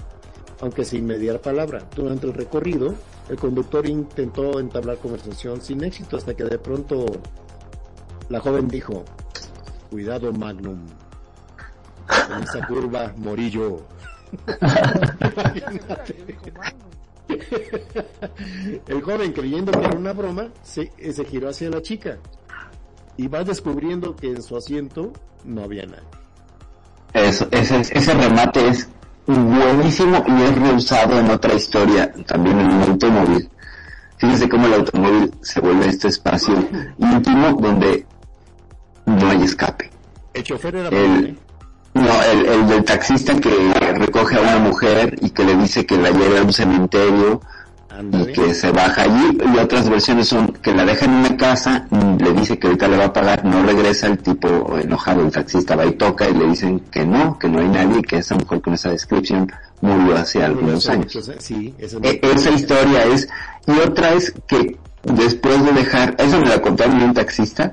aunque 0.60 0.84
sin 0.84 1.06
mediar 1.06 1.40
palabra. 1.40 1.88
Durante 1.94 2.26
el 2.26 2.32
recorrido, 2.32 2.94
el 3.28 3.36
conductor 3.36 3.86
intentó 3.86 4.60
entablar 4.60 4.98
conversación 4.98 5.60
sin 5.60 5.82
éxito 5.82 6.16
hasta 6.16 6.34
que 6.34 6.44
de 6.44 6.58
pronto 6.58 7.06
la 8.28 8.40
joven 8.40 8.68
dijo, 8.68 9.04
cuidado 9.90 10.32
Magnum, 10.32 10.78
en 12.36 12.42
esa 12.42 12.66
curva 12.66 13.12
morí 13.16 13.50
yo. 13.50 13.86
El 18.86 19.02
joven, 19.02 19.32
creyendo 19.32 19.72
que 19.72 19.78
era 19.78 19.96
una 19.96 20.12
broma, 20.12 20.48
se, 20.62 20.92
eh, 20.98 21.12
se 21.12 21.24
giró 21.24 21.48
hacia 21.48 21.70
la 21.70 21.80
chica 21.82 22.18
y 23.16 23.28
va 23.28 23.44
descubriendo 23.44 24.14
que 24.16 24.28
en 24.28 24.42
su 24.42 24.56
asiento 24.56 25.12
no 25.44 25.62
había 25.62 25.86
nadie. 25.86 26.02
Eso, 27.12 27.46
ese, 27.50 27.80
ese 27.80 28.14
remate 28.14 28.68
es 28.68 28.88
buenísimo 29.26 30.22
y 30.26 30.42
es 30.42 30.58
reusado 30.58 31.18
en 31.18 31.30
otra 31.30 31.54
historia, 31.54 32.12
también 32.26 32.60
en 32.60 32.66
un 32.66 32.82
automóvil. 32.82 33.48
Fíjense 34.16 34.48
cómo 34.48 34.66
el 34.66 34.74
automóvil 34.74 35.32
se 35.42 35.60
vuelve 35.60 35.88
este 35.88 36.08
espacio 36.08 36.54
íntimo 36.98 37.52
donde 37.60 38.06
no 39.14 39.30
hay 39.30 39.42
escape. 39.42 39.90
El 40.32 40.42
chofer 40.42 40.74
era 40.76 40.88
El- 40.88 41.38
No, 41.94 42.22
el, 42.32 42.46
el 42.46 42.66
del 42.68 42.84
taxista 42.84 43.34
que 43.40 43.50
recoge 43.94 44.36
a 44.36 44.40
una 44.40 44.58
mujer 44.58 45.16
y 45.22 45.30
que 45.30 45.44
le 45.44 45.54
dice 45.56 45.86
que 45.86 45.96
la 45.96 46.10
lleve 46.10 46.38
a 46.38 46.42
un 46.42 46.52
cementerio 46.52 47.40
y 48.12 48.32
que 48.32 48.52
se 48.52 48.72
baja 48.72 49.02
allí. 49.02 49.38
Y 49.54 49.58
otras 49.58 49.88
versiones 49.88 50.26
son 50.26 50.48
que 50.54 50.74
la 50.74 50.84
deja 50.84 51.04
en 51.04 51.12
una 51.12 51.36
casa 51.36 51.86
le 52.18 52.32
dice 52.32 52.58
que 52.58 52.66
ahorita 52.66 52.88
le 52.88 52.96
va 52.96 53.04
a 53.04 53.12
pagar. 53.12 53.44
No 53.44 53.62
regresa 53.62 54.08
el 54.08 54.18
tipo 54.18 54.76
enojado 54.76 55.22
el 55.24 55.30
taxista 55.30 55.76
va 55.76 55.86
y 55.86 55.92
toca 55.92 56.28
y 56.28 56.34
le 56.34 56.48
dicen 56.48 56.80
que 56.90 57.06
no 57.06 57.38
que 57.38 57.48
no 57.48 57.60
hay 57.60 57.68
nadie 57.68 58.02
que 58.02 58.16
esa 58.18 58.34
mujer 58.34 58.60
con 58.60 58.74
esa 58.74 58.90
descripción 58.90 59.46
murió 59.80 60.16
hace 60.16 60.42
algunos 60.42 60.88
años. 60.88 61.12
Sí, 61.38 61.72
esa 61.78 61.98
es 61.98 62.02
E- 62.02 62.20
esa 62.22 62.50
historia 62.50 63.04
es 63.04 63.28
y 63.68 63.72
otra 63.78 64.14
es 64.14 64.34
que 64.48 64.76
después 65.04 65.64
de 65.64 65.72
dejar 65.74 66.16
eso 66.18 66.40
me 66.40 66.48
la 66.48 66.60
mí 66.88 67.04
un 67.04 67.14
taxista 67.14 67.72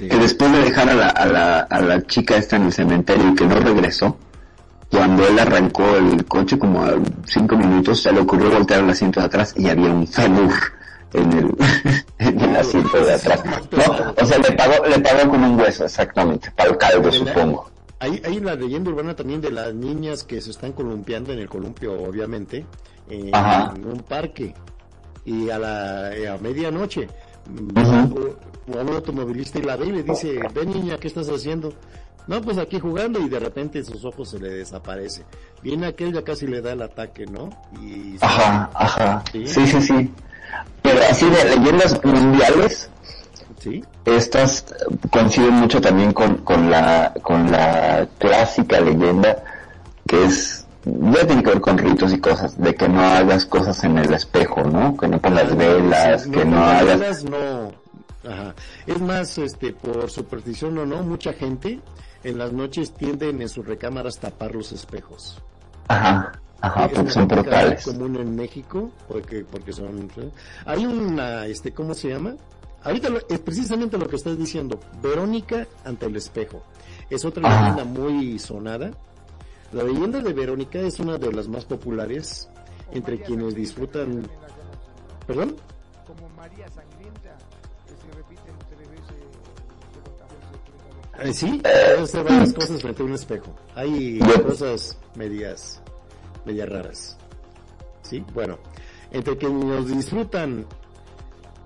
sí. 0.00 0.08
que 0.08 0.16
después 0.16 0.50
de 0.50 0.58
dejar 0.62 0.88
a 0.88 0.94
la, 0.94 1.08
a 1.08 1.26
la, 1.26 1.60
a 1.60 1.80
la 1.80 2.02
chica 2.02 2.36
esta 2.36 2.56
en 2.56 2.64
el 2.64 2.72
cementerio 2.72 3.30
y 3.30 3.34
que 3.36 3.46
no 3.46 3.60
regresó, 3.60 4.16
cuando 4.90 5.26
él 5.26 5.38
arrancó 5.38 5.96
el 5.96 6.24
coche 6.26 6.58
como 6.58 6.82
a 6.82 6.94
cinco 7.24 7.56
minutos, 7.56 8.02
se 8.02 8.12
le 8.12 8.20
ocurrió 8.20 8.50
voltear 8.50 8.82
el 8.82 8.90
asiento 8.90 9.20
de 9.20 9.26
atrás 9.26 9.54
y 9.56 9.68
había 9.68 9.90
un 9.90 10.06
fémur 10.06 10.52
en 11.12 11.32
el, 11.32 11.50
en 12.18 12.40
el 12.40 12.56
asiento 12.56 13.04
de 13.04 13.14
atrás. 13.14 13.40
No, 13.70 14.14
o 14.20 14.26
sea, 14.26 14.38
le 14.38 14.52
pagó, 14.52 14.84
le 14.86 14.98
pagó 14.98 15.30
con 15.30 15.44
un 15.44 15.60
hueso, 15.60 15.84
exactamente, 15.84 16.50
para 16.56 16.70
el 16.70 16.76
caldo, 16.76 17.12
supongo. 17.12 17.70
Hay, 18.00 18.20
hay 18.24 18.40
la 18.40 18.54
leyenda 18.54 18.90
urbana 18.90 19.14
también 19.14 19.40
de 19.40 19.52
las 19.52 19.74
niñas 19.74 20.24
que 20.24 20.40
se 20.40 20.50
están 20.50 20.72
columpiando 20.72 21.32
en 21.32 21.38
el 21.38 21.48
columpio, 21.48 21.92
obviamente, 22.02 22.64
en, 23.08 23.34
Ajá. 23.34 23.74
un 23.74 24.00
parque. 24.00 24.54
Y 25.24 25.50
a 25.50 25.58
la 25.58 26.16
eh, 26.16 26.26
a 26.26 26.38
medianoche, 26.38 27.06
Ujú. 27.76 28.36
un 28.66 28.88
automovilista 28.94 29.58
y 29.58 29.62
la 29.62 29.76
ve 29.76 29.86
y 29.86 29.92
le 29.92 30.02
dice, 30.02 30.38
ven 30.54 30.70
niña, 30.70 30.96
¿qué 30.98 31.08
estás 31.08 31.28
haciendo? 31.28 31.72
No, 32.26 32.40
pues 32.42 32.58
aquí 32.58 32.78
jugando 32.78 33.18
y 33.18 33.28
de 33.28 33.40
repente 33.40 33.78
en 33.80 33.84
sus 33.84 34.04
ojos 34.04 34.28
se 34.30 34.38
le 34.38 34.50
desaparece. 34.50 35.24
Viene 35.62 35.86
aquel 35.88 36.12
ya 36.12 36.22
casi 36.22 36.46
le 36.46 36.60
da 36.60 36.72
el 36.72 36.82
ataque, 36.82 37.26
¿no? 37.26 37.50
Y 37.82 38.16
se- 38.18 38.24
Ajá, 38.24 38.70
ajá. 38.74 39.24
Sí. 39.32 39.46
Sí, 39.46 39.66
sí, 39.66 39.82
sí. 39.82 40.10
Pero 40.82 41.00
así 41.10 41.26
de 41.28 41.56
leyendas 41.56 42.04
mundiales, 42.04 42.88
¿Sí? 43.58 43.82
estas 44.04 44.64
coinciden 45.10 45.54
mucho 45.54 45.80
también 45.80 46.12
con, 46.12 46.36
con 46.38 46.70
la 46.70 47.12
con 47.22 47.50
la 47.50 48.06
clásica 48.18 48.80
leyenda 48.80 49.42
que 50.06 50.24
es 50.24 50.59
ya 50.84 51.26
tiene 51.26 51.42
que 51.42 51.50
ver 51.50 51.60
con 51.60 51.76
ritos 51.78 52.12
y 52.12 52.18
cosas 52.20 52.56
de 52.58 52.74
que 52.74 52.88
no 52.88 53.00
hagas 53.02 53.44
cosas 53.46 53.82
en 53.84 53.98
el 53.98 54.12
espejo 54.14 54.62
no 54.64 54.96
que 54.96 55.08
no 55.08 55.18
pongas 55.20 55.54
velas 55.56 56.22
Sí, 56.22 56.30
que 56.30 56.44
no 56.44 56.64
hagas 56.64 56.98
velas, 56.98 57.24
no. 57.24 57.72
Ajá. 58.30 58.54
Es 58.86 59.00
más, 59.00 59.38
este, 59.38 59.72
por 59.72 60.10
superstición 60.10 60.76
o 60.78 60.84
no, 60.86 61.02
mucha 61.02 61.32
gente 61.32 61.80
en 62.22 62.36
las 62.38 62.52
noches 62.52 62.92
tienden 62.92 63.40
en 63.40 63.48
sus 63.48 63.66
recámaras 63.66 64.18
tapar 64.18 64.54
los 64.54 64.72
espejos. 64.72 65.40
ajá 65.88 66.32
ajá 66.60 66.84
es 66.86 66.92
porque 66.92 67.10
son 67.10 67.28
brutales 67.28 67.84
común 67.86 68.16
en 68.16 68.36
México, 68.36 68.90
porque, 69.08 69.44
porque 69.50 69.72
son... 69.72 70.10
Hay 70.66 70.84
una, 70.84 71.46
este, 71.46 71.72
¿cómo 71.72 71.94
se 71.94 72.08
llama? 72.10 72.34
Ahorita 72.84 73.08
lo- 73.08 73.26
es 73.26 73.38
precisamente 73.38 73.96
lo 73.96 74.06
que 74.06 74.16
estás 74.16 74.36
diciendo, 74.36 74.78
Verónica 75.02 75.66
ante 75.86 76.04
el 76.06 76.16
espejo. 76.16 76.62
Es 77.08 77.24
otra 77.24 77.42
leyenda 77.48 77.84
muy 77.84 78.38
sonada. 78.38 78.90
La 79.72 79.84
leyenda 79.84 80.20
de 80.20 80.32
Verónica 80.32 80.80
es 80.80 80.98
una 80.98 81.16
de 81.16 81.32
las 81.32 81.46
más 81.46 81.64
populares 81.64 82.48
entre 82.92 83.20
quienes 83.22 83.54
disfrutan... 83.54 84.28
¿Perdón? 85.26 85.54
Como 86.06 86.28
María 86.30 86.66
Sangrienta, 86.68 87.36
que 87.86 87.94
se 87.94 88.16
repiten 88.16 88.54
tres 88.68 88.90
veces, 88.90 89.30
Eh, 91.22 91.32
sí, 91.32 91.60
pueden 91.62 92.24
varias 92.26 92.52
cosas 92.52 92.82
frente 92.82 93.02
a 93.02 93.04
un 93.06 93.12
espejo. 93.12 93.54
Hay 93.74 94.18
cosas 94.44 94.98
medias, 95.14 95.80
medias 96.44 96.68
raras. 96.68 97.18
Sí, 98.02 98.24
bueno, 98.34 98.58
entre 99.12 99.36
quienes 99.36 99.86
disfrutan 99.86 100.66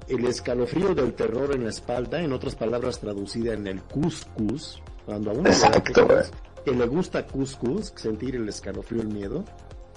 el 0.08 0.26
escalofrío 0.26 0.94
del 0.94 1.14
terror 1.14 1.54
en 1.54 1.64
la 1.64 1.70
espalda, 1.70 2.20
en 2.20 2.32
otras 2.32 2.54
palabras 2.54 3.00
traducida 3.00 3.54
en 3.54 3.66
el 3.66 3.80
cuscus, 3.82 4.82
cuando 5.06 5.30
a 5.30 5.34
uno 5.34 5.44
le 5.44 5.50
da 5.50 5.68
Exacto, 5.68 6.06
cosas, 6.06 6.30
que 6.64 6.72
le 6.72 6.86
gusta 6.86 7.26
cuscus, 7.26 7.92
sentir 7.96 8.36
el 8.36 8.48
escalofrío, 8.48 9.02
el 9.02 9.08
miedo, 9.08 9.44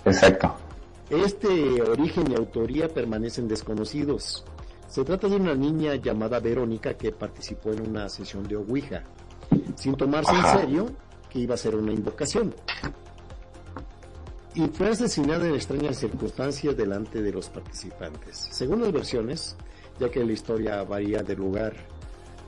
exacto 0.05 0.55
este 1.09 1.81
origen 1.81 2.31
y 2.31 2.35
autoría 2.35 2.89
permanecen 2.89 3.47
desconocidos. 3.47 4.43
Se 4.89 5.03
trata 5.03 5.27
de 5.27 5.37
una 5.37 5.55
niña 5.55 5.95
llamada 5.95 6.39
Verónica 6.39 6.95
que 6.95 7.11
participó 7.11 7.71
en 7.71 7.89
una 7.89 8.09
sesión 8.09 8.47
de 8.47 8.57
Ouija, 8.57 9.03
sin 9.75 9.95
tomarse 9.95 10.31
Ajá. 10.31 10.53
en 10.53 10.59
serio 10.59 10.89
que 11.29 11.39
iba 11.39 11.55
a 11.55 11.57
ser 11.57 11.75
una 11.75 11.93
invocación. 11.93 12.53
Y 14.53 14.67
fue 14.67 14.89
asesinada 14.89 15.47
en 15.47 15.55
extrañas 15.55 15.97
circunstancias 15.97 16.75
delante 16.75 17.21
de 17.21 17.31
los 17.31 17.47
participantes. 17.49 18.47
Según 18.51 18.81
las 18.81 18.91
versiones, 18.91 19.55
ya 19.99 20.09
que 20.09 20.25
la 20.25 20.31
historia 20.33 20.83
varía 20.83 21.21
del 21.21 21.37
lugar 21.37 21.73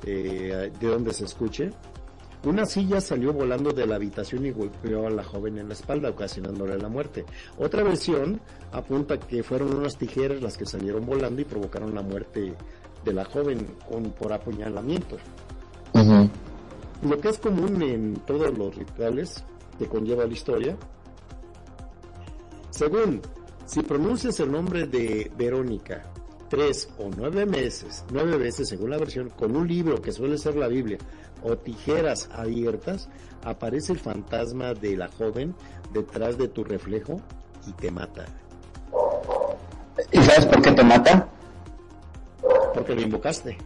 eh, 0.06 0.72
de 0.80 0.88
donde 0.88 1.14
se 1.14 1.26
escuche, 1.26 1.72
una 2.44 2.66
silla 2.66 3.02
salió 3.02 3.34
volando 3.34 3.72
de 3.72 3.86
la 3.86 3.96
habitación 3.96 4.46
y 4.46 4.52
golpeó 4.52 5.08
a 5.08 5.10
la 5.10 5.24
joven 5.24 5.58
en 5.58 5.68
la 5.68 5.74
espalda, 5.74 6.10
ocasionándole 6.10 6.78
la 6.78 6.88
muerte. 6.88 7.26
Otra 7.58 7.84
versión 7.84 8.40
apunta 8.72 9.20
que 9.20 9.44
fueron 9.44 9.76
unas 9.76 9.98
tijeras 9.98 10.42
las 10.42 10.58
que 10.58 10.66
salieron 10.66 11.06
volando 11.06 11.42
y 11.42 11.46
provocaron 11.46 11.94
la 11.94 12.02
muerte 12.02 12.54
de 13.04 13.14
la 13.14 13.26
joven 13.26 13.76
con, 13.90 14.12
por 14.12 14.32
apuñalamiento. 14.32 15.18
Lo 17.02 17.20
que 17.20 17.30
es 17.30 17.38
común 17.38 17.82
en 17.82 18.16
todos 18.26 18.58
los 18.58 18.76
rituales 18.76 19.44
que 19.78 19.88
conlleva 19.88 20.26
la 20.26 20.34
historia, 20.34 20.78
según 22.70 23.22
si 23.66 23.82
pronuncias 23.82 24.40
el 24.40 24.52
nombre 24.52 24.88
de 24.88 25.32
Verónica 25.38 26.04
tres 26.50 26.90
o 26.98 27.10
nueve 27.16 27.46
meses, 27.46 28.04
nueve 28.12 28.38
veces 28.38 28.68
según 28.68 28.90
la 28.90 28.98
versión, 28.98 29.30
con 29.30 29.56
un 29.56 29.68
libro 29.68 30.02
que 30.02 30.12
suele 30.12 30.38
ser 30.38 30.56
la 30.56 30.68
Biblia 30.68 30.98
o 31.44 31.58
tijeras 31.58 32.30
abiertas, 32.34 33.10
aparece 33.44 33.94
el 33.94 34.00
fantasma 34.00 34.74
de 34.74 34.98
la 34.98 35.10
joven 35.18 35.56
detrás 35.94 36.38
de 36.38 36.48
tu 36.48 36.64
reflejo 36.64 37.22
y 37.68 37.72
te 37.74 37.92
mata. 37.92 38.26
y 40.12 40.18
sabes 40.22 40.46
por 40.46 40.62
qué 40.62 40.72
te 40.72 40.84
mata 40.84 41.28
Porque 42.74 42.96
lo 42.96 43.02
invocaste. 43.02 43.58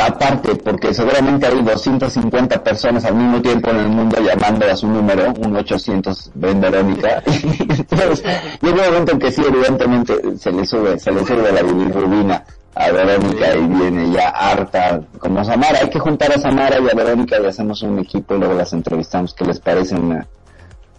aparte, 0.00 0.54
porque 0.56 0.94
seguramente 0.94 1.46
hay 1.46 1.62
250 1.62 2.62
personas 2.62 3.04
al 3.04 3.14
mismo 3.14 3.40
tiempo 3.42 3.70
en 3.70 3.76
el 3.78 3.88
mundo 3.88 4.18
llamando 4.20 4.66
a 4.66 4.76
su 4.76 4.86
número, 4.86 5.32
un 5.44 5.56
800 5.56 6.30
ven 6.34 6.60
Verónica. 6.60 7.22
Entonces, 7.26 8.24
llega 8.62 8.82
un 8.82 8.92
momento 8.92 9.12
en 9.12 9.18
que 9.18 9.32
sí, 9.32 9.42
evidentemente 9.46 10.36
se 10.38 10.52
le 10.52 10.64
sube, 10.64 10.98
se 10.98 11.10
le 11.10 11.24
sube 11.26 11.52
la 11.52 11.62
bilirrubina 11.62 12.44
a 12.74 12.90
Verónica 12.92 13.54
y 13.56 13.66
viene 13.66 14.12
ya 14.12 14.28
harta 14.28 15.00
como 15.18 15.44
Samara. 15.44 15.80
Hay 15.80 15.90
que 15.90 15.98
juntar 15.98 16.32
a 16.32 16.38
Samara 16.38 16.78
y 16.78 16.88
a 16.88 16.94
Verónica 16.94 17.38
y 17.40 17.46
hacemos 17.46 17.82
un 17.82 17.98
equipo 17.98 18.34
y 18.34 18.38
luego 18.38 18.54
las 18.54 18.72
entrevistamos. 18.72 19.34
¿Qué 19.34 19.44
les 19.44 19.58
parece? 19.60 19.96
Una- 19.96 20.26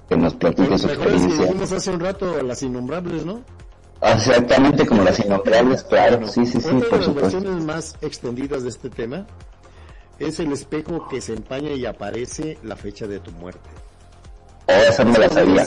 que 0.09 0.17
nos 0.17 0.33
platique 0.35 0.77
su 0.77 0.87
¿Te 0.87 0.93
acuerdas 0.93 1.21
que 1.21 1.27
experiencia. 1.27 1.77
hace 1.77 1.91
un 1.91 1.99
rato 2.01 2.41
las 2.43 2.61
innombrables, 2.63 3.25
no? 3.25 3.41
Exactamente 4.01 4.85
como 4.85 5.03
las 5.03 5.17
innombrables, 5.19 5.83
claro. 5.83 6.27
Sí, 6.27 6.45
sí, 6.45 6.59
sí, 6.59 6.67
Otra 6.67 6.79
de 6.79 6.85
por 6.85 6.97
las 6.97 7.05
supuesto. 7.05 7.31
versiones 7.39 7.63
más 7.65 7.95
extendidas 8.01 8.63
de 8.63 8.69
este 8.69 8.89
tema 8.89 9.25
es 10.19 10.39
el 10.41 10.51
espejo 10.51 11.07
que 11.07 11.21
se 11.21 11.33
empaña 11.33 11.71
y 11.71 11.85
aparece 11.85 12.57
la 12.63 12.75
fecha 12.75 13.07
de 13.07 13.19
tu 13.19 13.31
muerte. 13.31 13.69
Oh, 14.67 14.71
esa 14.89 15.03
no 15.05 15.11
me 15.13 15.19
la 15.19 15.29
sabía. 15.29 15.63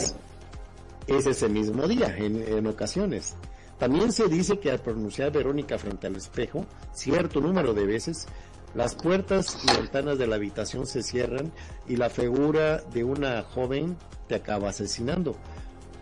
Es 1.07 1.25
ese 1.25 1.49
mismo 1.49 1.87
día, 1.87 2.13
en, 2.17 2.43
en 2.47 2.67
ocasiones. 2.67 3.35
También 3.77 4.11
se 4.11 4.27
dice 4.27 4.59
que 4.59 4.71
al 4.71 4.79
pronunciar 4.79 5.31
Verónica 5.31 5.77
frente 5.77 6.07
al 6.07 6.15
espejo, 6.15 6.65
cierto 6.93 7.41
número 7.41 7.73
de 7.73 7.85
veces, 7.85 8.27
las 8.73 8.95
puertas 8.95 9.57
y 9.63 9.75
ventanas 9.75 10.17
de 10.17 10.27
la 10.27 10.35
habitación 10.35 10.85
se 10.85 11.03
cierran 11.03 11.51
y 11.87 11.95
la 11.95 12.09
figura 12.09 12.77
de 12.93 13.03
una 13.03 13.41
joven 13.43 13.97
te 14.27 14.35
acaba 14.35 14.69
asesinando. 14.69 15.35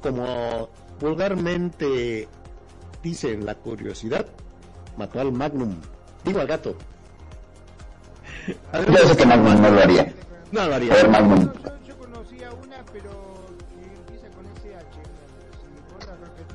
Como 0.01 0.69
vulgarmente 0.99 2.27
dicen 3.01 3.45
la 3.45 3.55
curiosidad, 3.55 4.25
mató 4.97 5.19
al 5.19 5.31
Magnum. 5.31 5.75
Digo 6.23 6.39
al 6.39 6.47
gato. 6.47 6.75
Yo 8.47 9.07
sé 9.07 9.17
que 9.17 9.25
Magnum 9.25 9.61
no 9.61 9.69
lo 9.69 9.81
haría. 9.81 10.13
No 10.51 10.67
lo 10.67 10.75
A 10.75 10.79
ver, 10.79 10.91
haría. 10.91 11.07
Magnum. 11.09 11.51
Yo, 11.53 11.87
yo 11.87 11.97
conocía 11.97 12.49
una, 12.51 12.83
pero 12.91 13.32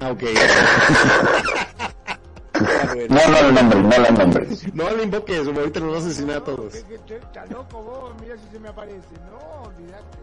ok. 0.00 0.22
Ah. 2.60 2.92
No, 3.08 3.28
no 3.28 3.42
lo 3.42 3.52
nombres, 3.52 3.82
no 3.84 3.98
lo 3.98 4.10
nombres. 4.10 4.74
No 4.74 4.90
le 4.90 5.02
invoques, 5.04 5.46
ahorita 5.46 5.80
nos 5.80 5.92
va 5.92 5.96
a 5.96 6.00
asesinar 6.00 6.36
a 6.38 6.44
todos. 6.44 6.74
Está 6.74 7.46
loco 7.46 7.82
vos, 7.82 8.12
mira 8.20 8.34
si 8.36 8.48
se 8.52 8.58
me 8.58 8.68
aparece. 8.68 8.98
No, 9.30 9.62
olvidate. 9.62 10.18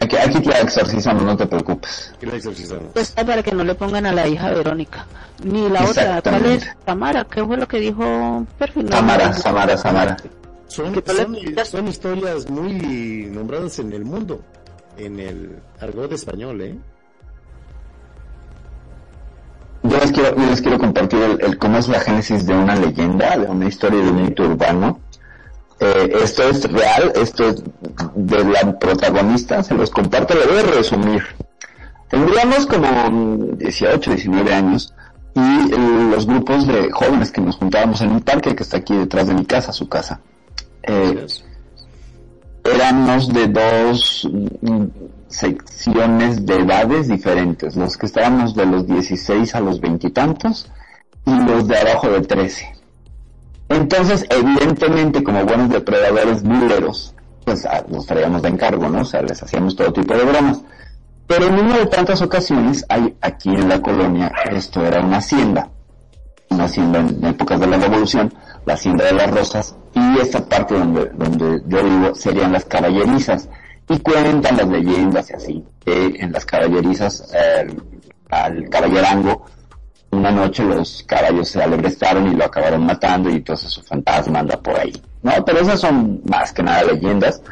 Aquí, 0.00 0.16
aquí 0.16 0.40
te 0.40 0.48
la 0.48 0.60
exorcizamos, 0.60 1.22
no 1.22 1.36
te 1.36 1.46
preocupes. 1.46 2.14
Que 2.20 2.26
la 2.26 2.36
exorcizamos. 2.36 2.92
Pues 2.92 3.08
está 3.08 3.24
para 3.24 3.42
que 3.42 3.52
no 3.52 3.64
le 3.64 3.74
pongan 3.74 4.06
a 4.06 4.12
la 4.12 4.26
hija 4.26 4.50
Verónica. 4.50 5.06
Ni 5.42 5.68
la 5.68 5.84
otra, 5.84 6.22
¿cuál 6.22 6.46
es? 6.46 6.66
Tamara, 6.84 7.24
¿qué 7.24 7.44
fue 7.44 7.56
lo 7.56 7.66
que 7.66 7.78
dijo 7.78 8.46
Perfil? 8.58 8.86
No, 8.86 8.96
Samara, 8.96 9.32
Samara, 9.32 9.76
Samara. 9.76 10.16
Son, 10.68 10.94
son 11.64 11.88
historias 11.88 12.48
muy 12.48 13.28
nombradas 13.30 13.80
en 13.80 13.92
el 13.92 14.04
mundo, 14.04 14.40
en 14.96 15.18
el 15.18 15.58
argot 15.80 16.12
español, 16.12 16.60
¿eh? 16.60 16.78
Yo 19.90 19.98
les 19.98 20.12
quiero, 20.12 20.36
yo 20.36 20.46
les 20.46 20.62
quiero 20.62 20.78
compartir 20.78 21.20
el, 21.20 21.40
el 21.40 21.58
cómo 21.58 21.78
es 21.78 21.88
la 21.88 21.98
génesis 21.98 22.46
de 22.46 22.54
una 22.54 22.76
leyenda, 22.76 23.36
de 23.36 23.46
una 23.46 23.66
historia 23.66 24.00
de 24.00 24.10
un 24.10 24.22
mito 24.22 24.44
urbano. 24.44 25.00
Eh, 25.80 26.12
esto 26.22 26.44
es 26.48 26.70
real, 26.70 27.12
esto 27.16 27.48
es 27.48 27.62
de 28.14 28.44
la 28.44 28.78
protagonista, 28.78 29.64
se 29.64 29.74
los 29.74 29.90
comparto, 29.90 30.34
le 30.34 30.46
voy 30.46 30.58
a 30.58 30.76
resumir. 30.76 31.24
Tendríamos 32.08 32.66
como 32.66 33.10
mm, 33.10 33.58
18, 33.58 34.10
19 34.12 34.54
años 34.54 34.94
y 35.34 35.70
los 36.10 36.24
grupos 36.24 36.68
de 36.68 36.90
jóvenes 36.92 37.32
que 37.32 37.40
nos 37.40 37.56
juntábamos 37.56 38.00
en 38.00 38.12
un 38.12 38.20
parque 38.20 38.54
que 38.54 38.62
está 38.62 38.76
aquí 38.76 38.94
detrás 38.94 39.26
de 39.26 39.34
mi 39.34 39.44
casa, 39.44 39.72
su 39.72 39.88
casa. 39.88 40.20
Eh, 40.84 41.26
éramos 42.64 43.32
de 43.32 43.48
dos 43.48 44.28
secciones 45.30 46.44
de 46.44 46.56
edades 46.56 47.08
diferentes, 47.08 47.76
los 47.76 47.96
que 47.96 48.06
estábamos 48.06 48.54
de 48.54 48.66
los 48.66 48.86
16 48.86 49.54
a 49.54 49.60
los 49.60 49.80
veintitantos 49.80 50.70
y, 51.24 51.34
los 51.44 51.66
de 51.66 51.78
abajo 51.78 52.08
de 52.08 52.20
13. 52.20 52.74
Entonces, 53.68 54.26
evidentemente, 54.28 55.22
como 55.22 55.44
buenos 55.44 55.70
depredadores 55.70 56.42
buleros, 56.42 57.14
pues 57.44 57.64
ah, 57.66 57.84
los 57.88 58.04
traíamos 58.04 58.42
de 58.42 58.48
encargo, 58.48 58.88
¿no? 58.88 59.02
O 59.02 59.04
sea, 59.04 59.22
les 59.22 59.42
hacíamos 59.42 59.76
todo 59.76 59.92
tipo 59.92 60.12
de 60.14 60.24
bromas. 60.24 60.60
Pero 61.26 61.46
en 61.46 61.54
una 61.54 61.78
de 61.78 61.86
tantas 61.86 62.20
ocasiones, 62.22 62.84
hay 62.88 63.16
aquí 63.20 63.50
en 63.50 63.68
la 63.68 63.80
colonia, 63.80 64.32
esto 64.50 64.84
era 64.84 65.00
una 65.00 65.18
hacienda, 65.18 65.70
una 66.48 66.64
hacienda 66.64 66.98
en 66.98 67.24
épocas 67.24 67.60
de 67.60 67.68
la 67.68 67.78
revolución, 67.78 68.34
la 68.66 68.74
hacienda 68.74 69.04
de 69.04 69.12
las 69.12 69.30
rosas, 69.30 69.76
y 69.94 70.18
esta 70.18 70.44
parte 70.44 70.76
donde, 70.76 71.06
donde 71.14 71.62
yo 71.68 71.84
vivo 71.84 72.14
serían 72.16 72.52
las 72.52 72.64
caballerizas. 72.64 73.48
Y 73.90 73.98
cuentan 73.98 74.56
las 74.56 74.68
leyendas 74.68 75.30
y 75.30 75.32
así, 75.34 75.64
que 75.84 76.14
en 76.20 76.30
las 76.30 76.46
caballerizas, 76.46 77.28
eh, 77.34 77.66
al 78.30 78.68
caballerango, 78.68 79.44
una 80.12 80.30
noche 80.30 80.62
los 80.62 81.02
caballos 81.08 81.48
se 81.48 81.60
alebrestaron 81.60 82.28
y 82.28 82.36
lo 82.36 82.44
acabaron 82.44 82.86
matando 82.86 83.28
y 83.30 83.34
entonces 83.34 83.72
su 83.72 83.82
fantasma 83.82 84.38
anda 84.38 84.56
por 84.56 84.78
ahí. 84.78 84.92
No, 85.22 85.32
pero 85.44 85.58
esas 85.58 85.80
son 85.80 86.20
más 86.24 86.52
que 86.52 86.62
nada 86.62 86.84
leyendas. 86.84 87.42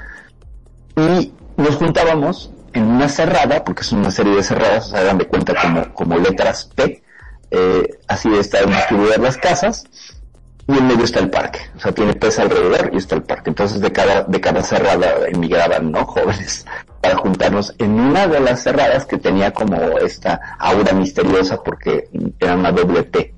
Y 0.97 1.32
nos 1.56 1.74
juntábamos 1.74 2.52
en 2.73 2.85
una 2.85 3.09
cerrada, 3.09 3.65
porque 3.65 3.82
es 3.82 3.90
una 3.90 4.12
serie 4.12 4.36
de 4.36 4.44
cerradas, 4.44 4.93
o 4.93 4.97
dan 4.97 5.19
de 5.19 5.27
cuenta 5.27 5.55
como, 5.60 5.93
como 5.93 6.19
letras 6.19 6.70
P, 6.73 7.02
eh, 7.51 7.98
así 8.06 8.28
están 8.35 8.70
distribuidas 8.70 9.19
las 9.19 9.36
casas, 9.39 9.85
y 10.69 10.77
en 10.77 10.86
medio 10.86 11.05
está 11.05 11.20
el 11.20 11.31
parque, 11.31 11.61
o 11.77 11.81
sea, 11.81 11.93
tiene 11.93 12.12
pesa 12.12 12.43
alrededor 12.43 12.90
y 12.93 12.99
está 12.99 13.15
el 13.15 13.23
parque. 13.23 13.49
Entonces 13.51 13.81
de 13.81 13.90
cada, 13.90 14.24
de 14.24 14.40
cada 14.40 14.62
cerrada 14.62 15.27
emigraban, 15.27 15.90
¿no? 15.90 16.05
Jóvenes 16.07 16.66
para 17.01 17.16
juntarnos 17.16 17.74
en 17.78 17.99
una 17.99 18.27
de 18.27 18.40
las 18.40 18.62
cerradas 18.62 19.07
que 19.07 19.19
tenía 19.19 19.53
como 19.53 19.77
esta 19.99 20.57
aura 20.59 20.93
misteriosa 20.93 21.62
porque 21.62 22.09
era 22.39 22.55
una 22.55 22.70
doble 22.70 23.05
T. 23.05 23.35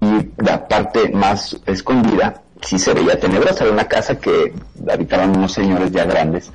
Y 0.00 0.30
la 0.42 0.66
parte 0.66 1.10
más 1.10 1.56
escondida 1.66 2.42
sí 2.62 2.78
se 2.78 2.94
veía 2.94 3.20
tenebrosa, 3.20 3.64
era 3.64 3.72
una 3.72 3.84
casa 3.84 4.18
que 4.18 4.54
habitaban 4.90 5.36
unos 5.36 5.52
señores 5.52 5.90
ya 5.92 6.04
grandes 6.04 6.50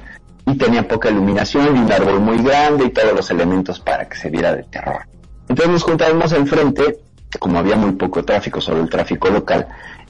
y 0.47 0.57
tenía 0.57 0.87
poca 0.87 1.09
iluminación 1.09 1.75
y 1.75 1.79
un 1.79 1.91
árbol 1.91 2.19
muy 2.21 2.41
grande 2.41 2.85
y 2.85 2.89
todos 2.89 3.13
los 3.13 3.29
elementos 3.29 3.79
para 3.79 4.07
que 4.07 4.17
se 4.17 4.29
viera 4.29 4.55
de 4.55 4.63
terror. 4.63 5.01
Entonces 5.49 5.73
nos 5.73 5.83
juntábamos 5.83 6.31
enfrente, 6.31 6.99
como 7.39 7.59
había 7.59 7.75
muy 7.75 7.91
poco 7.91 8.23
tráfico, 8.23 8.61
solo 8.61 8.81
el 8.81 8.89
tráfico 8.89 9.29
local, 9.29 9.67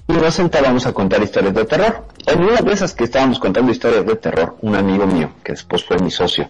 y 0.08 0.14
nos 0.14 0.34
sentábamos 0.34 0.86
a 0.86 0.94
contar 0.94 1.22
historias 1.22 1.54
de 1.54 1.66
terror. 1.66 2.06
En 2.26 2.44
una 2.44 2.62
de 2.62 2.74
esas 2.74 2.94
que 2.94 3.04
estábamos 3.04 3.40
contando 3.40 3.72
historias 3.72 4.06
de 4.06 4.16
terror, 4.16 4.56
un 4.62 4.76
amigo 4.76 5.06
mío, 5.06 5.32
que 5.44 5.52
después 5.52 5.84
fue 5.84 5.98
mi 5.98 6.12
socio, 6.12 6.48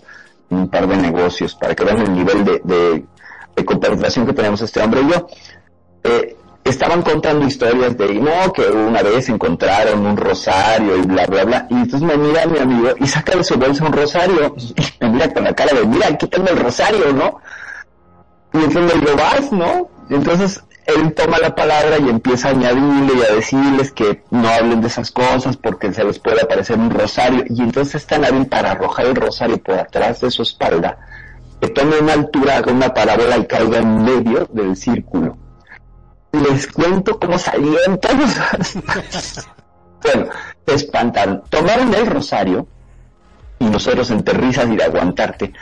un 0.50 0.70
par 0.70 0.88
de 0.88 0.98
negocios, 0.98 1.56
para 1.56 1.76
que 1.76 1.84
vean 1.84 2.02
el 2.02 2.14
nivel 2.14 2.46
de, 2.46 2.62
de, 2.64 3.06
de 3.56 3.66
conversación 3.66 4.26
que 4.26 4.34
tenemos 4.34 4.62
este 4.62 4.82
hombre 4.82 5.02
y 5.02 5.10
yo, 5.10 5.28
eh, 6.04 6.36
estaban 6.64 7.02
contando 7.02 7.46
historias 7.46 7.98
de, 7.98 8.14
no, 8.16 8.54
que 8.54 8.62
una 8.68 9.02
vez 9.02 9.30
encontraron 9.30 10.06
un 10.06 10.18
rosario 10.18 10.98
y 10.98 11.02
bla, 11.02 11.26
bla, 11.26 11.44
bla, 11.46 11.68
y 11.70 11.76
entonces 11.76 12.02
me 12.02 12.18
mira 12.18 12.46
mi 12.46 12.60
amigo 12.60 12.90
y 13.00 13.08
saca 13.08 13.36
de 13.36 13.44
su 13.44 13.56
bolsa 13.56 13.86
un 13.86 13.94
rosario, 13.94 14.56
y 14.58 14.74
me 15.02 15.10
mira 15.10 15.34
con 15.34 15.44
la 15.44 15.54
cara 15.54 15.74
de, 15.74 15.86
mira, 15.86 16.16
tengo 16.18 16.48
el 16.48 16.58
rosario, 16.58 17.12
¿no? 17.14 17.40
Y 18.54 18.64
entonces 18.64 18.96
le 18.96 19.02
digo, 19.02 19.18
vas, 19.18 19.52
¿no? 19.52 19.90
Entonces 20.10 20.64
él 20.88 21.14
toma 21.14 21.38
la 21.38 21.54
palabra 21.54 21.98
y 22.00 22.10
empieza 22.10 22.48
a 22.48 22.52
añadirle 22.52 23.14
y 23.16 23.22
a 23.22 23.36
decirles 23.36 23.92
que 23.92 24.24
no 24.32 24.48
hablen 24.48 24.80
de 24.80 24.88
esas 24.88 25.12
cosas 25.12 25.58
porque 25.58 25.94
se 25.94 26.04
les 26.04 26.18
puede 26.18 26.42
aparecer 26.42 26.80
un 26.80 26.90
rosario. 26.90 27.44
Y 27.50 27.62
entonces 27.62 27.96
es 27.96 28.08
tan 28.08 28.24
hábil 28.24 28.48
para 28.48 28.72
arrojar 28.72 29.08
el 29.08 29.16
rosario 29.16 29.58
por 29.62 29.76
atrás 29.76 30.22
de 30.22 30.32
su 30.32 30.44
espalda 30.44 30.98
que 31.60 31.68
tome 31.70 32.00
una 32.00 32.14
altura, 32.14 32.58
haga 32.58 32.72
una 32.72 32.94
parábola 32.94 33.38
y 33.38 33.46
caiga 33.46 33.80
en 33.80 34.04
medio 34.04 34.48
del 34.52 34.76
círculo. 34.76 35.38
Les 36.32 36.68
cuento 36.68 37.20
cómo 37.20 37.38
salieron 37.38 38.00
todos. 38.00 38.38
bueno, 40.04 40.28
se 40.66 40.76
espantaron. 40.76 41.44
Tomaron 41.50 41.94
el 41.94 42.06
rosario 42.06 42.68
y 43.60 43.66
nosotros 43.66 44.10
entre 44.12 44.36
risas 44.36 44.70
y 44.70 44.76
de 44.76 44.84
aguantarte 44.84 45.54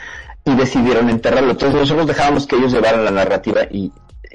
y 0.44 0.54
decidieron 0.54 1.08
enterrarlo. 1.08 1.52
Entonces 1.52 1.80
nosotros 1.80 2.06
dejábamos 2.06 2.46
que 2.46 2.56
ellos 2.56 2.72
llevaran 2.72 3.04
la 3.04 3.10
narrativa 3.10 3.62
y, 3.70 3.90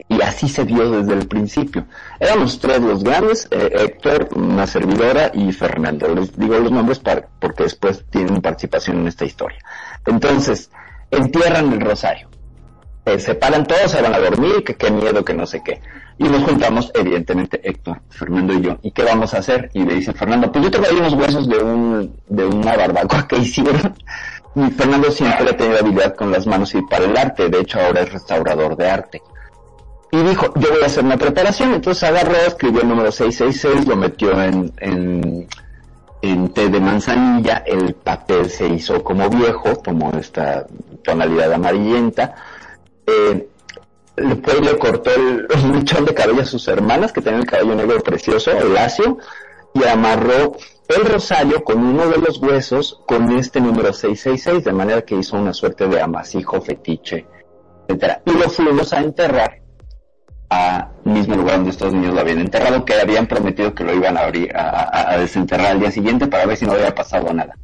y 0.08 0.22
así 0.22 0.48
se 0.48 0.64
vio 0.64 0.90
desde 0.90 1.14
el 1.14 1.28
principio. 1.28 1.86
Éramos 2.20 2.60
tres 2.60 2.82
los 2.82 3.04
grandes, 3.04 3.48
eh, 3.52 3.72
Héctor, 3.74 4.30
una 4.36 4.68
servidora 4.68 5.32
y 5.34 5.52
Fernando. 5.52 6.14
Les 6.14 6.38
digo 6.38 6.60
los 6.60 6.72
nombres 6.72 7.00
para, 7.00 7.28
porque 7.40 7.64
después 7.64 8.04
tienen 8.10 8.42
participación 8.42 9.00
en 9.00 9.08
esta 9.08 9.26
historia. 9.26 9.60
Entonces, 10.06 10.70
entierran 11.10 11.72
el 11.74 11.82
rosario. 11.82 12.30
Eh, 13.06 13.20
se 13.20 13.34
paran 13.34 13.66
todos, 13.66 13.92
se 13.92 14.02
van 14.02 14.14
a 14.14 14.20
dormir, 14.20 14.64
que 14.64 14.76
qué 14.76 14.92
miedo, 14.92 15.26
que 15.26 15.34
no 15.34 15.46
sé 15.48 15.62
qué. 15.64 15.82
Y 16.20 16.26
nos 16.26 16.44
juntamos, 16.44 16.92
evidentemente, 16.94 17.60
Héctor, 17.64 18.02
Fernando 18.10 18.54
y 18.54 18.62
yo. 18.62 18.78
¿Y 18.84 18.92
qué 18.92 19.04
vamos 19.04 19.34
a 19.34 19.40
hacer? 19.40 19.72
Y 19.74 19.84
le 19.84 19.96
dice 19.96 20.14
Fernando, 20.14 20.52
pues 20.52 20.66
yo 20.66 20.72
tengo 20.72 20.86
ahí 20.88 20.96
unos 20.96 21.14
huesos 21.14 21.50
de 21.50 21.58
un, 21.58 22.16
de 22.28 22.46
una 22.46 22.78
barbacoa 22.78 23.28
que 23.28 23.38
hicieron. 23.38 23.96
Y 24.54 24.70
Fernando 24.72 25.10
siempre 25.10 25.50
ha 25.50 25.58
tenido 25.58 25.80
habilidad 25.80 26.14
con 26.16 26.32
las 26.32 26.46
manos 26.46 26.76
y 26.76 26.82
para 26.82 27.06
el 27.06 27.16
arte, 27.16 27.50
de 27.50 27.62
hecho 27.62 27.80
ahora 27.80 28.02
es 28.02 28.12
restaurador 28.12 28.76
de 28.76 28.90
arte. 28.90 29.22
Y 30.12 30.22
dijo, 30.24 30.54
yo 30.56 30.70
voy 30.70 30.84
a 30.84 30.88
hacer 30.88 31.06
una 31.06 31.18
preparación. 31.18 31.74
Entonces 31.74 32.04
agarró, 32.04 32.36
escribió 32.36 32.82
el 32.82 32.90
número 32.90 33.12
666, 33.12 33.88
lo 33.88 33.96
metió 33.96 34.42
en, 34.42 34.72
en, 34.80 35.48
en 36.22 36.50
té 36.50 36.70
de 36.70 36.80
manzanilla, 36.82 37.64
el 37.66 37.96
papel 37.96 38.50
se 38.50 38.68
hizo 38.68 39.04
como 39.04 39.30
viejo, 39.30 39.82
como 39.82 40.12
esta 40.12 40.68
tonalidad 41.04 41.54
amarillenta. 41.54 42.36
Eh, 43.08 43.48
después 44.18 44.60
le 44.60 44.78
cortó 44.78 45.12
el, 45.16 45.48
un 45.64 45.72
mechón 45.72 46.04
de 46.04 46.14
cabello 46.14 46.42
a 46.42 46.46
sus 46.46 46.68
hermanas, 46.68 47.14
que 47.14 47.22
tenían 47.22 47.44
el 47.44 47.48
cabello 47.48 47.74
negro 47.74 48.02
precioso, 48.02 48.52
el 48.52 48.74
lacio, 48.74 49.18
y 49.74 49.86
amarró 49.86 50.58
el 50.90 51.06
rosario 51.06 51.64
con 51.64 51.78
uno 51.86 52.10
de 52.10 52.18
los 52.18 52.38
huesos 52.40 53.00
con 53.08 53.32
este 53.38 53.62
número 53.62 53.94
666, 53.94 54.66
de 54.66 54.74
manera 54.74 55.04
que 55.04 55.16
hizo 55.16 55.38
una 55.38 55.54
suerte 55.54 55.88
de 55.88 56.02
amasijo 56.02 56.60
fetiche, 56.60 57.26
etcétera. 57.88 58.22
Y 58.26 58.32
lo 58.32 58.50
fuimos 58.50 58.92
a 58.92 59.00
enterrar 59.00 59.61
a 60.54 60.90
mismo 61.06 61.36
lugar 61.36 61.56
donde 61.56 61.70
estos 61.70 61.94
niños 61.94 62.14
lo 62.14 62.20
habían 62.20 62.40
enterrado, 62.40 62.84
que 62.84 62.94
habían 62.94 63.26
prometido 63.26 63.74
que 63.74 63.86
lo 63.86 63.96
iban 63.96 64.18
a, 64.18 64.22
abrir, 64.22 64.54
a, 64.54 65.14
a 65.14 65.18
desenterrar 65.18 65.68
al 65.68 65.80
día 65.80 65.92
siguiente 65.92 66.28
para 66.28 66.46
ver 66.46 66.58
si 66.58 66.66
no 66.66 66.74
había 66.74 66.94
pasado 66.94 67.34
nada. 67.34 67.56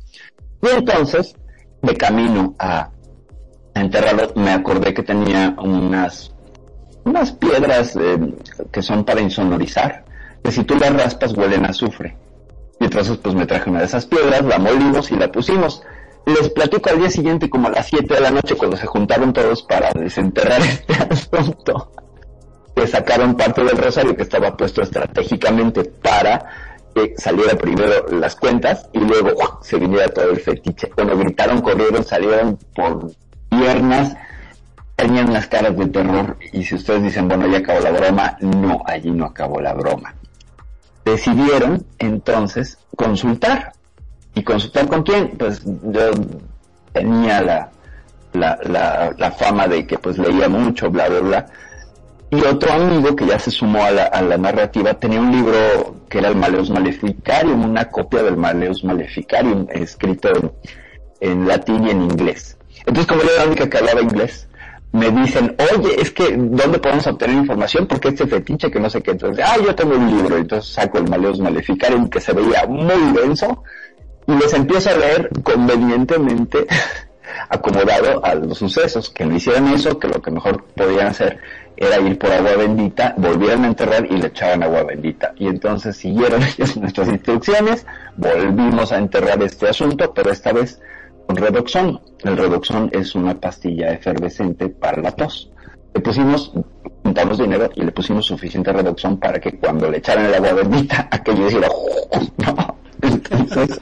Y 0.62 0.68
entonces, 0.70 1.36
de 1.82 1.98
camino 1.98 2.56
a, 2.58 2.90
a 3.74 3.80
enterrarlo, 3.82 4.32
me 4.36 4.52
acordé 4.52 4.94
que 4.94 5.04
tenía 5.04 5.54
unas, 5.62 6.34
unas 7.04 7.34
piedras 7.34 7.98
eh, 7.98 8.34
que 8.72 8.82
son 8.82 9.04
para 9.04 9.20
insonorizar, 9.20 10.06
que 10.42 10.52
si 10.54 10.64
tú 10.64 10.76
las 10.76 10.94
raspas 10.94 11.34
huelen 11.34 11.66
a 11.66 11.70
azufre. 11.70 12.16
Y 12.80 12.86
entonces 12.86 13.18
pues 13.18 13.36
me 13.36 13.46
traje 13.46 13.70
una 13.70 13.80
de 13.80 13.86
esas 13.86 14.06
piedras, 14.06 14.46
la 14.46 14.60
molimos 14.60 15.12
y 15.12 15.18
la 15.18 15.30
pusimos. 15.30 15.84
Les 16.26 16.50
platico 16.52 16.90
al 16.90 17.00
día 17.00 17.10
siguiente 17.10 17.50
como 17.50 17.68
a 17.68 17.72
las 17.72 17.88
7 17.88 18.14
de 18.14 18.22
la 18.22 18.32
noche 18.32 18.56
cuando 18.56 18.78
se 18.78 18.86
juntaron 18.86 19.34
todos 19.34 19.64
para 19.64 19.92
desenterrar 19.92 20.62
este 21.10 21.38
asunto 21.38 21.92
que 22.78 22.88
sacaron 22.88 23.36
parte 23.36 23.64
del 23.64 23.76
rosario 23.76 24.16
que 24.16 24.22
estaba 24.22 24.56
puesto 24.56 24.84
estratégicamente 24.84 25.84
para 25.84 26.46
que 26.94 27.16
saliera 27.18 27.56
primero 27.56 28.06
las 28.12 28.36
cuentas 28.36 28.88
y 28.94 29.00
luego 29.00 29.60
se 29.64 29.78
viniera 29.78 30.08
todo 30.10 30.30
el 30.30 30.40
fetiche. 30.40 30.90
Cuando 30.90 31.18
gritaron, 31.18 31.62
corrieron, 31.62 32.04
salieron 32.04 32.58
por 32.76 33.12
piernas, 33.50 34.16
tenían 34.96 35.34
las 35.34 35.48
caras 35.48 35.76
de 35.76 35.88
terror 35.88 36.38
y 36.54 36.64
si 36.64 36.76
ustedes 36.76 37.02
dicen, 37.02 37.28
bueno, 37.28 37.48
ya 37.48 37.58
acabó 37.58 37.80
la 37.80 37.92
broma, 37.92 38.38
no, 38.42 38.84
allí 38.86 39.10
no 39.10 39.26
acabó 39.26 39.60
la 39.60 39.74
broma. 39.74 40.14
Decidieron 41.04 41.84
entonces 41.98 42.78
consultar. 42.96 43.74
¿Y 44.36 44.44
consultar 44.44 44.88
con 44.88 45.02
quién? 45.02 45.30
Pues 45.30 45.64
yo 45.66 46.12
tenía 46.94 47.42
la, 47.42 47.72
la, 48.34 48.60
la, 48.64 49.16
la 49.18 49.32
fama 49.32 49.68
de 49.68 49.88
que 49.88 49.98
pues 49.98 50.20
leía 50.20 50.48
mucho, 50.48 50.92
bla, 50.92 51.10
bla, 51.10 51.20
bla 51.22 51.46
y 52.30 52.42
otro 52.42 52.74
amigo 52.74 53.16
que 53.16 53.26
ya 53.26 53.40
se 53.40 53.52
sumó 53.52 53.84
a 53.84 53.92
la, 53.92 54.38
narrativa 54.38 54.94
tenía 54.96 55.22
un 55.22 55.32
libro 55.32 55.96
que 56.10 56.20
era 56.20 56.30
el 56.30 56.36
Maleus 56.36 56.70
Maleficarium, 56.70 57.64
una 57.64 57.90
copia 57.90 58.24
del 58.24 58.38
Maleus 58.38 58.84
Maleficarium 58.84 59.68
escrito 59.70 60.30
en, 60.30 60.52
en 61.22 61.48
latín 61.48 61.88
y 61.88 61.92
en 61.92 62.02
inglés. 62.04 62.58
Entonces, 62.80 63.06
como 63.08 63.22
yo 63.22 63.30
era 63.30 63.44
la 63.44 63.48
única 63.48 63.70
que 63.70 63.78
hablaba 63.78 64.02
inglés, 64.02 64.48
me 64.92 65.12
dicen, 65.12 65.56
oye, 65.74 66.02
es 66.02 66.12
que, 66.12 66.36
¿dónde 66.36 66.80
podemos 66.80 67.06
obtener 67.08 67.36
información? 67.38 67.88
Porque 67.88 68.10
este 68.10 68.28
fetiche 68.28 68.72
que 68.72 68.80
no 68.80 68.90
sé 68.90 69.02
qué. 69.02 69.12
Entonces, 69.12 69.44
ah, 69.48 69.58
yo 69.64 69.76
tengo 69.76 69.96
un 69.96 70.08
libro. 70.08 70.38
Entonces 70.38 70.74
saco 70.74 70.98
el 70.98 71.08
Maleus 71.08 71.40
Maleficarium 71.40 72.10
que 72.10 72.20
se 72.20 72.34
veía 72.34 72.66
muy 72.68 73.14
denso 73.14 73.64
y 74.26 74.34
les 74.34 74.54
empiezo 74.54 74.90
a 74.90 74.98
leer 74.98 75.30
convenientemente 75.44 76.68
acomodado 77.50 78.24
a 78.24 78.36
los 78.36 78.58
sucesos, 78.58 79.10
que 79.10 79.26
no 79.26 79.36
hicieran 79.36 79.68
eso, 79.68 80.00
que 80.00 80.08
lo 80.08 80.22
que 80.22 80.32
mejor 80.32 80.64
podían 80.76 81.08
hacer 81.08 81.40
era 81.78 82.00
ir 82.00 82.18
por 82.18 82.32
agua 82.32 82.56
bendita, 82.56 83.14
volvieran 83.18 83.64
a 83.64 83.68
enterrar 83.68 84.06
y 84.06 84.18
le 84.18 84.28
echaban 84.28 84.64
agua 84.64 84.84
bendita. 84.84 85.34
Y 85.38 85.48
entonces 85.48 85.96
siguieron 85.96 86.42
ellos 86.58 86.76
nuestras 86.78 87.08
instrucciones, 87.08 87.86
volvimos 88.18 88.92
a 88.92 88.98
enterrar 88.98 89.42
este 89.44 89.70
asunto, 89.70 90.12
pero 90.14 90.32
esta 90.32 90.52
vez 90.52 90.82
con 91.28 91.36
redoxón. 91.36 92.02
El 92.24 92.38
redoxón 92.38 92.90
es 92.92 93.14
una 93.14 93.40
pastilla 93.40 93.92
efervescente 93.92 94.70
para 94.70 95.02
la 95.02 95.12
tos. 95.12 95.52
Le 95.94 96.02
pusimos, 96.02 96.52
juntamos 97.04 97.38
dinero 97.38 97.70
y 97.76 97.84
le 97.84 97.92
pusimos 97.92 98.26
suficiente 98.26 98.74
redoxón 98.74 99.20
para 99.20 99.40
que 99.40 99.58
cuando 99.58 99.90
le 99.90 99.98
echaran 99.98 100.26
el 100.26 100.34
agua 100.34 100.54
bendita, 100.54 101.08
aquello 101.12 101.48
hiciera, 101.48 101.68
no. 102.38 102.78
Entonces, 103.02 103.80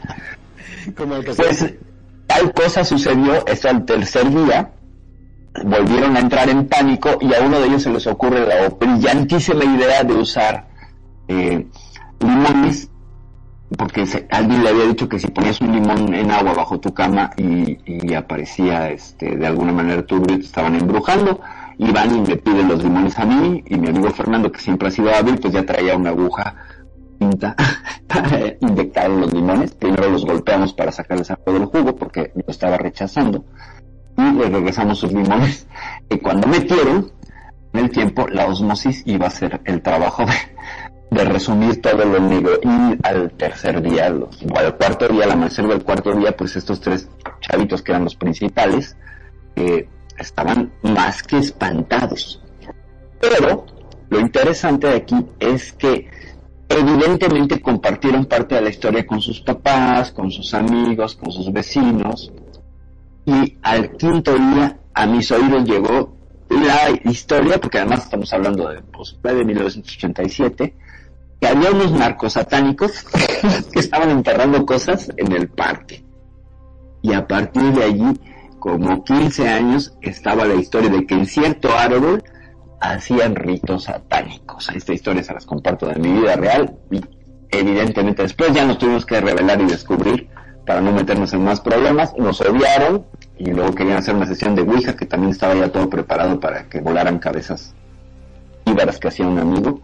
Como 0.97 1.15
el 1.15 1.23
que 1.23 1.33
pues, 1.33 1.73
tal 2.27 2.53
cosa 2.53 2.83
sucedió, 2.83 3.45
esto 3.47 3.69
al 3.69 3.85
tercer 3.85 4.29
día, 4.29 4.69
volvieron 5.63 6.17
a 6.17 6.19
entrar 6.19 6.49
en 6.49 6.67
pánico 6.67 7.17
y 7.21 7.33
a 7.33 7.41
uno 7.41 7.59
de 7.59 7.67
ellos 7.67 7.83
se 7.83 7.89
les 7.89 8.05
ocurre 8.07 8.45
la 8.45 8.69
brillantísima 8.69 9.63
idea 9.63 10.03
de 10.03 10.13
usar 10.13 10.67
eh, 11.27 11.65
limones, 12.19 12.89
porque 13.77 14.05
se, 14.05 14.27
alguien 14.29 14.63
le 14.63 14.69
había 14.69 14.85
dicho 14.85 15.07
que 15.07 15.19
si 15.19 15.27
ponías 15.27 15.61
un 15.61 15.71
limón 15.71 16.13
en 16.13 16.31
agua 16.31 16.53
bajo 16.53 16.79
tu 16.79 16.93
cama 16.93 17.31
y, 17.37 17.77
y 17.85 18.13
aparecía 18.13 18.89
este, 18.89 19.35
de 19.35 19.47
alguna 19.47 19.71
manera 19.71 20.05
turbio, 20.05 20.37
te 20.37 20.45
estaban 20.45 20.75
embrujando, 20.75 21.39
y 21.77 21.91
van 21.91 22.15
y 22.15 22.21
me 22.21 22.37
piden 22.37 22.67
los 22.67 22.83
limones 22.83 23.17
a 23.19 23.25
mí, 23.25 23.63
y 23.67 23.77
mi 23.77 23.89
amigo 23.89 24.09
Fernando, 24.11 24.51
que 24.51 24.59
siempre 24.59 24.87
ha 24.87 24.91
sido 24.91 25.13
hábil, 25.13 25.37
pues 25.39 25.53
ya 25.53 25.65
traía 25.65 25.95
una 25.95 26.11
aguja 26.11 26.55
tinta 27.19 27.55
para 28.07 28.55
inyectar 28.59 29.09
los 29.09 29.33
limones. 29.33 29.73
Primero 29.73 30.09
los 30.09 30.25
golpeamos 30.25 30.73
para 30.73 30.91
sacarles 30.91 31.31
algo 31.31 31.53
del 31.53 31.65
jugo 31.65 31.95
porque 31.95 32.31
lo 32.35 32.43
estaba 32.47 32.77
rechazando. 32.77 33.45
Y 34.17 34.31
le 34.31 34.49
regresamos 34.49 34.99
sus 34.99 35.11
limones. 35.11 35.67
Y 36.09 36.17
cuando 36.19 36.47
metieron, 36.47 37.11
en 37.73 37.79
el 37.79 37.89
tiempo, 37.89 38.27
la 38.27 38.47
osmosis 38.47 39.03
iba 39.05 39.27
a 39.27 39.29
ser 39.29 39.61
el 39.65 39.81
trabajo 39.81 40.25
de, 41.11 41.23
resumir 41.25 41.81
todo 41.81 42.03
lo 42.05 42.19
negro. 42.19 42.59
Y 42.63 42.97
al 43.03 43.31
tercer 43.31 43.81
día, 43.81 44.09
los- 44.09 44.41
o 44.43 44.57
al 44.57 44.75
cuarto 44.75 45.07
día, 45.07 45.25
al 45.25 45.31
amanecer 45.31 45.67
del 45.67 45.83
cuarto 45.83 46.13
día, 46.13 46.35
pues 46.35 46.55
estos 46.55 46.79
tres 46.81 47.09
chavitos 47.41 47.81
que 47.81 47.91
eran 47.91 48.03
los 48.05 48.15
principales, 48.15 48.95
estaban 50.17 50.71
más 50.81 51.23
que 51.23 51.37
espantados. 51.37 52.41
Pero 53.19 53.65
lo 54.09 54.19
interesante 54.19 54.87
de 54.87 54.95
aquí 54.95 55.15
es 55.39 55.73
que 55.73 56.09
evidentemente 56.69 57.61
compartieron 57.61 58.25
parte 58.25 58.55
de 58.55 58.61
la 58.61 58.69
historia 58.69 59.05
con 59.05 59.21
sus 59.21 59.41
papás, 59.41 60.11
con 60.11 60.31
sus 60.31 60.53
amigos, 60.53 61.15
con 61.15 61.31
sus 61.31 61.51
vecinos. 61.51 62.31
Y 63.25 63.57
al 63.61 63.91
quinto 63.97 64.35
día 64.35 64.77
a 64.93 65.05
mis 65.05 65.31
oídos 65.31 65.65
llegó 65.65 66.15
la 66.49 66.91
historia, 67.09 67.59
porque 67.59 67.79
además 67.79 68.03
estamos 68.03 68.31
hablando 68.33 68.69
de, 68.69 68.81
pues, 68.81 69.17
de 69.21 69.45
1987, 69.45 70.75
que 71.41 71.47
había 71.47 71.71
unos 71.71 71.91
narcos 71.91 72.33
satánicos 72.33 73.03
que 73.73 73.79
estaban 73.79 74.09
enterrando 74.11 74.65
cosas 74.65 75.11
en 75.17 75.31
el 75.31 75.49
parque. 75.49 76.05
Y 77.01 77.13
a 77.13 77.27
partir 77.27 77.63
de 77.73 77.83
allí, 77.83 78.19
como 78.59 79.03
15 79.03 79.47
años, 79.47 79.93
estaba 80.01 80.45
la 80.45 80.55
historia 80.55 80.89
de 80.89 81.05
que 81.05 81.15
en 81.15 81.25
cierto 81.25 81.75
árbol 81.77 82.23
hacían 82.79 83.35
ritos 83.35 83.83
satánicos. 83.85 84.69
Esta 84.69 84.93
historia 84.93 85.23
se 85.23 85.33
las 85.33 85.45
comparto 85.45 85.87
de 85.87 85.95
mi 85.95 86.11
vida 86.11 86.35
real 86.35 86.75
y 86.91 87.01
evidentemente 87.49 88.23
después 88.23 88.53
ya 88.53 88.65
nos 88.65 88.77
tuvimos 88.77 89.05
que 89.05 89.21
revelar 89.21 89.61
y 89.61 89.65
descubrir 89.65 90.29
para 90.65 90.81
no 90.81 90.91
meternos 90.91 91.33
en 91.33 91.43
más 91.43 91.61
problemas. 91.61 92.13
Nos 92.17 92.41
odiaron 92.41 93.05
y 93.37 93.51
luego 93.51 93.73
querían 93.73 93.97
hacer 93.97 94.15
una 94.15 94.25
sesión 94.25 94.55
de 94.55 94.63
Ouija 94.63 94.95
que 94.95 95.05
también 95.05 95.31
estaba 95.31 95.55
ya 95.55 95.69
todo 95.69 95.89
preparado 95.89 96.39
para 96.39 96.63
que 96.63 96.81
volaran 96.81 97.19
cabezas 97.19 97.73
íbaras 98.65 98.97
que 98.97 99.07
hacía 99.07 99.27
un 99.27 99.39
amigo. 99.39 99.81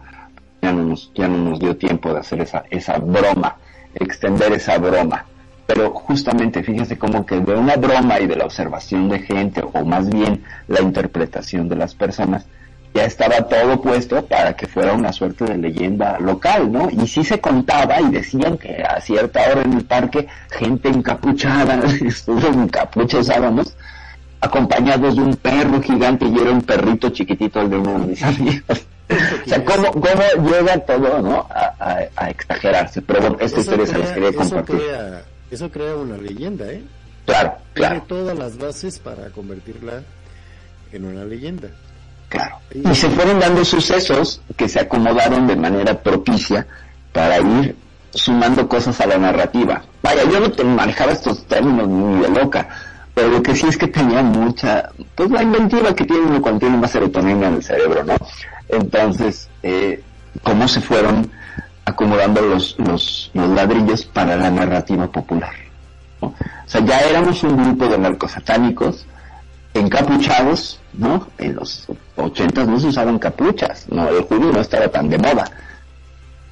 Ya 0.60 0.72
no 0.72 0.84
nos, 0.84 1.12
ya 1.14 1.28
no 1.28 1.38
nos 1.38 1.58
dio 1.58 1.76
tiempo 1.76 2.12
de 2.12 2.20
hacer 2.20 2.40
esa, 2.40 2.64
esa 2.70 2.98
broma, 2.98 3.56
extender 3.94 4.52
esa 4.52 4.78
broma. 4.78 5.26
Pero 5.66 5.90
justamente 5.90 6.62
fíjese 6.62 6.98
como 6.98 7.24
que 7.24 7.40
de 7.40 7.54
una 7.54 7.76
broma 7.76 8.20
y 8.20 8.26
de 8.26 8.36
la 8.36 8.44
observación 8.44 9.08
de 9.08 9.20
gente, 9.20 9.62
o 9.72 9.84
más 9.84 10.08
bien 10.08 10.44
la 10.68 10.80
interpretación 10.80 11.68
de 11.68 11.76
las 11.76 11.94
personas, 11.94 12.46
ya 12.94 13.04
estaba 13.04 13.48
todo 13.48 13.80
puesto 13.80 14.24
para 14.26 14.54
que 14.54 14.66
fuera 14.66 14.92
una 14.92 15.12
suerte 15.12 15.44
de 15.44 15.56
leyenda 15.56 16.18
local, 16.20 16.70
¿no? 16.70 16.88
Y 16.90 17.06
sí 17.06 17.24
se 17.24 17.40
contaba 17.40 18.00
y 18.00 18.10
decían 18.10 18.58
que 18.58 18.82
a 18.82 19.00
cierta 19.00 19.40
hora 19.50 19.62
en 19.62 19.72
el 19.74 19.84
parque 19.84 20.26
gente 20.50 20.88
encapuchada, 20.88 21.82
estuvo 22.06 22.46
encapuchos 22.48 23.26
sábanos, 23.26 23.74
acompañados 24.40 25.16
de 25.16 25.22
un 25.22 25.36
perro 25.36 25.80
gigante 25.80 26.26
y 26.26 26.36
era 26.36 26.50
un 26.50 26.62
perrito 26.62 27.08
chiquitito 27.10 27.60
el 27.62 27.70
de 27.70 27.76
uno 27.78 27.92
de 28.00 28.06
mis 28.08 28.22
amigos. 28.22 28.86
O 29.10 29.48
sea, 29.48 29.64
cómo, 29.64 29.90
cómo 29.92 30.48
llega 30.50 30.78
todo, 30.78 31.20
¿no? 31.20 31.46
A, 31.50 31.74
a, 31.78 31.98
a 32.16 32.30
exagerarse. 32.30 33.02
Pero 33.02 33.20
bueno, 33.20 33.36
esta 33.40 33.60
historia 33.60 33.86
se 33.86 33.98
las 33.98 34.10
quería 34.12 34.30
eso, 34.30 34.38
compartir. 34.38 34.76
crea, 34.76 35.22
eso 35.50 35.70
crea 35.70 35.96
una 35.96 36.16
leyenda, 36.16 36.64
¿eh? 36.70 36.82
Claro, 37.26 37.52
Tiene 37.74 37.88
claro, 37.88 38.04
todas 38.08 38.38
las 38.38 38.56
bases 38.58 38.98
para 38.98 39.28
convertirla 39.30 40.02
en 40.92 41.04
una 41.04 41.24
leyenda. 41.24 41.68
Claro. 42.32 42.56
Y 42.72 42.94
se 42.94 43.10
fueron 43.10 43.38
dando 43.38 43.62
sucesos 43.64 44.40
que 44.56 44.66
se 44.68 44.80
acomodaron 44.80 45.46
de 45.46 45.54
manera 45.54 46.00
propicia 46.02 46.66
para 47.12 47.38
ir 47.38 47.76
sumando 48.10 48.66
cosas 48.66 48.98
a 49.02 49.06
la 49.06 49.18
narrativa. 49.18 49.82
Vaya, 50.02 50.24
yo 50.24 50.40
no 50.40 50.50
te 50.50 50.64
manejaba 50.64 51.12
estos 51.12 51.46
términos 51.46 51.88
ni 51.88 52.22
de 52.22 52.30
loca, 52.30 52.68
pero 53.14 53.28
lo 53.28 53.42
que 53.42 53.54
sí 53.54 53.66
es 53.66 53.76
que 53.76 53.88
tenía 53.88 54.22
mucha, 54.22 54.88
pues 55.14 55.30
la 55.30 55.42
inventiva 55.42 55.94
que 55.94 56.04
tiene 56.04 56.22
uno 56.22 56.40
cuando 56.40 56.60
tiene 56.60 56.78
más 56.78 56.90
serotonina 56.90 57.48
en 57.48 57.54
el 57.56 57.62
cerebro, 57.62 58.02
¿no? 58.02 58.16
Entonces, 58.68 59.50
eh, 59.62 60.02
cómo 60.42 60.66
se 60.66 60.80
fueron 60.80 61.30
acomodando 61.84 62.40
los, 62.40 62.76
los, 62.78 63.30
los 63.34 63.48
ladrillos 63.50 64.06
para 64.06 64.36
la 64.36 64.50
narrativa 64.50 65.06
popular. 65.06 65.52
O 66.20 66.32
sea, 66.64 66.80
ya 66.82 67.00
éramos 67.00 67.42
un 67.42 67.62
grupo 67.62 67.88
de 67.88 67.98
narcosatánicos 67.98 69.04
encapuchados, 69.74 70.80
¿no? 70.92 71.26
En 71.38 71.56
los 71.56 71.86
ochentas 72.16 72.66
no 72.68 72.78
se 72.78 72.88
usaban 72.88 73.18
capuchas, 73.18 73.86
no, 73.90 74.08
el 74.08 74.22
judío 74.22 74.52
no 74.52 74.60
estaba 74.60 74.88
tan 74.88 75.08
de 75.08 75.18
moda. 75.18 75.50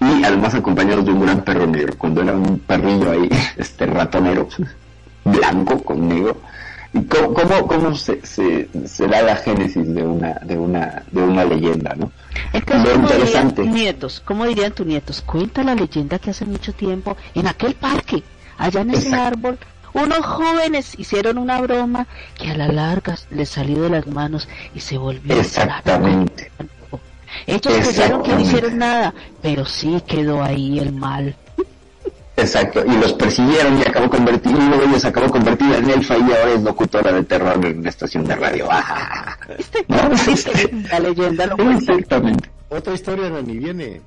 Y 0.01 0.25
además 0.25 0.55
acompañados 0.55 1.05
de 1.05 1.13
un 1.13 1.21
gran 1.21 1.43
perro 1.43 1.67
negro, 1.67 1.95
cuando 1.99 2.23
era 2.23 2.33
un 2.33 2.59
perrillo 2.61 3.11
ahí, 3.11 3.29
este 3.57 3.87
ratonero, 3.87 4.49
blanco 5.25 5.83
con 5.83 6.09
negro. 6.09 6.37
¿Y 6.93 7.05
cómo, 7.05 7.35
cómo, 7.35 7.67
cómo 7.69 7.95
se, 7.95 8.25
se, 8.27 8.69
se 8.85 9.07
da 9.07 9.23
la 9.23 9.37
génesis 9.37 9.95
de 9.95 10.03
una, 10.05 10.33
de 10.43 10.59
una, 10.59 11.05
de 11.13 11.23
una 11.23 11.45
leyenda, 11.45 11.95
no? 11.95 12.11
Entonces, 12.53 12.89
Lo 12.89 12.95
¿cómo 12.95 13.07
interesante. 13.09 13.63
dirían 13.63 13.75
nietos? 13.77 14.23
¿Cómo 14.25 14.45
dirían 14.47 14.73
tus 14.73 14.87
nietos? 14.87 15.21
Cuenta 15.23 15.63
la 15.63 15.77
leyenda 15.77 16.19
que 16.19 16.31
hace 16.31 16.45
mucho 16.47 16.73
tiempo, 16.73 17.17
en 17.37 17.47
aquel 17.47 17.75
parque, 17.75 18.25
allá 18.59 18.81
en 18.81 18.91
ese 18.91 19.09
Exacto. 19.09 19.25
árbol, 19.25 19.59
unos 19.93 20.25
jóvenes 20.25 20.99
hicieron 20.99 21.39
una 21.39 21.61
broma 21.61 22.07
que 22.37 22.51
a 22.51 22.57
la 22.57 22.69
larga 22.69 23.17
les 23.31 23.49
salió 23.49 23.83
de 23.83 23.91
las 23.91 24.07
manos 24.07 24.49
y 24.75 24.81
se 24.81 24.99
volvió 24.99 25.39
Exactamente. 25.39 26.51
Ellos 27.47 27.89
creyeron 27.89 28.23
que 28.23 28.33
no 28.33 28.41
hicieron 28.41 28.79
nada, 28.79 29.15
pero 29.41 29.65
sí 29.65 30.03
quedó 30.07 30.43
ahí 30.43 30.79
el 30.79 30.93
mal. 30.93 31.37
Exacto, 32.37 32.83
y 32.87 32.97
los 32.97 33.13
persiguieron 33.13 33.79
y 33.79 33.83
acabó 33.83 34.09
convertido, 34.09 34.59
uno 34.59 34.79
de 34.79 34.87
ellos 34.87 35.05
acabó 35.05 35.29
convertdo 35.31 35.75
en 35.75 35.91
elfa 35.91 36.17
y 36.17 36.23
ahora 36.23 36.53
es 36.55 36.63
locutora 36.63 37.13
de 37.13 37.23
terror 37.25 37.65
en 37.65 37.81
una 37.81 37.91
estación 37.91 38.25
de 38.25 38.35
radio. 38.35 38.67
Ah, 38.71 39.37
¿Viste? 39.59 39.85
¿No? 39.89 39.99
La 40.91 41.01
leyenda 41.01 41.47
lo 41.47 41.57
cuenta. 41.57 41.93
Exactamente. 41.93 42.51
Otra 42.71 42.95
historia, 42.95 43.29
Nani, 43.29 43.59
viene. 43.59 44.01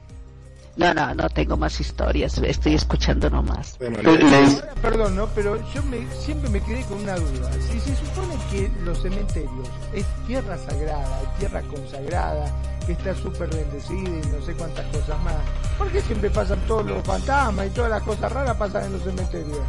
No, 0.76 0.91
no, 0.94 1.14
no 1.14 1.30
tengo 1.30 1.56
más 1.56 1.80
historias, 1.80 2.38
estoy 2.40 2.74
escuchando 2.74 3.30
nomás. 3.30 3.78
Bueno, 3.78 4.02
Les- 4.02 4.56
Ahora, 4.56 4.74
perdón, 4.82 5.16
¿no? 5.16 5.28
Pero 5.36 5.56
yo 5.72 5.84
me, 5.84 6.00
siempre 6.20 6.50
me 6.50 6.60
quedé 6.62 6.82
con 6.86 6.98
una 7.00 7.16
duda. 7.16 7.52
Si 7.72 7.80
se 7.80 7.95
supone 7.95 8.36
que 8.50 8.72
los 8.84 9.00
cementerios 9.00 9.70
es 9.94 10.04
tierra 10.26 10.58
sagrada, 10.58 11.22
tierra 11.38 11.62
consagrada, 11.64 12.52
que 12.88 12.94
está 12.94 13.14
súper 13.16 13.50
bendecida 13.50 14.10
y 14.10 14.36
no 14.36 14.44
sé 14.44 14.54
cuántas 14.56 14.86
cosas 14.88 15.24
más, 15.24 15.36
¿por 15.78 15.90
qué 15.91 16.02
siempre 16.02 16.32
pasan 16.32 16.60
todos 16.68 16.86
los 16.88 17.04
fantasmas 17.04 17.68
y 17.68 17.70
todas 17.70 17.91
las 17.91 18.02
cosas 18.04 18.32
raras 18.32 18.58
pasan 18.58 18.86
en 18.86 18.94
los 18.94 19.04
cementerios? 19.04 19.60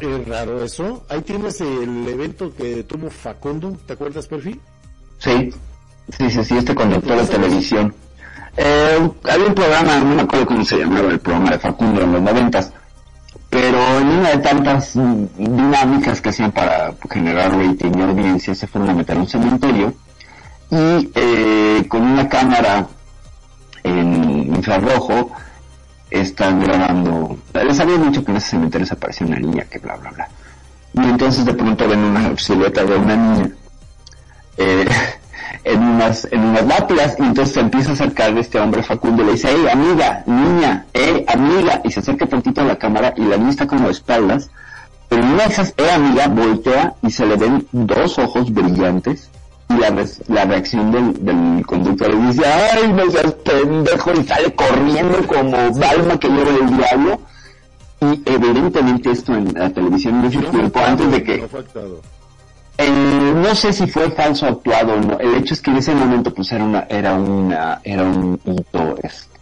es 0.00 0.28
raro 0.28 0.62
eso. 0.62 1.02
Ahí 1.08 1.22
tienes 1.22 1.60
el 1.62 2.06
evento 2.06 2.52
que 2.54 2.82
tuvo 2.84 3.08
Facundo, 3.08 3.74
¿te 3.86 3.94
acuerdas, 3.94 4.26
Perfil? 4.26 4.60
Sí, 5.18 5.50
sí, 6.18 6.30
sí, 6.30 6.44
sí, 6.44 6.56
este 6.58 6.74
conductor 6.74 7.16
de 7.16 7.26
televisión. 7.26 7.94
Eh, 8.56 9.10
había 9.24 9.46
un 9.46 9.54
programa, 9.54 9.98
no 9.98 10.14
me 10.14 10.22
acuerdo 10.22 10.46
cómo 10.46 10.64
se 10.64 10.78
llamaba 10.78 11.08
el 11.08 11.18
programa 11.18 11.50
de 11.50 11.58
Facundo 11.58 12.02
en 12.02 12.12
los 12.12 12.22
noventas, 12.22 12.72
pero 13.50 13.98
en 13.98 14.06
una 14.06 14.30
de 14.30 14.38
tantas 14.38 14.92
dinámicas 14.94 16.20
que 16.20 16.28
hacían 16.28 16.52
para 16.52 16.94
generar 17.10 17.52
rating 17.52 17.92
y 17.96 18.02
audiencia, 18.02 18.54
se 18.54 18.66
fueron 18.66 18.90
a 18.90 18.94
meter 18.94 19.16
a 19.16 19.20
un 19.20 19.28
cementerio 19.28 19.94
y 20.70 21.10
eh, 21.14 21.84
con 21.88 22.02
una 22.02 22.28
cámara 22.28 22.86
en 23.82 24.54
infrarrojo 24.54 25.30
están 26.10 26.60
grabando. 26.60 27.36
Les 27.52 27.78
había 27.80 27.96
dicho 27.98 28.24
que 28.24 28.30
en 28.30 28.36
ese 28.36 28.50
cementerio 28.50 28.86
se 28.86 28.94
apareció 28.94 29.26
una 29.26 29.38
niña, 29.38 29.64
que 29.64 29.78
bla, 29.78 29.96
bla, 29.96 30.10
bla. 30.10 30.28
Y 30.94 31.08
entonces 31.08 31.44
de 31.44 31.54
pronto 31.54 31.88
ven 31.88 31.98
una 31.98 32.36
silueta 32.38 32.84
de 32.84 32.96
una 32.96 33.16
niña 33.16 33.50
eh, 34.56 34.86
en 35.64 35.82
unas 35.82 36.26
en 36.30 36.40
unas 36.40 36.66
lápidas 36.66 37.16
y 37.18 37.22
entonces 37.22 37.54
se 37.54 37.60
empieza 37.60 37.90
a 37.90 37.94
acercar 37.94 38.36
este 38.38 38.58
hombre 38.60 38.82
Facundo 38.82 39.22
y 39.22 39.26
le 39.26 39.32
dice, 39.32 39.48
hey 39.50 39.66
amiga, 39.72 40.22
niña, 40.26 40.86
hey 40.92 41.24
amiga, 41.28 41.80
y 41.84 41.90
se 41.90 42.00
acerca 42.00 42.26
tantito 42.26 42.60
a 42.60 42.64
la 42.64 42.76
cámara 42.76 43.14
y 43.16 43.22
la 43.22 43.36
niña 43.36 43.50
está 43.50 43.66
como 43.66 43.86
de 43.86 43.92
espaldas, 43.92 44.50
pero 45.08 45.22
en 45.22 45.30
una 45.30 45.44
de 45.44 45.52
esas, 45.52 45.74
hey 45.76 45.86
amiga, 45.94 46.28
voltea 46.28 46.94
y 47.02 47.10
se 47.10 47.26
le 47.26 47.36
ven 47.36 47.66
dos 47.72 48.18
ojos 48.18 48.52
brillantes 48.52 49.30
y 49.70 49.74
la, 49.74 50.06
la 50.28 50.44
reacción 50.44 50.92
del, 50.92 51.24
del 51.24 51.66
conductor 51.66 52.14
le 52.14 52.26
dice, 52.26 52.42
ay, 52.46 52.92
no 52.92 53.10
seas 53.10 53.32
pendejo, 53.32 54.12
y 54.12 54.24
sale 54.24 54.54
corriendo 54.54 55.26
como 55.26 55.56
alma 55.56 56.18
que 56.18 56.28
lleva 56.28 56.50
el 56.50 56.76
diablo. 56.76 57.20
Y 58.00 58.22
evidentemente 58.26 59.10
esto 59.12 59.34
en 59.34 59.54
la 59.54 59.70
televisión 59.70 60.22
no 60.22 60.30
fue 60.30 60.42
tiempo 60.42 60.80
antes 60.86 61.10
de 61.10 61.22
que 61.22 61.38
No. 61.38 62.13
Eh, 62.78 63.32
no 63.34 63.54
sé 63.54 63.72
si 63.72 63.86
fue 63.86 64.10
falso 64.10 64.46
actuado 64.46 64.94
o 64.94 65.00
no. 65.00 65.18
El 65.18 65.34
hecho 65.36 65.54
es 65.54 65.60
que 65.60 65.70
en 65.70 65.76
ese 65.76 65.94
momento 65.94 66.32
pues 66.34 66.50
era 66.52 66.64
una, 66.64 66.86
era 66.88 67.14
una, 67.14 67.80
era 67.84 68.02
un 68.02 68.40
hito 68.44 68.96
este, 69.02 69.38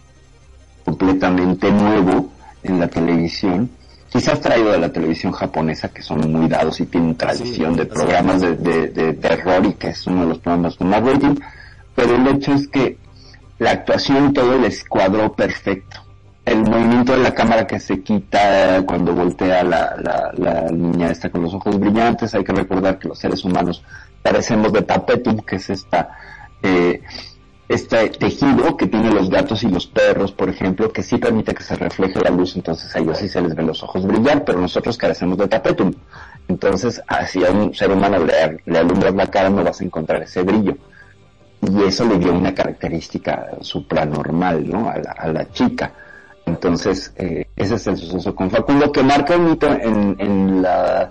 completamente 0.85 1.71
nuevo 1.71 2.29
en 2.61 2.79
la 2.79 2.87
televisión. 2.87 3.69
Quizás 4.09 4.39
traído 4.39 4.71
de 4.71 4.77
la 4.79 4.91
televisión 4.91 5.31
japonesa, 5.31 5.89
que 5.89 6.03
son 6.03 6.31
muy 6.31 6.47
dados 6.47 6.79
y 6.79 6.85
tienen 6.85 7.15
tradición 7.15 7.73
Sí, 7.73 7.79
de 7.79 7.85
programas 7.87 8.41
de, 8.41 8.55
de, 8.55 8.87
de 8.89 9.13
terror 9.13 9.65
y 9.65 9.73
que 9.73 9.89
es 9.89 10.05
uno 10.05 10.21
de 10.21 10.27
los 10.27 10.37
programas 10.37 10.75
con 10.75 10.89
más 10.89 11.03
rating. 11.03 11.35
Pero 11.95 12.15
el 12.15 12.27
hecho 12.27 12.53
es 12.53 12.67
que 12.67 12.97
la 13.57 13.71
actuación 13.71 14.31
todo 14.33 14.59
les 14.59 14.83
cuadró 14.83 15.33
perfecto. 15.33 16.02
El 16.45 16.59
movimiento 16.59 17.13
de 17.13 17.19
la 17.19 17.33
cámara 17.33 17.65
que 17.65 17.79
se 17.79 18.01
quita 18.01 18.83
cuando 18.85 19.13
voltea 19.13 19.63
la, 19.63 19.95
la, 19.97 20.31
la 20.35 20.61
niña 20.71 21.09
esta 21.09 21.29
con 21.29 21.41
los 21.41 21.53
ojos 21.53 21.79
brillantes, 21.79 22.35
hay 22.35 22.43
que 22.43 22.51
recordar 22.51 22.99
que 22.99 23.07
los 23.07 23.17
seres 23.17 23.45
humanos 23.45 23.83
parecemos 24.21 24.73
de 24.73 24.81
tapetum, 24.81 25.39
que 25.39 25.55
es 25.55 25.69
esta, 25.69 26.17
eh, 26.61 27.01
este 27.69 28.09
tejido 28.09 28.75
que 28.75 28.87
tiene 28.87 29.11
los 29.11 29.29
gatos 29.29 29.63
y 29.63 29.69
los 29.69 29.87
perros, 29.87 30.33
por 30.33 30.49
ejemplo, 30.49 30.91
que 30.91 31.01
sí 31.01 31.17
permite 31.17 31.53
que 31.53 31.63
se 31.63 31.75
refleje 31.75 32.19
la 32.19 32.29
luz, 32.29 32.57
entonces 32.57 32.93
a 32.93 32.99
ellos 32.99 33.17
sí 33.17 33.29
se 33.29 33.41
les 33.41 33.55
ven 33.55 33.67
los 33.67 33.81
ojos 33.81 34.05
brillar, 34.05 34.43
pero 34.43 34.59
nosotros 34.59 34.97
carecemos 34.97 35.37
de 35.37 35.47
tapetum. 35.47 35.93
Entonces, 36.49 37.01
así 37.07 37.45
a 37.45 37.51
un 37.51 37.73
ser 37.73 37.89
humano 37.89 38.19
le, 38.19 38.61
le 38.65 38.79
alumbras 38.79 39.15
la 39.15 39.27
cara, 39.27 39.49
no 39.49 39.63
vas 39.63 39.79
a 39.79 39.85
encontrar 39.85 40.21
ese 40.21 40.41
brillo 40.43 40.75
y 41.71 41.83
eso 41.83 42.05
le 42.05 42.17
dio 42.19 42.33
una 42.33 42.53
característica 42.53 43.51
supranormal 43.61 44.67
¿no? 44.67 44.89
a, 44.89 44.97
la, 44.97 45.11
a 45.11 45.27
la 45.27 45.49
chica. 45.51 45.93
Entonces, 46.45 47.13
eh, 47.17 47.47
ese 47.55 47.75
es 47.75 47.87
el 47.87 47.97
suceso 47.97 48.35
con 48.35 48.49
Facundo 48.51 48.91
que 48.91 49.01
marca 49.03 49.37
un 49.37 49.53
hito 49.53 49.67
en, 49.67 50.15
en 50.19 50.61
la 50.61 51.09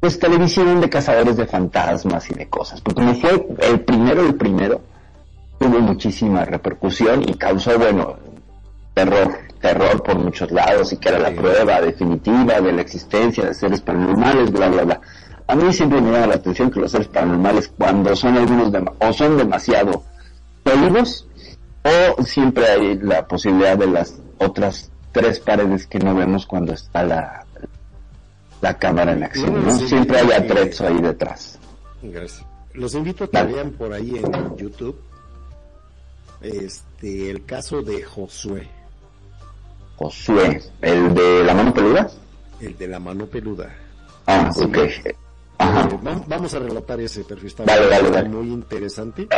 pues, 0.00 0.18
televisión 0.18 0.80
de 0.80 0.88
cazadores 0.90 1.36
de 1.36 1.46
fantasmas 1.46 2.30
y 2.30 2.34
de 2.34 2.48
cosas. 2.48 2.80
Porque 2.80 3.00
como 3.00 3.14
fue 3.14 3.46
el 3.62 3.80
primero, 3.80 4.22
el 4.26 4.34
primero, 4.34 4.80
tuvo 5.58 5.80
muchísima 5.80 6.44
repercusión 6.44 7.22
y 7.26 7.34
causó, 7.34 7.78
bueno, 7.78 8.16
terror, 8.94 9.32
terror 9.60 10.02
por 10.02 10.18
muchos 10.18 10.50
lados 10.50 10.92
y 10.92 10.98
que 10.98 11.08
era 11.08 11.18
la 11.18 11.30
prueba 11.32 11.80
definitiva 11.80 12.60
de 12.60 12.72
la 12.72 12.82
existencia 12.82 13.44
de 13.44 13.54
seres 13.54 13.80
paranormales, 13.80 14.50
bla, 14.50 14.68
bla, 14.68 14.84
bla. 14.84 15.00
A 15.46 15.54
mí 15.56 15.72
siempre 15.72 16.00
me 16.00 16.12
llama 16.12 16.26
la 16.28 16.34
atención 16.36 16.70
que 16.70 16.80
los 16.80 16.92
seres 16.92 17.08
paranormales, 17.08 17.72
cuando 17.76 18.14
son 18.14 18.36
algunos 18.36 18.70
dem- 18.70 18.92
o 19.00 19.12
son 19.12 19.36
demasiado 19.36 20.04
sólidos, 20.64 21.26
o 21.82 22.22
siempre 22.22 22.66
hay 22.68 22.98
la 22.98 23.26
posibilidad 23.26 23.76
de 23.76 23.86
las 23.88 24.14
otras 24.40 24.90
tres 25.12 25.38
paredes 25.40 25.86
que 25.86 25.98
no 25.98 26.14
vemos 26.14 26.46
cuando 26.46 26.72
está 26.72 27.02
la, 27.04 27.44
la 28.60 28.78
cámara 28.78 29.12
en 29.12 29.22
acción, 29.24 29.64
¿no? 29.64 29.70
Siempre 29.78 30.18
hay 30.18 30.26
sí. 30.26 30.32
atrezzo 30.32 30.86
ahí 30.86 31.00
detrás. 31.00 31.58
Gracias. 32.02 32.44
Los 32.74 32.94
invito 32.94 33.24
a 33.24 33.26
que 33.28 33.36
Vale. 33.36 33.52
vean 33.54 33.70
por 33.72 33.92
ahí 33.92 34.16
en 34.16 34.56
YouTube 34.56 34.98
este 36.40 37.30
el 37.30 37.44
caso 37.44 37.82
de 37.82 38.02
Josué, 38.02 38.68
Josué, 39.96 40.62
el 40.80 41.12
de 41.14 41.44
la 41.44 41.54
mano 41.54 41.74
peluda. 41.74 42.08
el 42.60 42.76
de 42.78 42.88
la 42.88 42.98
mano 42.98 43.26
peluda. 43.26 43.68
Ah, 44.26 44.50
Sí. 44.52 44.64
ok. 44.64 44.78
Ajá. 45.58 45.88
Eh, 45.90 45.98
va- 46.06 46.22
vamos 46.26 46.54
a 46.54 46.58
relatar 46.60 46.98
ese 47.00 47.22
perfil, 47.24 47.48
está 47.48 47.64
dale, 47.64 48.10
dale. 48.10 48.28
muy 48.28 48.46
interesante. 48.48 49.28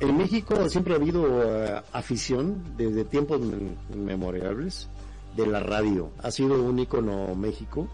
En 0.00 0.16
México 0.16 0.68
siempre 0.68 0.94
ha 0.94 0.96
habido 0.96 1.26
eh, 1.44 1.82
afición 1.92 2.62
desde 2.76 3.04
tiempos 3.04 3.40
mem- 3.40 3.76
memorables 3.94 4.88
de 5.36 5.46
la 5.46 5.60
radio. 5.60 6.10
Ha 6.22 6.30
sido 6.30 6.62
un 6.62 6.78
ícono 6.78 7.34
México 7.34 7.86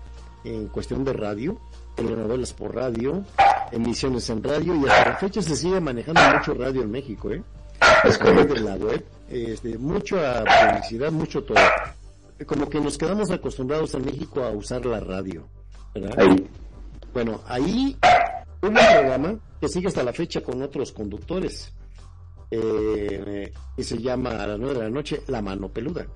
en 0.44 0.68
cuestión 0.68 1.04
de 1.04 1.12
radio, 1.12 1.58
telenovelas 1.96 2.52
por 2.52 2.74
radio, 2.74 3.24
emisiones 3.72 4.30
en 4.30 4.42
radio 4.42 4.74
y 4.76 4.86
hasta 4.88 5.10
la 5.10 5.16
fecha 5.16 5.42
se 5.42 5.56
sigue 5.56 5.80
manejando 5.80 6.20
mucho 6.32 6.54
radio 6.54 6.82
en 6.82 6.90
México, 6.92 7.30
¿eh? 7.32 7.42
Es 8.04 8.16
correcto. 8.18 8.54
de 8.54 8.60
la 8.60 8.76
web, 8.76 9.04
este, 9.28 9.76
mucha 9.76 10.44
publicidad, 10.44 11.10
mucho 11.10 11.42
todo. 11.42 11.58
Como 12.46 12.68
que 12.68 12.80
nos 12.80 12.96
quedamos 12.96 13.30
acostumbrados 13.30 13.94
en 13.94 14.04
México 14.04 14.42
a 14.44 14.50
usar 14.50 14.86
la 14.86 15.00
radio, 15.00 15.48
¿verdad? 15.94 16.14
Ahí. 16.18 16.46
Bueno, 17.12 17.40
ahí 17.48 17.96
hubo 18.62 18.68
un 18.68 18.74
programa 18.74 19.38
que 19.60 19.68
sigue 19.68 19.88
hasta 19.88 20.02
la 20.04 20.12
fecha 20.12 20.40
con 20.42 20.62
otros 20.62 20.92
conductores, 20.92 21.72
eh, 22.50 23.52
que 23.76 23.84
se 23.84 23.98
llama 23.98 24.30
a 24.30 24.46
las 24.46 24.58
nueve 24.58 24.74
de 24.74 24.84
la 24.84 24.90
noche 24.90 25.22
La 25.26 25.42
Mano 25.42 25.68
Peluda. 25.68 26.06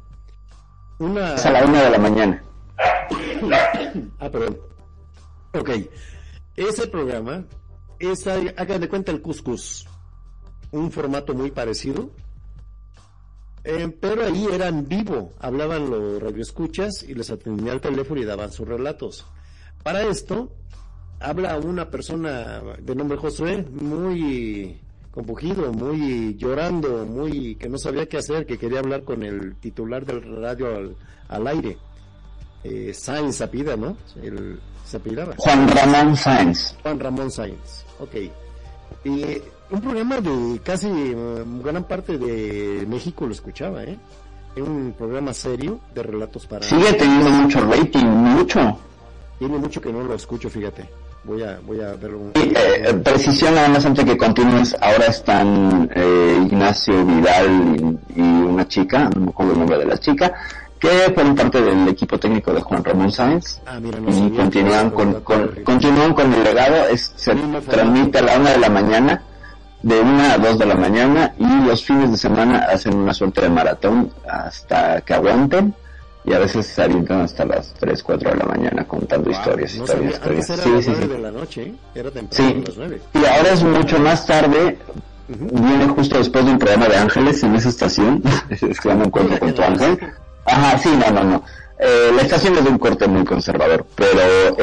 Una... 0.99 1.35
Es 1.35 1.47
a 1.47 1.51
la 1.51 1.65
una 1.65 1.83
de 1.83 1.91
la 1.91 1.99
mañana. 1.99 2.43
Ah, 4.19 4.31
perdón. 4.31 4.59
Ok. 5.55 5.71
Ese 6.57 6.87
programa 6.89 7.45
es, 7.99 8.27
haga 8.27 8.79
de 8.79 8.89
cuenta, 8.89 9.13
el 9.13 9.23
cuscús. 9.23 9.87
un 10.73 10.91
formato 10.93 11.35
muy 11.35 11.51
parecido, 11.51 12.11
eh, 13.65 13.89
pero 14.01 14.25
ahí 14.25 14.47
era 14.51 14.69
en 14.69 14.89
vivo, 14.89 15.33
hablaban 15.39 15.91
los 15.91 16.23
radioescuchas 16.23 17.03
y 17.03 17.15
les 17.15 17.31
atendía 17.31 17.73
al 17.73 17.81
teléfono 17.81 18.21
y 18.21 18.25
daban 18.25 18.53
sus 18.53 18.67
relatos. 18.67 19.27
Para 19.83 20.03
esto, 20.03 20.53
habla 21.19 21.59
una 21.59 21.91
persona 21.91 22.63
de 22.81 22.95
nombre 22.95 23.19
Josué, 23.19 23.63
muy 23.63 24.81
compugido, 25.21 25.71
muy 25.73 26.35
llorando, 26.37 27.05
muy 27.05 27.55
que 27.57 27.69
no 27.69 27.77
sabía 27.77 28.07
qué 28.07 28.17
hacer, 28.17 28.47
que 28.47 28.57
quería 28.57 28.79
hablar 28.79 29.05
con 29.05 29.23
el 29.23 29.55
titular 29.57 30.05
del 30.07 30.23
radio 30.41 30.75
al, 30.75 30.97
al 31.29 31.47
aire. 31.47 31.77
Eh, 32.65 32.93
Sainz 32.95 33.43
apida, 33.43 33.77
¿no? 33.77 33.97
El, 34.23 34.59
se 34.85 34.97
apidaba. 34.97 35.35
Juan 35.37 35.69
Ramón 35.69 36.17
Sáenz. 36.17 36.75
Juan 36.83 36.99
Ramón 36.99 37.31
Sainz, 37.31 37.85
ok. 37.99 38.15
Y 39.05 39.25
un 39.71 39.81
programa 39.83 40.21
de 40.23 40.59
casi 40.65 40.89
eh, 40.89 41.45
gran 41.63 41.85
parte 41.85 42.17
de 42.17 42.87
México 42.89 43.27
lo 43.27 43.33
escuchaba, 43.33 43.85
¿eh? 43.85 43.99
Es 44.57 44.63
un 44.63 44.95
programa 44.97 45.33
serio 45.35 45.81
de 45.95 46.03
relatos 46.03 46.47
para... 46.47 46.65
Sigue 46.67 46.95
teniendo 46.95 47.31
mucho 47.31 47.61
rating, 47.61 48.07
mucho. 48.07 48.79
Tiene 49.39 49.59
mucho 49.59 49.81
que 49.81 49.93
no 49.93 50.03
lo 50.03 50.15
escucho, 50.15 50.49
fíjate. 50.51 50.89
Voy 51.25 51.43
a, 51.43 51.59
voy 51.67 51.81
a 51.81 51.93
verlo. 51.97 52.33
Y, 52.35 52.53
eh, 52.57 52.95
precisión 53.05 53.55
nada 53.55 53.69
más 53.69 53.85
antes 53.85 54.05
que 54.05 54.17
continúes, 54.17 54.75
ahora 54.81 55.07
están 55.07 55.91
eh, 55.95 56.43
Ignacio 56.47 57.05
Vidal 57.05 57.99
y, 58.17 58.21
y 58.21 58.23
una 58.23 58.67
chica, 58.67 59.11
no 59.15 59.21
me 59.27 59.31
acuerdo 59.31 59.53
el 59.53 59.59
nombre 59.59 59.79
de 59.79 59.85
la 59.85 59.99
chica, 59.99 60.33
que 60.79 60.89
fueron 61.15 61.35
parte 61.35 61.61
del 61.61 61.87
equipo 61.89 62.19
técnico 62.19 62.55
de 62.55 62.63
Juan 62.63 62.83
Ramón 62.83 63.13
Sáenz. 63.13 63.61
Ah, 63.67 63.79
mira, 63.79 64.01
no 64.01 64.09
y 64.09 64.31
continúan 64.31 64.91
con, 64.91 65.21
con- 65.21 65.49
continúan 65.63 66.15
con 66.15 66.33
el 66.33 66.43
legado, 66.43 66.87
es, 66.89 67.13
se 67.17 67.35
transmite 67.69 68.19
a 68.19 68.23
la 68.23 68.39
una 68.39 68.51
de 68.53 68.59
la 68.59 68.71
mañana, 68.71 69.23
de 69.83 70.01
una 70.01 70.33
a 70.33 70.39
dos 70.39 70.59
de 70.59 70.65
la 70.67 70.75
mañana 70.75 71.35
y 71.39 71.67
los 71.67 71.85
fines 71.85 72.11
de 72.11 72.17
semana 72.17 72.67
hacen 72.73 72.95
una 72.97 73.13
suerte 73.13 73.43
de 73.43 73.51
maratón 73.51 74.11
hasta 74.27 75.03
que 75.03 75.13
aguanten 75.15 75.75
y 76.25 76.33
a 76.35 76.39
veces 76.39 76.67
se 76.67 76.83
avientan 76.83 77.23
hasta 77.23 77.45
las 77.45 77.73
3, 77.75 78.03
4 78.03 78.31
de 78.31 78.37
la 78.37 78.45
mañana 78.45 78.85
contando 78.87 79.31
Wow, 79.31 79.39
historias, 79.39 79.75
no 79.77 79.85
historias, 79.85 80.17
sabía. 80.17 80.39
historias. 80.39 80.51
Antes 80.51 80.67
era 80.67 80.83
Sí, 80.83 80.91
sí, 80.95 81.03
sí. 81.03 81.09
de 81.09 81.19
la 81.19 81.31
noche, 81.31 81.63
¿eh? 81.63 81.75
Era 81.95 82.11
temprano 82.11 82.51
Sí. 82.51 82.57
a 82.63 82.69
las 82.69 82.77
nueve. 82.77 83.01
Y 83.15 83.19
ahora 83.25 83.53
es 83.53 83.63
mucho 83.63 83.99
más 84.01 84.27
tarde, 84.27 84.79
viene 85.29 85.89
justo 85.89 86.19
después 86.19 86.45
de 86.45 86.51
un 86.53 86.59
programa 86.59 86.89
de 86.89 86.97
ángeles 86.97 87.43
en 87.43 87.55
esa 87.55 87.69
estación, 87.71 88.23
no 88.85 89.05
encuentro 89.05 89.39
con 89.39 89.55
tu 89.55 89.63
ángel. 89.63 89.99
Ajá, 90.45 90.79
sí, 90.79 90.91
no, 90.99 91.11
no, 91.11 91.25
no. 91.25 91.45
Eh, 91.83 92.11
la 92.15 92.21
estación 92.23 92.55
es 92.59 92.65
de 92.65 92.71
un 92.71 92.79
corte 92.79 93.09
muy 93.09 93.25
conservador, 93.25 93.87
pero 93.95 94.21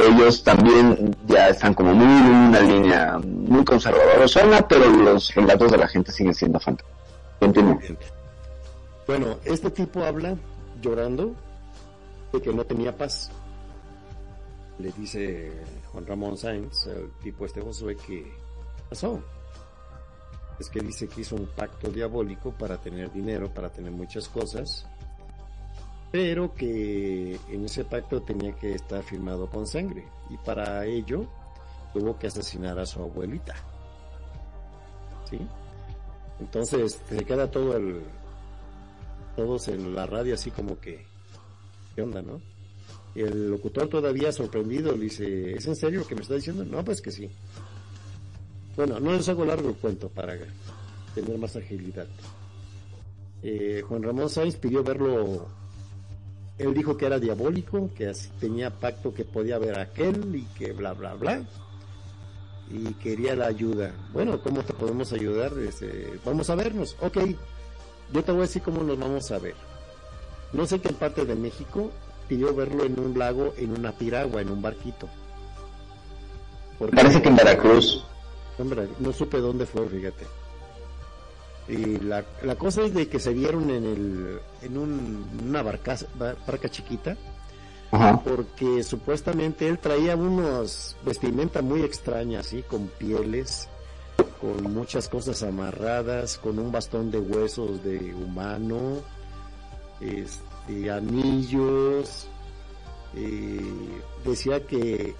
ellos 0.08 0.44
también 0.44 1.16
ya 1.26 1.48
están 1.48 1.74
como 1.74 1.92
muy 1.92 2.06
en 2.06 2.32
una 2.36 2.60
línea 2.60 3.18
muy 3.24 3.64
conservadora, 3.64 4.68
pero 4.68 4.88
los 4.88 5.34
relatos 5.34 5.72
de 5.72 5.78
la 5.78 5.88
gente 5.88 6.12
siguen 6.12 6.34
siendo 6.34 6.60
fantásticos. 6.60 6.96
Continúa. 7.40 7.78
Bueno, 9.08 9.36
este 9.44 9.70
tipo 9.70 10.04
habla 10.04 10.36
llorando 10.80 11.32
de 12.32 12.40
que 12.40 12.52
no 12.52 12.64
tenía 12.64 12.96
paz. 12.96 13.30
Le 14.78 14.92
dice 14.92 15.50
Juan 15.92 16.06
Ramón 16.06 16.36
Sáenz, 16.36 16.86
el 16.86 17.10
tipo 17.22 17.44
este 17.44 17.60
Josué, 17.60 17.96
que 17.96 18.32
pasó. 18.88 19.20
Es 20.58 20.68
que 20.68 20.80
dice 20.80 21.08
que 21.08 21.20
hizo 21.20 21.36
un 21.36 21.46
pacto 21.46 21.88
diabólico 21.88 22.52
para 22.52 22.76
tener 22.78 23.12
dinero, 23.12 23.48
para 23.52 23.70
tener 23.70 23.92
muchas 23.92 24.28
cosas, 24.28 24.86
pero 26.10 26.54
que 26.54 27.38
en 27.48 27.64
ese 27.64 27.84
pacto 27.84 28.22
tenía 28.22 28.52
que 28.56 28.72
estar 28.72 29.02
firmado 29.02 29.48
con 29.48 29.66
sangre 29.66 30.04
y 30.30 30.36
para 30.38 30.84
ello 30.84 31.26
tuvo 31.92 32.18
que 32.18 32.26
asesinar 32.26 32.78
a 32.78 32.86
su 32.86 33.00
abuelita. 33.00 33.54
¿Sí? 35.30 35.38
Entonces 36.40 37.00
se 37.08 37.24
queda 37.24 37.50
todo 37.50 37.76
el 37.76 38.02
todos 39.36 39.68
en 39.68 39.94
la 39.94 40.06
radio 40.06 40.34
así 40.34 40.50
como 40.50 40.80
que 40.80 41.06
¿qué 41.98 42.02
onda, 42.02 42.22
no? 42.22 42.40
Y 43.16 43.22
el 43.22 43.50
locutor 43.50 43.88
todavía 43.88 44.30
sorprendido 44.30 44.92
le 44.92 45.06
dice, 45.06 45.54
¿es 45.54 45.66
en 45.66 45.74
serio 45.74 45.98
lo 45.98 46.06
que 46.06 46.14
me 46.14 46.20
está 46.20 46.34
diciendo? 46.34 46.64
No, 46.64 46.84
pues 46.84 47.02
que 47.02 47.10
sí. 47.10 47.28
Bueno, 48.76 49.00
no 49.00 49.14
les 49.14 49.28
hago 49.28 49.44
largo 49.44 49.70
el 49.70 49.74
cuento 49.74 50.08
para 50.08 50.38
tener 51.12 51.38
más 51.38 51.56
agilidad. 51.56 52.06
Eh, 53.42 53.82
Juan 53.84 54.04
Ramón 54.04 54.30
Sáenz 54.30 54.54
pidió 54.54 54.84
verlo, 54.84 55.48
él 56.56 56.72
dijo 56.72 56.96
que 56.96 57.06
era 57.06 57.18
diabólico, 57.18 57.90
que 57.96 58.06
así 58.06 58.28
tenía 58.38 58.70
pacto 58.70 59.12
que 59.12 59.24
podía 59.24 59.58
ver 59.58 59.76
a 59.76 59.82
aquel 59.82 60.36
y 60.36 60.42
que 60.56 60.70
bla, 60.70 60.92
bla, 60.92 61.14
bla. 61.14 61.42
Y 62.70 62.94
quería 62.94 63.34
la 63.34 63.46
ayuda. 63.46 63.92
Bueno, 64.12 64.40
¿cómo 64.40 64.62
te 64.62 64.72
podemos 64.72 65.12
ayudar? 65.12 65.52
Este, 65.58 66.12
vamos 66.24 66.48
a 66.48 66.54
vernos. 66.54 66.96
Ok, 67.00 67.18
yo 68.12 68.22
te 68.22 68.30
voy 68.30 68.42
a 68.42 68.46
decir 68.46 68.62
cómo 68.62 68.84
nos 68.84 68.96
vamos 68.96 69.32
a 69.32 69.40
ver. 69.40 69.67
No 70.52 70.66
sé 70.66 70.80
qué 70.80 70.92
parte 70.92 71.24
de 71.24 71.34
México 71.34 71.90
pidió 72.28 72.54
verlo 72.54 72.84
en 72.84 72.98
un 72.98 73.18
lago, 73.18 73.54
en 73.56 73.72
una 73.72 73.92
piragua, 73.92 74.40
en 74.40 74.50
un 74.50 74.62
barquito. 74.62 75.08
Porque- 76.78 76.96
Parece 76.96 77.20
que 77.22 77.28
en 77.28 77.36
Veracruz. 77.36 78.04
Hombre, 78.58 78.88
no 78.98 79.12
supe 79.12 79.38
dónde 79.38 79.66
fue, 79.66 79.86
fíjate. 79.88 80.26
Y 81.68 81.98
la, 81.98 82.24
la 82.42 82.54
cosa 82.56 82.82
es 82.82 82.94
de 82.94 83.08
que 83.08 83.20
se 83.20 83.32
vieron 83.34 83.68
en 83.70 83.84
el 83.84 84.40
en 84.62 84.78
un, 84.78 85.26
una 85.46 85.62
barca, 85.62 85.96
bar- 86.14 86.36
barca 86.46 86.70
chiquita 86.70 87.14
Ajá. 87.90 88.22
porque 88.24 88.82
supuestamente 88.82 89.68
él 89.68 89.78
traía 89.78 90.16
unos 90.16 90.96
vestimenta 91.04 91.60
muy 91.60 91.82
extraña 91.82 92.40
así 92.40 92.62
con 92.62 92.86
pieles 92.88 93.68
con 94.40 94.72
muchas 94.72 95.08
cosas 95.10 95.42
amarradas 95.42 96.38
con 96.38 96.58
un 96.58 96.72
bastón 96.72 97.10
de 97.10 97.18
huesos 97.18 97.84
de 97.84 98.14
humano 98.14 99.02
este 100.00 100.90
anillos 100.90 102.28
eh, 103.14 104.00
decía 104.24 104.66
que 104.66 105.14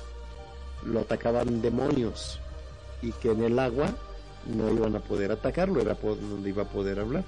lo 0.84 1.00
atacaban 1.00 1.60
demonios 1.60 2.40
y 3.02 3.12
que 3.12 3.32
en 3.32 3.44
el 3.44 3.59
agua 3.59 3.94
no 4.46 4.70
iban 4.72 4.96
a 4.96 5.00
poder 5.00 5.32
atacarlo 5.32 5.80
era 5.80 5.94
por 5.94 6.20
donde 6.20 6.48
iba 6.48 6.62
a 6.62 6.68
poder 6.68 7.00
hablar 7.00 7.24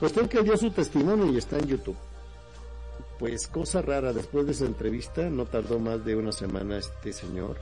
cuestión 0.00 0.28
que 0.28 0.42
dio 0.42 0.56
su 0.56 0.70
testimonio 0.70 1.32
y 1.32 1.38
está 1.38 1.58
en 1.58 1.66
YouTube 1.66 1.96
pues 3.22 3.46
cosa 3.46 3.80
rara, 3.82 4.12
después 4.12 4.46
de 4.46 4.50
esa 4.50 4.64
entrevista 4.64 5.30
no 5.30 5.44
tardó 5.44 5.78
más 5.78 6.04
de 6.04 6.16
una 6.16 6.32
semana 6.32 6.78
este 6.78 7.12
señor. 7.12 7.56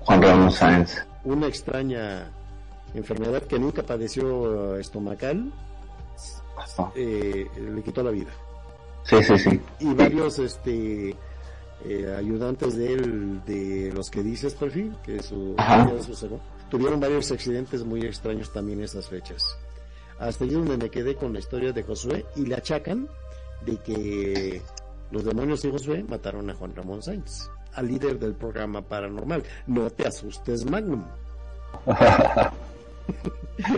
Juan 0.00 0.20
Ramón 0.20 0.50
Sáenz. 0.50 1.06
Una 1.22 1.46
extraña 1.46 2.32
enfermedad 2.94 3.42
que 3.44 3.60
nunca 3.60 3.84
padeció 3.84 4.76
eh, 4.76 4.80
eh, 6.94 7.46
le 7.56 7.82
quitó 7.82 8.02
la 8.02 8.10
vida. 8.10 8.30
Sí, 9.04 9.22
sí, 9.22 9.38
sí. 9.38 9.60
Y 9.80 9.94
varios 9.94 10.38
este 10.38 11.16
eh, 11.84 12.14
ayudantes 12.16 12.76
de 12.76 12.92
él, 12.92 13.42
de 13.44 13.92
los 13.94 14.10
que 14.10 14.22
dices 14.22 14.54
perfil, 14.54 14.94
que 15.04 15.22
su, 15.22 15.54
su 16.04 16.14
segundo, 16.14 16.42
tuvieron 16.68 17.00
varios 17.00 17.30
accidentes 17.30 17.84
muy 17.84 18.02
extraños 18.02 18.52
también 18.52 18.82
esas 18.82 19.08
fechas. 19.08 19.56
Hasta 20.18 20.44
ahí 20.44 20.50
donde 20.50 20.76
me 20.76 20.90
quedé 20.90 21.14
con 21.14 21.32
la 21.32 21.38
historia 21.38 21.72
de 21.72 21.82
Josué 21.84 22.26
y 22.34 22.46
le 22.46 22.56
achacan 22.56 23.08
de 23.64 23.76
que 23.78 24.60
los 25.10 25.24
demonios 25.24 25.62
de 25.62 25.70
Josué 25.70 26.04
mataron 26.08 26.50
a 26.50 26.54
Juan 26.54 26.74
Ramón 26.74 27.02
Sáenz, 27.02 27.48
al 27.74 27.86
líder 27.86 28.18
del 28.18 28.34
programa 28.34 28.82
paranormal. 28.82 29.42
No 29.68 29.88
te 29.90 30.06
asustes, 30.06 30.68
Magnum. 30.68 31.04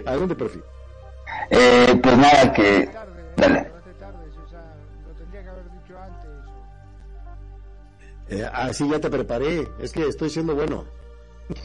¿A 0.06 0.14
dónde 0.16 0.34
perfil? 0.34 0.62
Eh, 1.48 1.98
pues 2.02 2.18
nada, 2.18 2.52
que... 2.52 2.78
¿eh? 2.80 2.90
Dale. 3.36 3.70
Eh, 8.28 8.46
ah, 8.52 8.72
sí, 8.72 8.88
ya 8.88 9.00
te 9.00 9.10
preparé. 9.10 9.68
Es 9.80 9.92
que 9.92 10.06
estoy 10.06 10.30
siendo 10.30 10.54
bueno. 10.54 10.84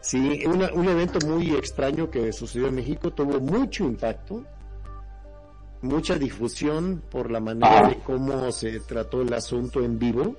sí, 0.00 0.44
una- 0.46 0.72
un 0.72 0.88
evento 0.88 1.26
muy 1.26 1.54
extraño 1.54 2.10
que 2.10 2.32
sucedió 2.32 2.68
en 2.68 2.74
México 2.74 3.10
tuvo 3.12 3.40
mucho 3.40 3.84
impacto, 3.84 4.44
mucha 5.82 6.16
difusión 6.16 7.02
por 7.10 7.30
la 7.30 7.40
manera 7.40 7.86
Ah. 7.86 7.88
de 7.88 7.98
cómo 8.00 8.52
se 8.52 8.80
trató 8.80 9.22
el 9.22 9.32
asunto 9.32 9.82
en 9.82 9.98
vivo. 9.98 10.36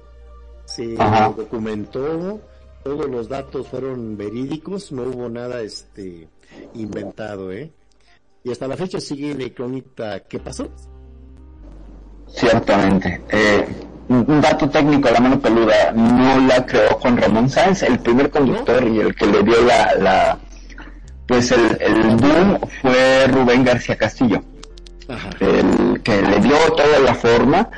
Se 0.66 0.96
Ajá. 1.00 1.34
documentó, 1.36 2.40
todos 2.84 3.10
los 3.10 3.28
datos 3.28 3.68
fueron 3.68 4.16
verídicos, 4.16 4.92
no 4.92 5.04
hubo 5.04 5.28
nada 5.30 5.62
este 5.62 6.30
inventado, 6.76 7.52
¿eh? 7.52 7.72
Y 8.44 8.52
hasta 8.52 8.68
la 8.68 8.76
fecha 8.78 9.00
sigue 9.00 9.36
la 9.36 9.44
incógnita 9.44 10.22
qué 10.22 10.40
pasó. 10.40 10.70
Ciertamente. 12.28 13.22
Eh, 13.30 13.66
un 14.10 14.42
dato 14.42 14.70
técnico 14.70 15.08
a 15.08 15.12
la 15.12 15.20
mano 15.22 15.40
peluda 15.40 15.92
no 15.94 16.40
la 16.48 16.66
creó 16.66 16.90
Juan 17.00 17.18
Ramón 17.18 17.50
Sáenz, 17.50 17.84
el 17.84 18.00
primer 18.00 18.30
conductor 18.30 18.84
y 18.88 19.00
el 19.00 19.16
que 19.16 19.26
le 19.26 19.44
dio 19.44 19.62
la, 19.64 19.96
la 19.96 20.40
pues 21.28 21.52
el, 21.52 21.78
el 21.80 22.16
boom 22.18 22.60
fue 22.82 23.28
Rubén 23.28 23.64
García 23.64 23.96
Castillo. 23.98 24.44
Ajá. 25.08 25.30
El 25.40 26.02
que 26.02 26.22
le 26.22 26.40
dio 26.40 26.58
toda 26.76 27.00
la 27.00 27.14
forma 27.14 27.70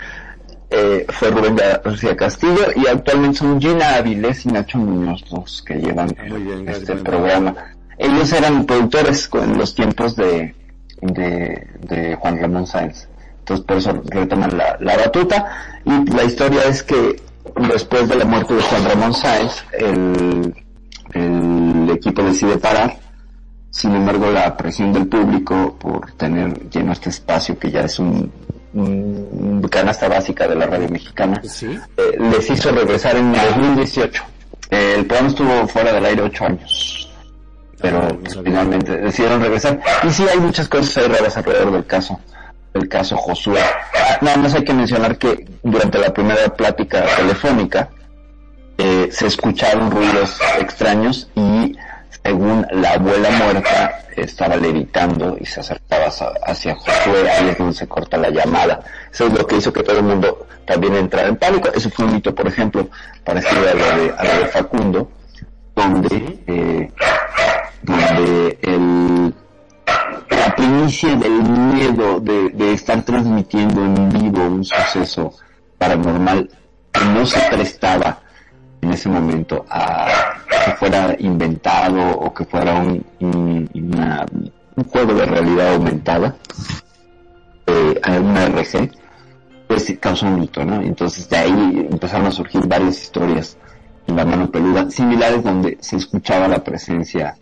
eh, 0.71 1.05
fue 1.09 1.29
Rubén 1.29 1.55
García 1.55 2.15
Castillo 2.15 2.65
y 2.75 2.87
actualmente 2.87 3.39
son 3.39 3.61
Gina 3.61 3.95
Avilés 3.95 4.45
y 4.45 4.49
Nacho 4.49 4.79
Muñoz 4.79 5.23
los 5.31 5.61
que 5.61 5.75
llevan 5.75 6.07
bien, 6.07 6.67
este 6.67 6.85
gracias. 6.85 7.01
programa. 7.01 7.55
Ellos 7.97 8.31
eran 8.33 8.65
productores 8.65 9.29
en 9.33 9.57
los 9.57 9.75
tiempos 9.75 10.15
de, 10.15 10.55
de, 11.01 12.17
Juan 12.19 12.39
Ramón 12.39 12.67
Sáenz. 12.67 13.07
Entonces 13.39 13.65
por 13.65 13.77
eso 13.77 14.01
retoman 14.05 14.57
la, 14.57 14.77
la 14.79 14.97
batuta 14.97 15.81
y 15.85 16.11
la 16.11 16.23
historia 16.23 16.63
es 16.63 16.83
que 16.83 17.21
después 17.55 18.07
de 18.07 18.15
la 18.15 18.25
muerte 18.25 18.53
de 18.53 18.61
Juan 18.61 18.85
Ramón 18.85 19.13
Sáenz, 19.13 19.63
el, 19.73 20.53
el 21.13 21.89
equipo 21.91 22.23
decide 22.23 22.57
parar. 22.57 22.97
Sin 23.69 23.93
embargo, 23.95 24.29
la 24.29 24.55
presión 24.55 24.93
del 24.93 25.07
público 25.07 25.75
por 25.79 26.11
tener 26.13 26.69
lleno 26.69 26.91
este 26.91 27.09
espacio 27.09 27.57
que 27.57 27.71
ya 27.71 27.81
es 27.81 27.97
un, 27.97 28.31
canasta 29.69 30.07
básica 30.07 30.47
de 30.47 30.55
la 30.55 30.67
radio 30.67 30.89
mexicana, 30.89 31.41
eh, 31.41 32.17
les 32.19 32.49
hizo 32.49 32.71
regresar 32.71 33.15
en 33.15 33.33
2018. 33.33 34.23
el 34.69 35.05
programa 35.05 35.29
estuvo 35.29 35.67
fuera 35.67 35.93
del 35.93 36.05
aire 36.05 36.21
ocho 36.21 36.45
años, 36.45 37.02
pero 37.84 38.07
finalmente 38.43 38.97
decidieron 38.97 39.41
regresar. 39.41 39.77
Y 40.03 40.10
sí 40.10 40.26
hay 40.26 40.39
muchas 40.39 40.69
cosas 40.69 41.05
raras 41.05 41.35
alrededor 41.35 41.73
del 41.73 41.85
caso 41.85 42.18
el 42.73 42.88
caso 42.89 43.15
Josué. 43.18 43.60
Nada 44.22 44.38
más 44.38 44.55
hay 44.55 44.64
que 44.64 44.73
mencionar 44.73 45.18
que 45.18 45.45
durante 45.61 45.99
la 45.99 46.11
primera 46.11 46.47
plática 46.55 47.05
telefónica 47.18 47.89
eh, 48.77 49.10
se 49.11 49.27
escucharon 49.27 49.91
ruidos 49.91 50.39
extraños 50.60 51.30
y 51.35 51.76
según 52.23 52.65
la 52.72 52.93
abuela 52.93 53.30
muerta 53.31 53.99
estaba 54.15 54.55
levitando 54.55 55.38
y 55.39 55.45
se 55.45 55.60
acercaba 55.60 56.05
hacia 56.45 56.76
Josué, 56.76 57.30
ahí 57.30 57.49
es 57.49 57.57
donde 57.57 57.76
se 57.76 57.88
corta 57.88 58.18
la 58.18 58.30
llamada. 58.30 58.80
Eso 59.11 59.27
es 59.27 59.34
lo 59.34 59.45
que 59.45 59.57
hizo 59.57 59.73
que 59.73 59.84
todo 59.84 59.97
el 59.97 60.03
mundo 60.03 60.47
también 60.65 60.95
entrara 60.95 61.27
en 61.27 61.35
pánico. 61.35 61.69
Eso 61.73 61.89
fue 61.89 62.05
un 62.05 62.14
mito, 62.14 62.34
por 62.34 62.47
ejemplo, 62.47 62.88
parecido 63.23 63.61
a 63.69 63.73
lo 63.73 64.01
de, 64.01 64.14
a 64.18 64.39
de 64.39 64.45
Facundo, 64.47 65.11
donde, 65.76 66.39
eh, 66.47 66.91
donde 67.84 68.57
el 68.61 69.34
la 70.30 70.55
primicia 70.55 71.15
del 71.15 71.43
miedo 71.43 72.19
de, 72.19 72.73
estar 72.73 73.01
transmitiendo 73.03 73.84
en 73.84 74.10
vivo 74.10 74.45
un 74.45 74.64
suceso 74.64 75.34
paranormal 75.77 76.49
que 76.91 77.05
no 77.05 77.26
se 77.26 77.39
prestaba 77.49 78.19
en 78.81 78.91
ese 78.91 79.10
momento 79.10 79.65
a 79.69 80.07
que 80.65 80.72
fuera 80.72 81.15
inventado 81.19 82.18
o 82.18 82.34
que 82.34 82.45
fuera 82.45 82.76
un, 82.76 83.05
un, 83.22 84.51
juego 84.91 85.14
de 85.14 85.26
realidad 85.26 85.76
aumentada, 85.76 86.35
eh, 87.68 88.01
una 88.19 88.45
RC, 88.45 88.91
pues 89.68 89.95
causó 89.99 90.26
un 90.26 90.39
mito, 90.39 90.65
¿no? 90.65 90.81
Entonces 90.81 91.30
de 91.30 91.38
ahí 91.38 91.88
empezaron 91.89 92.27
a 92.27 92.31
surgir 92.31 92.68
varias 92.68 93.01
historias 93.01 93.57
en 94.07 94.15
la 94.15 94.26
mano 94.26 94.51
peluda 94.51 94.89
similares 94.89 95.43
donde 95.43 95.77
se 95.80 95.95
escuchaba 95.95 96.47
la 96.47 96.64
presencia 96.64 97.38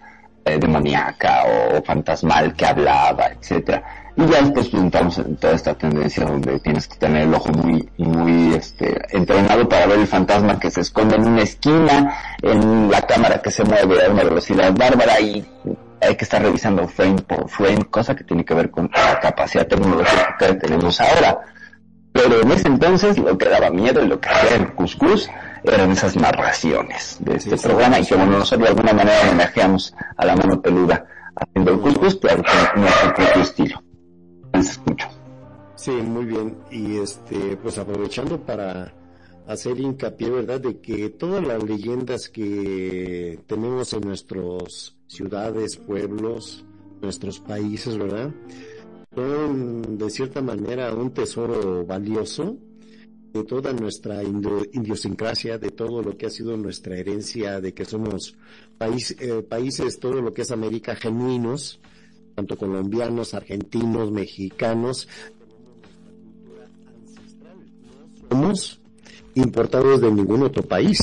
eh, 0.46 0.58
demoníaca 0.58 1.44
o 1.46 1.84
fantasmal 1.84 2.54
que 2.54 2.66
hablaba, 2.66 3.28
etcétera. 3.28 3.84
Y 4.16 4.26
ya 4.26 4.42
después 4.42 4.70
presentamos 4.70 5.18
en 5.20 5.36
toda 5.38 5.54
esta 5.54 5.74
tendencia 5.74 6.26
donde 6.26 6.60
tienes 6.60 6.88
que 6.88 6.98
tener 6.98 7.24
el 7.24 7.34
ojo 7.34 7.50
muy, 7.50 7.88
muy 7.98 8.56
este, 8.56 9.00
entrenado 9.16 9.68
para 9.70 9.88
ver 9.88 10.00
el 10.00 10.08
fantasma 10.08 10.60
que 10.60 10.70
se 10.70 10.82
esconde 10.82 11.16
en 11.16 11.28
una 11.28 11.44
esquina, 11.44 12.18
en 12.42 12.90
la 12.90 13.02
cámara 13.04 13.42
que 13.42 13.52
se 13.52 13.64
mueve 13.64 14.06
a 14.06 14.10
una 14.10 14.24
velocidad 14.24 14.74
bárbara 14.74 15.20
y 15.22 15.46
hay 16.02 16.16
que 16.16 16.24
estar 16.24 16.42
revisando 16.42 16.88
frame 16.88 17.22
por 17.22 17.48
frame, 17.48 17.86
cosa 17.86 18.16
que 18.16 18.24
tiene 18.24 18.44
que 18.44 18.54
ver 18.54 18.72
con 18.72 18.90
la 18.94 19.20
capacidad 19.20 19.68
tecnológica 19.68 20.36
que 20.40 20.54
tenemos 20.56 21.00
ahora. 21.00 21.40
Pero 22.12 22.42
en 22.42 22.52
ese 22.52 22.68
entonces 22.68 23.18
lo 23.18 23.38
que 23.38 23.48
daba 23.48 23.70
miedo 23.70 24.04
y 24.04 24.08
lo 24.08 24.20
que 24.20 24.30
hacía 24.30 24.58
el 24.58 24.74
cuscús 24.74 25.30
eran 25.64 25.92
esas 25.92 26.16
narraciones 26.16 27.18
de 27.20 27.36
este 27.36 27.58
programa 27.58 28.00
y 28.00 28.06
que 28.06 28.16
bueno, 28.16 28.40
nosotros 28.40 28.62
de 28.62 28.70
alguna 28.70 28.94
manera 28.94 29.30
homenajeamos 29.30 29.94
a 30.18 30.26
la 30.26 30.36
mano 30.36 30.62
peluda 30.62 31.06
haciendo 31.36 31.72
el 31.72 31.80
cuscús, 31.80 32.16
pero 32.16 32.44
con 32.44 32.82
nuestro 32.82 33.14
propio 33.14 33.42
estilo. 33.42 33.84
Sí, 35.76 35.92
muy 35.92 36.26
bien. 36.26 36.58
Y 36.70 36.98
este, 36.98 37.58
pues 37.58 37.78
aprovechando 37.78 38.40
para 38.40 38.94
hacer 39.48 39.80
hincapié, 39.80 40.30
¿verdad?, 40.30 40.62
de 40.62 40.80
que 40.80 41.10
todas 41.10 41.46
las 41.46 41.64
leyendas 41.64 42.30
que 42.30 43.40
tenemos 43.48 43.92
en 43.94 44.02
nuestras 44.02 44.96
ciudades, 45.08 45.78
pueblos, 45.78 46.64
nuestros 47.02 47.40
países, 47.40 47.98
¿verdad?, 47.98 48.30
son 49.16 49.98
de 49.98 50.10
cierta 50.10 50.42
manera 50.42 50.94
un 50.94 51.12
tesoro 51.12 51.86
valioso 51.86 52.58
de 53.34 53.44
toda 53.44 53.72
nuestra 53.72 54.22
idiosincrasia, 54.24 55.58
de 55.58 55.70
todo 55.70 56.02
lo 56.02 56.18
que 56.18 56.26
ha 56.26 56.30
sido 56.30 56.58
nuestra 56.58 56.98
herencia, 56.98 57.62
de 57.62 57.74
que 57.74 57.86
somos 57.86 58.36
país, 58.78 59.16
eh, 59.20 59.42
países, 59.42 60.00
todo 60.00 60.22
lo 60.22 60.34
que 60.34 60.42
es 60.42 60.52
América, 60.52 60.96
genuinos, 60.96 61.80
tanto 62.36 62.58
colombianos, 62.58 63.34
argentinos, 63.34 64.12
mexicanos, 64.12 65.08
somos 68.30 68.80
importados 69.36 70.02
de 70.02 70.12
ningún 70.12 70.44
otro 70.44 70.64
país. 70.64 71.00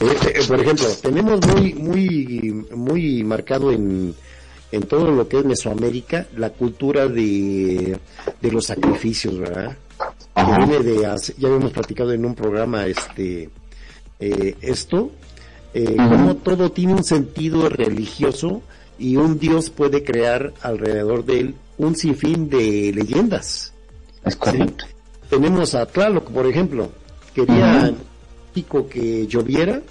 Eh, 0.00 0.16
eh, 0.34 0.42
por 0.46 0.60
ejemplo, 0.60 0.86
tenemos 1.00 1.40
muy, 1.46 1.72
muy, 1.72 2.66
muy 2.76 3.24
marcado 3.24 3.72
en, 3.72 4.14
en 4.70 4.82
todo 4.82 5.10
lo 5.10 5.26
que 5.28 5.38
es 5.38 5.44
Mesoamérica 5.46 6.26
la 6.36 6.50
cultura 6.50 7.06
de, 7.08 7.98
de 8.42 8.52
los 8.52 8.66
sacrificios, 8.66 9.38
¿verdad? 9.38 9.78
Viene 10.34 10.80
de, 10.80 11.00
ya 11.02 11.48
habíamos 11.48 11.72
platicado 11.72 12.12
en 12.12 12.24
un 12.24 12.34
programa 12.34 12.86
este 12.86 13.50
eh, 14.20 14.56
esto, 14.60 15.10
eh, 15.72 15.96
como 15.96 16.36
todo 16.36 16.70
tiene 16.72 16.94
un 16.94 17.04
sentido 17.04 17.68
religioso 17.68 18.62
y 18.98 19.16
un 19.16 19.38
dios 19.38 19.70
puede 19.70 20.04
crear 20.04 20.52
alrededor 20.60 21.24
de 21.24 21.40
él 21.40 21.54
un 21.78 21.96
sinfín 21.96 22.48
de 22.48 22.92
leyendas. 22.94 23.72
Es 24.24 24.36
correcto. 24.36 24.84
Tenemos 25.28 25.74
a 25.74 25.86
Tlaloc, 25.86 26.30
por 26.30 26.46
ejemplo, 26.46 26.90
quería 27.34 27.92
que 28.88 29.26
lloviera, 29.26 29.82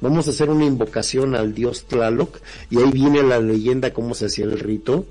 vamos 0.00 0.26
a 0.26 0.30
hacer 0.30 0.50
una 0.50 0.66
invocación 0.66 1.34
al 1.34 1.54
dios 1.54 1.86
Tlaloc 1.86 2.38
y 2.68 2.78
ahí 2.78 2.90
viene 2.90 3.22
la 3.22 3.40
leyenda 3.40 3.94
cómo 3.94 4.14
se 4.14 4.26
hacía 4.26 4.44
el 4.44 4.58
rito 4.58 5.06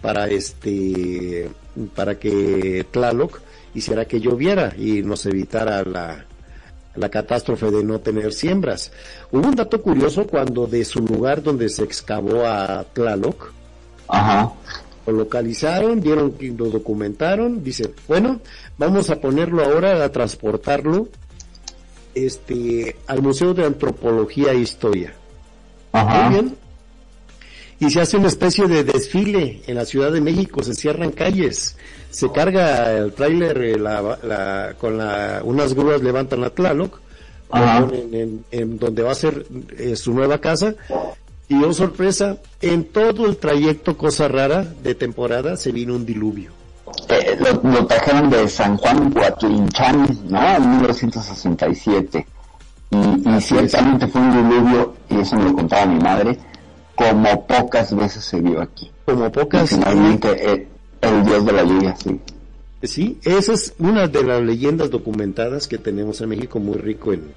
para 0.00 0.28
este 0.28 1.50
para 1.94 2.18
que 2.18 2.86
Tlaloc 2.90 3.40
hiciera 3.74 4.04
que 4.04 4.20
lloviera 4.20 4.74
y 4.76 5.02
nos 5.02 5.26
evitara 5.26 5.82
la, 5.82 6.26
la 6.94 7.08
catástrofe 7.08 7.70
de 7.70 7.84
no 7.84 8.00
tener 8.00 8.32
siembras. 8.32 8.92
Hubo 9.30 9.48
un 9.48 9.54
dato 9.54 9.80
curioso 9.80 10.26
cuando 10.26 10.66
de 10.66 10.84
su 10.84 11.00
lugar 11.00 11.42
donde 11.42 11.68
se 11.68 11.84
excavó 11.84 12.46
a 12.46 12.84
Tlaloc, 12.92 13.52
lo 15.06 15.12
localizaron, 15.12 16.00
vieron 16.00 16.32
que 16.32 16.48
lo 16.50 16.66
documentaron, 16.66 17.64
dice, 17.64 17.92
bueno, 18.06 18.40
vamos 18.78 19.10
a 19.10 19.20
ponerlo 19.20 19.64
ahora, 19.64 20.04
a 20.04 20.12
transportarlo 20.12 21.08
este, 22.14 22.96
al 23.06 23.22
Museo 23.22 23.54
de 23.54 23.64
Antropología 23.64 24.52
e 24.52 24.58
Historia. 24.58 25.14
Muy 25.92 26.28
bien. 26.30 26.56
Y 27.80 27.90
se 27.90 28.00
hace 28.00 28.16
una 28.16 28.28
especie 28.28 28.68
de 28.68 28.84
desfile 28.84 29.62
en 29.66 29.74
la 29.74 29.84
Ciudad 29.84 30.12
de 30.12 30.20
México, 30.20 30.62
se 30.62 30.74
cierran 30.74 31.10
calles, 31.10 31.76
se 32.12 32.30
carga 32.30 32.92
el 32.92 33.12
tráiler 33.12 33.58
eh, 33.62 33.78
la, 33.78 34.74
con 34.78 34.98
la, 34.98 35.40
unas 35.44 35.74
grúas 35.74 36.02
levantan 36.02 36.44
a 36.44 36.50
Tlaloc, 36.50 37.00
en, 37.52 38.78
donde 38.78 39.02
va 39.02 39.12
a 39.12 39.14
ser 39.14 39.46
eh, 39.78 39.96
su 39.96 40.12
nueva 40.12 40.38
casa, 40.38 40.74
y 41.48 41.62
oh 41.64 41.72
sorpresa, 41.72 42.38
en 42.60 42.84
todo 42.84 43.26
el 43.26 43.36
trayecto, 43.36 43.96
cosa 43.96 44.28
rara, 44.28 44.62
de 44.62 44.94
temporada, 44.94 45.56
se 45.56 45.72
vino 45.72 45.94
un 45.94 46.06
diluvio. 46.06 46.52
Eh, 47.08 47.38
lo, 47.62 47.86
trajeron 47.86 48.30
de 48.30 48.48
San 48.48 48.76
Juan 48.76 49.10
Guatlinchán, 49.10 50.18
¿no? 50.28 50.56
En 50.56 50.70
1967. 50.70 52.26
Y, 52.90 53.28
y 53.28 53.40
ciertamente 53.40 54.06
fue 54.06 54.20
un 54.20 54.32
diluvio, 54.32 54.94
y 55.10 55.20
eso 55.20 55.36
me 55.36 55.44
lo 55.44 55.54
contaba 55.54 55.86
mi 55.86 55.98
madre, 55.98 56.38
como 56.94 57.46
pocas 57.46 57.94
veces 57.94 58.24
se 58.24 58.40
vio 58.40 58.60
aquí. 58.60 58.90
Como 59.04 59.30
pocas. 59.32 59.70
finalmente, 59.70 60.68
el 61.02 61.24
dios 61.24 61.44
de 61.44 61.52
la 61.52 61.62
lluvia, 61.64 61.96
sí. 61.96 62.20
Sí, 62.82 63.18
esa 63.22 63.52
es 63.52 63.74
una 63.78 64.08
de 64.08 64.24
las 64.24 64.42
leyendas 64.42 64.90
documentadas 64.90 65.68
que 65.68 65.78
tenemos 65.78 66.20
en 66.20 66.30
México, 66.30 66.58
muy 66.58 66.78
rico 66.78 67.12
en, 67.12 67.32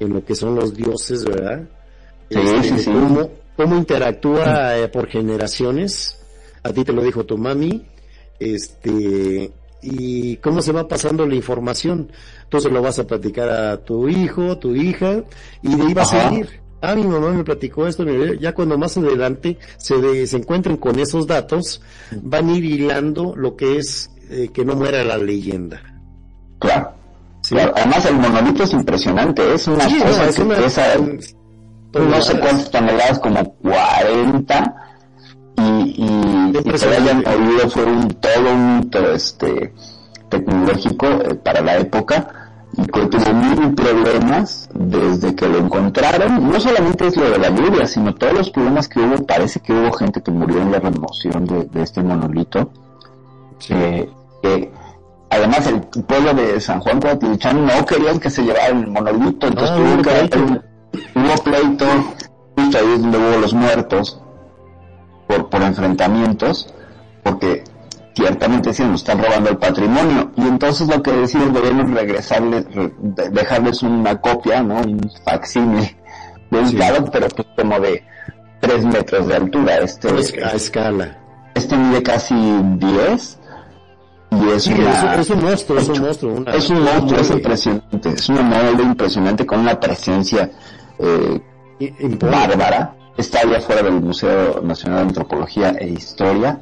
en 0.00 0.12
lo 0.12 0.22
que 0.22 0.34
son 0.34 0.54
los 0.54 0.74
dioses, 0.74 1.24
¿verdad? 1.24 1.62
Sí, 2.28 2.38
este, 2.38 2.78
sí, 2.78 2.90
Cómo, 3.56 3.76
interactúa 3.76 4.76
eh, 4.76 4.88
por 4.88 5.08
generaciones. 5.08 6.18
A 6.62 6.74
ti 6.74 6.84
te 6.84 6.92
lo 6.92 7.02
dijo 7.02 7.24
tu 7.24 7.38
mami. 7.38 7.86
Este, 8.38 9.50
y 9.80 10.36
cómo 10.38 10.60
se 10.60 10.72
va 10.72 10.86
pasando 10.86 11.26
la 11.26 11.36
información. 11.36 12.10
Entonces 12.44 12.70
lo 12.70 12.82
vas 12.82 12.98
a 12.98 13.06
platicar 13.06 13.48
a 13.48 13.78
tu 13.78 14.08
hijo, 14.10 14.58
tu 14.58 14.74
hija, 14.74 15.22
y 15.62 15.74
de 15.74 15.82
ahí 15.86 15.94
va 15.94 16.02
a 16.02 16.04
seguir 16.04 16.65
ah, 16.80 16.94
mi 16.94 17.04
mamá 17.04 17.30
me 17.30 17.44
platicó 17.44 17.86
esto, 17.86 18.04
ya 18.38 18.54
cuando 18.54 18.78
más 18.78 18.96
adelante 18.96 19.58
se, 19.76 20.26
se 20.26 20.36
encuentren 20.36 20.76
con 20.76 20.98
esos 20.98 21.26
datos, 21.26 21.82
van 22.22 22.48
a 22.48 22.52
ir 22.56 22.64
hilando 22.64 23.34
lo 23.36 23.56
que 23.56 23.78
es 23.78 24.10
eh, 24.30 24.50
que 24.52 24.64
no 24.64 24.74
muera 24.74 25.04
la 25.04 25.18
leyenda. 25.18 25.80
Claro. 26.58 26.92
Además 27.76 28.06
el 28.06 28.16
monolito 28.16 28.64
es 28.64 28.72
impresionante, 28.72 29.54
es 29.54 29.68
una 29.68 29.84
cosa 29.84 30.94
es 30.94 31.36
no 31.92 32.20
sé 32.20 32.38
cuántas 32.38 32.70
toneladas, 32.70 33.18
como 33.20 33.54
40, 33.54 34.76
y, 35.56 35.62
y, 35.62 36.58
y 36.58 36.62
que 36.62 36.86
hayan 36.86 37.22
movido 37.22 37.70
fue 37.70 37.84
un, 37.84 38.08
todo 38.08 38.52
un 38.52 38.90
este, 39.14 39.72
tecnológico 40.28 41.06
eh, 41.06 41.34
para 41.36 41.60
la 41.62 41.78
época, 41.78 42.45
y 42.76 42.82
que 42.86 43.06
tuvo 43.06 43.32
mil 43.34 43.74
problemas 43.74 44.68
desde 44.74 45.34
que 45.34 45.48
lo 45.48 45.58
encontraron. 45.58 46.50
No 46.50 46.60
solamente 46.60 47.06
es 47.06 47.16
lo 47.16 47.30
de 47.30 47.38
la 47.38 47.48
lluvia, 47.50 47.86
sino 47.86 48.14
todos 48.14 48.34
los 48.34 48.50
problemas 48.50 48.88
que 48.88 49.00
hubo. 49.00 49.24
Parece 49.26 49.60
que 49.60 49.72
hubo 49.72 49.92
gente 49.92 50.22
que 50.22 50.30
murió 50.30 50.60
en 50.60 50.72
la 50.72 50.78
remoción 50.80 51.44
de, 51.46 51.64
de 51.64 51.82
este 51.82 52.02
monolito. 52.02 52.70
Eh, 53.70 54.08
que 54.42 54.70
además 55.30 55.66
el 55.66 55.80
pueblo 55.80 56.34
de 56.34 56.60
San 56.60 56.80
Juan 56.80 57.00
Cuauhtitlán 57.00 57.64
no 57.66 57.84
querían 57.86 58.20
que 58.20 58.28
se 58.30 58.42
llevara 58.42 58.66
el 58.68 58.86
monolito, 58.88 59.46
entonces 59.46 59.70
No, 59.70 59.76
tuvo 59.76 59.94
hubo 59.94 60.02
que 60.02 60.10
pleito. 60.10 60.38
hubo 61.14 61.42
pleito, 61.44 61.86
justo 62.56 62.78
ahí 62.78 62.92
es 62.94 63.02
donde 63.02 63.18
hubo 63.18 63.40
los 63.40 63.54
muertos 63.54 64.20
por, 65.26 65.48
por 65.48 65.62
enfrentamientos, 65.62 66.72
porque 67.24 67.64
ciertamente 68.16 68.72
sí 68.72 68.82
nos 68.82 69.02
están 69.02 69.22
robando 69.22 69.50
el 69.50 69.58
patrimonio, 69.58 70.32
y 70.36 70.40
entonces 70.42 70.88
lo 70.88 71.02
que 71.02 71.12
deciden 71.12 71.52
debemos 71.52 71.90
regresarles, 71.90 72.64
re- 72.74 72.92
de- 72.98 73.28
dejarles 73.28 73.82
una 73.82 74.18
copia, 74.20 74.62
¿no? 74.62 74.76
Un 74.80 75.08
facsímil 75.24 75.94
de 76.50 76.58
un 76.58 76.66
Sí. 76.68 76.78
Pero 77.12 77.28
pues 77.28 77.46
como 77.56 77.78
de 77.78 78.02
3 78.60 78.84
metros 78.86 79.26
de 79.28 79.36
altura, 79.36 79.76
este, 79.78 80.08
Es- 80.18 80.32
a 80.42 80.52
escala. 80.56 81.18
este 81.54 81.76
mide 81.76 82.02
casi 82.02 82.34
10, 82.78 83.38
y 84.30 84.48
es 84.50 84.62
Sí, 84.64 84.72
una- 84.72 84.90
es, 84.90 85.02
un- 85.02 85.20
es 85.20 85.30
un 85.30 85.44
monstruo, 85.44 85.78
es 85.78 85.88
un 85.90 86.00
monstruo. 86.00 86.32
una- 86.34 86.52
es 86.52 86.70
un 86.70 86.82
monstruo, 86.82 87.20
es 87.20 87.30
impresionante, 87.30 88.08
es 88.08 88.28
una 88.30 88.42
modelo 88.42 88.82
impresionante 88.82 89.44
con 89.44 89.60
una 89.60 89.78
presencia 89.78 90.50
eh, 90.98 91.38
bárbara. 92.18 92.94
Está 93.18 93.40
allá 93.40 93.60
fuera 93.60 93.82
del 93.82 94.00
Museo 94.00 94.60
Nacional 94.62 95.00
de 95.00 95.08
Antropología 95.08 95.70
e 95.78 95.88
Historia. 95.88 96.58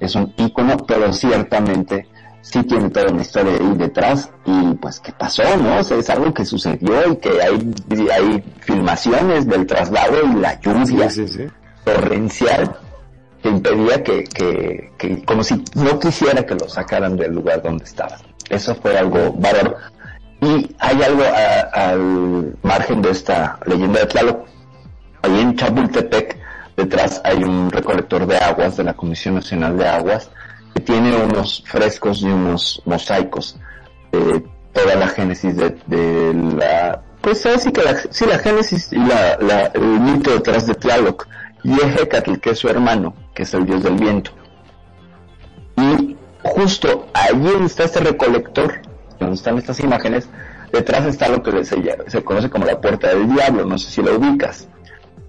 Es 0.00 0.14
un 0.14 0.32
ícono, 0.36 0.76
pero 0.86 1.12
ciertamente 1.12 2.06
sí 2.42 2.62
tiene 2.64 2.90
toda 2.90 3.10
una 3.12 3.22
historia 3.22 3.52
ahí 3.54 3.74
detrás. 3.76 4.30
Y 4.44 4.74
pues, 4.74 5.00
¿qué 5.00 5.12
pasó, 5.12 5.42
no? 5.56 5.78
O 5.78 5.82
sea, 5.82 5.96
es 5.98 6.10
algo 6.10 6.32
que 6.34 6.44
sucedió 6.44 7.12
y 7.12 7.16
que 7.16 7.30
hay, 7.42 7.74
hay 8.12 8.44
filmaciones 8.60 9.46
del 9.46 9.66
traslado 9.66 10.16
y 10.24 10.34
la 10.40 10.60
lluvia 10.60 11.10
Sí, 11.10 11.26
sí, 11.26 11.28
sí. 11.28 11.46
torrencial 11.84 12.76
que 13.42 13.48
impedía 13.48 14.02
que, 14.02 14.24
que, 14.24 14.92
que, 14.98 15.24
como 15.24 15.42
si 15.42 15.62
no 15.74 15.98
quisiera 15.98 16.44
que 16.44 16.54
lo 16.54 16.68
sacaran 16.68 17.16
del 17.16 17.34
lugar 17.34 17.62
donde 17.62 17.84
estaba. 17.84 18.16
Eso 18.48 18.74
fue 18.76 18.96
algo 18.98 19.32
bárbaro. 19.32 19.76
Y 20.40 20.74
hay 20.78 21.02
algo 21.02 21.22
a- 21.22 21.90
al 21.90 22.56
margen 22.62 23.00
de 23.02 23.10
esta 23.10 23.58
leyenda 23.66 24.00
de 24.00 24.06
Tlaloc. 24.06 24.46
Ahí 25.22 25.40
en 25.40 25.56
Chapultepec, 25.56 26.35
detrás 26.76 27.20
hay 27.24 27.42
un 27.42 27.70
recolector 27.70 28.26
de 28.26 28.36
aguas 28.36 28.76
de 28.76 28.84
la 28.84 28.94
Comisión 28.94 29.34
Nacional 29.34 29.76
de 29.78 29.88
Aguas 29.88 30.30
que 30.74 30.80
tiene 30.80 31.16
unos 31.16 31.62
frescos 31.66 32.22
y 32.22 32.26
unos 32.26 32.82
mosaicos 32.84 33.56
de 34.12 34.44
toda 34.72 34.94
la 34.94 35.08
génesis 35.08 35.56
de, 35.56 36.34
la 36.56 37.02
pues 37.22 37.44
así 37.46 37.72
que 37.72 37.82
la, 37.82 37.96
sí, 38.10 38.24
génesis 38.42 38.92
y 38.92 38.98
la, 38.98 39.70
el 39.74 39.82
mito 39.82 40.32
detrás 40.32 40.66
de 40.66 40.74
Tlaloc 40.74 41.26
y 41.64 41.72
Ejecatl, 41.72 42.36
que 42.36 42.50
es 42.50 42.58
su 42.58 42.68
hermano, 42.68 43.14
que 43.34 43.42
es 43.42 43.52
el 43.54 43.66
dios 43.66 43.82
del 43.82 43.96
viento. 43.96 44.30
Y 45.76 46.16
justo 46.44 47.08
allí 47.12 47.48
donde 47.48 47.66
está 47.66 47.82
este 47.84 47.98
recolector, 47.98 48.80
donde 49.18 49.34
están 49.34 49.58
estas 49.58 49.80
imágenes, 49.80 50.28
detrás 50.72 51.04
está 51.06 51.28
lo 51.28 51.42
que 51.42 51.64
se, 51.64 51.76
se 52.06 52.22
conoce 52.22 52.48
como 52.48 52.64
la 52.64 52.80
puerta 52.80 53.08
del 53.08 53.28
diablo, 53.28 53.64
no 53.64 53.76
sé 53.76 53.90
si 53.90 54.02
lo 54.02 54.16
ubicas. 54.16 54.68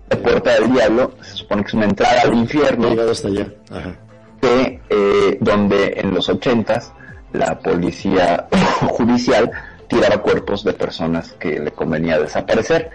La 0.10 0.18
puerta 0.18 0.54
del 0.54 0.72
diablo 0.72 1.12
se 1.22 1.36
supone 1.36 1.64
que 1.64 1.68
es 1.68 1.74
una 1.74 1.86
entrada 1.86 2.22
al 2.22 2.34
infierno 2.34 2.90
llegado 2.90 3.12
hasta 3.12 3.28
allá. 3.28 3.48
Ajá. 3.72 3.96
que 4.42 4.80
eh, 4.90 5.38
donde 5.42 5.94
en 5.98 6.14
los 6.14 6.30
ochentas 6.30 6.94
la 7.34 7.60
policía 7.60 8.48
judicial 8.88 9.52
tiraba 9.88 10.22
cuerpos 10.22 10.64
de 10.64 10.74
personas 10.74 11.34
que 11.34 11.60
le 11.60 11.72
convenía 11.72 12.20
desaparecer 12.20 12.90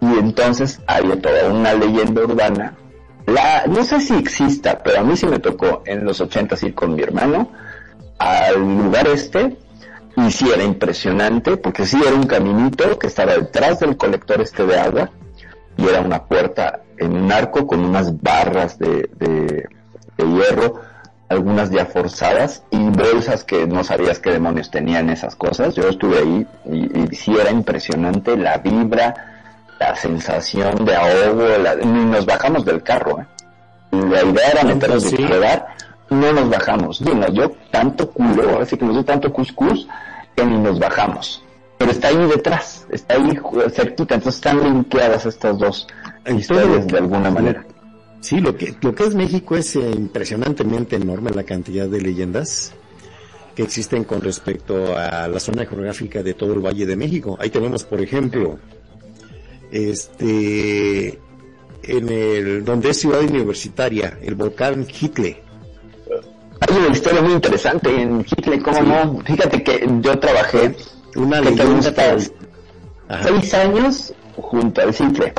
y 0.00 0.06
entonces 0.18 0.80
había 0.86 1.20
toda 1.20 1.50
una 1.50 1.74
leyenda 1.74 2.22
urbana 2.22 2.74
la 3.26 3.64
no 3.66 3.84
sé 3.84 4.00
si 4.00 4.14
exista 4.14 4.78
pero 4.82 5.00
a 5.00 5.02
mí 5.02 5.16
sí 5.16 5.26
me 5.26 5.38
tocó 5.38 5.82
en 5.84 6.04
los 6.04 6.20
ochentas 6.20 6.62
ir 6.62 6.74
con 6.74 6.94
mi 6.94 7.02
hermano 7.02 7.50
al 8.18 8.60
lugar 8.60 9.08
este 9.08 9.56
y 10.16 10.30
sí 10.30 10.48
era 10.52 10.64
impresionante 10.64 11.56
porque 11.56 11.86
sí 11.86 12.00
era 12.04 12.14
un 12.14 12.26
caminito 12.26 12.98
que 12.98 13.08
estaba 13.08 13.34
detrás 13.34 13.80
del 13.80 13.96
colector 13.96 14.40
este 14.40 14.66
de 14.66 14.78
agua 14.78 15.10
y 15.78 15.86
era 15.88 16.00
una 16.02 16.24
puerta 16.24 16.80
en 16.98 17.16
un 17.16 17.32
arco 17.32 17.66
con 17.66 17.80
unas 17.80 18.20
barras 18.20 18.78
de, 18.78 19.08
de, 19.16 19.66
de 20.18 20.24
hierro, 20.26 20.74
algunas 21.30 21.70
ya 21.70 21.86
forzadas 21.86 22.62
y 22.70 22.78
bolsas 22.90 23.44
que 23.44 23.66
no 23.66 23.82
sabías 23.84 24.18
qué 24.18 24.30
demonios 24.32 24.70
tenían 24.70 25.08
esas 25.10 25.34
cosas. 25.36 25.74
Yo 25.74 25.88
estuve 25.88 26.18
ahí 26.18 26.46
y, 26.66 27.00
y 27.00 27.14
sí 27.14 27.34
era 27.40 27.50
impresionante 27.50 28.36
la 28.36 28.58
vibra, 28.58 29.14
la 29.78 29.94
sensación 29.96 30.84
de 30.84 30.94
ahogo, 30.96 31.44
la- 31.62 31.76
ni 31.76 32.04
nos 32.06 32.26
bajamos 32.26 32.64
del 32.64 32.82
carro. 32.82 33.20
¿eh? 33.20 33.26
La 33.92 34.22
idea 34.22 34.50
era 34.52 34.64
meternos 34.64 35.04
Sí. 35.04 35.16
y 35.18 35.24
quedar, 35.26 35.66
no 36.10 36.32
nos 36.32 36.50
bajamos. 36.50 36.98
Sí, 36.98 37.04
nos 37.14 37.32
dio 37.32 37.52
tanto 37.70 38.10
culo, 38.10 38.60
así 38.60 38.76
que 38.76 38.84
nos 38.84 38.94
dio 38.94 39.04
tanto 39.04 39.32
cuscús 39.32 39.86
que 40.34 40.44
ni 40.44 40.58
nos 40.58 40.78
bajamos. 40.78 41.42
Pero 41.78 41.92
está 41.92 42.08
ahí 42.08 42.16
detrás, 42.26 42.86
está 42.90 43.14
ahí 43.14 43.38
cerquita, 43.72 44.14
entonces 44.16 44.34
están 44.34 44.62
linkeadas 44.62 45.26
estas 45.26 45.56
dos 45.58 45.86
historias 46.36 46.86
de 46.88 46.98
alguna 46.98 47.30
manera. 47.30 47.64
Sí, 48.20 48.40
lo 48.40 48.56
que, 48.56 48.74
lo 48.80 48.94
que 48.94 49.04
es 49.04 49.14
México 49.14 49.56
es 49.56 49.76
eh, 49.76 49.90
impresionantemente 49.96 50.96
enorme 50.96 51.30
la 51.30 51.44
cantidad 51.44 51.86
de 51.88 52.00
leyendas 52.00 52.74
que 53.54 53.62
existen 53.62 54.04
con 54.04 54.20
respecto 54.20 54.96
a 54.96 55.28
la 55.28 55.40
zona 55.40 55.66
geográfica 55.66 56.22
de 56.22 56.34
todo 56.34 56.52
el 56.52 56.60
Valle 56.60 56.84
de 56.86 56.96
México. 56.96 57.36
Ahí 57.40 57.50
tenemos, 57.50 57.84
por 57.84 58.00
ejemplo, 58.00 58.58
este, 59.70 61.18
en 61.82 62.08
el, 62.08 62.64
donde 62.64 62.90
es 62.90 63.00
ciudad 63.00 63.20
universitaria, 63.22 64.18
el 64.22 64.34
volcán 64.34 64.86
Hitle. 64.88 65.42
Hay 66.60 66.76
una 66.76 66.88
historia 66.88 67.22
muy 67.22 67.32
interesante 67.32 67.88
en 68.02 68.20
Hitler, 68.20 68.60
¿cómo 68.62 68.76
Sí. 68.78 68.84
no? 68.84 69.20
Fíjate 69.24 69.62
que 69.62 69.88
yo 70.00 70.18
trabajé 70.18 70.74
Una 71.18 71.40
¿Qué 71.40 71.50
te 71.50 71.56
leyenda 71.56 71.74
gusta? 71.76 71.94
tal- 71.94 73.22
seis 73.22 73.54
años 73.54 74.14
junto 74.36 74.80
al 74.82 74.94
Citle. 74.94 75.32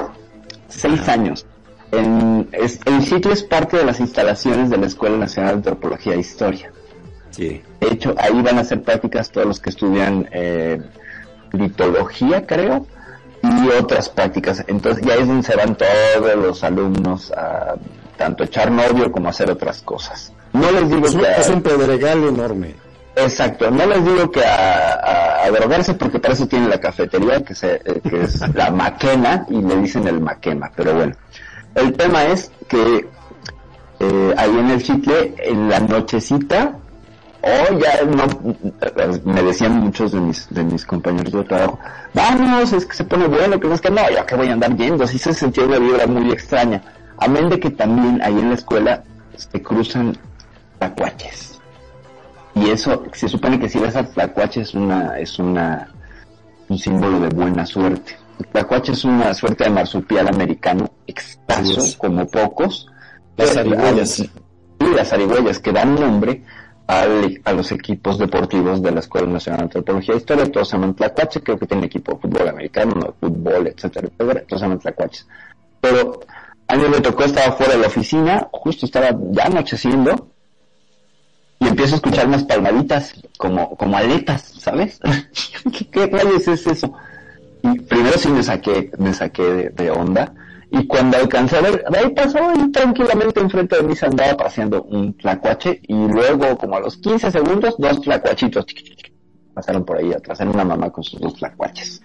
Seis 0.68 0.99
Ajá. 1.01 1.14
años. 1.14 1.45
En, 1.91 2.47
es- 2.51 2.80
el 2.85 3.01
Citle 3.03 3.34
es 3.34 3.43
parte 3.43 3.77
de 3.77 3.85
las 3.85 3.99
instalaciones 3.99 4.69
de 4.69 4.77
la 4.77 4.85
Escuela 4.88 5.18
Nacional 5.18 5.51
de 5.51 5.57
Antropología 5.69 6.14
e 6.14 6.19
Historia. 6.19 6.72
Sí. 7.31 7.61
De 7.80 7.88
hecho, 7.88 8.14
ahí 8.18 8.41
van 8.41 8.57
a 8.57 8.61
hacer 8.61 8.81
prácticas 8.84 9.31
todos 9.31 9.47
los 9.47 9.60
que 9.60 9.69
estudian 9.69 10.27
eh, 10.31 10.81
litología, 11.53 12.45
creo, 12.45 12.85
y 13.41 13.69
otras 13.69 14.10
prácticas. 14.10 14.64
Entonces, 14.68 15.03
ya 15.06 15.15
es 15.15 15.27
donde 15.27 15.43
se 15.43 15.56
van 15.56 15.76
todos 15.77 16.35
los 16.35 16.64
alumnos 16.64 17.31
a 17.31 17.76
tanto 18.18 18.43
echar 18.43 18.69
novio 18.72 19.11
como 19.11 19.27
a 19.27 19.30
hacer 19.30 19.49
otras 19.49 19.81
cosas. 19.81 20.34
No 20.53 20.69
les 20.72 20.89
digo 20.89 21.06
Es 21.07 21.14
un, 21.15 21.22
que... 21.22 21.31
es 21.38 21.49
un 21.49 21.61
pedregal 21.61 22.23
enorme. 22.26 22.76
Exacto, 23.24 23.70
no 23.72 23.86
les 23.86 24.04
digo 24.06 24.32
que 24.32 24.44
a, 24.46 24.94
a- 24.94 25.44
a 25.46 25.52
drogarse 25.52 25.94
porque 25.94 26.20
para 26.20 26.34
eso 26.34 26.48
tiene 26.48 26.68
la 26.68 26.80
cafetería 26.80 27.44
que, 27.44 27.56
se, 27.56 27.76
eh, 27.86 28.02
que 28.08 28.24
es 28.24 28.40
la 28.56 28.72
maquena 28.72 29.46
y 29.50 29.62
le 29.62 29.76
dicen 29.78 30.08
el 30.08 30.20
maquema, 30.22 30.72
pero 30.76 30.94
bueno. 30.94 31.16
El 31.76 31.94
tema 31.94 32.24
es 32.26 32.52
que 32.68 33.08
eh, 34.00 34.34
ahí 34.38 34.50
en 34.58 34.70
el 34.72 34.84
chicle, 34.84 35.34
en 35.40 35.70
la 35.70 35.80
nochecita, 35.80 36.74
o 37.41 37.78
ya 37.80 38.04
no, 38.06 38.26
me 39.26 39.41
decían 39.44 39.74
muchos 39.80 40.12
de 40.12 40.20
mis, 40.20 40.48
de 40.50 40.64
mis 40.64 40.86
compañeros 40.86 41.32
de 41.32 41.44
trabajo, 41.44 41.80
vamos, 42.14 42.74
es 42.74 42.86
que 42.86 42.96
se 42.96 43.04
pone 43.06 43.28
bueno, 43.28 43.60
que 43.60 43.68
no 43.68 43.76
es 43.76 43.82
que 43.82 43.90
no, 43.91 44.10
yo 44.10 44.26
que 44.26 44.36
voy 44.36 44.50
a 44.50 44.54
andar 44.54 44.76
yendo, 44.76 45.04
así 45.04 45.18
se 45.18 45.34
sentía 45.34 45.64
una 45.64 45.80
vibra 45.80 46.06
muy 46.08 46.32
extraña. 46.32 46.82
Amén 47.18 47.50
de 47.50 47.60
que 47.60 47.70
también 47.70 48.22
ahí 48.22 48.34
en 48.40 48.50
la 48.50 48.56
escuela 48.56 49.04
se 49.36 49.62
cruzan 49.62 50.18
tacuaches. 50.80 51.59
Y 52.61 52.69
eso, 52.72 53.03
se 53.14 53.27
supone 53.27 53.60
que 53.60 53.69
si 53.69 53.80
ves 53.80 53.95
al 53.95 54.10
tlacuache 54.11 54.61
es 54.61 54.73
una, 54.73 55.18
es 55.19 55.40
una, 55.40 55.88
un 56.68 56.77
símbolo 56.77 57.19
de 57.19 57.30
buena 57.30 57.65
suerte. 57.65 58.18
Tlacuache 58.52 58.94
es 58.94 59.03
una 59.06 59.34
suerte 59.34 59.65
de 59.65 59.69
marsupial 59.69 60.27
americano, 60.27 60.90
es. 61.07 61.40
como 61.98 62.26
pocos. 62.27 62.88
Las 63.38 63.56
ah, 63.57 63.64
Y 64.80 64.95
las 64.95 65.10
zarigüeyas 65.10 65.60
que 65.60 65.72
dan 65.72 65.95
nombre 65.95 66.44
al- 66.88 67.40
a 67.44 67.53
los 67.53 67.72
equipos 67.72 68.18
deportivos 68.18 68.81
de 68.81 68.91
la 68.91 68.99
Escuela 69.02 69.27
Nacional 69.27 69.60
de 69.60 69.64
Antropología 69.65 70.15
e 70.15 70.18
Historia. 70.18 70.52
Todos 70.52 70.69
se 70.69 70.76
llaman 70.77 70.95
tlacuache, 70.95 71.41
creo 71.41 71.57
que 71.57 71.65
tienen 71.68 71.86
equipo 71.86 72.14
de 72.14 72.19
fútbol 72.19 72.48
americano, 72.49 72.94
no, 72.95 73.14
fútbol, 73.19 73.68
etcétera, 73.68 74.07
etcétera. 74.07 74.44
Todos 74.48 74.60
se 74.60 74.65
llaman 74.65 74.80
tlacuaches. 74.80 75.27
Pero 75.81 76.19
a 76.68 76.76
mí 76.76 76.84
me 76.90 77.02
tocó, 77.02 77.23
estaba 77.23 77.52
fuera 77.56 77.73
de 77.73 77.80
la 77.80 77.88
oficina, 77.88 78.48
justo 78.52 78.86
estaba 78.86 79.10
ya 79.31 79.44
anocheciendo, 79.45 80.30
y 81.60 81.68
empiezo 81.68 81.95
a 81.95 81.98
escuchar 81.98 82.27
unas 82.27 82.44
palmaditas 82.44 83.14
como, 83.38 83.76
como 83.76 83.98
aletas, 83.98 84.41
¿sabes? 84.60 84.99
¿Qué, 85.73 85.88
qué 85.88 86.07
rayos 86.07 86.48
es 86.48 86.65
eso? 86.68 86.94
Y 87.64 87.80
primero 87.80 88.18
sí 88.18 88.30
me 88.30 88.44
saqué, 88.44 88.91
me 88.98 89.14
saqué 89.14 89.69
de, 89.69 89.91
onda 89.91 90.34
Y 90.72 90.88
cuando 90.88 91.18
alcancé 91.18 91.57
a 91.57 91.61
ver, 91.61 91.84
ahí 91.94 92.10
pasó 92.14 92.40
y 92.56 92.72
tranquilamente 92.72 93.41
enfrente 93.41 93.76
de 93.76 93.84
mí 93.84 93.95
se 93.95 94.06
andaba 94.06 94.38
paseando 94.38 94.84
un 94.84 95.14
tlacuache 95.18 95.81
y 95.88 95.94
luego 95.94 96.57
como 96.57 96.77
a 96.77 96.80
los 96.80 96.98
15 96.98 97.31
segundos 97.31 97.76
dos 97.77 98.02
tlacuachitos 98.02 98.65
pasaron 99.53 99.84
por 99.84 99.98
ahí 99.98 100.14
atrás 100.14 100.40
en 100.40 100.49
una 100.49 100.64
mamá 100.64 100.90
con 100.90 101.03
sus 101.03 101.19
dos 101.19 101.34
tlacuaches. 101.34 102.02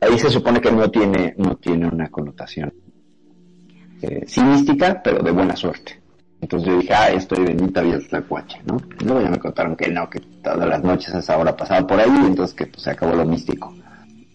Ahí 0.00 0.18
se 0.18 0.30
supone 0.30 0.60
que 0.60 0.72
no 0.72 0.90
tiene, 0.90 1.34
no 1.36 1.56
tiene 1.56 1.86
una 1.86 2.08
connotación 2.08 2.72
eh, 4.02 4.26
pero 5.02 5.22
de 5.22 5.30
buena 5.30 5.56
suerte. 5.56 6.00
Entonces 6.44 6.68
yo 6.68 6.78
dije, 6.78 6.92
ah, 6.92 7.08
estoy 7.08 7.42
bendita 7.42 7.80
vida 7.80 7.98
Tlacuache, 7.98 8.60
¿no? 8.66 8.76
Y 9.00 9.04
luego 9.04 9.22
ya 9.22 9.30
me 9.30 9.38
contaron 9.38 9.74
que 9.74 9.88
no, 9.88 10.10
que 10.10 10.20
todas 10.42 10.68
las 10.68 10.84
noches 10.84 11.14
a 11.14 11.20
esa 11.20 11.38
hora 11.38 11.56
pasaba 11.56 11.86
por 11.86 11.98
ahí, 11.98 12.10
entonces 12.10 12.54
que 12.54 12.66
pues, 12.66 12.82
se 12.82 12.90
acabó 12.90 13.14
lo 13.16 13.24
místico. 13.24 13.74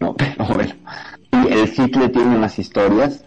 No, 0.00 0.12
pero 0.18 0.44
bueno. 0.52 0.74
Y 1.30 1.52
el 1.52 1.68
ciclo 1.68 2.10
tiene 2.10 2.36
unas 2.36 2.58
historias 2.58 3.24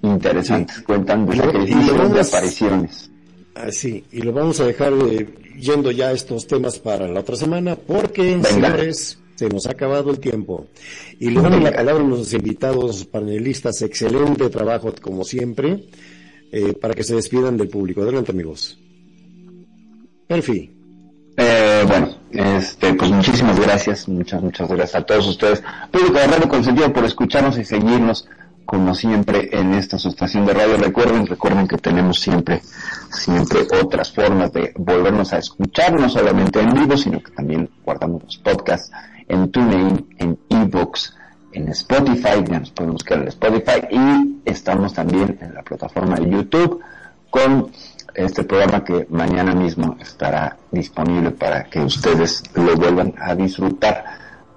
interesantes, 0.00 0.80
cuentan 0.80 1.26
de 1.26 1.36
sacrificios, 1.36 2.14
de 2.14 2.20
apariciones. 2.22 3.10
Así, 3.54 4.02
y 4.10 4.22
lo 4.22 4.32
vamos 4.32 4.58
a 4.60 4.64
dejar 4.64 4.94
eh, 4.94 5.28
yendo 5.60 5.90
ya 5.90 6.08
a 6.08 6.12
estos 6.12 6.46
temas 6.46 6.78
para 6.78 7.06
la 7.06 7.20
otra 7.20 7.36
semana, 7.36 7.76
porque, 7.76 8.42
señores, 8.42 9.18
se 9.34 9.50
nos 9.50 9.66
ha 9.66 9.72
acabado 9.72 10.10
el 10.10 10.18
tiempo. 10.18 10.66
Y 11.20 11.28
le 11.28 11.42
damos 11.42 11.62
la 11.62 11.72
palabra 11.72 12.02
a 12.02 12.08
los 12.08 12.32
invitados 12.32 13.04
panelistas. 13.04 13.82
Excelente 13.82 14.48
trabajo, 14.48 14.94
como 15.02 15.24
siempre, 15.24 15.84
eh, 16.56 16.72
para 16.72 16.94
que 16.94 17.02
se 17.02 17.16
despidan 17.16 17.56
del 17.56 17.66
público. 17.68 18.02
Adelante, 18.02 18.30
amigos. 18.30 18.78
Perfi. 20.28 20.70
Eh, 21.36 21.84
bueno, 21.88 22.10
este, 22.30 22.94
pues 22.94 23.10
muchísimas 23.10 23.58
gracias, 23.58 24.08
muchas, 24.08 24.40
muchas 24.40 24.68
gracias 24.68 24.94
a 24.94 25.04
todos 25.04 25.26
ustedes. 25.26 25.64
Público 25.90 26.12
de 26.12 26.28
Radio 26.28 26.48
Consentido 26.48 26.92
por 26.92 27.04
escucharnos 27.04 27.58
y 27.58 27.64
seguirnos 27.64 28.28
como 28.64 28.94
siempre 28.94 29.48
en 29.50 29.74
esta 29.74 29.96
estación 29.96 30.46
de 30.46 30.54
radio. 30.54 30.76
Recuerden, 30.76 31.26
recuerden 31.26 31.66
que 31.66 31.76
tenemos 31.76 32.20
siempre, 32.20 32.62
siempre 33.10 33.66
otras 33.82 34.12
formas 34.12 34.52
de 34.52 34.72
volvernos 34.76 35.32
a 35.32 35.38
escuchar, 35.38 35.98
no 35.98 36.08
solamente 36.08 36.60
en 36.60 36.72
vivo, 36.72 36.96
sino 36.96 37.20
que 37.20 37.32
también 37.32 37.68
guardamos 37.84 38.22
los 38.22 38.38
podcasts 38.38 38.92
en 39.26 39.50
TuneIn, 39.50 40.06
en 40.18 40.38
eBooks, 40.48 41.16
en 41.54 41.68
Spotify, 41.68 42.44
ya 42.46 42.60
nos 42.60 42.70
pueden 42.70 42.92
buscar 42.92 43.18
en 43.18 43.28
Spotify 43.28 43.86
y 43.90 44.40
estamos 44.44 44.92
también 44.92 45.38
en 45.40 45.54
la 45.54 45.62
plataforma 45.62 46.16
de 46.16 46.30
YouTube 46.30 46.80
con 47.30 47.70
este 48.14 48.44
programa 48.44 48.84
que 48.84 49.06
mañana 49.10 49.54
mismo 49.54 49.96
estará 50.00 50.56
disponible 50.70 51.30
para 51.30 51.64
que 51.64 51.80
ustedes 51.80 52.42
lo 52.54 52.76
vuelvan 52.76 53.14
a 53.18 53.34
disfrutar. 53.34 54.04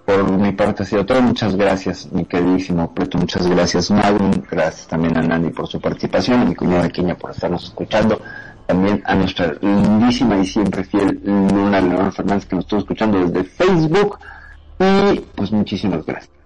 Por 0.06 0.32
mi 0.32 0.52
parte 0.53 0.84
ha 0.84 0.86
sido 0.86 1.06
todo. 1.06 1.22
Muchas 1.22 1.56
gracias, 1.56 2.11
mi 2.11 2.26
queridísimo 2.26 2.94
Preto. 2.94 3.18
Muchas 3.18 3.48
gracias, 3.48 3.91
Magnum. 3.91 4.41
Gracias 4.49 4.88
también 4.88 5.18
a 5.18 5.22
Nani 5.22 5.49
por 5.49 5.68
su 5.68 5.82
participación, 5.82 6.41
a 6.41 6.45
mi 6.45 6.56
cuñada 6.56 6.88
Queña 6.90 7.15
por 7.15 7.32
estarnos 7.32 7.65
escuchando. 7.65 8.22
También 8.65 9.02
a 9.06 9.15
nuestra 9.15 9.53
lindísima 9.61 10.38
y 10.38 10.45
siempre 10.45 10.84
fiel 10.84 11.22
Luna 11.24 11.82
León 11.82 12.11
Fernández 12.11 12.45
que 12.45 12.56
nos 12.56 12.65
estuvo 12.65 12.80
escuchando 12.82 13.19
desde 13.26 13.44
Facebook 13.44 14.18
y 14.80 15.19
pues 15.36 15.52
muchísimas 15.52 16.06
gracias. 16.06 16.37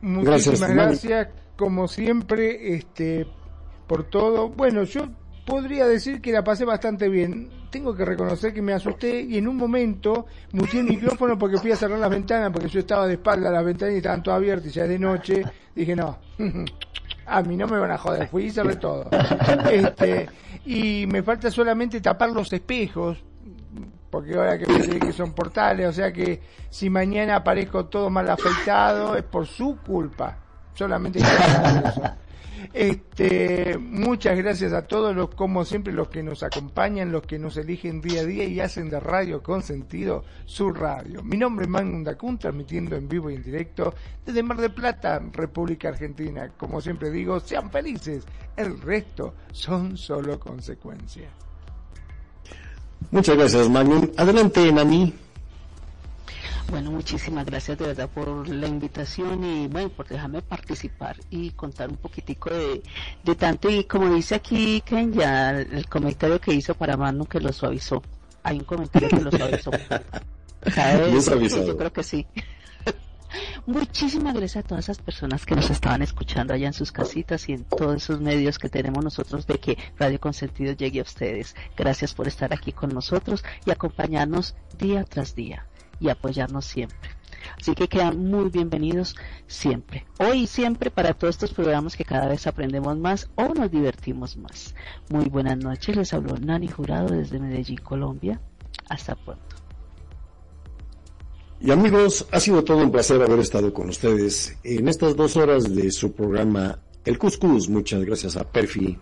Muchísimas 0.00 0.70
gracias, 0.70 1.28
como 1.56 1.88
siempre, 1.88 2.74
este, 2.74 3.26
por 3.86 4.04
todo. 4.04 4.50
Bueno, 4.50 4.84
yo 4.84 5.08
podría 5.46 5.86
decir 5.86 6.20
que 6.20 6.32
la 6.32 6.44
pasé 6.44 6.64
bastante 6.64 7.08
bien. 7.08 7.50
Tengo 7.70 7.94
que 7.94 8.04
reconocer 8.04 8.52
que 8.52 8.62
me 8.62 8.72
asusté 8.72 9.22
y 9.22 9.38
en 9.38 9.48
un 9.48 9.56
momento 9.56 10.26
muteé 10.52 10.80
el 10.80 10.86
micrófono 10.86 11.38
porque 11.38 11.58
fui 11.58 11.72
a 11.72 11.76
cerrar 11.76 11.98
las 11.98 12.10
ventanas 12.10 12.52
porque 12.52 12.68
yo 12.68 12.80
estaba 12.80 13.06
de 13.06 13.14
espalda, 13.14 13.50
las 13.50 13.64
ventanas 13.64 13.94
estaban 13.96 14.22
todas 14.22 14.38
abiertas 14.38 14.70
y 14.70 14.74
ya 14.74 14.86
de 14.86 14.98
noche. 14.98 15.42
Dije, 15.74 15.96
no, 15.96 16.18
a 17.26 17.42
mí 17.42 17.56
no 17.56 17.66
me 17.66 17.78
van 17.78 17.90
a 17.90 17.98
joder, 17.98 18.28
fui 18.28 18.44
y 18.44 18.50
cerré 18.50 18.76
todo. 18.76 19.08
Este, 19.70 20.28
y 20.66 21.06
me 21.08 21.22
falta 21.22 21.50
solamente 21.50 22.00
tapar 22.00 22.30
los 22.30 22.52
espejos 22.52 23.24
porque 24.14 24.36
ahora 24.36 24.56
que 24.56 24.66
me 24.68 25.00
que 25.00 25.12
son 25.12 25.32
portales, 25.32 25.88
o 25.88 25.92
sea 25.92 26.12
que 26.12 26.40
si 26.70 26.88
mañana 26.88 27.34
aparezco 27.34 27.86
todo 27.86 28.10
mal 28.10 28.30
afeitado 28.30 29.16
es 29.16 29.24
por 29.24 29.44
su 29.44 29.76
culpa, 29.84 30.38
solamente 30.72 31.18
Este, 32.72 33.76
muchas 33.76 34.38
gracias 34.38 34.72
a 34.72 34.86
todos 34.86 35.14
los, 35.14 35.34
como 35.34 35.64
siempre, 35.64 35.92
los 35.92 36.08
que 36.08 36.22
nos 36.22 36.44
acompañan, 36.44 37.10
los 37.10 37.24
que 37.24 37.40
nos 37.40 37.56
eligen 37.56 38.00
día 38.00 38.20
a 38.20 38.24
día 38.24 38.44
y 38.44 38.60
hacen 38.60 38.88
de 38.88 39.00
Radio 39.00 39.42
con 39.42 39.62
sentido 39.62 40.24
su 40.46 40.70
radio. 40.72 41.22
Mi 41.24 41.36
nombre 41.36 41.64
es 41.64 41.70
Magnum 41.70 42.04
Dacun, 42.04 42.38
transmitiendo 42.38 42.94
en 42.94 43.08
vivo 43.08 43.30
y 43.30 43.34
en 43.34 43.42
directo 43.42 43.94
desde 44.24 44.44
Mar 44.44 44.58
del 44.58 44.72
Plata, 44.72 45.20
República 45.32 45.88
Argentina. 45.88 46.52
Como 46.56 46.80
siempre 46.80 47.10
digo, 47.10 47.40
sean 47.40 47.68
felices, 47.68 48.24
el 48.56 48.80
resto 48.80 49.34
son 49.50 49.96
solo 49.96 50.38
consecuencias. 50.38 51.43
Muchas 53.10 53.36
gracias, 53.36 53.68
Magnum. 53.68 54.10
Adelante, 54.16 54.72
Nani. 54.72 55.14
Bueno, 56.70 56.90
muchísimas 56.90 57.44
gracias 57.44 57.78
de 57.78 57.86
verdad 57.86 58.08
por 58.08 58.48
la 58.48 58.66
invitación 58.66 59.44
y 59.44 59.68
bueno, 59.68 59.90
por 59.90 60.08
dejarme 60.08 60.40
participar 60.42 61.16
y 61.30 61.50
contar 61.50 61.90
un 61.90 61.96
poquitico 61.96 62.50
de, 62.50 62.82
de 63.22 63.34
tanto. 63.34 63.68
Y 63.68 63.84
como 63.84 64.12
dice 64.14 64.34
aquí 64.34 64.82
Ken, 64.84 65.12
ya 65.12 65.50
el 65.50 65.86
comentario 65.88 66.40
que 66.40 66.54
hizo 66.54 66.74
para 66.74 66.96
Manu 66.96 67.26
que 67.26 67.38
lo 67.38 67.52
suavizó. 67.52 68.02
Hay 68.42 68.58
un 68.58 68.64
comentario 68.64 69.08
que 69.08 69.20
lo 69.20 69.30
suavizó. 69.30 69.70
Yo 71.66 71.76
creo 71.76 71.92
que 71.92 72.02
sí. 72.02 72.26
Muchísimas 73.66 74.34
gracias 74.34 74.64
a 74.64 74.68
todas 74.68 74.84
esas 74.84 74.98
personas 74.98 75.46
que 75.46 75.56
nos 75.56 75.70
estaban 75.70 76.02
escuchando 76.02 76.54
allá 76.54 76.66
en 76.66 76.72
sus 76.72 76.92
casitas 76.92 77.48
y 77.48 77.52
en 77.52 77.64
todos 77.64 77.96
esos 77.96 78.20
medios 78.20 78.58
que 78.58 78.68
tenemos 78.68 79.02
nosotros 79.02 79.46
de 79.46 79.58
que 79.58 79.78
Radio 79.98 80.20
Consentido 80.20 80.72
llegue 80.72 81.00
a 81.00 81.04
ustedes. 81.04 81.54
Gracias 81.76 82.14
por 82.14 82.28
estar 82.28 82.52
aquí 82.52 82.72
con 82.72 82.90
nosotros 82.90 83.44
y 83.66 83.70
acompañarnos 83.70 84.54
día 84.78 85.04
tras 85.04 85.34
día 85.34 85.66
y 86.00 86.08
apoyarnos 86.08 86.66
siempre. 86.66 87.10
Así 87.60 87.74
que 87.74 87.88
quedan 87.88 88.30
muy 88.30 88.50
bienvenidos 88.50 89.16
siempre. 89.46 90.06
Hoy 90.18 90.42
y 90.42 90.46
siempre 90.46 90.90
para 90.90 91.14
todos 91.14 91.34
estos 91.34 91.52
programas 91.52 91.96
que 91.96 92.04
cada 92.04 92.28
vez 92.28 92.46
aprendemos 92.46 92.96
más 92.98 93.30
o 93.34 93.48
nos 93.54 93.70
divertimos 93.70 94.36
más. 94.36 94.74
Muy 95.10 95.26
buenas 95.26 95.58
noches, 95.58 95.96
les 95.96 96.14
habló 96.14 96.36
Nani 96.38 96.68
Jurado 96.68 97.08
desde 97.08 97.38
Medellín, 97.38 97.78
Colombia. 97.78 98.40
Hasta 98.88 99.14
pronto. 99.14 99.53
Y 101.64 101.70
amigos, 101.70 102.26
ha 102.30 102.40
sido 102.40 102.62
todo 102.62 102.76
un 102.76 102.92
placer 102.92 103.22
haber 103.22 103.38
estado 103.38 103.72
con 103.72 103.88
ustedes 103.88 104.54
en 104.64 104.86
estas 104.86 105.16
dos 105.16 105.34
horas 105.38 105.74
de 105.74 105.90
su 105.92 106.12
programa 106.12 106.78
El 107.06 107.16
Cuscus. 107.16 107.70
Muchas 107.70 108.04
gracias 108.04 108.36
a 108.36 108.44
Perfi, 108.44 108.98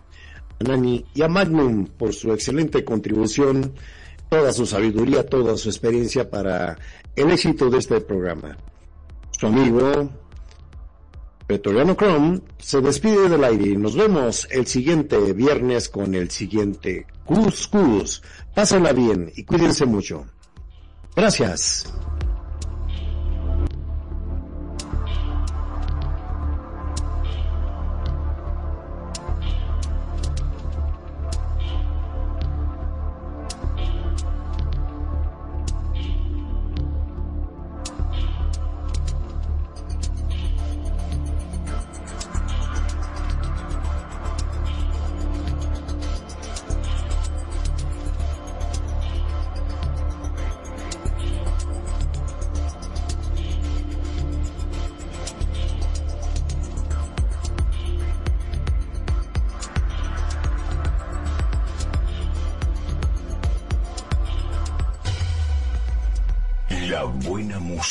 a 0.61 0.63
Nani 0.63 1.03
y 1.13 1.23
a 1.23 1.27
Magnum 1.27 1.87
por 1.87 2.13
su 2.13 2.31
excelente 2.31 2.85
contribución, 2.85 3.73
toda 4.29 4.53
su 4.53 4.65
sabiduría, 4.65 5.25
toda 5.27 5.57
su 5.57 5.67
experiencia 5.67 6.29
para 6.29 6.77
el 7.17 7.31
éxito 7.31 7.69
de 7.69 7.79
este 7.79 7.99
programa. 7.99 8.57
Su 9.37 9.47
amigo 9.47 10.09
Petoriano 11.45 11.95
Chrome 11.95 12.39
se 12.59 12.79
despide 12.79 13.27
del 13.27 13.43
aire 13.43 13.71
y 13.71 13.75
nos 13.75 13.97
vemos 13.97 14.47
el 14.49 14.67
siguiente 14.67 15.33
viernes 15.33 15.89
con 15.89 16.15
el 16.15 16.31
siguiente 16.31 17.07
Cuscus. 17.25 18.23
Pásenla 18.55 18.93
bien 18.93 19.33
y 19.35 19.43
cuídense 19.43 19.85
mucho. 19.85 20.25
Gracias. 21.13 21.93